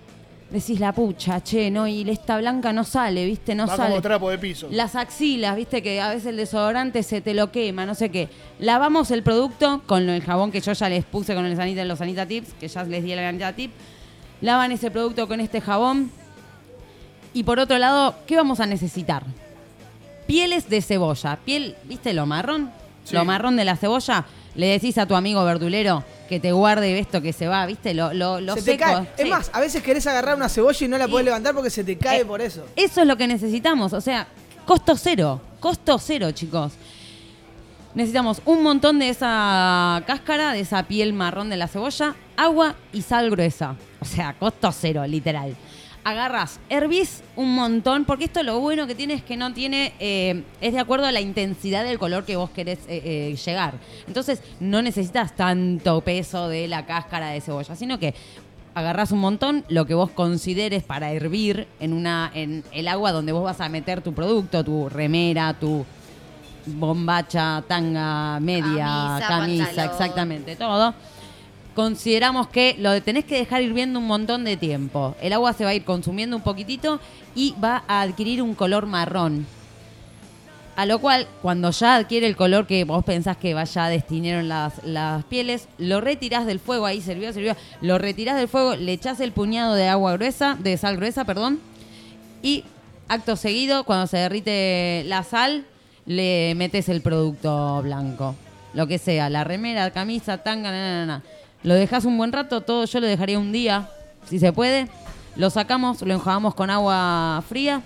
Decís 0.54 0.78
la 0.78 0.92
pucha, 0.92 1.42
che, 1.42 1.68
no, 1.68 1.88
y 1.88 2.08
esta 2.08 2.38
blanca 2.38 2.72
no 2.72 2.84
sale, 2.84 3.26
¿viste? 3.26 3.56
No 3.56 3.66
Va 3.66 3.74
sale. 3.76 3.90
como 3.90 4.00
trapo 4.00 4.30
de 4.30 4.38
piso. 4.38 4.68
Las 4.70 4.94
axilas, 4.94 5.56
viste 5.56 5.82
que 5.82 6.00
a 6.00 6.10
veces 6.10 6.26
el 6.26 6.36
desodorante 6.36 7.02
se 7.02 7.20
te 7.20 7.34
lo 7.34 7.50
quema, 7.50 7.84
no 7.84 7.96
sé 7.96 8.08
qué. 8.10 8.28
Lavamos 8.60 9.10
el 9.10 9.24
producto 9.24 9.82
con 9.84 10.08
el 10.08 10.22
jabón 10.22 10.52
que 10.52 10.60
yo 10.60 10.72
ya 10.72 10.88
les 10.88 11.04
puse 11.04 11.34
con 11.34 11.44
el 11.44 11.56
Sanita 11.56 11.84
los 11.84 11.98
Sanita 11.98 12.24
Tips, 12.24 12.52
que 12.52 12.68
ya 12.68 12.84
les 12.84 13.02
di 13.02 13.10
el 13.10 13.18
Sanita 13.18 13.52
Tip. 13.52 13.72
Lavan 14.42 14.70
ese 14.70 14.92
producto 14.92 15.26
con 15.26 15.40
este 15.40 15.60
jabón. 15.60 16.12
Y 17.32 17.42
por 17.42 17.58
otro 17.58 17.76
lado, 17.78 18.14
¿qué 18.24 18.36
vamos 18.36 18.60
a 18.60 18.66
necesitar? 18.66 19.24
Pieles 20.28 20.70
de 20.70 20.82
cebolla. 20.82 21.36
Piel, 21.44 21.74
¿viste 21.82 22.14
lo 22.14 22.26
marrón? 22.26 22.70
Sí. 23.02 23.16
Lo 23.16 23.24
marrón 23.24 23.56
de 23.56 23.64
la 23.64 23.74
cebolla. 23.74 24.24
Le 24.54 24.68
decís 24.68 24.98
a 24.98 25.06
tu 25.06 25.16
amigo 25.16 25.44
verdulero 25.44 26.04
que 26.28 26.40
te 26.40 26.52
guarde 26.52 26.98
esto 26.98 27.20
que 27.22 27.32
se 27.32 27.46
va, 27.48 27.64
¿viste? 27.66 27.94
Lo, 27.94 28.12
lo, 28.14 28.40
lo 28.40 28.54
se 28.54 28.62
te 28.62 28.72
seco. 28.72 28.84
cae. 28.84 29.02
Es 29.16 29.24
Sí. 29.24 29.30
más, 29.30 29.50
a 29.52 29.60
veces 29.60 29.82
querés 29.82 30.06
agarrar 30.06 30.36
una 30.36 30.48
cebolla 30.48 30.84
y 30.84 30.88
no 30.88 30.96
la 30.98 31.06
podés 31.08 31.24
levantar 31.26 31.54
porque 31.54 31.70
se 31.70 31.84
te 31.84 31.96
cae 31.98 32.20
Eh, 32.20 32.24
por 32.24 32.40
eso. 32.40 32.64
Eso 32.76 33.00
es 33.02 33.06
lo 33.06 33.16
que 33.16 33.26
necesitamos. 33.26 33.92
O 33.92 34.00
sea, 34.00 34.26
costo 34.66 34.96
cero. 34.96 35.40
Costo 35.60 35.98
cero, 35.98 36.30
chicos. 36.32 36.72
Necesitamos 37.94 38.42
un 38.44 38.62
montón 38.62 38.98
de 38.98 39.08
esa 39.08 40.02
cáscara, 40.06 40.52
de 40.52 40.60
esa 40.60 40.82
piel 40.82 41.12
marrón 41.12 41.48
de 41.48 41.56
la 41.56 41.68
cebolla, 41.68 42.14
agua 42.36 42.74
y 42.92 43.02
sal 43.02 43.30
gruesa. 43.30 43.76
O 44.00 44.04
sea, 44.04 44.34
costo 44.34 44.72
cero, 44.72 45.06
literal. 45.06 45.54
Agarras, 46.04 46.60
hervís 46.68 47.22
un 47.34 47.54
montón, 47.54 48.04
porque 48.04 48.26
esto 48.26 48.42
lo 48.42 48.60
bueno 48.60 48.86
que 48.86 48.94
tiene 48.94 49.14
es 49.14 49.22
que 49.22 49.38
no 49.38 49.54
tiene, 49.54 49.94
eh, 49.98 50.44
es 50.60 50.74
de 50.74 50.78
acuerdo 50.78 51.06
a 51.06 51.12
la 51.12 51.22
intensidad 51.22 51.82
del 51.82 51.98
color 51.98 52.26
que 52.26 52.36
vos 52.36 52.50
querés 52.50 52.80
eh, 52.88 53.00
eh, 53.32 53.36
llegar. 53.42 53.74
Entonces 54.06 54.42
no 54.60 54.82
necesitas 54.82 55.34
tanto 55.34 56.02
peso 56.02 56.48
de 56.48 56.68
la 56.68 56.84
cáscara 56.84 57.28
de 57.28 57.40
cebolla, 57.40 57.74
sino 57.74 57.98
que 57.98 58.14
agarrás 58.74 59.12
un 59.12 59.20
montón, 59.20 59.64
lo 59.70 59.86
que 59.86 59.94
vos 59.94 60.10
consideres 60.10 60.82
para 60.82 61.10
hervir 61.10 61.68
en, 61.80 61.94
una, 61.94 62.30
en 62.34 62.64
el 62.72 62.88
agua 62.88 63.12
donde 63.12 63.32
vos 63.32 63.42
vas 63.42 63.62
a 63.62 63.70
meter 63.70 64.02
tu 64.02 64.12
producto, 64.12 64.62
tu 64.62 64.90
remera, 64.90 65.54
tu 65.54 65.86
bombacha, 66.66 67.62
tanga, 67.66 68.38
media, 68.40 69.20
Camisa, 69.26 69.84
exactamente, 69.84 70.56
todo. 70.56 70.94
Consideramos 71.74 72.48
que 72.48 72.76
lo 72.78 73.02
tenés 73.02 73.24
que 73.24 73.36
dejar 73.36 73.62
hirviendo 73.62 73.98
un 73.98 74.06
montón 74.06 74.44
de 74.44 74.56
tiempo. 74.56 75.16
El 75.20 75.32
agua 75.32 75.52
se 75.52 75.64
va 75.64 75.70
a 75.70 75.74
ir 75.74 75.84
consumiendo 75.84 76.36
un 76.36 76.42
poquitito 76.42 77.00
y 77.34 77.54
va 77.62 77.82
a 77.88 78.00
adquirir 78.02 78.42
un 78.42 78.54
color 78.54 78.86
marrón. 78.86 79.46
A 80.76 80.86
lo 80.86 80.98
cual, 80.98 81.28
cuando 81.40 81.70
ya 81.70 81.96
adquiere 81.96 82.26
el 82.26 82.36
color 82.36 82.66
que 82.66 82.84
vos 82.84 83.04
pensás 83.04 83.36
que 83.36 83.54
vaya 83.54 83.84
a 83.84 83.88
destinar 83.88 84.40
en 84.40 84.48
las, 84.48 84.84
las 84.84 85.24
pieles, 85.24 85.68
lo 85.78 86.00
retirás 86.00 86.46
del 86.46 86.58
fuego, 86.58 86.86
ahí 86.86 87.00
sirvió, 87.00 87.32
sirvió, 87.32 87.56
lo 87.80 87.98
retirás 87.98 88.36
del 88.36 88.48
fuego, 88.48 88.74
le 88.74 88.92
echás 88.92 89.20
el 89.20 89.30
puñado 89.30 89.74
de 89.74 89.86
agua 89.86 90.14
gruesa, 90.14 90.56
de 90.58 90.76
sal 90.76 90.96
gruesa, 90.96 91.24
perdón, 91.24 91.60
y 92.42 92.64
acto 93.08 93.36
seguido, 93.36 93.84
cuando 93.84 94.08
se 94.08 94.16
derrite 94.16 95.04
la 95.06 95.22
sal, 95.22 95.64
le 96.06 96.54
metes 96.56 96.88
el 96.88 97.02
producto 97.02 97.80
blanco. 97.82 98.34
Lo 98.74 98.88
que 98.88 98.98
sea, 98.98 99.30
la 99.30 99.44
remera, 99.44 99.92
camisa, 99.92 100.38
tanga, 100.38 100.72
na, 100.72 101.06
na, 101.06 101.06
na. 101.06 101.22
Lo 101.64 101.74
dejas 101.74 102.04
un 102.04 102.16
buen 102.16 102.30
rato, 102.30 102.60
todo 102.60 102.84
yo 102.84 103.00
lo 103.00 103.06
dejaría 103.06 103.38
un 103.38 103.50
día, 103.50 103.88
si 104.28 104.38
se 104.38 104.52
puede. 104.52 104.86
Lo 105.34 105.50
sacamos, 105.50 106.02
lo 106.02 106.14
enjuagamos 106.14 106.54
con 106.54 106.70
agua 106.70 107.42
fría, 107.48 107.80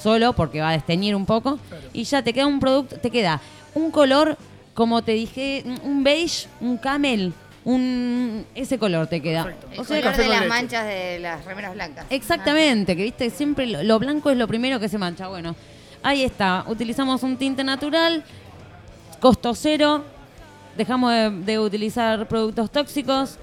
solo 0.00 0.34
porque 0.34 0.60
va 0.60 0.68
a 0.68 0.72
desteñir 0.72 1.16
un 1.16 1.26
poco. 1.26 1.58
Y 1.92 2.04
ya 2.04 2.22
te 2.22 2.32
queda 2.32 2.46
un 2.46 2.60
producto, 2.60 2.98
te 2.98 3.10
queda 3.10 3.40
un 3.74 3.90
color, 3.90 4.36
como 4.74 5.02
te 5.02 5.12
dije, 5.12 5.64
un 5.82 6.04
beige, 6.04 6.46
un 6.60 6.76
camel, 6.76 7.32
un 7.64 8.44
ese 8.54 8.78
color 8.78 9.06
te 9.06 9.22
queda. 9.22 9.54
El 9.72 9.80
O 9.80 9.84
sea, 9.84 10.00
color 10.02 10.16
de 10.16 10.28
las 10.28 10.46
manchas 10.46 10.86
de 10.86 11.18
las 11.18 11.44
remeras 11.46 11.72
blancas. 11.74 12.06
Exactamente, 12.10 12.94
que 12.94 13.04
viste, 13.04 13.30
siempre 13.30 13.66
lo, 13.66 13.82
lo 13.82 13.98
blanco 13.98 14.30
es 14.30 14.36
lo 14.36 14.46
primero 14.46 14.78
que 14.78 14.88
se 14.88 14.98
mancha. 14.98 15.28
Bueno, 15.28 15.56
ahí 16.02 16.22
está. 16.22 16.64
Utilizamos 16.68 17.22
un 17.22 17.38
tinte 17.38 17.64
natural, 17.64 18.22
costo 19.18 19.54
cero, 19.54 20.04
dejamos 20.76 21.12
de, 21.12 21.30
de 21.30 21.58
utilizar 21.58 22.26
productos 22.28 22.70
tóxicos 22.70 23.38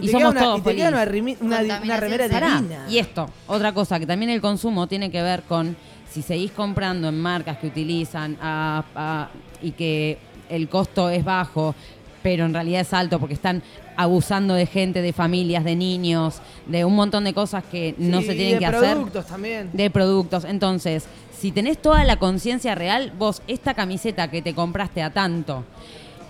Y 0.00 0.06
y, 0.06 0.08
somos 0.10 0.30
una- 0.32 0.40
todos 0.40 0.58
y 0.60 0.62
te 0.62 0.76
queda 0.76 1.04
felices. 1.06 1.42
una 1.42 1.60
una 1.60 1.80
una 1.82 1.96
remera 1.96 2.28
divina. 2.28 2.86
Y 2.88 2.98
esto, 2.98 3.28
otra 3.46 3.72
cosa, 3.72 3.98
que 3.98 4.06
también 4.06 4.30
el 4.30 4.40
consumo 4.40 4.86
tiene 4.86 5.10
que 5.10 5.22
ver 5.22 5.42
con 5.42 5.76
si 6.10 6.22
seguís 6.22 6.52
comprando 6.52 7.08
en 7.08 7.20
marcas 7.20 7.58
que 7.58 7.66
utilizan 7.66 8.36
a- 8.40 8.84
a- 8.94 9.28
y 9.60 9.72
que 9.72 10.18
el 10.48 10.68
costo 10.68 11.10
es 11.10 11.24
bajo, 11.24 11.74
pero 12.22 12.44
en 12.46 12.54
realidad 12.54 12.80
es 12.80 12.92
alto 12.92 13.18
porque 13.18 13.34
están 13.34 13.62
abusando 13.96 14.54
de 14.54 14.66
gente, 14.66 15.02
de 15.02 15.12
familias, 15.12 15.64
de 15.64 15.74
niños, 15.74 16.40
de 16.66 16.84
un 16.84 16.94
montón 16.94 17.24
de 17.24 17.34
cosas 17.34 17.64
que 17.70 17.94
no 17.98 18.20
se 18.22 18.34
tienen 18.34 18.52
de 18.54 18.58
que 18.60 18.66
hacer 18.66 18.92
productos 18.94 19.26
también. 19.26 19.70
de 19.72 19.90
productos. 19.90 20.44
Entonces, 20.44 21.06
si 21.36 21.50
tenés 21.52 21.78
toda 21.82 22.04
la 22.04 22.16
conciencia 22.16 22.74
real, 22.76 23.12
vos 23.18 23.42
esta 23.48 23.74
camiseta 23.74 24.30
que 24.30 24.40
te 24.42 24.54
compraste 24.54 25.02
a 25.02 25.12
tanto, 25.12 25.64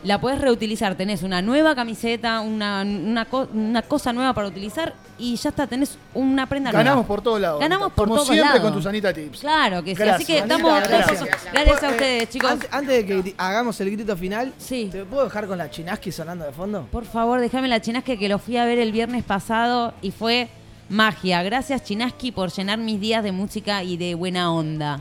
la 0.04 0.20
podés 0.20 0.40
reutilizar. 0.40 0.94
Tenés 0.94 1.22
una 1.22 1.42
nueva 1.42 1.74
camiseta, 1.74 2.40
una, 2.40 2.82
una, 2.82 3.24
co- 3.24 3.48
una 3.52 3.82
cosa 3.82 4.12
nueva 4.12 4.32
para 4.32 4.48
utilizar 4.48 4.94
y 5.18 5.34
ya 5.36 5.50
está, 5.50 5.66
tenés 5.66 5.98
una 6.14 6.46
prenda 6.46 6.70
nueva. 6.70 6.84
Ganamos 6.84 7.06
por 7.06 7.20
todos 7.22 7.40
lados. 7.40 7.60
Ganamos 7.60 7.92
por 7.92 8.04
Como 8.06 8.14
todos 8.16 8.28
siempre 8.28 8.46
lados. 8.48 8.62
con 8.62 8.72
tus 8.74 8.86
Anita 8.86 9.12
Tips. 9.12 9.40
Claro 9.40 9.82
que 9.82 9.90
sí. 9.90 9.96
Gracias, 10.02 10.16
Así 10.16 10.26
que 10.32 10.38
Anita, 10.40 10.54
estamos 10.56 10.78
gracias. 10.88 11.20
gracias, 11.20 11.52
gracias 11.52 11.82
a 11.82 11.88
Eh, 11.88 11.90
ustedes, 11.90 12.28
chicos. 12.30 12.50
Antes, 12.70 12.88
de 12.88 13.22
que 13.22 13.34
hagamos 13.36 13.80
el 13.80 13.90
grito 13.90 14.16
final, 14.16 14.52
¿te 14.68 15.04
puedo 15.04 15.24
dejar 15.24 15.46
con 15.46 15.58
la 15.58 15.70
chinaski 15.70 16.12
sonando 16.12 16.44
de 16.44 16.52
fondo? 16.52 16.86
Por 16.90 17.04
favor, 17.04 17.40
déjame 17.40 17.68
la 17.68 17.80
Chinaski 17.80 18.16
que 18.16 18.28
lo 18.28 18.38
fui 18.38 18.56
a 18.56 18.64
ver 18.64 18.78
el 18.78 18.92
viernes 18.92 19.24
pasado 19.24 19.94
y 20.02 20.10
fue 20.12 20.48
magia. 20.88 21.42
Gracias 21.42 21.82
Chinaski 21.84 22.32
por 22.32 22.50
llenar 22.52 22.78
mis 22.78 23.00
días 23.00 23.22
de 23.24 23.32
música 23.32 23.82
y 23.82 23.96
de 23.96 24.14
buena 24.14 24.52
onda. 24.52 25.00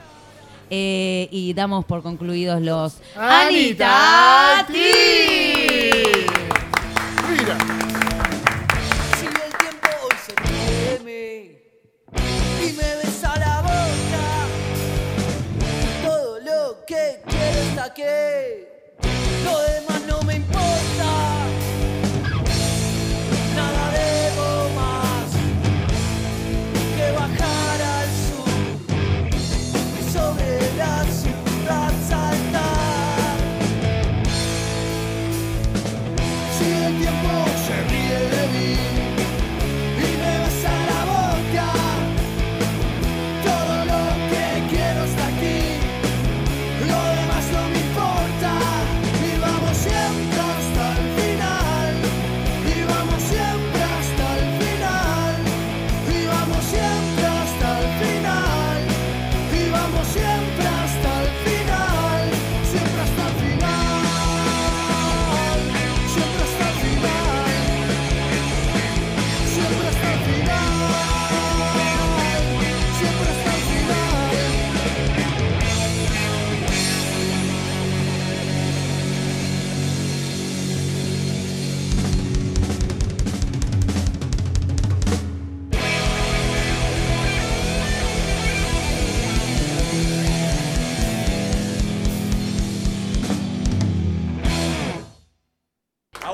Eh, 0.69 1.30
y 1.31 1.53
damos 1.53 1.85
por 1.85 2.03
concluidos 2.03 2.61
los 2.61 2.98
Anita 3.15 4.65
Mira. 7.30 7.57
Si 9.18 9.26
el 9.26 9.53
tiempo 9.57 9.88
hoy 10.03 10.18
se 10.26 10.34
teme 10.34 11.61
y 12.61 12.73
me 12.73 12.95
besa 12.98 13.39
la 13.39 13.61
boca, 13.61 14.26
todo 16.06 16.39
lo 16.41 16.85
que 16.85 17.22
quiero 17.26 17.84
aquí. 17.84 18.66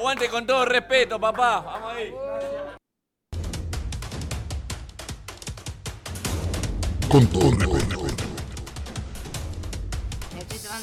Aguante 0.04 0.28
con 0.28 0.46
todo 0.46 0.66
respeto, 0.66 1.18
papá. 1.18 1.62
Vamos 1.62 1.94
ahí. 1.94 2.14
Con 7.10 7.26
todo 7.28 7.52
respeto. 7.52 8.06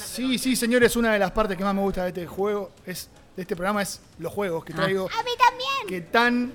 Sí, 0.06 0.38
sí, 0.38 0.56
señores, 0.56 0.96
una 0.96 1.12
de 1.12 1.18
las 1.18 1.32
partes 1.32 1.58
que 1.58 1.64
más 1.64 1.74
me 1.74 1.82
gusta 1.82 2.04
de 2.04 2.08
este 2.08 2.26
juego 2.26 2.72
es 2.86 3.10
de 3.36 3.42
este 3.42 3.54
programa 3.54 3.82
es 3.82 4.00
los 4.18 4.32
juegos 4.32 4.64
que 4.64 4.72
traigo. 4.72 5.10
A 5.10 5.22
mí 5.22 5.32
también. 5.36 5.86
Que 5.86 6.00
tan 6.00 6.54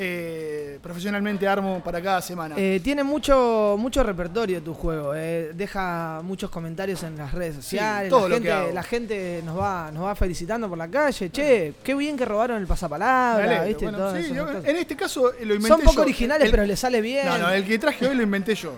eh, 0.00 0.78
profesionalmente 0.80 1.46
armo 1.48 1.82
para 1.82 2.00
cada 2.00 2.22
semana. 2.22 2.54
Eh, 2.56 2.80
tiene 2.84 3.02
mucho 3.02 3.74
mucho 3.78 4.02
repertorio 4.04 4.62
tu 4.62 4.72
juego. 4.72 5.12
eh, 5.16 5.50
deja 5.54 6.20
muchos 6.22 6.50
comentarios 6.50 7.02
en 7.02 7.16
las 7.18 7.32
redes 7.32 7.56
sociales. 7.56 8.08
todo 8.08 8.28
la, 8.28 8.28
lo 8.28 8.34
gente, 8.36 8.48
que 8.48 8.52
hago. 8.54 8.72
la 8.72 8.82
gente 8.84 9.42
nos 9.44 9.58
va, 9.58 9.90
nos 9.92 10.04
va 10.04 10.14
felicitando 10.14 10.68
por 10.68 10.78
la 10.78 10.86
calle. 10.88 11.30
Che, 11.30 11.74
qué 11.82 11.94
bien 11.96 12.16
que 12.16 12.24
robaron 12.24 12.58
el 12.60 12.66
pasapalabra. 12.68 13.66
Sí, 13.66 14.32
yo- 14.34 14.48
en 14.64 14.76
este 14.76 14.94
caso 14.96 15.32
lo 15.32 15.54
inventé 15.54 15.68
Son 15.68 15.80
poco 15.80 15.96
yo. 15.96 16.02
originales, 16.02 16.44
El- 16.46 16.50
pero 16.52 16.64
le 16.64 16.76
sale 16.76 17.00
bien. 17.00 17.26
No, 17.26 17.36
no, 17.38 17.50
el 17.50 17.64
que 17.66 17.78
traje 17.78 18.06
hoy 18.06 18.14
lo 18.14 18.22
inventé 18.22 18.54
yo. 18.54 18.72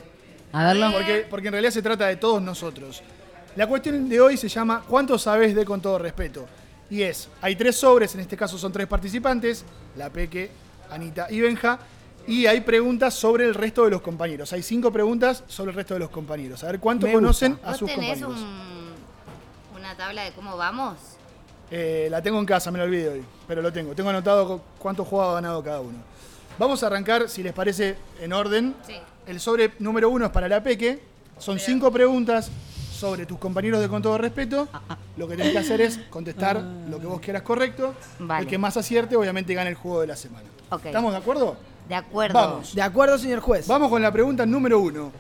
A 0.52 0.64
verlo. 0.64 0.90
Porque, 0.92 1.26
porque 1.28 1.48
en 1.48 1.52
realidad 1.52 1.70
se 1.72 1.82
trata 1.82 2.06
de 2.06 2.16
todos 2.16 2.40
nosotros. 2.42 3.02
La 3.56 3.66
cuestión 3.66 4.09
de 4.09 4.20
hoy 4.20 4.36
se 4.36 4.48
llama 4.48 4.82
¿Cuánto 4.88 5.18
sabes 5.18 5.55
de 5.55 5.64
con 5.64 5.80
todo 5.82 5.98
respeto? 5.98 6.47
Y 6.88 7.02
es, 7.02 7.28
hay 7.40 7.55
tres 7.55 7.76
sobres, 7.76 8.14
en 8.14 8.20
este 8.20 8.36
caso 8.36 8.59
son 8.59 8.72
tres 8.72 8.86
participantes, 8.88 9.64
la 9.97 10.10
Peque, 10.10 10.51
Anita 10.90 11.26
y 11.30 11.40
Benja, 11.40 11.78
y 12.26 12.46
hay 12.46 12.60
preguntas 12.60 13.14
sobre 13.14 13.44
el 13.44 13.54
resto 13.54 13.84
de 13.84 13.90
los 13.90 14.02
compañeros. 14.02 14.52
Hay 14.52 14.62
cinco 14.62 14.92
preguntas 14.92 15.42
sobre 15.48 15.70
el 15.70 15.76
resto 15.76 15.94
de 15.94 16.00
los 16.00 16.10
compañeros. 16.10 16.62
A 16.64 16.66
ver 16.66 16.78
cuánto 16.80 17.06
Me 17.06 17.12
conocen 17.14 17.52
gusta. 17.52 17.66
a 17.66 17.70
Vos 17.70 17.78
sus 17.78 17.88
tenés 17.90 18.20
compañeros. 18.20 18.40
un- 18.40 18.90
una 19.76 19.80
una 19.90 19.96
tabla 19.96 20.22
de 20.24 20.32
cómo 20.32 20.56
vamos? 20.56 20.96
Eh, 21.70 22.08
la 22.10 22.20
tengo 22.22 22.38
en 22.38 22.46
casa, 22.46 22.70
me 22.70 22.78
la 22.78 22.84
olvidé 22.84 23.08
hoy, 23.08 23.24
pero 23.48 23.62
lo 23.62 23.72
tengo. 23.72 23.94
Tengo 23.94 24.10
anotado 24.10 24.46
cu- 24.46 24.60
cuántos 24.78 25.06
juegos 25.08 25.30
ha 25.30 25.34
ganado 25.34 25.62
cada 25.62 25.80
uno. 25.80 25.98
Vamos 26.58 26.82
a 26.82 26.86
arrancar, 26.88 27.28
si 27.28 27.42
les 27.42 27.52
parece, 27.52 27.96
en 28.20 28.32
orden. 28.32 28.74
Sí. 28.86 28.94
El 29.26 29.40
sobre 29.40 29.72
número 29.78 30.10
uno 30.10 30.26
es 30.26 30.30
para 30.32 30.48
la 30.48 30.62
Peque. 30.62 31.00
Son 31.38 31.58
cinco 31.58 31.90
preguntas 31.90 32.50
sobre 33.01 33.24
tus 33.24 33.39
compañeros 33.39 33.81
de 33.81 33.89
Con 33.89 34.02
Todo 34.02 34.18
Respeto. 34.18 34.68
Lo 35.16 35.27
que 35.27 35.35
tenés 35.36 35.52
que 35.52 35.59
hacer 35.59 35.81
es 35.81 35.98
contestar 36.10 36.60
lo 36.89 37.01
que 37.01 37.06
vos 37.06 37.18
quieras 37.20 37.43
correcto. 37.43 37.94
Vale. 38.18 38.43
El 38.43 38.47
que 38.48 38.59
más 38.59 38.77
acierte, 38.77 39.16
obviamente, 39.16 39.55
gana 39.55 39.70
el 39.70 39.74
juego 39.74 40.02
de 40.02 40.06
la 40.09 40.16
semana. 40.16 40.47
Ok. 40.70 40.85
¿Estamos 40.85 41.12
de 41.12 41.18
acuerdo? 41.18 41.56
De 41.89 41.94
acuerdo. 41.94 42.35
Vamos. 42.35 42.74
De 42.74 42.82
acuerdo, 42.82 43.16
señor 43.16 43.40
juez. 43.40 43.66
Vamos 43.66 43.89
con 43.89 44.02
la 44.02 44.12
pregunta 44.12 44.44
número 44.44 44.78
uno. 44.81 45.10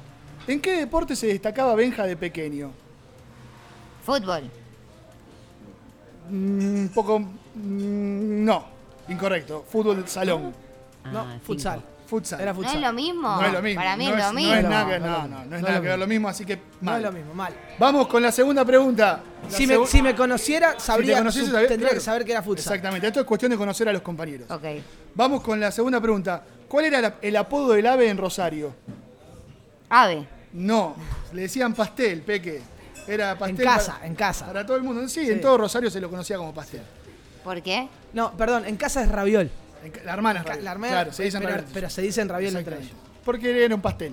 ¿En 0.46 0.60
qué 0.60 0.76
deporte 0.78 1.16
se 1.16 1.28
destacaba 1.28 1.74
Benja 1.74 2.04
de 2.04 2.16
pequeño? 2.18 2.70
Fútbol. 4.04 4.42
Mm, 6.28 6.58
Un 6.82 6.90
poco. 6.94 7.18
mm, 7.18 8.44
no, 8.44 8.64
incorrecto. 9.08 9.64
Fútbol 9.68 10.02
de 10.02 10.08
salón. 10.08 10.52
No, 11.10 11.20
Ah, 11.20 11.26
cinco. 11.32 11.44
Futsal. 11.46 11.82
Era 12.38 12.52
¿No 12.52 12.54
futsal. 12.54 12.76
es 12.76 12.80
lo 12.82 12.92
mismo? 12.92 13.28
No 13.40 13.46
es 13.46 13.52
lo 13.52 13.62
mismo. 13.62 13.80
Para 13.80 13.96
mí 13.96 14.06
no 14.08 14.16
es 14.16 14.24
lo 14.26 14.32
mismo. 14.32 14.52
No 14.52 14.58
es 14.58 14.64
nada 14.64 14.86
que, 14.88 14.98
No, 14.98 15.06
no, 15.06 15.12
no, 15.12 15.28
no, 15.28 15.28
no 15.28 15.42
es 15.42 15.48
no 15.50 15.56
es 15.56 15.62
nada 15.62 15.74
lo 15.76 15.82
que 15.82 15.88
ver 15.88 15.98
lo 15.98 16.06
mismo, 16.06 16.28
así 16.28 16.44
que 16.44 16.56
No 16.56 16.62
mal. 16.82 16.96
es 16.96 17.02
lo 17.06 17.12
mismo, 17.12 17.34
mal. 17.34 17.54
Vamos 17.78 18.06
con 18.08 18.22
la 18.22 18.32
segunda 18.32 18.64
pregunta. 18.64 19.20
La 19.44 19.50
Si 19.56 19.66
me, 19.66 19.86
si 19.86 20.02
me 20.02 20.14
conociera, 20.14 20.78
sabría, 20.78 21.18
conociese, 21.18 21.50
sabría- 21.50 21.68
tendría 21.68 21.88
claro. 21.90 22.00
que 22.00 22.04
saber 22.04 22.24
que 22.24 22.32
era 22.32 22.42
futsal. 22.42 22.74
Exactamente, 22.74 23.06
esto 23.06 23.20
es 23.20 23.26
cuestión 23.26 23.50
de 23.50 23.56
conocer 23.56 23.88
a 23.88 23.92
los 23.92 24.02
compañeros. 24.02 24.50
Ok. 24.50 24.64
Vamos 25.14 25.42
con 25.42 25.58
la 25.60 25.70
segunda 25.70 26.00
pregunta. 26.00 26.42
¿Cuál 26.68 26.84
era 26.86 27.00
la- 27.00 27.14
el 27.22 27.36
apodo 27.36 27.72
del 27.72 27.86
ave 27.86 28.08
en 28.08 28.16
Rosario? 28.18 28.74
Ave. 29.88 30.26
No, 30.52 30.94
le 31.32 31.42
decían 31.42 31.74
pastel, 31.74 32.22
Peque. 32.22 32.60
Era 33.06 33.36
pastel. 33.38 33.60
En 33.60 33.64
casa, 33.66 33.92
para, 33.94 34.06
en 34.06 34.14
casa. 34.14 34.46
para 34.46 34.66
todo 34.66 34.76
el 34.76 34.82
mundo. 34.82 35.08
Sí, 35.08 35.24
Sí. 35.24 35.30
en 35.32 35.40
todo 35.40 35.58
Rosario 35.58 35.90
se 35.90 36.00
lo 36.00 36.08
conocía 36.10 36.36
como 36.36 36.52
pastel. 36.54 36.82
¿Por 37.42 37.60
qué? 37.62 37.88
No, 38.12 38.32
perdón, 38.36 38.66
en 38.66 38.76
casa 38.76 39.02
es 39.02 39.08
raviol. 39.10 39.50
La 40.04 40.12
hermana 40.14 40.44
es. 40.48 40.62
La 40.62 40.72
hermana, 40.72 40.92
Claro, 40.92 41.12
se 41.12 41.22
dicen 41.24 41.40
pero, 41.40 41.54
raviol. 41.54 41.70
pero 41.72 41.90
se 41.90 42.02
dicen 42.02 42.28
raviol 42.28 42.56
entre 42.56 42.76
ellos. 42.78 42.92
Porque 43.24 43.64
era 43.64 43.74
un 43.74 43.80
pastel. 43.80 44.12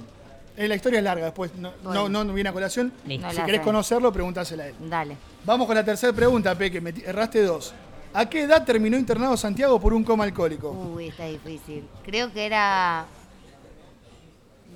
Eh, 0.55 0.67
la 0.67 0.75
historia 0.75 0.97
es 0.99 1.03
larga, 1.03 1.25
después 1.25 1.51
no, 1.55 1.71
no, 1.83 2.09
no 2.09 2.33
viene 2.33 2.49
a 2.49 2.53
colación. 2.53 2.91
Listo. 3.05 3.25
No 3.27 3.31
si 3.31 3.37
la 3.37 3.45
querés 3.45 3.59
sé. 3.61 3.65
conocerlo, 3.65 4.11
pregúntasela 4.11 4.63
a 4.63 4.67
él. 4.67 4.75
Dale. 4.79 5.15
Vamos 5.45 5.67
con 5.67 5.75
la 5.75 5.83
tercera 5.85 6.11
pregunta, 6.13 6.55
Peque. 6.55 6.81
Me 6.81 6.91
ti- 6.93 7.03
erraste 7.05 7.43
dos. 7.43 7.73
¿A 8.13 8.27
qué 8.27 8.43
edad 8.43 8.63
terminó 8.65 8.97
internado 8.97 9.37
Santiago 9.37 9.79
por 9.79 9.93
un 9.93 10.03
coma 10.03 10.23
alcohólico? 10.23 10.71
Uy, 10.71 11.09
está 11.09 11.25
difícil. 11.25 11.87
Creo 12.03 12.31
que 12.33 12.45
era 12.47 13.05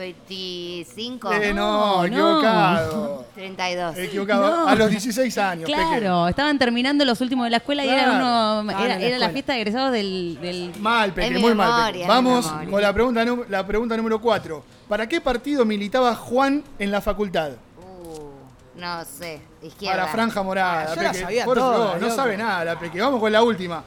25. 0.01 1.31
Eh, 1.31 1.53
no, 1.53 1.97
No, 1.97 2.05
equivocado. 2.05 3.25
32. 3.35 3.97
Equivocado. 3.97 4.49
No. 4.61 4.67
A 4.67 4.75
los 4.75 4.89
16 4.89 5.37
años, 5.37 5.69
Peque. 5.69 5.79
Claro, 5.81 6.27
estaban 6.27 6.57
terminando 6.59 7.05
los 7.05 7.21
últimos 7.21 7.45
de 7.45 7.51
la 7.51 7.57
escuela 7.57 7.85
y 7.85 7.89
era, 7.89 8.03
Claro. 8.03 8.15
uno, 8.17 8.61
Estaban 8.71 8.85
era, 8.85 8.95
en 8.95 9.01
la 9.01 9.07
era 9.07 9.19
la 9.19 9.25
escuela. 9.27 9.29
fiesta 9.33 9.53
de 9.53 9.59
egresados 9.61 9.91
del, 9.91 10.37
del- 10.41 10.73
Mal, 10.79 11.13
Peque, 11.13 11.39
muy 11.39 11.53
mal. 11.53 11.93
Peque. 11.93 12.07
Vamos 12.07 12.51
con 12.69 12.81
la 12.81 12.93
pregunta, 12.93 13.25
la 13.49 13.65
pregunta 13.67 13.95
número 13.97 14.19
4. 14.19 14.63
¿Para 14.89 15.07
qué 15.07 15.21
partido 15.21 15.63
militaba 15.65 16.15
Juan 16.15 16.63
en 16.79 16.91
la 16.91 16.99
facultad? 17.01 17.51
Uh, 17.77 18.79
no 18.79 19.05
sé. 19.05 19.41
Izquierda. 19.61 19.99
Para 20.01 20.11
Franja 20.11 20.43
Morada. 20.43 20.87
Ah, 20.91 20.95
yo 20.95 21.01
la 21.01 21.11
Peque. 21.11 21.23
sabía 21.23 21.45
Por 21.45 21.57
favor, 21.59 21.95
no 21.95 22.01
loco. 22.07 22.15
sabe 22.15 22.37
nada 22.37 22.65
la 22.65 22.79
Peque. 22.79 22.99
Vamos 22.99 23.19
con 23.19 23.31
la 23.31 23.43
última. 23.43 23.83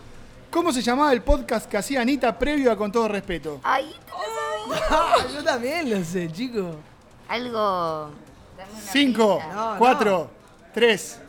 ¿Cómo 0.50 0.72
se 0.72 0.80
llamaba 0.82 1.12
el 1.12 1.20
podcast 1.22 1.68
que 1.68 1.76
hacía 1.76 2.00
Anita 2.00 2.38
previo 2.38 2.70
a 2.70 2.76
Con 2.76 2.92
Todo 2.92 3.08
Respeto? 3.08 3.60
Ay, 3.64 3.92
Ah, 4.16 4.53
yo 5.34 5.44
también 5.44 5.90
lo 5.90 6.04
sé, 6.04 6.30
chico. 6.32 6.76
algo. 7.28 8.10
dame 8.56 8.72
una 8.72 8.80
5, 8.92 9.36
pista. 9.38 9.52
No, 9.54 9.74
4, 9.78 10.30
3, 10.74 11.20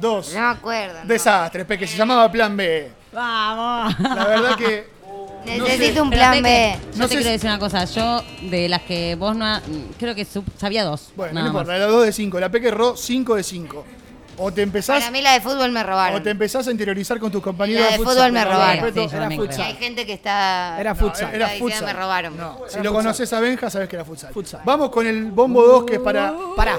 2. 0.00 0.34
No 0.34 0.40
me 0.40 0.46
acuerdo. 0.46 1.00
no. 1.00 1.06
Desastre, 1.06 1.64
Peque. 1.64 1.86
Se 1.86 1.96
llamaba 1.96 2.30
Plan 2.30 2.56
B. 2.56 2.90
¡Vamos! 3.12 3.94
La 4.00 4.24
verdad 4.26 4.56
que. 4.56 4.88
no 5.58 5.64
Necesito 5.64 5.94
sé. 5.94 6.00
un 6.02 6.10
Pero, 6.10 6.20
plan 6.20 6.32
Peque, 6.32 6.42
B. 6.42 6.78
Yo 6.92 6.98
No 6.98 7.04
te 7.08 7.08
sé 7.08 7.08
quiero 7.08 7.22
si- 7.24 7.30
decir 7.32 7.50
una 7.50 7.58
cosa. 7.58 7.84
Yo, 7.84 8.22
de 8.50 8.68
las 8.68 8.82
que 8.82 9.14
vos 9.14 9.36
no. 9.36 9.44
ha- 9.44 9.62
Creo 9.98 10.14
que 10.14 10.26
sup- 10.26 10.44
sabía 10.58 10.84
dos. 10.84 11.12
Bueno, 11.16 11.34
nada 11.34 11.44
no 11.46 11.50
importa. 11.52 11.72
más. 11.72 11.80
La 11.80 11.86
2 11.86 12.04
de 12.06 12.12
5. 12.12 12.40
La 12.40 12.48
Peque 12.50 12.68
erró 12.68 12.96
5 12.96 13.34
de 13.36 13.42
5. 13.42 13.84
O 14.36 14.52
te 14.52 14.62
empezás. 14.62 14.98
Para 15.00 15.10
mí 15.10 15.22
la 15.22 15.32
de 15.32 15.40
fútbol 15.40 15.70
me 15.70 15.82
O 15.82 16.22
te 16.22 16.30
empezás 16.30 16.66
a 16.66 16.70
interiorizar 16.70 17.18
con 17.18 17.30
tus 17.30 17.42
compañeros 17.42 17.82
La 17.82 17.86
de 17.86 17.92
de 17.92 17.98
futsal. 17.98 18.14
fútbol 18.16 18.32
me 18.32 18.44
robaron. 18.44 18.84
respeto. 18.84 19.08
Sí, 19.08 19.12
yo 19.12 19.16
Era 19.22 19.30
futsal. 19.30 19.62
Hay 19.66 19.74
gente 19.74 20.06
que 20.06 20.12
está. 20.14 20.76
Era 20.80 20.90
No, 20.94 21.00
futsal. 21.00 21.34
era 21.34 21.44
Está 21.46 21.52
diciendo, 21.52 21.76
futsal. 21.76 21.86
me 21.86 21.92
robaron. 22.00 22.36
No, 22.36 22.58
si 22.68 22.74
Era 22.74 22.82
lo 22.84 22.92
conoces 22.92 23.32
a 23.32 23.40
Benja, 23.40 23.70
sabes 23.70 23.88
que 23.88 23.96
era 23.96 24.04
futsal. 24.04 24.32
Futsal. 24.32 24.60
Vamos 24.64 24.90
con 24.90 25.06
el 25.06 25.30
bombo 25.30 25.62
2 25.64 25.84
que 25.84 25.94
es 25.94 26.00
para. 26.00 26.34
Pará. 26.56 26.76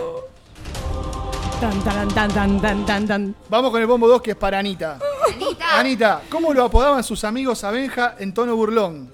Tan, 1.61 1.82
tan, 1.84 2.07
tan, 2.14 2.32
tan, 2.34 2.61
tan, 2.61 2.86
tan, 2.86 3.07
tan. 3.07 3.36
Vamos 3.49 3.72
con 3.72 3.80
el 3.82 3.88
bombo 3.88 4.07
2 4.07 4.22
que 4.22 4.32
es 4.32 4.38
para 4.38 4.60
Anita. 4.60 4.99
Anita. 5.34 5.80
Anita, 5.80 6.22
¿cómo 6.30 6.53
lo 6.53 6.65
apodaban 6.65 7.03
sus 7.03 7.23
amigos 7.23 7.64
a 7.64 7.72
Benja 7.72 8.15
en 8.19 8.34
tono 8.34 8.56
burlón? 8.56 9.14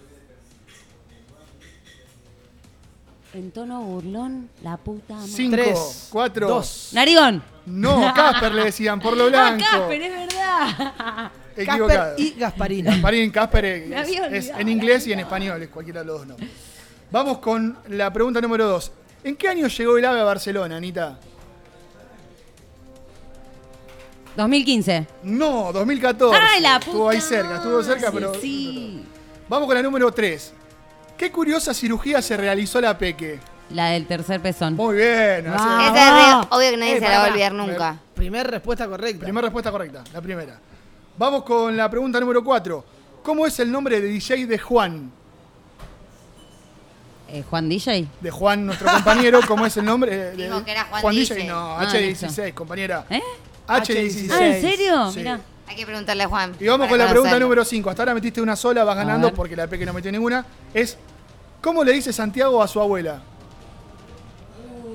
En 3.34 3.52
tono 3.52 3.82
burlón, 3.82 4.50
la 4.62 4.76
puta 4.78 5.14
madre. 5.14 5.32
5, 5.32 5.56
Tres, 5.56 6.08
4, 6.12 6.48
dos. 6.50 6.90
Narigón. 6.94 7.42
No, 7.66 8.14
Casper 8.14 8.54
le 8.54 8.64
decían, 8.66 9.00
por 9.00 9.16
lo 9.16 9.26
Ah, 9.28 9.30
blanco. 9.30 9.66
Casper, 9.70 10.02
es 10.02 10.12
verdad. 10.12 11.32
Equivocado. 11.56 12.10
Casper 12.10 12.26
y 12.26 12.40
Gasparina. 12.40 12.92
Gasparín, 12.92 13.32
Casper 13.32 13.66
es, 14.32 14.50
en 14.50 14.70
inglés 14.70 15.08
y 15.08 15.14
en 15.14 15.20
español, 15.20 15.62
es 15.62 15.70
cualquiera 15.70 16.02
de 16.02 16.06
los 16.08 16.20
dos 16.20 16.28
no. 16.28 16.36
Vamos 17.12 17.40
con 17.40 17.78
la 17.90 18.12
pregunta 18.12 18.40
número 18.40 18.66
2. 18.68 18.92
¿En 19.26 19.36
qué 19.36 19.50
año 19.50 19.68
llegó 19.68 19.98
el 19.98 20.06
AVE 20.06 20.22
a 20.22 20.24
Barcelona, 20.24 20.78
Anita? 20.78 21.20
2015. 24.38 25.08
No, 25.24 25.72
2014. 25.74 26.40
¡Ay, 26.42 26.62
la 26.62 26.80
puta! 26.80 26.92
Estuvo 26.92 27.10
ahí 27.10 27.22
cerca, 27.22 27.56
estuvo 27.58 27.84
cerca, 27.84 28.12
pero. 28.12 28.34
Sí. 28.36 29.04
Vamos 29.50 29.68
con 29.68 29.76
la 29.76 29.82
número 29.84 30.10
3. 30.12 30.54
¿Qué 31.18 31.32
curiosa 31.32 31.74
cirugía 31.74 32.22
se 32.22 32.38
realizó 32.38 32.80
la 32.80 32.98
Peque? 32.98 33.40
La 33.74 33.88
del 33.90 34.06
tercer 34.08 34.42
pezón. 34.42 34.76
Muy 34.76 34.96
bien. 34.98 35.46
Ah. 35.48 35.90
Esa 35.92 36.08
es 36.08 36.42
re- 36.42 36.48
obvio 36.56 36.72
que 36.72 36.78
nadie 36.78 36.94
Eh, 36.98 37.00
se 37.00 37.02
la 37.02 37.10
va 37.10 37.16
a 37.16 37.20
pará. 37.22 37.32
olvidar 37.34 37.54
nunca. 37.54 37.98
Primer 38.16 38.48
respuesta 38.52 38.88
correcta. 38.88 39.24
Primera 39.24 39.46
respuesta 39.46 39.72
correcta, 39.72 40.04
la 40.14 40.22
primera. 40.22 40.60
Vamos 41.18 41.44
con 41.44 41.76
la 41.76 41.90
pregunta 41.90 42.20
número 42.20 42.44
4. 42.44 42.84
¿Cómo 43.24 43.46
es 43.46 43.60
el 43.60 43.72
nombre 43.72 44.02
de 44.02 44.08
DJ 44.08 44.46
de 44.48 44.58
Juan? 44.60 45.12
Eh, 47.30 47.44
Juan 47.50 47.70
DJ. 47.70 48.08
De 48.20 48.30
Juan, 48.32 48.66
nuestro 48.66 48.92
compañero, 48.92 49.40
¿cómo 49.48 49.66
es 49.66 49.78
el 49.78 49.86
nombre? 49.86 50.14
Eh, 50.14 50.18
de- 50.32 50.44
Dijo 50.46 50.64
que 50.66 50.72
era 50.72 50.86
Juan 50.86 51.16
DJ. 51.16 51.46
no, 51.48 51.78
Ah, 51.78 51.86
H16, 51.86 52.54
compañera. 52.54 53.06
¿Eh? 53.10 53.22
H16. 53.68 54.32
Ah, 54.32 54.46
¿en 54.48 54.62
serio? 54.62 55.12
Sí. 55.12 55.20
Mirá. 55.20 55.40
Hay 55.68 55.76
que 55.78 55.86
preguntarle 55.86 56.24
a 56.24 56.28
Juan. 56.28 56.54
Y 56.60 56.68
vamos 56.68 56.88
para 56.88 56.90
con 56.90 56.98
la 57.00 57.06
pregunta 57.06 57.20
conocerlo. 57.30 57.46
número 57.46 57.64
5. 57.64 57.90
Hasta 57.90 58.02
ahora 58.02 58.14
metiste 58.14 58.42
una 58.42 58.58
sola, 58.58 58.84
vas 58.84 58.98
ganando 58.98 59.28
ver. 59.28 59.34
porque 59.36 59.56
la 59.56 59.68
Peque 59.68 59.86
no 59.86 59.94
metió 59.94 60.12
ninguna. 60.12 60.46
Es, 60.74 60.98
¿cómo 61.62 61.84
le 61.86 61.94
dice 61.94 62.12
Santiago 62.12 62.62
a 62.62 62.68
su 62.68 62.82
abuela? 62.82 63.22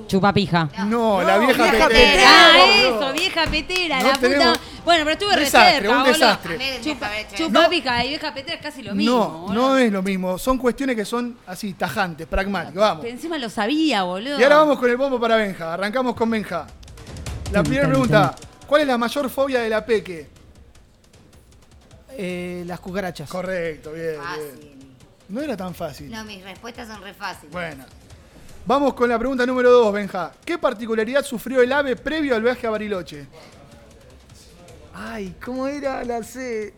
Chupapija. 0.07 0.69
No, 0.85 1.21
la 1.21 1.37
vieja, 1.37 1.63
vieja 1.63 1.87
petera. 1.87 1.87
petera. 1.87 2.29
Ah, 2.29 2.57
eso, 2.79 3.13
vieja 3.13 3.45
petera, 3.47 3.99
No 3.99 4.07
la 4.07 4.13
puta. 4.13 4.27
tenemos- 4.27 4.59
Bueno, 4.85 5.03
pero 5.03 5.11
estuve 5.11 5.35
re 5.35 5.41
desastre, 5.43 5.73
cerca, 5.73 5.89
un 5.91 5.97
boludo. 5.99 6.13
desastre. 6.13 6.79
Chupa, 6.81 7.09
chupapija 7.35 8.05
y 8.05 8.07
vieja 8.09 8.33
petera 8.33 8.55
es 8.55 8.61
casi 8.61 8.81
lo 8.83 8.95
mismo. 8.95 9.15
No, 9.17 9.29
boludo. 9.39 9.53
no 9.53 9.77
es 9.77 9.91
lo 9.91 10.01
mismo. 10.01 10.37
Son 10.37 10.57
cuestiones 10.57 10.95
que 10.95 11.03
son 11.05 11.37
así, 11.45 11.73
tajantes, 11.73 12.25
pragmáticas. 12.25 12.75
Vamos. 12.75 13.01
Pero 13.03 13.13
encima 13.15 13.37
lo 13.37 13.49
sabía, 13.49 14.03
boludo. 14.03 14.39
Y 14.39 14.43
ahora 14.43 14.57
vamos 14.57 14.79
con 14.79 14.89
el 14.89 14.95
bombo 14.97 15.19
para 15.19 15.35
Benja. 15.35 15.73
Arrancamos 15.73 16.15
con 16.15 16.29
Benja. 16.29 16.65
La 17.51 17.61
primera 17.63 17.87
pregunta. 17.87 18.33
¿Cuál 18.65 18.81
es 18.81 18.87
la 18.87 18.97
mayor 18.97 19.29
fobia 19.29 19.61
de 19.61 19.69
la 19.69 19.85
Peque? 19.85 20.27
Eh, 22.11 22.63
las 22.65 22.79
cucarachas. 22.79 23.29
Correcto, 23.29 23.91
bien, 23.91 24.07
bien. 24.11 24.21
Fácil. 24.21 24.73
No 25.29 25.41
era 25.41 25.57
tan 25.57 25.75
fácil. 25.75 26.09
No, 26.09 26.23
mis 26.23 26.43
respuestas 26.43 26.87
son 26.87 27.01
re 27.03 27.13
fáciles. 27.13 27.51
Bueno. 27.51 27.83
Vamos 28.67 28.93
con 28.95 29.07
la 29.09 29.17
pregunta 29.17 29.45
número 29.45 29.71
2, 29.71 29.93
Benja. 29.93 30.31
¿Qué 30.43 30.57
particularidad 30.57 31.23
sufrió 31.23 31.61
el 31.61 31.71
ave 31.71 31.95
previo 31.95 32.35
al 32.35 32.41
viaje 32.43 32.67
a 32.67 32.69
Bariloche? 32.69 33.25
Ay, 34.93 35.35
¿cómo 35.43 35.67
era 35.67 36.03
la 36.03 36.21
C? 36.21 36.73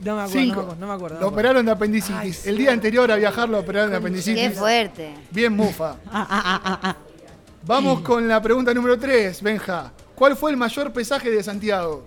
No 0.00 0.16
me 0.16 0.22
acuerdo, 0.22 0.34
no 0.34 0.40
me 0.40 0.44
Cinco. 0.46 0.60
acuerdo. 0.60 0.76
No 0.80 0.86
me 0.88 0.92
acuerdo, 0.92 1.14
no 1.14 1.20
Lo 1.20 1.26
me 1.26 1.26
acuerdo. 1.26 1.28
operaron 1.28 1.64
de 1.66 1.72
apendicitis. 1.72 2.16
Ay, 2.20 2.32
sí. 2.34 2.48
El 2.50 2.58
día 2.58 2.72
anterior 2.72 3.10
a 3.10 3.16
viajar 3.16 3.48
lo 3.48 3.58
operaron 3.60 3.90
de 3.92 3.96
apendicitis. 3.96 4.42
Qué 4.42 4.50
fuerte. 4.50 5.14
Bien 5.30 5.52
mufa. 5.54 5.96
Ah, 6.10 6.96
Vamos 7.66 8.00
con 8.02 8.28
la 8.28 8.42
pregunta 8.42 8.74
número 8.74 8.98
3, 8.98 9.40
Benja. 9.42 9.90
¿Cuál 10.14 10.36
fue 10.36 10.50
el 10.50 10.58
mayor 10.58 10.92
pesaje 10.92 11.30
de 11.30 11.42
Santiago? 11.42 12.04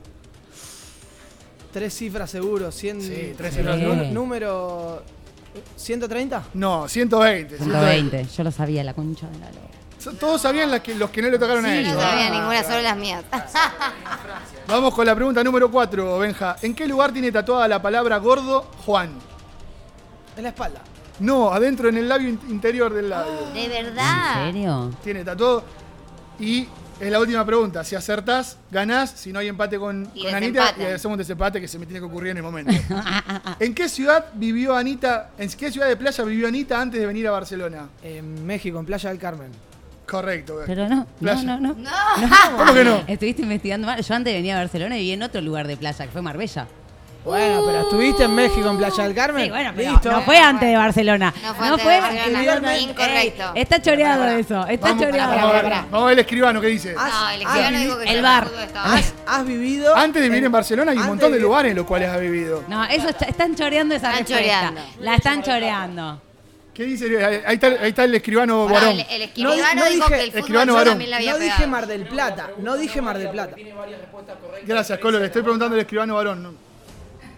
Tres 1.74 1.96
cifras 1.96 2.30
seguro. 2.30 2.72
100, 2.72 3.02
Sí, 3.02 3.34
tres 3.36 3.56
cifras 3.56 3.80
seguro. 3.80 4.04
Número. 4.12 5.02
¿130? 5.78 6.42
No, 6.54 6.88
120. 6.88 7.58
120. 7.58 8.26
Yo 8.26 8.44
lo 8.44 8.52
sabía, 8.52 8.84
la 8.84 8.94
concha 8.94 9.28
de 9.28 9.40
la 9.40 9.46
lora. 9.52 9.62
So- 10.00 10.14
Todos 10.14 10.42
sabían 10.42 10.70
las 10.72 10.82
que, 10.82 10.94
los 10.96 11.10
que 11.10 11.22
no 11.22 11.30
le 11.30 11.40
tocaron 11.40 11.66
a 11.66 11.76
ellos. 11.76 11.94
no 11.96 12.00
sabía 12.02 12.28
Ah. 12.28 12.30
ninguna, 12.30 12.64
solo 12.64 12.82
las 12.82 12.98
mías. 12.98 13.24
Vamos 14.68 14.94
con 14.94 15.06
la 15.06 15.16
pregunta 15.16 15.44
número 15.44 15.72
4, 15.72 16.20
Benja. 16.20 16.56
¿En 16.62 16.76
qué 16.76 16.88
lugar 16.88 17.12
tiene 17.12 17.32
tatuada 17.32 17.68
la 17.68 17.82
palabra 17.82 18.18
gordo 18.18 18.70
Juan? 18.86 19.12
En 20.36 20.44
la 20.44 20.50
espalda. 20.50 20.82
No, 21.20 21.52
adentro 21.52 21.90
en 21.90 21.98
el 21.98 22.08
labio 22.08 22.30
in- 22.30 22.40
interior 22.50 22.94
del 22.94 23.10
labio. 23.10 23.48
De 23.54 23.66
¿En 23.66 23.72
verdad. 23.86 24.46
serio? 24.46 24.92
Tiene 25.04 25.24
tatuado. 25.24 25.64
Y 26.40 26.68
Es 27.00 27.12
la 27.12 27.20
última 27.20 27.46
pregunta. 27.46 27.84
Si 27.84 27.96
acertás, 27.96 28.58
ganás. 28.72 29.12
Si 29.12 29.32
no 29.32 29.40
hay 29.40 29.48
empate 29.48 29.78
con, 29.78 30.10
Y 30.16 30.24
con 30.24 30.34
Anita, 30.34 30.74
y 30.80 30.84
hacemos 30.84 31.14
un 31.14 31.18
desempate 31.20 31.62
que 31.62 31.68
se 31.68 31.78
me 31.78 31.86
tiene 31.86 32.00
que 32.00 32.06
ocurrir 32.06 32.32
en 32.32 32.38
el 32.38 32.44
momento. 32.44 32.72
¿En 33.60 33.76
qué 33.76 33.88
ciudad 33.88 34.26
vivió 34.34 34.76
Anita? 34.76 35.30
¿En 35.38 35.50
qué 35.50 35.72
ciudad 35.72 35.88
de 35.88 35.96
playa 35.96 36.24
vivió 36.24 36.48
Anita 36.48 36.82
antes 36.82 37.00
de 37.00 37.06
venir 37.06 37.28
a 37.28 37.32
Barcelona? 37.32 37.90
En 38.02 38.46
México, 38.46 38.80
en 38.80 38.86
Playa 38.86 39.10
del 39.10 39.20
Carmen. 39.20 39.52
Correcto. 40.08 40.62
Pero 40.66 40.88
no, 40.88 40.96
no, 40.96 41.06
Playa. 41.20 41.44
no, 41.44 41.60
no. 41.60 41.74
No. 41.76 42.58
¿Cómo 42.58 42.74
que 42.74 42.84
no? 42.84 43.04
Estuviste 43.08 43.42
investigando 43.44 43.86
mal. 43.86 44.02
Yo 44.02 44.16
antes 44.16 44.34
venía 44.34 44.56
a 44.56 44.60
Barcelona 44.62 44.96
y 44.98 45.02
viví 45.02 45.12
en 45.12 45.24
otro 45.24 45.42
lugar 45.42 45.68
de 45.68 45.78
playa, 45.78 46.06
que 46.06 46.12
fue 46.12 46.22
Marbella. 46.22 46.68
Bueno, 47.28 47.62
pero 47.66 47.82
estuviste 47.82 48.24
en 48.24 48.34
México, 48.34 48.70
en 48.70 48.78
Playa 48.78 49.04
del 49.04 49.14
Carmen. 49.14 49.44
Sí, 49.44 49.50
bueno, 49.50 49.72
pero 49.76 49.92
Listo. 49.92 50.12
no 50.12 50.22
fue 50.22 50.38
antes 50.38 50.70
de 50.70 50.78
Barcelona. 50.78 51.34
No 51.44 51.54
fue 51.56 51.68
antes 51.68 51.86
de 51.86 52.00
Barcelona. 52.02 52.78
Incorrecto. 52.80 53.44
Ey, 53.54 53.62
está 53.62 53.82
choreado 53.82 54.26
eso, 54.30 54.66
está 54.66 54.88
Vamos, 54.88 55.04
choreado. 55.04 55.32
vamos 55.36 55.50
a 55.50 55.62
ver, 55.62 55.72
vamos 55.72 56.02
a 56.02 56.06
ver 56.06 56.14
el 56.14 56.20
escribano 56.20 56.62
que 56.62 56.68
dice. 56.68 56.96
Has- 56.98 57.12
No, 57.14 57.30
el 57.30 57.42
has 57.42 57.48
escribano 57.48 57.80
dijo 57.80 58.00
que 58.00 58.10
el 58.14 58.22
bar. 58.22 58.48
estaba 58.66 58.94
Has, 58.96 59.14
has 59.26 59.46
vivido. 59.46 59.96
Antes 59.96 60.22
de 60.22 60.30
vivir 60.30 60.46
en 60.46 60.52
Barcelona 60.54 60.92
hay 60.94 60.98
un 61.00 61.06
montón 61.06 61.32
de 61.32 61.38
de- 61.38 61.44
lugares 61.44 61.72
en 61.72 61.78
los 61.78 61.86
cuales 61.86 62.10
ha 62.10 62.18
vivido. 62.18 62.64
No, 62.70 62.86
eso 62.86 63.10
está- 63.10 63.26
están 63.26 63.56
choreando 63.56 63.94
esa 63.94 64.08
Están 64.12 64.26
respuesta. 64.26 64.46
choreando. 64.62 64.82
La 65.02 65.16
están 65.16 65.44
choreando. 65.44 66.22
¿Qué 66.74 66.84
dice? 66.86 67.26
Ahí 67.46 67.56
está, 67.56 67.68
ahí 67.68 67.90
está 67.90 68.04
el 68.06 68.16
escribano 68.16 68.68
No, 68.68 68.74
varón. 68.74 68.92
el, 68.92 69.00
el 69.02 69.20
No, 69.20 69.24
escribano 69.26 69.82
no 69.84 69.90
dijo 69.90 70.06
dije- 70.08 70.16
que 70.32 70.38
el 70.38 70.44
fútbol 70.46 70.68
varón. 70.68 70.86
también 70.86 71.10
la 71.10 71.18
había 71.18 71.32
No 71.34 71.40
dije 71.40 71.52
pegado. 71.56 71.72
Mar 71.72 71.88
del 71.88 72.06
Plata. 72.08 72.50
No 72.60 72.78
dije 72.78 73.02
Mar 73.02 73.18
del 73.18 73.30
Plata. 73.32 73.56
Gracias, 74.66 75.00
Colo. 75.00 75.20
Le 75.20 75.26
estoy 75.26 75.42
preguntando 75.42 75.74
al 75.76 75.82
escribano 75.82 76.16
varón. 76.16 76.67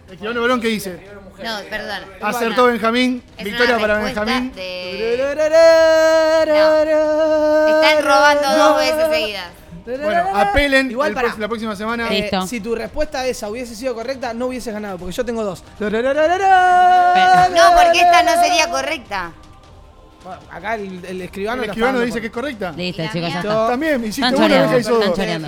¿El 0.09 0.13
escribano 0.15 0.41
varón 0.41 0.59
qué 0.61 0.67
dice? 0.69 0.99
No, 1.43 1.59
perdón. 1.69 1.99
Acertó 2.21 2.65
Benjamín. 2.65 3.23
Es 3.37 3.45
Victoria 3.45 3.77
para 3.79 3.93
respuesta 3.95 4.23
Benjamín. 4.25 4.53
de- 4.55 5.13
Están 7.69 8.03
robando 8.03 8.57
dos 8.57 8.77
veces 8.77 9.07
seguidas. 9.09 9.45
Bueno, 9.85 10.35
apelen 10.35 10.91
Igual 10.91 11.09
el 11.09 11.15
para. 11.15 11.29
pro- 11.29 11.39
la 11.39 11.47
próxima 11.47 11.75
semana. 11.75 12.07
Eh, 12.11 12.21
Listo. 12.21 12.45
si 12.45 12.59
tu 12.59 12.75
respuesta 12.75 13.25
esa 13.25 13.49
hubiese 13.49 13.73
sido 13.75 13.95
correcta, 13.95 14.33
no 14.35 14.45
hubieses 14.47 14.71
ganado, 14.73 14.97
porque 14.99 15.13
yo 15.15 15.25
tengo 15.25 15.43
dos. 15.43 15.63
No, 15.79 15.89
porque 15.89 18.01
esta 18.01 18.21
no 18.23 18.43
sería 18.43 18.69
correcta. 18.69 19.31
Bueno, 20.23 20.41
acá 20.51 20.75
el, 20.75 21.03
el 21.05 21.21
escribano. 21.21 21.61
El 21.61 21.67
la 21.67 21.73
escribano 21.73 21.97
está 21.99 22.05
dice 22.05 22.21
que 22.21 22.27
es 22.27 22.33
correcta. 22.33 22.71
Listo, 22.73 23.01
la 23.01 23.11
chicos, 23.11 23.29
ya 23.29 23.41
mía. 23.41 23.49
está. 23.51 23.67
También, 23.69 24.03
hiciste 24.05 24.21
Están 24.21 24.35
una, 24.35 24.43
choreando, 24.47 24.71
ella 24.71 24.79
hizo 24.79 24.93
están 24.93 25.07
dos. 25.09 25.17
choreando. 25.17 25.47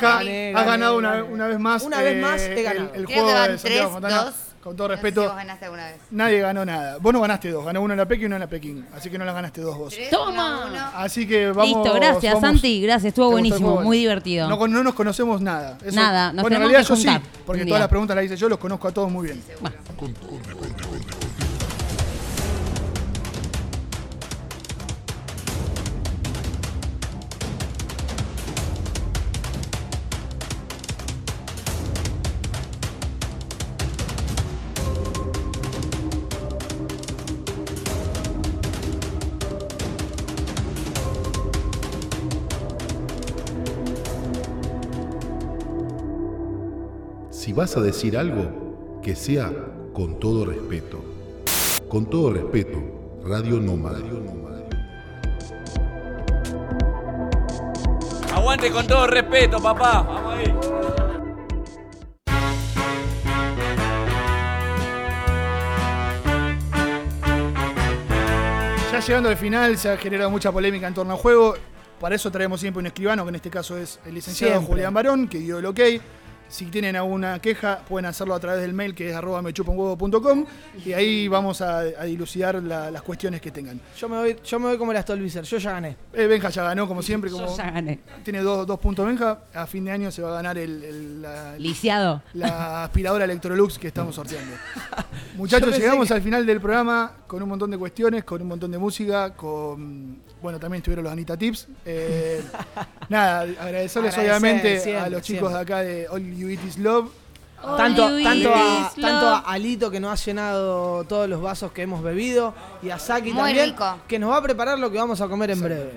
Gané, 0.00 0.52
has 0.54 0.66
ganado 0.66 0.96
una, 0.98 1.46
vez 1.48 1.58
más. 1.58 1.82
Una 1.82 2.00
vez 2.00 2.22
más 2.22 2.40
eh, 2.42 2.54
he 2.60 2.62
ganado. 2.62 2.90
El, 2.94 3.00
el 3.00 3.06
Creo 3.06 3.22
juego 3.24 3.28
que 3.44 3.52
de 3.52 3.58
Santiago 3.58 3.80
3, 3.88 3.92
Fontana. 3.92 4.24
2. 4.24 4.34
Con 4.64 4.74
todo 4.76 4.88
No 4.88 4.94
sé 4.94 4.98
si 4.98 5.02
respeto, 5.04 5.26
vos 5.28 5.36
ganaste 5.36 5.64
alguna 5.66 5.84
vez. 5.88 5.96
nadie 6.10 6.40
ganó 6.40 6.64
nada. 6.64 6.96
Vos 6.98 7.12
no 7.12 7.20
ganaste 7.20 7.50
dos, 7.50 7.66
ganó 7.66 7.82
uno 7.82 7.92
en 7.92 7.98
la 7.98 8.08
Peque 8.08 8.22
y 8.22 8.24
uno 8.24 8.36
en 8.36 8.40
la 8.40 8.46
Pekín. 8.46 8.86
Así 8.96 9.10
que 9.10 9.18
no 9.18 9.26
las 9.26 9.34
ganaste 9.34 9.60
dos 9.60 9.76
vos. 9.76 9.92
Tres, 9.94 10.08
Toma. 10.08 10.60
uno, 10.64 10.68
uno. 10.70 10.86
Así 10.94 11.28
que 11.28 11.48
vamos. 11.48 11.66
Listo, 11.66 11.92
gracias, 11.92 12.32
vamos- 12.40 12.40
Santi, 12.62 12.80
gracias, 12.80 13.08
estuvo 13.10 13.26
¿Te 13.26 13.32
gustó 13.32 13.36
el 13.36 13.42
buenísimo, 13.50 13.68
juego? 13.72 13.82
muy 13.84 13.98
divertido. 13.98 14.48
No, 14.48 14.56
con- 14.56 14.72
no 14.72 14.82
nos 14.82 14.94
conocemos 14.94 15.42
nada. 15.42 15.76
Eso- 15.84 15.94
Nada, 15.94 16.32
nos 16.32 16.40
bueno, 16.44 16.56
en 16.56 16.62
tenemos 16.62 16.72
realidad 16.72 16.88
que 16.96 17.02
yo 17.04 17.12
sí, 17.12 17.42
porque 17.44 17.66
todas 17.66 17.80
las 17.80 17.88
preguntas 17.90 18.16
las 18.16 18.24
hice 18.24 18.36
yo, 18.38 18.48
los 18.48 18.58
conozco 18.58 18.88
a 18.88 18.92
todos 18.92 19.10
muy 19.10 19.26
bien. 19.26 19.42
Vas 47.54 47.76
a 47.76 47.80
decir 47.80 48.16
algo, 48.18 49.00
que 49.02 49.14
sea 49.14 49.52
con 49.92 50.18
todo 50.18 50.44
respeto. 50.44 51.02
Con 51.88 52.10
todo 52.10 52.32
respeto, 52.32 52.82
Radio 53.24 53.60
Nómada. 53.60 54.00
Aguante 58.34 58.70
con 58.70 58.86
todo 58.86 59.06
respeto, 59.06 59.62
papá. 59.62 60.02
Vamos 60.02 60.34
ahí. 60.34 60.54
Ya 68.90 69.00
llegando 69.00 69.28
al 69.28 69.36
final, 69.36 69.78
se 69.78 69.90
ha 69.90 69.96
generado 69.96 70.30
mucha 70.30 70.50
polémica 70.50 70.88
en 70.88 70.94
torno 70.94 71.12
al 71.12 71.18
juego. 71.18 71.54
Para 72.00 72.16
eso 72.16 72.30
traemos 72.32 72.60
siempre 72.60 72.80
un 72.80 72.86
escribano, 72.86 73.22
que 73.24 73.28
en 73.28 73.34
este 73.36 73.50
caso 73.50 73.78
es 73.78 74.00
el 74.04 74.14
licenciado 74.14 74.54
Siempre. 74.54 74.74
Julián 74.74 74.92
Barón, 74.92 75.28
que 75.28 75.38
dio 75.38 75.58
el 75.60 75.66
ok. 75.66 75.80
Si 76.48 76.66
tienen 76.66 76.94
alguna 76.94 77.40
queja, 77.40 77.80
pueden 77.88 78.06
hacerlo 78.06 78.34
a 78.34 78.38
través 78.38 78.60
del 78.62 78.74
mail 78.74 78.94
que 78.94 79.10
es 79.10 79.16
arroba 79.16 79.42
mechuponhuevo.com 79.42 80.44
y 80.84 80.92
ahí 80.92 81.26
vamos 81.26 81.60
a, 81.60 81.78
a 81.80 82.04
dilucidar 82.04 82.62
la- 82.62 82.90
las 82.92 83.02
cuestiones 83.02 83.40
que 83.40 83.50
tengan. 83.50 83.80
Yo 83.98 84.08
me 84.08 84.18
voy, 84.18 84.36
yo 84.44 84.58
me 84.60 84.66
voy 84.68 84.78
como 84.78 84.92
el 84.92 84.98
Stolbizer, 85.02 85.42
yo 85.44 85.58
ya 85.58 85.72
gané. 85.72 85.96
Eh, 86.12 86.26
Benja 86.28 86.50
ya 86.50 86.62
ganó, 86.62 86.86
como 86.86 87.02
siempre. 87.02 87.30
Como 87.30 87.46
Yo 87.46 87.56
ya 87.56 87.70
gané. 87.70 87.98
Tiene 88.22 88.40
dos, 88.40 88.66
dos 88.66 88.78
puntos 88.78 89.04
Benja. 89.06 89.40
A 89.52 89.66
fin 89.66 89.84
de 89.84 89.90
año 89.90 90.12
se 90.12 90.22
va 90.22 90.30
a 90.30 90.34
ganar 90.34 90.56
el, 90.58 90.84
el- 90.84 91.22
la, 91.22 91.56
Lisiado. 91.58 92.22
la 92.34 92.84
aspiradora 92.84 93.24
Electrolux 93.24 93.78
que 93.78 93.88
estamos 93.88 94.14
sorteando. 94.14 94.52
Muchachos, 95.36 95.76
llegamos 95.76 96.06
que- 96.08 96.14
al 96.14 96.22
final 96.22 96.46
del 96.46 96.60
programa 96.60 97.12
con 97.26 97.42
un 97.42 97.48
montón 97.48 97.70
de 97.72 97.78
cuestiones, 97.78 98.22
con 98.22 98.40
un 98.42 98.48
montón 98.48 98.70
de 98.70 98.78
música, 98.78 99.34
con... 99.34 100.18
Bueno, 100.44 100.60
también 100.60 100.80
estuvieron 100.80 101.04
los 101.04 101.12
Anita 101.14 101.38
Tips. 101.38 101.68
Eh, 101.86 102.44
nada, 103.08 103.40
agradecerles 103.40 104.12
Agradecer, 104.12 104.20
obviamente 104.20 104.94
a 104.98 105.08
los 105.08 105.22
chicos 105.22 105.50
siempre. 105.50 105.54
de 105.54 105.62
acá 105.62 105.80
de 105.80 106.06
All 106.10 106.36
You 106.36 106.50
Eat 106.50 106.64
Is 106.66 106.76
Love. 106.76 107.10
Tanto, 107.78 108.04
All 108.04 108.22
tanto, 108.22 108.52
a, 108.54 108.92
tanto 109.00 109.26
a. 109.26 109.38
Alito 109.38 109.90
que 109.90 110.00
nos 110.00 110.12
ha 110.12 110.22
llenado 110.22 111.04
todos 111.04 111.30
los 111.30 111.40
vasos 111.40 111.72
que 111.72 111.80
hemos 111.80 112.02
bebido 112.02 112.52
y 112.82 112.90
a 112.90 112.98
Saki 112.98 113.32
Muy 113.32 113.42
también 113.42 113.70
rico. 113.70 113.96
que 114.06 114.18
nos 114.18 114.32
va 114.32 114.36
a 114.36 114.42
preparar 114.42 114.78
lo 114.78 114.90
que 114.90 114.98
vamos 114.98 115.18
a 115.22 115.28
comer 115.28 115.52
en 115.52 115.62
breve. 115.62 115.92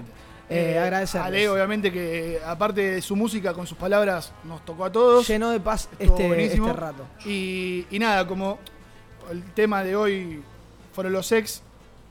Eh, 0.50 0.80
agradecerles. 0.80 1.28
Ale, 1.28 1.50
obviamente 1.50 1.92
que 1.92 2.40
aparte 2.48 2.80
de 2.92 3.02
su 3.02 3.18
música, 3.18 3.54
con 3.54 3.68
sus 3.68 3.78
palabras, 3.78 4.32
nos 4.46 4.64
tocó 4.64 4.86
a 4.86 4.92
todos. 4.94 5.28
Llenó 5.28 5.50
de 5.50 5.60
paz 5.60 5.90
este, 6.00 6.26
buenísimo. 6.26 6.68
este 6.68 6.80
rato. 6.80 7.06
Y, 7.26 7.86
y 7.92 8.00
nada, 8.00 8.26
como 8.26 8.60
el 9.30 9.44
tema 9.52 9.84
de 9.84 9.98
hoy 9.98 10.42
fueron 10.94 11.12
los 11.12 11.30
ex, 11.34 11.64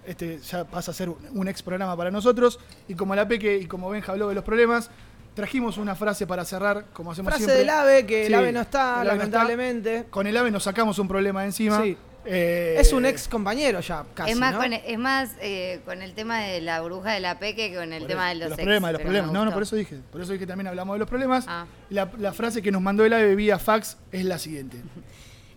este 0.06 0.38
ya 0.40 0.64
pasa 0.64 0.90
a 0.90 0.94
ser 0.94 1.08
un, 1.08 1.16
un 1.32 1.48
ex 1.48 1.62
programa 1.62 1.96
para 1.96 2.10
nosotros. 2.10 2.58
Y 2.88 2.94
como 2.94 3.14
la 3.14 3.26
Peque 3.28 3.56
y 3.58 3.66
como 3.66 3.90
Benja 3.90 4.12
habló 4.12 4.28
de 4.28 4.34
los 4.34 4.44
problemas, 4.44 4.90
trajimos 5.34 5.76
una 5.78 5.94
frase 5.94 6.26
para 6.26 6.44
cerrar, 6.44 6.86
como 6.92 7.12
hacemos 7.12 7.30
Frase 7.30 7.44
siempre. 7.44 7.58
del 7.60 7.70
ave, 7.70 8.06
que 8.06 8.22
Sí, 8.22 8.32
el 8.32 8.34
ave 8.34 8.52
no 8.52 8.60
está, 8.62 9.02
el 9.02 9.10
ave 9.10 9.18
no 9.18 9.24
está. 9.24 9.38
lamentablemente. 9.38 10.06
Con 10.10 10.26
el 10.26 10.36
ave 10.36 10.50
nos 10.50 10.62
sacamos 10.62 10.98
un 10.98 11.08
problema 11.08 11.40
de 11.42 11.46
encima. 11.48 11.82
Sí. 11.82 11.96
Eh, 12.28 12.76
Es 12.80 12.92
un 12.92 13.06
ex 13.06 13.28
compañero 13.28 13.78
ya, 13.78 14.04
casi. 14.12 14.32
es 14.32 14.36
más, 14.36 14.54
¿no? 14.54 14.58
con, 14.60 14.72
es 14.72 14.98
más 14.98 15.30
eh, 15.40 15.80
con 15.84 16.02
el 16.02 16.12
tema 16.14 16.40
de 16.40 16.60
la 16.60 16.80
bruja 16.80 17.12
de 17.12 17.20
la 17.20 17.38
peque 17.38 17.70
que 17.70 17.76
con 17.76 17.92
el 17.92 18.00
por 18.00 18.08
tema 18.08 18.26
de 18.30 18.32
eso, 18.32 18.40
los, 18.48 18.52
ex, 18.52 18.56
problemas, 18.64 18.88
de 18.88 18.92
los 18.94 19.02
problemas. 19.02 19.32
No, 19.32 19.44
no, 19.44 19.52
por 19.52 19.62
eso 19.62 19.76
dije. 19.76 20.00
Por 20.10 20.20
eso 20.20 20.32
dije 20.32 20.40
que 20.40 20.46
también 20.48 20.66
hablamos 20.66 20.96
de 20.96 20.98
los 20.98 21.08
problemas. 21.08 21.44
Ah. 21.46 21.66
La, 21.88 22.10
la 22.18 22.32
frase 22.32 22.62
que 22.62 22.72
nos 22.72 22.82
mandó 22.82 23.04
el 23.04 23.12
ave 23.12 23.36
vía 23.36 23.60
fax 23.60 23.96
es 24.10 24.24
la 24.24 24.38
siguiente. 24.40 24.78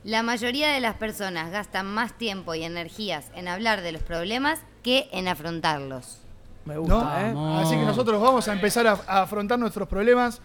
La 0.03 0.23
mayoría 0.23 0.69
de 0.69 0.79
las 0.79 0.95
personas 0.95 1.51
gastan 1.51 1.85
más 1.85 2.13
tiempo 2.17 2.55
y 2.55 2.63
energías 2.63 3.25
en 3.35 3.47
hablar 3.47 3.81
de 3.81 3.91
los 3.91 4.01
problemas 4.01 4.59
que 4.81 5.09
en 5.11 5.27
afrontarlos. 5.27 6.19
Me 6.65 6.75
¿no? 6.75 6.81
gusta, 6.81 7.29
¿eh? 7.29 7.33
Así 7.61 7.75
que 7.75 7.83
nosotros 7.83 8.21
vamos 8.21 8.47
a 8.47 8.53
empezar 8.53 8.87
a, 8.87 8.91
a 9.07 9.21
afrontar 9.23 9.59
nuestros 9.59 9.87
problemas. 9.87 10.39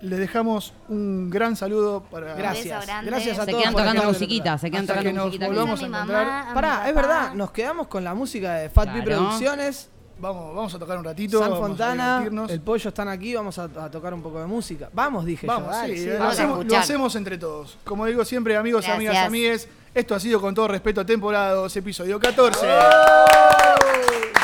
Les 0.00 0.18
dejamos 0.18 0.72
un 0.88 1.28
gran 1.28 1.56
saludo 1.56 2.02
para. 2.10 2.34
Gracias. 2.34 2.86
Gracias 3.04 3.38
a 3.38 3.44
Se 3.44 3.50
todos 3.50 3.62
quedan 3.62 3.72
por 3.74 3.82
tocando 3.82 4.04
musiquita, 4.04 4.56
se 4.56 4.70
quedan 4.70 4.82
Hasta 4.84 4.94
que 4.94 4.98
tocando 5.00 5.16
nos 5.20 5.26
musiquita. 5.26 5.46
volvamos 5.48 5.80
a 5.82 5.84
a 5.84 5.88
mi 5.88 5.94
encontrar. 5.94 6.26
mamá, 6.26 6.40
a 6.42 6.48
mi 6.48 6.54
Pará, 6.54 6.88
es 6.88 6.94
verdad, 6.94 7.34
nos 7.34 7.50
quedamos 7.50 7.86
con 7.88 8.04
la 8.04 8.14
música 8.14 8.54
de 8.54 8.70
Fat 8.70 8.84
Claro. 8.90 9.04
Producciones. 9.04 9.90
Vamos, 10.20 10.54
vamos 10.54 10.74
a 10.74 10.78
tocar 10.78 10.98
un 10.98 11.04
ratito. 11.04 11.38
San 11.38 11.50
vamos 11.50 11.66
Fontana, 11.68 12.28
el 12.48 12.60
pollo 12.60 12.88
están 12.88 13.08
aquí, 13.08 13.34
vamos 13.34 13.58
a, 13.58 13.64
a 13.64 13.90
tocar 13.90 14.12
un 14.12 14.22
poco 14.22 14.38
de 14.38 14.46
música. 14.46 14.90
Vamos, 14.92 15.24
dije 15.24 15.46
Vamos, 15.46 15.66
yo. 15.70 15.72
dale, 15.72 15.96
sí, 15.96 16.02
sí, 16.02 16.08
lo, 16.08 16.18
vamos 16.18 16.32
hacemos, 16.34 16.66
lo 16.66 16.76
hacemos 16.76 17.14
entre 17.16 17.38
todos. 17.38 17.78
Como 17.84 18.04
digo 18.06 18.24
siempre, 18.24 18.56
amigos, 18.56 18.84
Gracias. 18.84 18.96
amigas, 18.96 19.26
amigues, 19.26 19.68
esto 19.94 20.14
ha 20.14 20.20
sido 20.20 20.40
con 20.40 20.54
todo 20.54 20.68
respeto 20.68 21.04
temporada 21.06 21.54
2, 21.54 21.76
episodio 21.76 22.20
14. 22.20 22.58
Cuatro 22.60 24.39